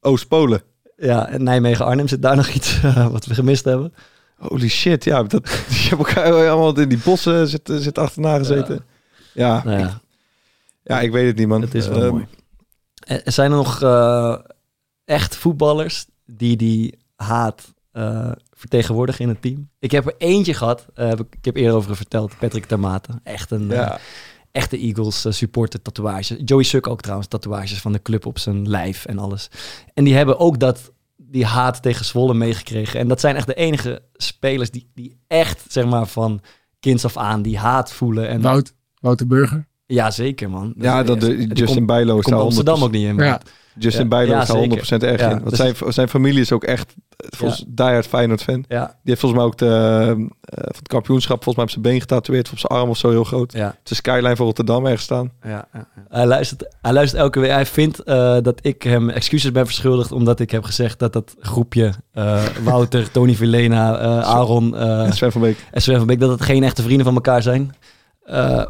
Oost-Polen. 0.01 0.61
Ja, 0.97 1.27
en 1.27 1.43
Nijmegen-Arnhem 1.43 2.07
zit 2.07 2.21
daar 2.21 2.35
nog 2.43 2.47
iets 2.47 2.81
wat 3.11 3.25
we 3.25 3.33
gemist 3.33 3.65
hebben. 3.65 3.93
Holy 4.37 4.67
shit, 4.69 5.03
ja. 5.03 5.23
Dat, 5.23 5.45
die 5.69 5.87
hebben 5.89 6.07
elkaar 6.07 6.33
allemaal 6.49 6.77
in 6.79 6.89
die 6.89 6.99
bossen 7.03 7.47
zitten, 7.47 7.79
zitten 7.81 8.03
achterna 8.03 8.37
gezeten. 8.37 8.85
Ja, 9.33 9.61
Nou 9.65 9.79
ja, 9.79 9.85
ik, 9.87 9.91
ja, 10.83 10.99
ik 10.99 11.11
weet 11.11 11.27
het 11.27 11.37
niet, 11.37 11.47
man. 11.47 11.61
het 11.61 11.75
is 11.75 11.87
wel 11.87 12.01
Ehm, 12.01 12.09
mooi. 12.09 12.25
Er 12.99 13.31
zijn 13.31 13.51
er 13.51 13.57
nog 13.57 13.79
echt 15.09 15.35
voetballers 15.35 16.05
die 16.25 16.57
die 16.57 16.97
haat 17.15 17.73
eh, 17.91 18.31
vertegenwoordigen 18.51 19.21
in 19.21 19.29
het 19.29 19.41
team? 19.41 19.69
Ik 19.79 19.91
heb 19.91 20.05
er 20.05 20.15
eentje 20.17 20.53
gehad, 20.53 20.85
eh, 20.93 21.07
heb 21.07 21.19
ik, 21.19 21.35
ik 21.35 21.45
heb 21.45 21.55
eerder 21.55 21.75
over 21.75 21.95
verteld, 21.95 22.37
Patrick 22.39 22.65
Termate. 22.65 23.19
Echt 23.23 23.51
een 23.51 23.71
eh, 23.71 23.95
echte 24.51 24.77
Eagles 24.77 25.25
supporter 25.29 25.81
tatoeage. 25.81 26.43
Joey 26.43 26.63
Suk 26.63 26.87
ook 26.87 27.01
trouwens, 27.01 27.27
tatoeages 27.27 27.81
van 27.81 27.91
de 27.91 28.01
club 28.01 28.25
op 28.25 28.39
zijn 28.39 28.69
lijf 28.69 29.05
en 29.05 29.19
alles. 29.19 29.49
En 29.93 30.03
die 30.03 30.15
hebben 30.15 30.39
ook 30.39 30.59
dat, 30.59 30.91
die 31.17 31.45
haat 31.45 31.81
tegen 31.81 32.05
Zwolle 32.05 32.33
meegekregen. 32.33 32.99
En 32.99 33.07
dat 33.07 33.19
zijn 33.19 33.35
echt 33.35 33.47
de 33.47 33.53
enige 33.53 34.01
spelers 34.13 34.71
die, 34.71 34.89
die 34.93 35.17
echt, 35.27 35.65
zeg 35.67 35.85
maar, 35.85 36.07
van 36.07 36.41
kinds 36.79 37.05
af 37.05 37.17
aan 37.17 37.41
die 37.41 37.57
haat 37.57 37.91
voelen. 37.91 38.27
En 38.27 38.41
Wout, 38.41 38.73
Wouter 38.99 39.27
Burger. 39.27 39.67
ja, 39.85 40.11
zeker 40.11 40.49
man. 40.49 40.73
Ja, 40.77 41.03
dat 41.03 41.19
de, 41.19 41.47
Justin 41.47 41.85
Bijlo 41.85 42.21
daar 42.21 42.39
Amsterdam 42.39 42.79
100%, 42.79 42.83
ook 42.83 42.91
niet 42.91 43.07
in. 43.07 43.15
Ja. 43.15 43.41
Justin 43.77 44.03
Ja. 44.03 44.07
Bijlo 44.09 44.31
Ja, 44.33 44.41
is 44.41 44.47
daar 44.47 44.57
100% 44.57 45.03
erg 45.03 45.19
Ja, 45.21 45.29
in. 45.29 45.37
Want 45.43 45.49
dus- 45.49 45.57
zijn, 45.59 45.93
zijn 45.93 46.09
familie 46.09 46.41
is 46.41 46.51
ook 46.51 46.63
echt 46.63 46.93
eh, 47.17 47.27
volgens 47.37 47.63
diehard 47.67 48.07
Feyenoord 48.07 48.43
fan. 48.43 48.65
Die 48.67 48.77
heeft 49.03 49.19
volgens 49.19 49.41
mij 49.41 49.43
ook 49.49 49.57
de, 49.57 49.67
eh, 50.41 50.63
van 50.63 50.75
het 50.77 50.87
kampioenschap 50.87 51.43
volgens 51.43 51.55
mij 51.55 51.63
op 51.65 51.69
zijn 51.71 51.81
been 51.81 51.99
getatoeëerd. 51.99 52.45
Of 52.45 52.51
op 52.51 52.59
zijn 52.59 52.79
arm 52.79 52.89
of 52.89 52.97
zo 52.97 53.09
heel 53.09 53.23
groot. 53.23 53.53
ja, 53.53 53.75
De 53.83 53.95
skyline 53.95 54.35
van 54.35 54.45
Rotterdam 54.45 54.83
ergens 54.85 55.03
staan. 55.03 55.31
ja, 55.43 55.49
ja, 55.49 55.67
ja. 55.73 55.87
Hij, 56.09 56.25
luistert, 56.25 56.75
hij 56.81 56.93
luistert 56.93 57.21
elke 57.21 57.39
week. 57.39 57.49
Hij 57.51 57.65
vindt 57.65 58.03
eh, 58.03 58.37
dat 58.41 58.59
ik 58.61 58.83
hem 58.83 59.09
excuses 59.09 59.51
ben 59.51 59.65
verschuldigd 59.65 60.11
omdat 60.11 60.39
ik 60.39 60.51
heb 60.51 60.63
gezegd 60.63 60.99
dat 60.99 61.13
dat 61.13 61.35
groepje 61.39 61.93
Wouter, 62.63 63.11
Tony 63.11 63.35
Vilena, 63.35 63.97
eh, 63.99 64.19
Aaron 64.19 64.77
En 64.77 65.13
Sven 65.13 65.31
van 65.31 65.41
Beek. 65.41 65.57
en 65.71 65.81
Sven 65.81 65.97
van 65.97 66.07
Beek, 66.07 66.19
dat 66.19 66.29
het 66.29 66.41
geen 66.41 66.63
echte 66.63 66.81
vrienden 66.81 67.05
van 67.05 67.15
elkaar 67.15 67.41
zijn. 67.41 67.75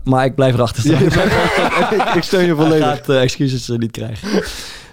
Maar 0.04 0.26
ik 0.26 0.36
blijf 0.36 0.54
erachter 0.54 0.84
staan. 0.84 1.02
Ik, 2.00 2.16
ik 2.16 2.24
steun 2.24 2.41
je 2.45 2.56
Hij 2.56 2.56
volledig. 2.56 2.88
gaat 2.88 3.10
eh, 3.10 3.22
excuses 3.22 3.68
niet 3.68 3.91
krijgen. 3.91 4.28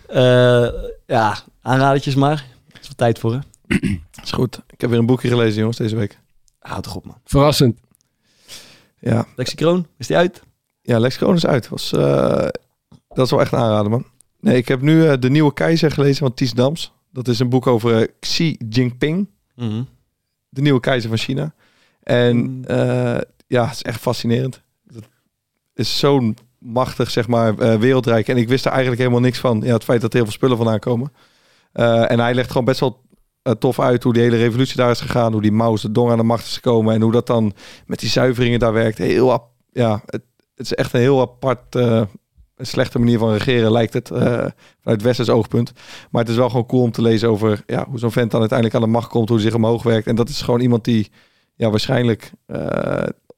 Eh, 0.08 0.68
ja, 1.06 1.36
aanradertjes 1.60 2.14
maar. 2.14 2.44
Er 2.72 2.80
is 2.80 2.88
wat 2.88 2.96
tijd 2.96 3.18
voor, 3.18 3.32
hè? 3.32 3.38
Is 4.22 4.32
goed. 4.32 4.60
Ik 4.68 4.80
heb 4.80 4.90
weer 4.90 4.98
een 4.98 5.06
boekje 5.06 5.28
gelezen, 5.28 5.58
jongens, 5.58 5.76
deze 5.76 5.96
week. 5.96 6.18
Houd 6.58 6.82
toch 6.82 6.94
op, 6.94 7.04
man. 7.04 7.20
Verrassend. 7.24 7.78
Ja, 8.98 9.26
Lexicroon, 9.36 9.86
is 9.98 10.06
die 10.06 10.16
uit? 10.16 10.42
ja 10.82 10.98
Lex 10.98 11.16
Kroon 11.16 11.34
is 11.34 11.46
uit. 11.46 11.68
Was, 11.68 11.92
eh, 11.92 12.48
dat 13.08 13.24
is 13.24 13.30
wel 13.30 13.40
echt 13.40 13.52
een 13.52 13.58
aanrader, 13.58 13.90
man. 13.90 14.06
Nee, 14.40 14.56
ik 14.56 14.68
heb 14.68 14.80
nu 14.80 15.06
eh, 15.08 15.18
De 15.20 15.30
Nieuwe 15.30 15.52
Keizer 15.52 15.90
gelezen 15.90 16.16
van 16.26 16.34
Ties 16.34 16.52
Dams. 16.52 16.92
Dat 17.12 17.28
is 17.28 17.38
een 17.38 17.48
boek 17.48 17.66
over 17.66 18.10
Xi 18.20 18.56
Jinping. 18.68 19.28
Mhm. 19.54 19.82
de 20.48 20.60
nieuwe 20.62 20.80
keizer 20.80 21.08
van 21.08 21.18
China. 21.18 21.54
En 22.02 22.36
Mm. 22.36 22.64
eh, 22.64 23.18
ja, 23.46 23.64
het 23.64 23.74
is 23.74 23.82
echt 23.82 24.00
fascinerend. 24.00 24.62
Het 24.94 25.04
is 25.74 25.98
zo'n 25.98 26.36
machtig, 26.66 27.10
zeg 27.10 27.28
maar, 27.28 27.58
eh, 27.58 27.74
wereldrijk. 27.74 28.28
En 28.28 28.36
ik 28.36 28.48
wist 28.48 28.64
er 28.64 28.70
eigenlijk 28.70 29.00
helemaal 29.00 29.20
niks 29.20 29.38
van. 29.38 29.60
Ja, 29.64 29.72
het 29.72 29.84
feit 29.84 30.00
dat 30.00 30.10
er 30.10 30.16
heel 30.16 30.24
veel 30.24 30.34
spullen 30.34 30.56
vandaan 30.56 30.78
komen. 30.78 31.12
Eh, 31.72 32.10
en 32.10 32.20
hij 32.20 32.34
legt 32.34 32.50
gewoon 32.50 32.64
best 32.64 32.80
wel 32.80 33.04
eh, 33.42 33.52
tof 33.52 33.80
uit 33.80 34.02
hoe 34.02 34.12
die 34.12 34.22
hele 34.22 34.36
revolutie 34.36 34.76
daar 34.76 34.90
is 34.90 35.00
gegaan. 35.00 35.32
Hoe 35.32 35.42
die 35.42 35.52
Mao 35.52 35.76
Zedong 35.76 36.10
aan 36.10 36.16
de 36.16 36.22
macht 36.22 36.46
is 36.46 36.54
gekomen. 36.54 36.94
En 36.94 37.00
hoe 37.00 37.12
dat 37.12 37.26
dan 37.26 37.52
met 37.86 37.98
die 37.98 38.08
zuiveringen 38.08 38.58
daar 38.58 38.72
werkt. 38.72 38.98
Heel, 38.98 39.52
ja, 39.72 40.02
het, 40.06 40.22
het 40.54 40.66
is 40.66 40.74
echt 40.74 40.92
een 40.92 41.00
heel 41.00 41.20
apart... 41.20 41.74
een 42.56 42.66
slechte 42.66 42.98
manier 42.98 43.18
van 43.18 43.32
regeren 43.32 43.72
lijkt 43.72 43.92
het 43.92 44.10
eh, 44.10 44.46
vanuit 44.80 45.02
Westers 45.02 45.28
oogpunt. 45.28 45.72
Maar 46.10 46.22
het 46.22 46.30
is 46.30 46.36
wel 46.36 46.48
gewoon 46.48 46.66
cool 46.66 46.82
om 46.82 46.90
te 46.90 47.02
lezen 47.02 47.28
over 47.28 47.62
ja, 47.66 47.86
hoe 47.88 47.98
zo'n 47.98 48.10
vent 48.10 48.30
dan 48.30 48.40
uiteindelijk 48.40 48.78
aan 48.78 48.84
de 48.84 48.96
macht 48.96 49.08
komt, 49.08 49.28
hoe 49.28 49.38
hij 49.38 49.46
zich 49.46 49.56
omhoog 49.56 49.82
werkt. 49.82 50.06
En 50.06 50.16
dat 50.16 50.28
is 50.28 50.42
gewoon 50.42 50.60
iemand 50.60 50.84
die 50.84 51.10
ja, 51.54 51.70
waarschijnlijk 51.70 52.32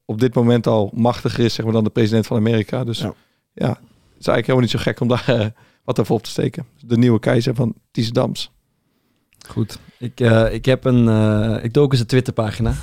op 0.09 0.19
dit 0.19 0.33
moment 0.35 0.67
al 0.67 0.91
machtiger 0.93 1.43
is 1.45 1.53
zeg 1.53 1.65
maar, 1.65 1.73
dan 1.73 1.83
de 1.83 1.89
president 1.89 2.27
van 2.27 2.37
Amerika. 2.37 2.83
Dus 2.83 2.99
ja, 2.99 3.13
Ja. 3.53 3.67
het 3.67 3.77
is 4.19 4.27
eigenlijk 4.27 4.45
helemaal 4.45 4.61
niet 4.61 4.69
zo 4.71 4.79
gek 4.79 4.99
om 4.99 5.07
daar 5.07 5.23
eh, 5.27 5.45
wat 5.83 5.99
even 5.99 6.15
op 6.15 6.23
te 6.23 6.29
steken. 6.29 6.65
De 6.79 6.97
nieuwe 6.97 7.19
keizer 7.19 7.55
van 7.55 7.75
Ties 7.91 8.11
Dams. 8.11 8.51
Goed. 9.49 9.79
Ik, 9.97 10.19
eh, 10.19 10.53
ik 10.53 10.65
heb 10.65 10.85
een... 10.85 11.07
eh, 11.09 11.63
ik 11.63 11.73
dook 11.73 11.91
eens 11.91 12.01
een 12.01 12.07
Twitterpagina. 12.07 12.73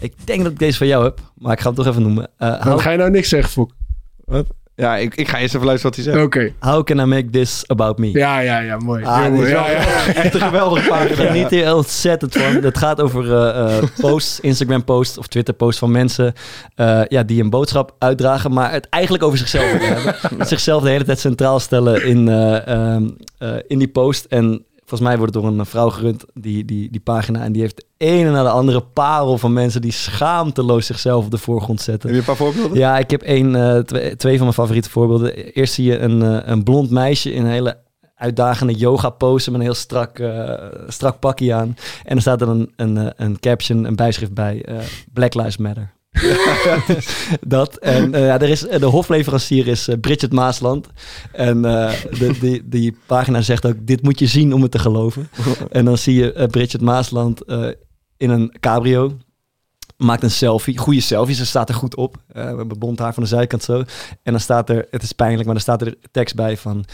Ik 0.00 0.26
denk 0.26 0.42
dat 0.42 0.52
ik 0.52 0.58
deze 0.58 0.78
van 0.78 0.86
jou 0.86 1.04
heb, 1.04 1.20
maar 1.34 1.52
ik 1.52 1.60
ga 1.60 1.66
hem 1.66 1.74
toch 1.74 1.86
even 1.86 2.02
noemen. 2.02 2.30
Eh, 2.36 2.60
how, 2.62 2.80
ga 2.80 2.90
je 2.90 2.98
nou 2.98 3.10
niks 3.10 3.28
zeggen, 3.28 3.50
Fok? 3.50 3.72
Ja, 4.80 4.96
ik, 4.96 5.14
ik 5.14 5.28
ga 5.28 5.38
eerst 5.38 5.54
even 5.54 5.66
luisteren 5.66 5.96
wat 5.96 6.04
hij 6.04 6.14
zegt. 6.14 6.26
Oké. 6.26 6.52
how 6.60 6.84
can 6.84 6.98
I 6.98 7.04
make 7.04 7.30
this 7.30 7.64
about 7.66 7.98
me? 7.98 8.10
Ja, 8.12 8.38
ja, 8.38 8.58
ja, 8.58 8.76
mooi. 8.76 9.04
Ah, 9.04 9.14
Heel 9.16 9.24
dit 9.24 9.32
mooi. 9.32 9.44
is 9.46 9.50
Ja, 9.52 9.62
wel- 9.62 9.70
ja. 9.70 10.14
Echt 10.22 10.34
een 10.34 10.40
geweldige 10.40 10.82
Ik 10.82 10.88
pagina. 10.92 11.14
geniet 11.14 11.50
hier 11.50 11.74
ontzettend 11.74 12.36
van. 12.36 12.54
Het 12.62 12.78
gaat 12.78 13.00
over 13.00 13.32
eh, 13.34 13.76
eh, 13.78 13.84
posts, 14.00 14.40
Instagram 14.40 14.84
posts 14.84 15.18
of 15.18 15.26
Twitter 15.26 15.54
posts 15.54 15.78
van 15.78 15.90
mensen 15.90 16.32
eh, 16.74 17.00
ja, 17.08 17.22
die 17.22 17.42
een 17.42 17.50
boodschap 17.50 17.94
uitdragen, 17.98 18.52
maar 18.52 18.72
het 18.72 18.88
eigenlijk 18.88 19.24
over 19.24 19.38
zichzelf 19.38 19.72
willen 19.72 20.02
hebben. 20.02 20.46
Zichzelf 20.46 20.82
de 20.82 20.88
hele 20.90 21.04
tijd 21.04 21.18
centraal 21.18 21.60
stellen 21.60 22.04
in, 22.04 22.28
eh, 22.28 22.66
ehm, 22.66 23.08
eh, 23.38 23.48
in 23.66 23.78
die 23.78 23.88
post. 23.88 24.24
En 24.24 24.64
volgens 24.78 25.00
mij 25.08 25.18
wordt 25.18 25.34
het 25.34 25.42
door 25.42 25.52
een 25.52 25.66
vrouw 25.66 25.90
gerund, 25.90 26.24
die, 26.34 26.64
die, 26.64 26.90
die 26.90 27.00
pagina. 27.00 27.42
En 27.42 27.52
die 27.52 27.62
heeft 27.62 27.84
ene 27.98 28.30
na 28.30 28.42
de 28.42 28.48
andere 28.48 28.80
parel 28.80 29.38
van 29.38 29.52
mensen 29.52 29.80
die 29.80 29.92
schaamteloos 29.92 30.86
zichzelf 30.86 31.24
op 31.24 31.30
de 31.30 31.38
voorgrond 31.38 31.80
zetten. 31.80 32.08
Heb 32.08 32.18
je 32.18 32.30
een 32.30 32.36
paar 32.36 32.46
voorbeelden? 32.46 32.78
Ja, 32.78 32.98
ik 32.98 33.10
heb 33.10 33.22
één, 33.22 33.54
eh, 33.54 33.78
twee, 33.78 34.16
twee 34.16 34.34
van 34.34 34.42
mijn 34.42 34.52
favoriete 34.52 34.90
voorbeelden. 34.90 35.34
Eerst 35.34 35.74
zie 35.74 35.84
je 35.84 35.98
een, 35.98 36.22
eh, 36.22 36.38
een 36.44 36.62
blond 36.62 36.90
meisje 36.90 37.32
in 37.32 37.44
een 37.44 37.50
hele 37.50 37.76
uitdagende 38.14 38.72
yoga 38.72 39.10
pose 39.10 39.50
met 39.50 39.60
een 39.60 39.66
heel 39.66 39.74
strak, 39.74 40.18
eh, 40.18 40.52
strak 40.88 41.18
pakje 41.18 41.54
aan. 41.54 41.76
En 42.04 42.16
er 42.16 42.20
staat 42.20 42.40
er 42.40 42.48
een, 42.48 42.72
een, 42.76 43.12
een 43.16 43.40
caption, 43.40 43.84
een 43.84 43.96
bijschrift 43.96 44.34
bij. 44.34 44.64
Black 45.12 45.34
Lives 45.34 45.56
Matter. 45.56 45.96
dat. 47.46 47.76
En 47.76 48.10
ja, 48.10 48.40
er 48.40 48.48
is, 48.48 48.60
de 48.60 48.86
hofleverancier 48.86 49.66
is 49.66 49.88
Bridget 50.00 50.32
Maasland. 50.32 50.86
En 51.32 51.62
de, 51.62 52.36
die, 52.40 52.68
die 52.68 52.96
pagina 53.06 53.40
zegt 53.40 53.66
ook, 53.66 53.76
dit 53.80 54.02
moet 54.02 54.18
je 54.18 54.26
zien 54.26 54.52
om 54.54 54.62
het 54.62 54.70
te 54.70 54.78
geloven. 54.78 55.28
en 55.70 55.84
dan 55.84 55.98
zie 55.98 56.14
je 56.14 56.48
Bridget 56.50 56.80
Maasland 56.80 57.42
in 58.18 58.30
een 58.30 58.54
cabrio. 58.60 59.16
Maakt 59.96 60.22
een 60.22 60.30
selfie, 60.30 60.78
goede 60.78 61.00
selfie, 61.00 61.34
ze 61.34 61.46
staat 61.46 61.68
er 61.68 61.74
goed 61.74 61.96
op. 61.96 62.16
eh 62.32 62.54
met 62.54 62.78
blond 62.78 62.98
haar 62.98 63.14
van 63.14 63.22
de 63.22 63.28
zijkant 63.28 63.62
zo. 63.62 63.78
En 64.22 64.32
dan 64.32 64.40
staat 64.40 64.70
er, 64.70 64.86
het 64.90 65.02
is 65.02 65.12
pijnlijk, 65.12 65.44
maar 65.44 65.54
dan 65.54 65.62
staat 65.62 65.82
er 65.82 65.96
tekst 66.10 66.34
bij 66.34 66.56
van... 66.56 66.84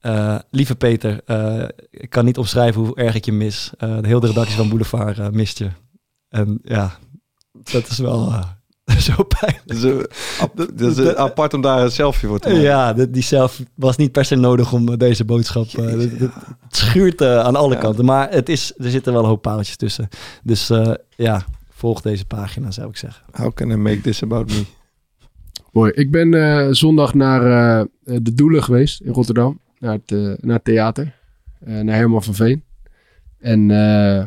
eh, 0.00 0.38
lieve 0.50 0.74
Peter, 0.76 1.20
eh, 1.24 1.68
ik 1.90 2.10
kan 2.10 2.24
niet 2.24 2.38
omschrijven 2.38 2.80
hoe 2.80 2.96
erg 2.96 3.14
ik 3.14 3.24
je 3.24 3.32
mis. 3.32 3.70
De 3.78 4.00
hele 4.02 4.26
redactie 4.26 4.56
van 4.56 4.68
Boulevard 4.68 5.32
mist 5.32 5.58
je. 5.58 5.70
En 6.28 6.58
ja, 6.62 6.98
dat 7.52 7.88
is 7.88 7.98
wel 7.98 8.32
zo 9.08 9.22
pijnlijk. 9.22 9.62
Dat 9.66 9.76
is, 9.76 9.84
eh, 9.84 10.40
ap- 10.40 10.68
dat 10.74 10.98
is, 10.98 11.14
apart 11.14 11.54
om 11.54 11.60
daar 11.60 11.82
een 11.82 11.90
selfie 11.90 12.28
voor 12.28 12.38
te 12.38 12.48
maken. 12.48 12.62
Ja, 12.62 12.92
de- 12.92 13.10
die 13.10 13.22
zelf 13.22 13.62
was 13.74 13.96
niet 13.96 14.12
per 14.12 14.24
se 14.24 14.34
nodig 14.34 14.72
om 14.72 14.88
eh, 14.88 14.96
deze 14.96 15.24
boodschap. 15.24 15.66
eh, 15.66 15.84
het 15.86 16.30
schuurt 16.76 17.20
eh, 17.20 17.38
aan 17.38 17.56
alle 17.56 17.74
Ja. 17.74 17.80
kanten. 17.80 18.04
Maar 18.04 18.30
het 18.30 18.48
is, 18.48 18.72
er 18.76 18.90
zitten 18.90 19.12
wel 19.12 19.22
een 19.22 19.28
hoop 19.28 19.42
paaltjes 19.42 19.76
tussen. 19.76 20.08
Dus 20.42 20.70
eh, 20.70 20.92
ja, 21.16 21.44
volg 21.70 22.00
deze 22.00 22.24
pagina, 22.24 22.70
zou 22.70 22.88
ik 22.88 22.96
zeggen. 22.96 23.24
How 23.32 23.54
can 23.54 23.70
I 23.70 23.76
make 23.76 24.00
this 24.00 24.22
about 24.22 24.48
me? 24.50 24.64
Mooi. 25.72 25.92
Ik 25.94 26.10
ben 26.10 26.34
eh, 26.34 26.66
zondag 26.70 27.14
naar 27.14 27.42
eh, 27.80 27.86
de 28.22 28.34
Doelen 28.34 28.62
geweest 28.62 29.00
in 29.00 29.12
Rotterdam. 29.12 29.60
Naar 29.78 29.92
het, 30.04 30.10
naar 30.42 30.54
het 30.56 30.64
theater. 30.64 31.14
Eh, 31.60 31.80
naar 31.80 31.94
Herman 31.96 32.22
van 32.22 32.34
Veen. 32.34 32.64
En 33.38 33.70
eh, 33.70 34.24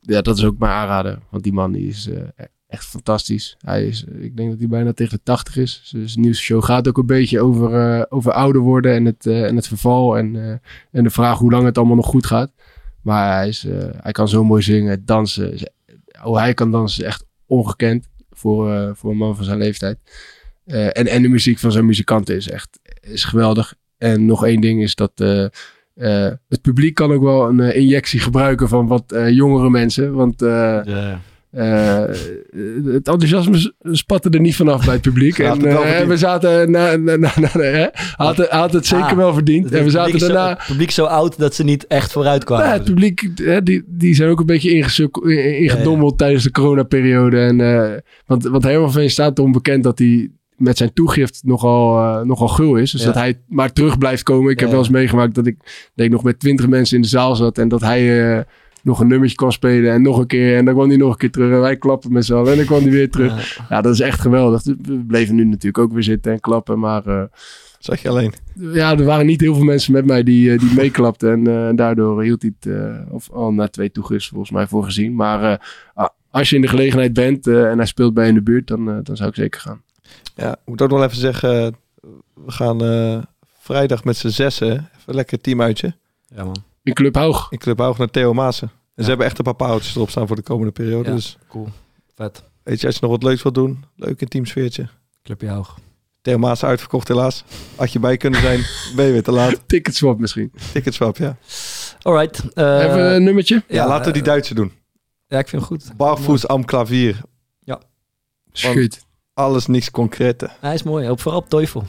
ja, 0.00 0.20
dat 0.22 0.36
is 0.38 0.44
ook 0.44 0.58
mijn 0.58 0.72
aanrader. 0.72 1.18
Want 1.30 1.42
die 1.42 1.52
man 1.52 1.72
die 1.72 1.88
is 1.88 2.08
eh, 2.08 2.22
echt 2.74 2.86
fantastisch. 2.86 3.56
Hij 3.64 3.86
is, 3.86 4.04
ik 4.04 4.36
denk 4.36 4.50
dat 4.50 4.58
hij 4.58 4.68
bijna 4.68 4.92
tegen 4.92 5.16
de 5.16 5.22
80 5.22 5.56
is. 5.56 5.88
Dus 5.92 6.12
zijn 6.12 6.24
nieuwste 6.24 6.44
show 6.44 6.64
gaat 6.64 6.88
ook 6.88 6.98
een 6.98 7.06
beetje 7.06 7.40
over, 7.40 7.74
eh, 7.74 8.02
over 8.08 8.32
ouder 8.32 8.60
worden 8.60 8.94
en 8.94 9.04
het, 9.04 9.26
eh, 9.26 9.44
en 9.44 9.56
het 9.56 9.68
verval. 9.68 10.18
En, 10.18 10.36
eh, 10.36 10.56
en 10.90 11.04
de 11.04 11.10
vraag 11.10 11.38
hoe 11.38 11.50
lang 11.50 11.64
het 11.64 11.78
allemaal 11.78 11.96
nog 11.96 12.06
goed 12.06 12.26
gaat. 12.26 12.52
Maar 13.02 13.36
hij, 13.36 13.48
is, 13.48 13.66
hij 14.00 14.12
kan 14.12 14.28
zo 14.28 14.44
mooi 14.44 14.62
zingen, 14.62 15.04
dansen. 15.04 15.58
Hoe 16.20 16.38
hij 16.38 16.54
kan 16.54 16.70
dansen 16.70 17.02
is 17.02 17.08
echt 17.08 17.24
ongekend 17.46 18.08
voor, 18.30 18.96
voor 18.96 19.10
een 19.10 19.16
man 19.16 19.36
van 19.36 19.44
zijn 19.44 19.58
leeftijd. 19.58 19.98
En, 20.64 21.06
en 21.06 21.22
de 21.22 21.28
muziek 21.28 21.58
van 21.58 21.72
zijn 21.72 21.86
muzikanten 21.86 22.36
is 22.36 22.50
echt 22.50 22.80
is 23.00 23.24
geweldig. 23.24 23.74
En 23.98 24.26
nog 24.26 24.44
één 24.44 24.60
ding 24.60 24.82
is 24.82 24.94
dat 24.94 25.12
het 26.48 26.60
publiek 26.62 26.94
kan 26.94 27.12
ook 27.12 27.22
wel 27.22 27.48
een 27.48 27.74
injectie 27.74 28.20
gebruiken 28.20 28.68
van 28.68 28.86
wat 28.86 29.14
jongere 29.28 29.70
mensen. 29.70 30.12
Want 30.12 30.42
eh, 31.54 31.98
het 32.84 33.08
enthousiasme 33.08 33.72
spatte 33.82 34.30
er 34.30 34.40
niet 34.40 34.56
vanaf 34.56 34.84
bij 34.84 34.92
het 34.94 35.02
publiek. 35.02 35.38
En 35.38 35.50
het 35.50 35.64
eh, 35.64 36.06
we 36.06 36.16
zaten 36.16 36.70
na, 36.70 36.96
na, 36.96 37.16
na, 37.16 37.32
na- 37.40 37.48
hè? 37.60 37.86
Had, 38.16 38.36
het- 38.36 38.48
had 38.48 38.72
het 38.72 38.86
zeker 38.86 39.04
Ah, 39.04 39.16
wel 39.16 39.34
verdiend. 39.34 39.64
en 39.64 39.70
we 39.70 39.76
het, 39.78 39.90
zaten 39.90 40.10
publiek 40.12 40.20
is 40.22 40.26
zo, 40.28 40.32
daarna. 40.34 40.56
het 40.58 40.66
publiek 40.66 40.90
zo 40.90 41.04
oud 41.04 41.38
dat 41.38 41.54
ze 41.54 41.64
niet 41.64 41.86
echt 41.86 42.12
vooruit 42.12 42.44
kwamen. 42.44 42.66
Ja, 42.66 42.72
het 42.72 42.84
publiek, 42.84 43.28
hè, 43.34 43.62
die, 43.62 43.82
die 43.86 44.14
zijn 44.14 44.30
ook 44.30 44.40
een 44.40 44.46
beetje 44.46 44.70
ingedommeld 45.58 46.18
tijdens 46.18 46.42
de 46.44 46.50
coronaperiode. 46.50 47.38
En, 47.40 47.60
eh, 47.60 47.92
want, 48.26 48.44
want 48.44 48.62
Herman 48.64 49.08
staat 49.10 49.38
erom 49.38 49.52
bekend 49.52 49.82
dat 49.84 49.98
hij 49.98 50.30
met 50.56 50.76
zijn 50.76 50.92
toegift 50.92 51.40
nogal, 51.44 52.24
nogal 52.24 52.48
gul 52.48 52.76
is. 52.76 52.90
Dus 52.90 53.00
Ja. 53.00 53.06
dat 53.06 53.14
hij 53.14 53.40
maar 53.48 53.72
terug 53.72 53.98
blijft 53.98 54.22
komen. 54.22 54.52
Ik 54.52 54.60
heb 54.60 54.70
wel 54.70 54.78
eens 54.78 54.88
meegemaakt 54.88 55.34
dat 55.34 55.46
ik, 55.46 55.56
dat 55.94 56.06
ik 56.06 56.12
nog 56.12 56.22
met 56.22 56.38
twintig 56.40 56.68
mensen 56.68 56.96
in 56.96 57.02
de 57.02 57.08
zaal 57.08 57.36
zat. 57.36 57.58
En 57.58 57.68
dat 57.68 57.80
hij 57.80 58.44
nog 58.84 59.00
een 59.00 59.06
nummertje 59.06 59.36
kon 59.36 59.52
spelen 59.52 59.92
en 59.92 60.02
nog 60.02 60.18
een 60.18 60.26
keer. 60.26 60.56
En 60.56 60.64
dan 60.64 60.74
kwam 60.74 60.88
hij 60.88 60.96
nog 60.96 61.12
een 61.12 61.18
keer 61.18 61.30
terug. 61.30 61.52
En 61.52 61.60
wij 61.60 61.76
klappen 61.76 62.12
met 62.12 62.24
z'n 62.24 62.34
allen. 62.34 62.50
En 62.50 62.56
dan 62.56 62.66
kwam 62.66 62.82
hij 62.82 62.90
weer 62.90 63.10
terug. 63.10 63.56
Ja. 63.56 63.64
Ja, 63.68 63.80
dat 63.80 63.92
is 63.94 64.00
echt 64.00 64.20
geweldig. 64.20 64.62
We 64.62 65.04
bleven 65.06 65.34
nu 65.34 65.44
natuurlijk 65.44 65.78
ook 65.78 65.92
weer 65.92 66.02
zitten 66.02 66.32
en 66.32 66.40
klappen. 66.40 66.78
Maar 66.78 67.06
eh, 67.06 67.22
Zeg 67.78 68.02
je 68.02 68.08
alleen. 68.08 68.32
ja, 68.54 68.90
er 68.98 69.04
waren 69.04 69.26
niet 69.26 69.40
heel 69.40 69.54
veel 69.54 69.64
mensen 69.64 69.92
met 69.92 70.04
mij 70.06 70.22
die, 70.22 70.52
eh, 70.52 70.58
die 70.58 70.74
meeklapten. 70.74 71.32
En 71.32 71.68
eh, 71.68 71.76
daardoor 71.76 72.22
hield 72.22 72.42
hij 72.42 72.52
het 72.60 72.72
eh, 72.74 73.12
of 73.14 73.30
al 73.30 73.52
na 73.52 73.68
twee 73.68 73.90
toegis 73.90 74.28
volgens 74.28 74.50
mij 74.50 74.66
voor 74.66 74.84
gezien. 74.84 75.14
Maar 75.14 75.52
eh, 75.52 75.58
ah, 75.94 76.08
als 76.30 76.50
je 76.50 76.56
in 76.56 76.62
de 76.62 76.68
gelegenheid 76.68 77.12
bent 77.12 77.46
eh, 77.46 77.70
en 77.70 77.76
hij 77.76 77.86
speelt 77.86 78.14
bij 78.14 78.22
je 78.24 78.28
in 78.28 78.34
de 78.36 78.42
buurt, 78.42 78.66
dan, 78.66 78.84
dan 79.02 79.16
zou 79.16 79.28
ik 79.28 79.34
zeker 79.34 79.60
gaan. 79.60 79.82
Ja, 80.34 80.52
ik 80.52 80.58
moet 80.64 80.82
ook 80.82 80.90
nog 80.90 81.02
even 81.02 81.16
zeggen. 81.16 81.76
We 82.34 82.50
gaan 82.52 82.84
eh, 82.84 83.18
vrijdag 83.60 84.04
met 84.04 84.16
z'n 84.16 84.28
zessen. 84.28 84.88
Even 84.98 85.14
lekker 85.14 85.40
teamuitje. 85.40 85.94
Ja, 86.34 86.44
man. 86.44 86.64
In 86.84 86.92
Club 86.94 87.14
Hoog. 87.16 87.46
In 87.50 87.58
Club 87.58 87.78
Hoog 87.78 87.98
naar 87.98 88.10
Theo 88.10 88.32
Maassen. 88.34 88.68
En 88.68 88.74
Ja. 88.94 89.02
ze 89.02 89.08
hebben 89.08 89.26
echt 89.26 89.38
een 89.38 89.44
paar 89.44 89.54
paaltjes 89.54 89.94
erop 89.94 90.10
staan 90.10 90.26
voor 90.26 90.36
de 90.36 90.42
komende 90.42 90.72
periode. 90.72 91.08
Ja. 91.08 91.14
Dus 91.14 91.38
Cool. 91.48 91.68
Vet. 92.14 92.42
weet 92.62 92.80
je, 92.80 92.86
als 92.86 92.94
je 92.94 93.00
nog 93.02 93.10
wat 93.10 93.22
leuks 93.22 93.42
wilt 93.42 93.54
doen. 93.54 93.84
Leuk 93.96 94.20
in 94.20 94.28
teamsfeertje. 94.28 94.88
Clubje 95.22 95.48
hoog. 95.50 95.78
Theo 96.22 96.38
Maassen 96.38 96.68
uitverkocht 96.68 97.08
helaas. 97.08 97.44
Had 97.76 97.92
je 97.92 97.98
bij 97.98 98.16
kunnen 98.16 98.40
zijn, 98.40 98.60
ben 98.96 99.04
je 99.04 99.12
weer 99.12 99.22
te 99.22 99.32
laat. 99.32 99.60
Ticketswap 99.66 100.18
misschien. 100.18 100.52
Ticketswap, 100.72 101.16
ja. 101.16 101.36
Alright. 102.02 102.52
eh, 102.54 102.78
Even 102.84 103.14
een 103.14 103.22
nummertje. 103.24 103.62
Ja, 103.68 103.86
laten 103.88 104.06
we 104.06 104.12
die 104.12 104.22
eh, 104.22 104.28
Duitse 104.28 104.54
doen. 104.54 104.72
Ja, 105.26 105.38
ik 105.38 105.48
vind 105.48 105.62
het 105.62 105.70
goed. 105.70 105.96
Barfuß 105.96 106.46
am 106.46 106.64
klavier. 106.64 107.20
Schuit. 108.52 109.04
Alles 109.32 109.66
niks 109.66 109.90
concrete. 109.90 110.50
Hij 110.60 110.74
is 110.74 110.82
mooi. 110.82 111.08
Ook 111.08 111.18
vooral 111.20 111.40
op 111.40 111.48
Teufel. 111.48 111.84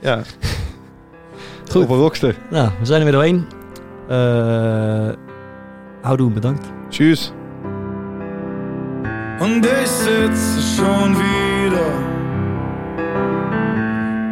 Ja. 0.00 0.22
Goed. 1.70 1.82
Op 1.82 1.88
een 1.90 1.96
rockster. 1.96 2.36
Nou, 2.50 2.70
we 2.78 2.84
zijn 2.86 2.98
er 2.98 3.04
weer 3.04 3.14
doorheen. 3.14 3.46
Eh 4.12 5.16
houdoe, 6.04 6.30
bedankt. 6.30 6.64
Tschüss. 6.90 7.32
Und 9.40 9.64
ich 9.64 9.88
sitze 9.88 10.60
schon 10.76 11.16
wieder 11.16 11.88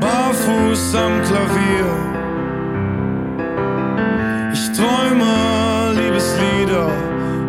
barfuß 0.00 0.94
am 0.96 1.22
Klavier. 1.22 1.88
Ich 4.52 4.70
träume 4.72 5.94
Liebeslieder 5.98 6.90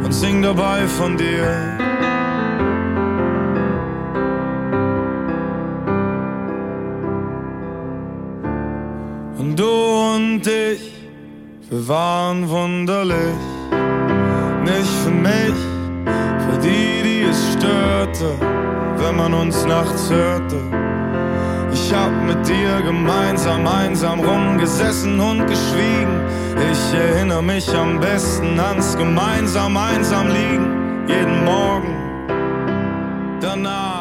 und 0.04 0.14
sing 0.14 0.42
dabei 0.42 0.88
von 0.88 1.18
dir. 1.18 1.48
Und 9.38 9.60
du 9.60 9.66
und 10.16 10.48
ich, 10.48 10.91
wir 11.72 11.88
waren 11.88 12.50
wunderlich, 12.50 13.40
nicht 14.66 14.92
für 15.06 15.10
mich 15.10 15.56
für 16.46 16.58
die, 16.62 17.02
die 17.02 17.22
es 17.22 17.54
störte, 17.54 18.36
wenn 18.98 19.16
man 19.16 19.34
uns 19.34 19.66
nachts 19.66 20.10
hörte. 20.10 20.58
Ich 21.72 21.94
hab 21.94 22.12
mit 22.28 22.46
dir 22.46 22.82
gemeinsam 22.82 23.66
einsam 23.66 24.20
rumgesessen 24.20 25.18
und 25.18 25.48
geschwiegen. 25.48 26.20
Ich 26.74 26.94
erinnere 26.94 27.42
mich 27.42 27.74
am 27.74 28.02
besten 28.02 28.60
ans 28.60 28.98
gemeinsam 28.98 29.78
einsam 29.78 30.28
liegen, 30.28 31.08
jeden 31.08 31.46
Morgen. 31.46 31.96
Danach 33.40 34.01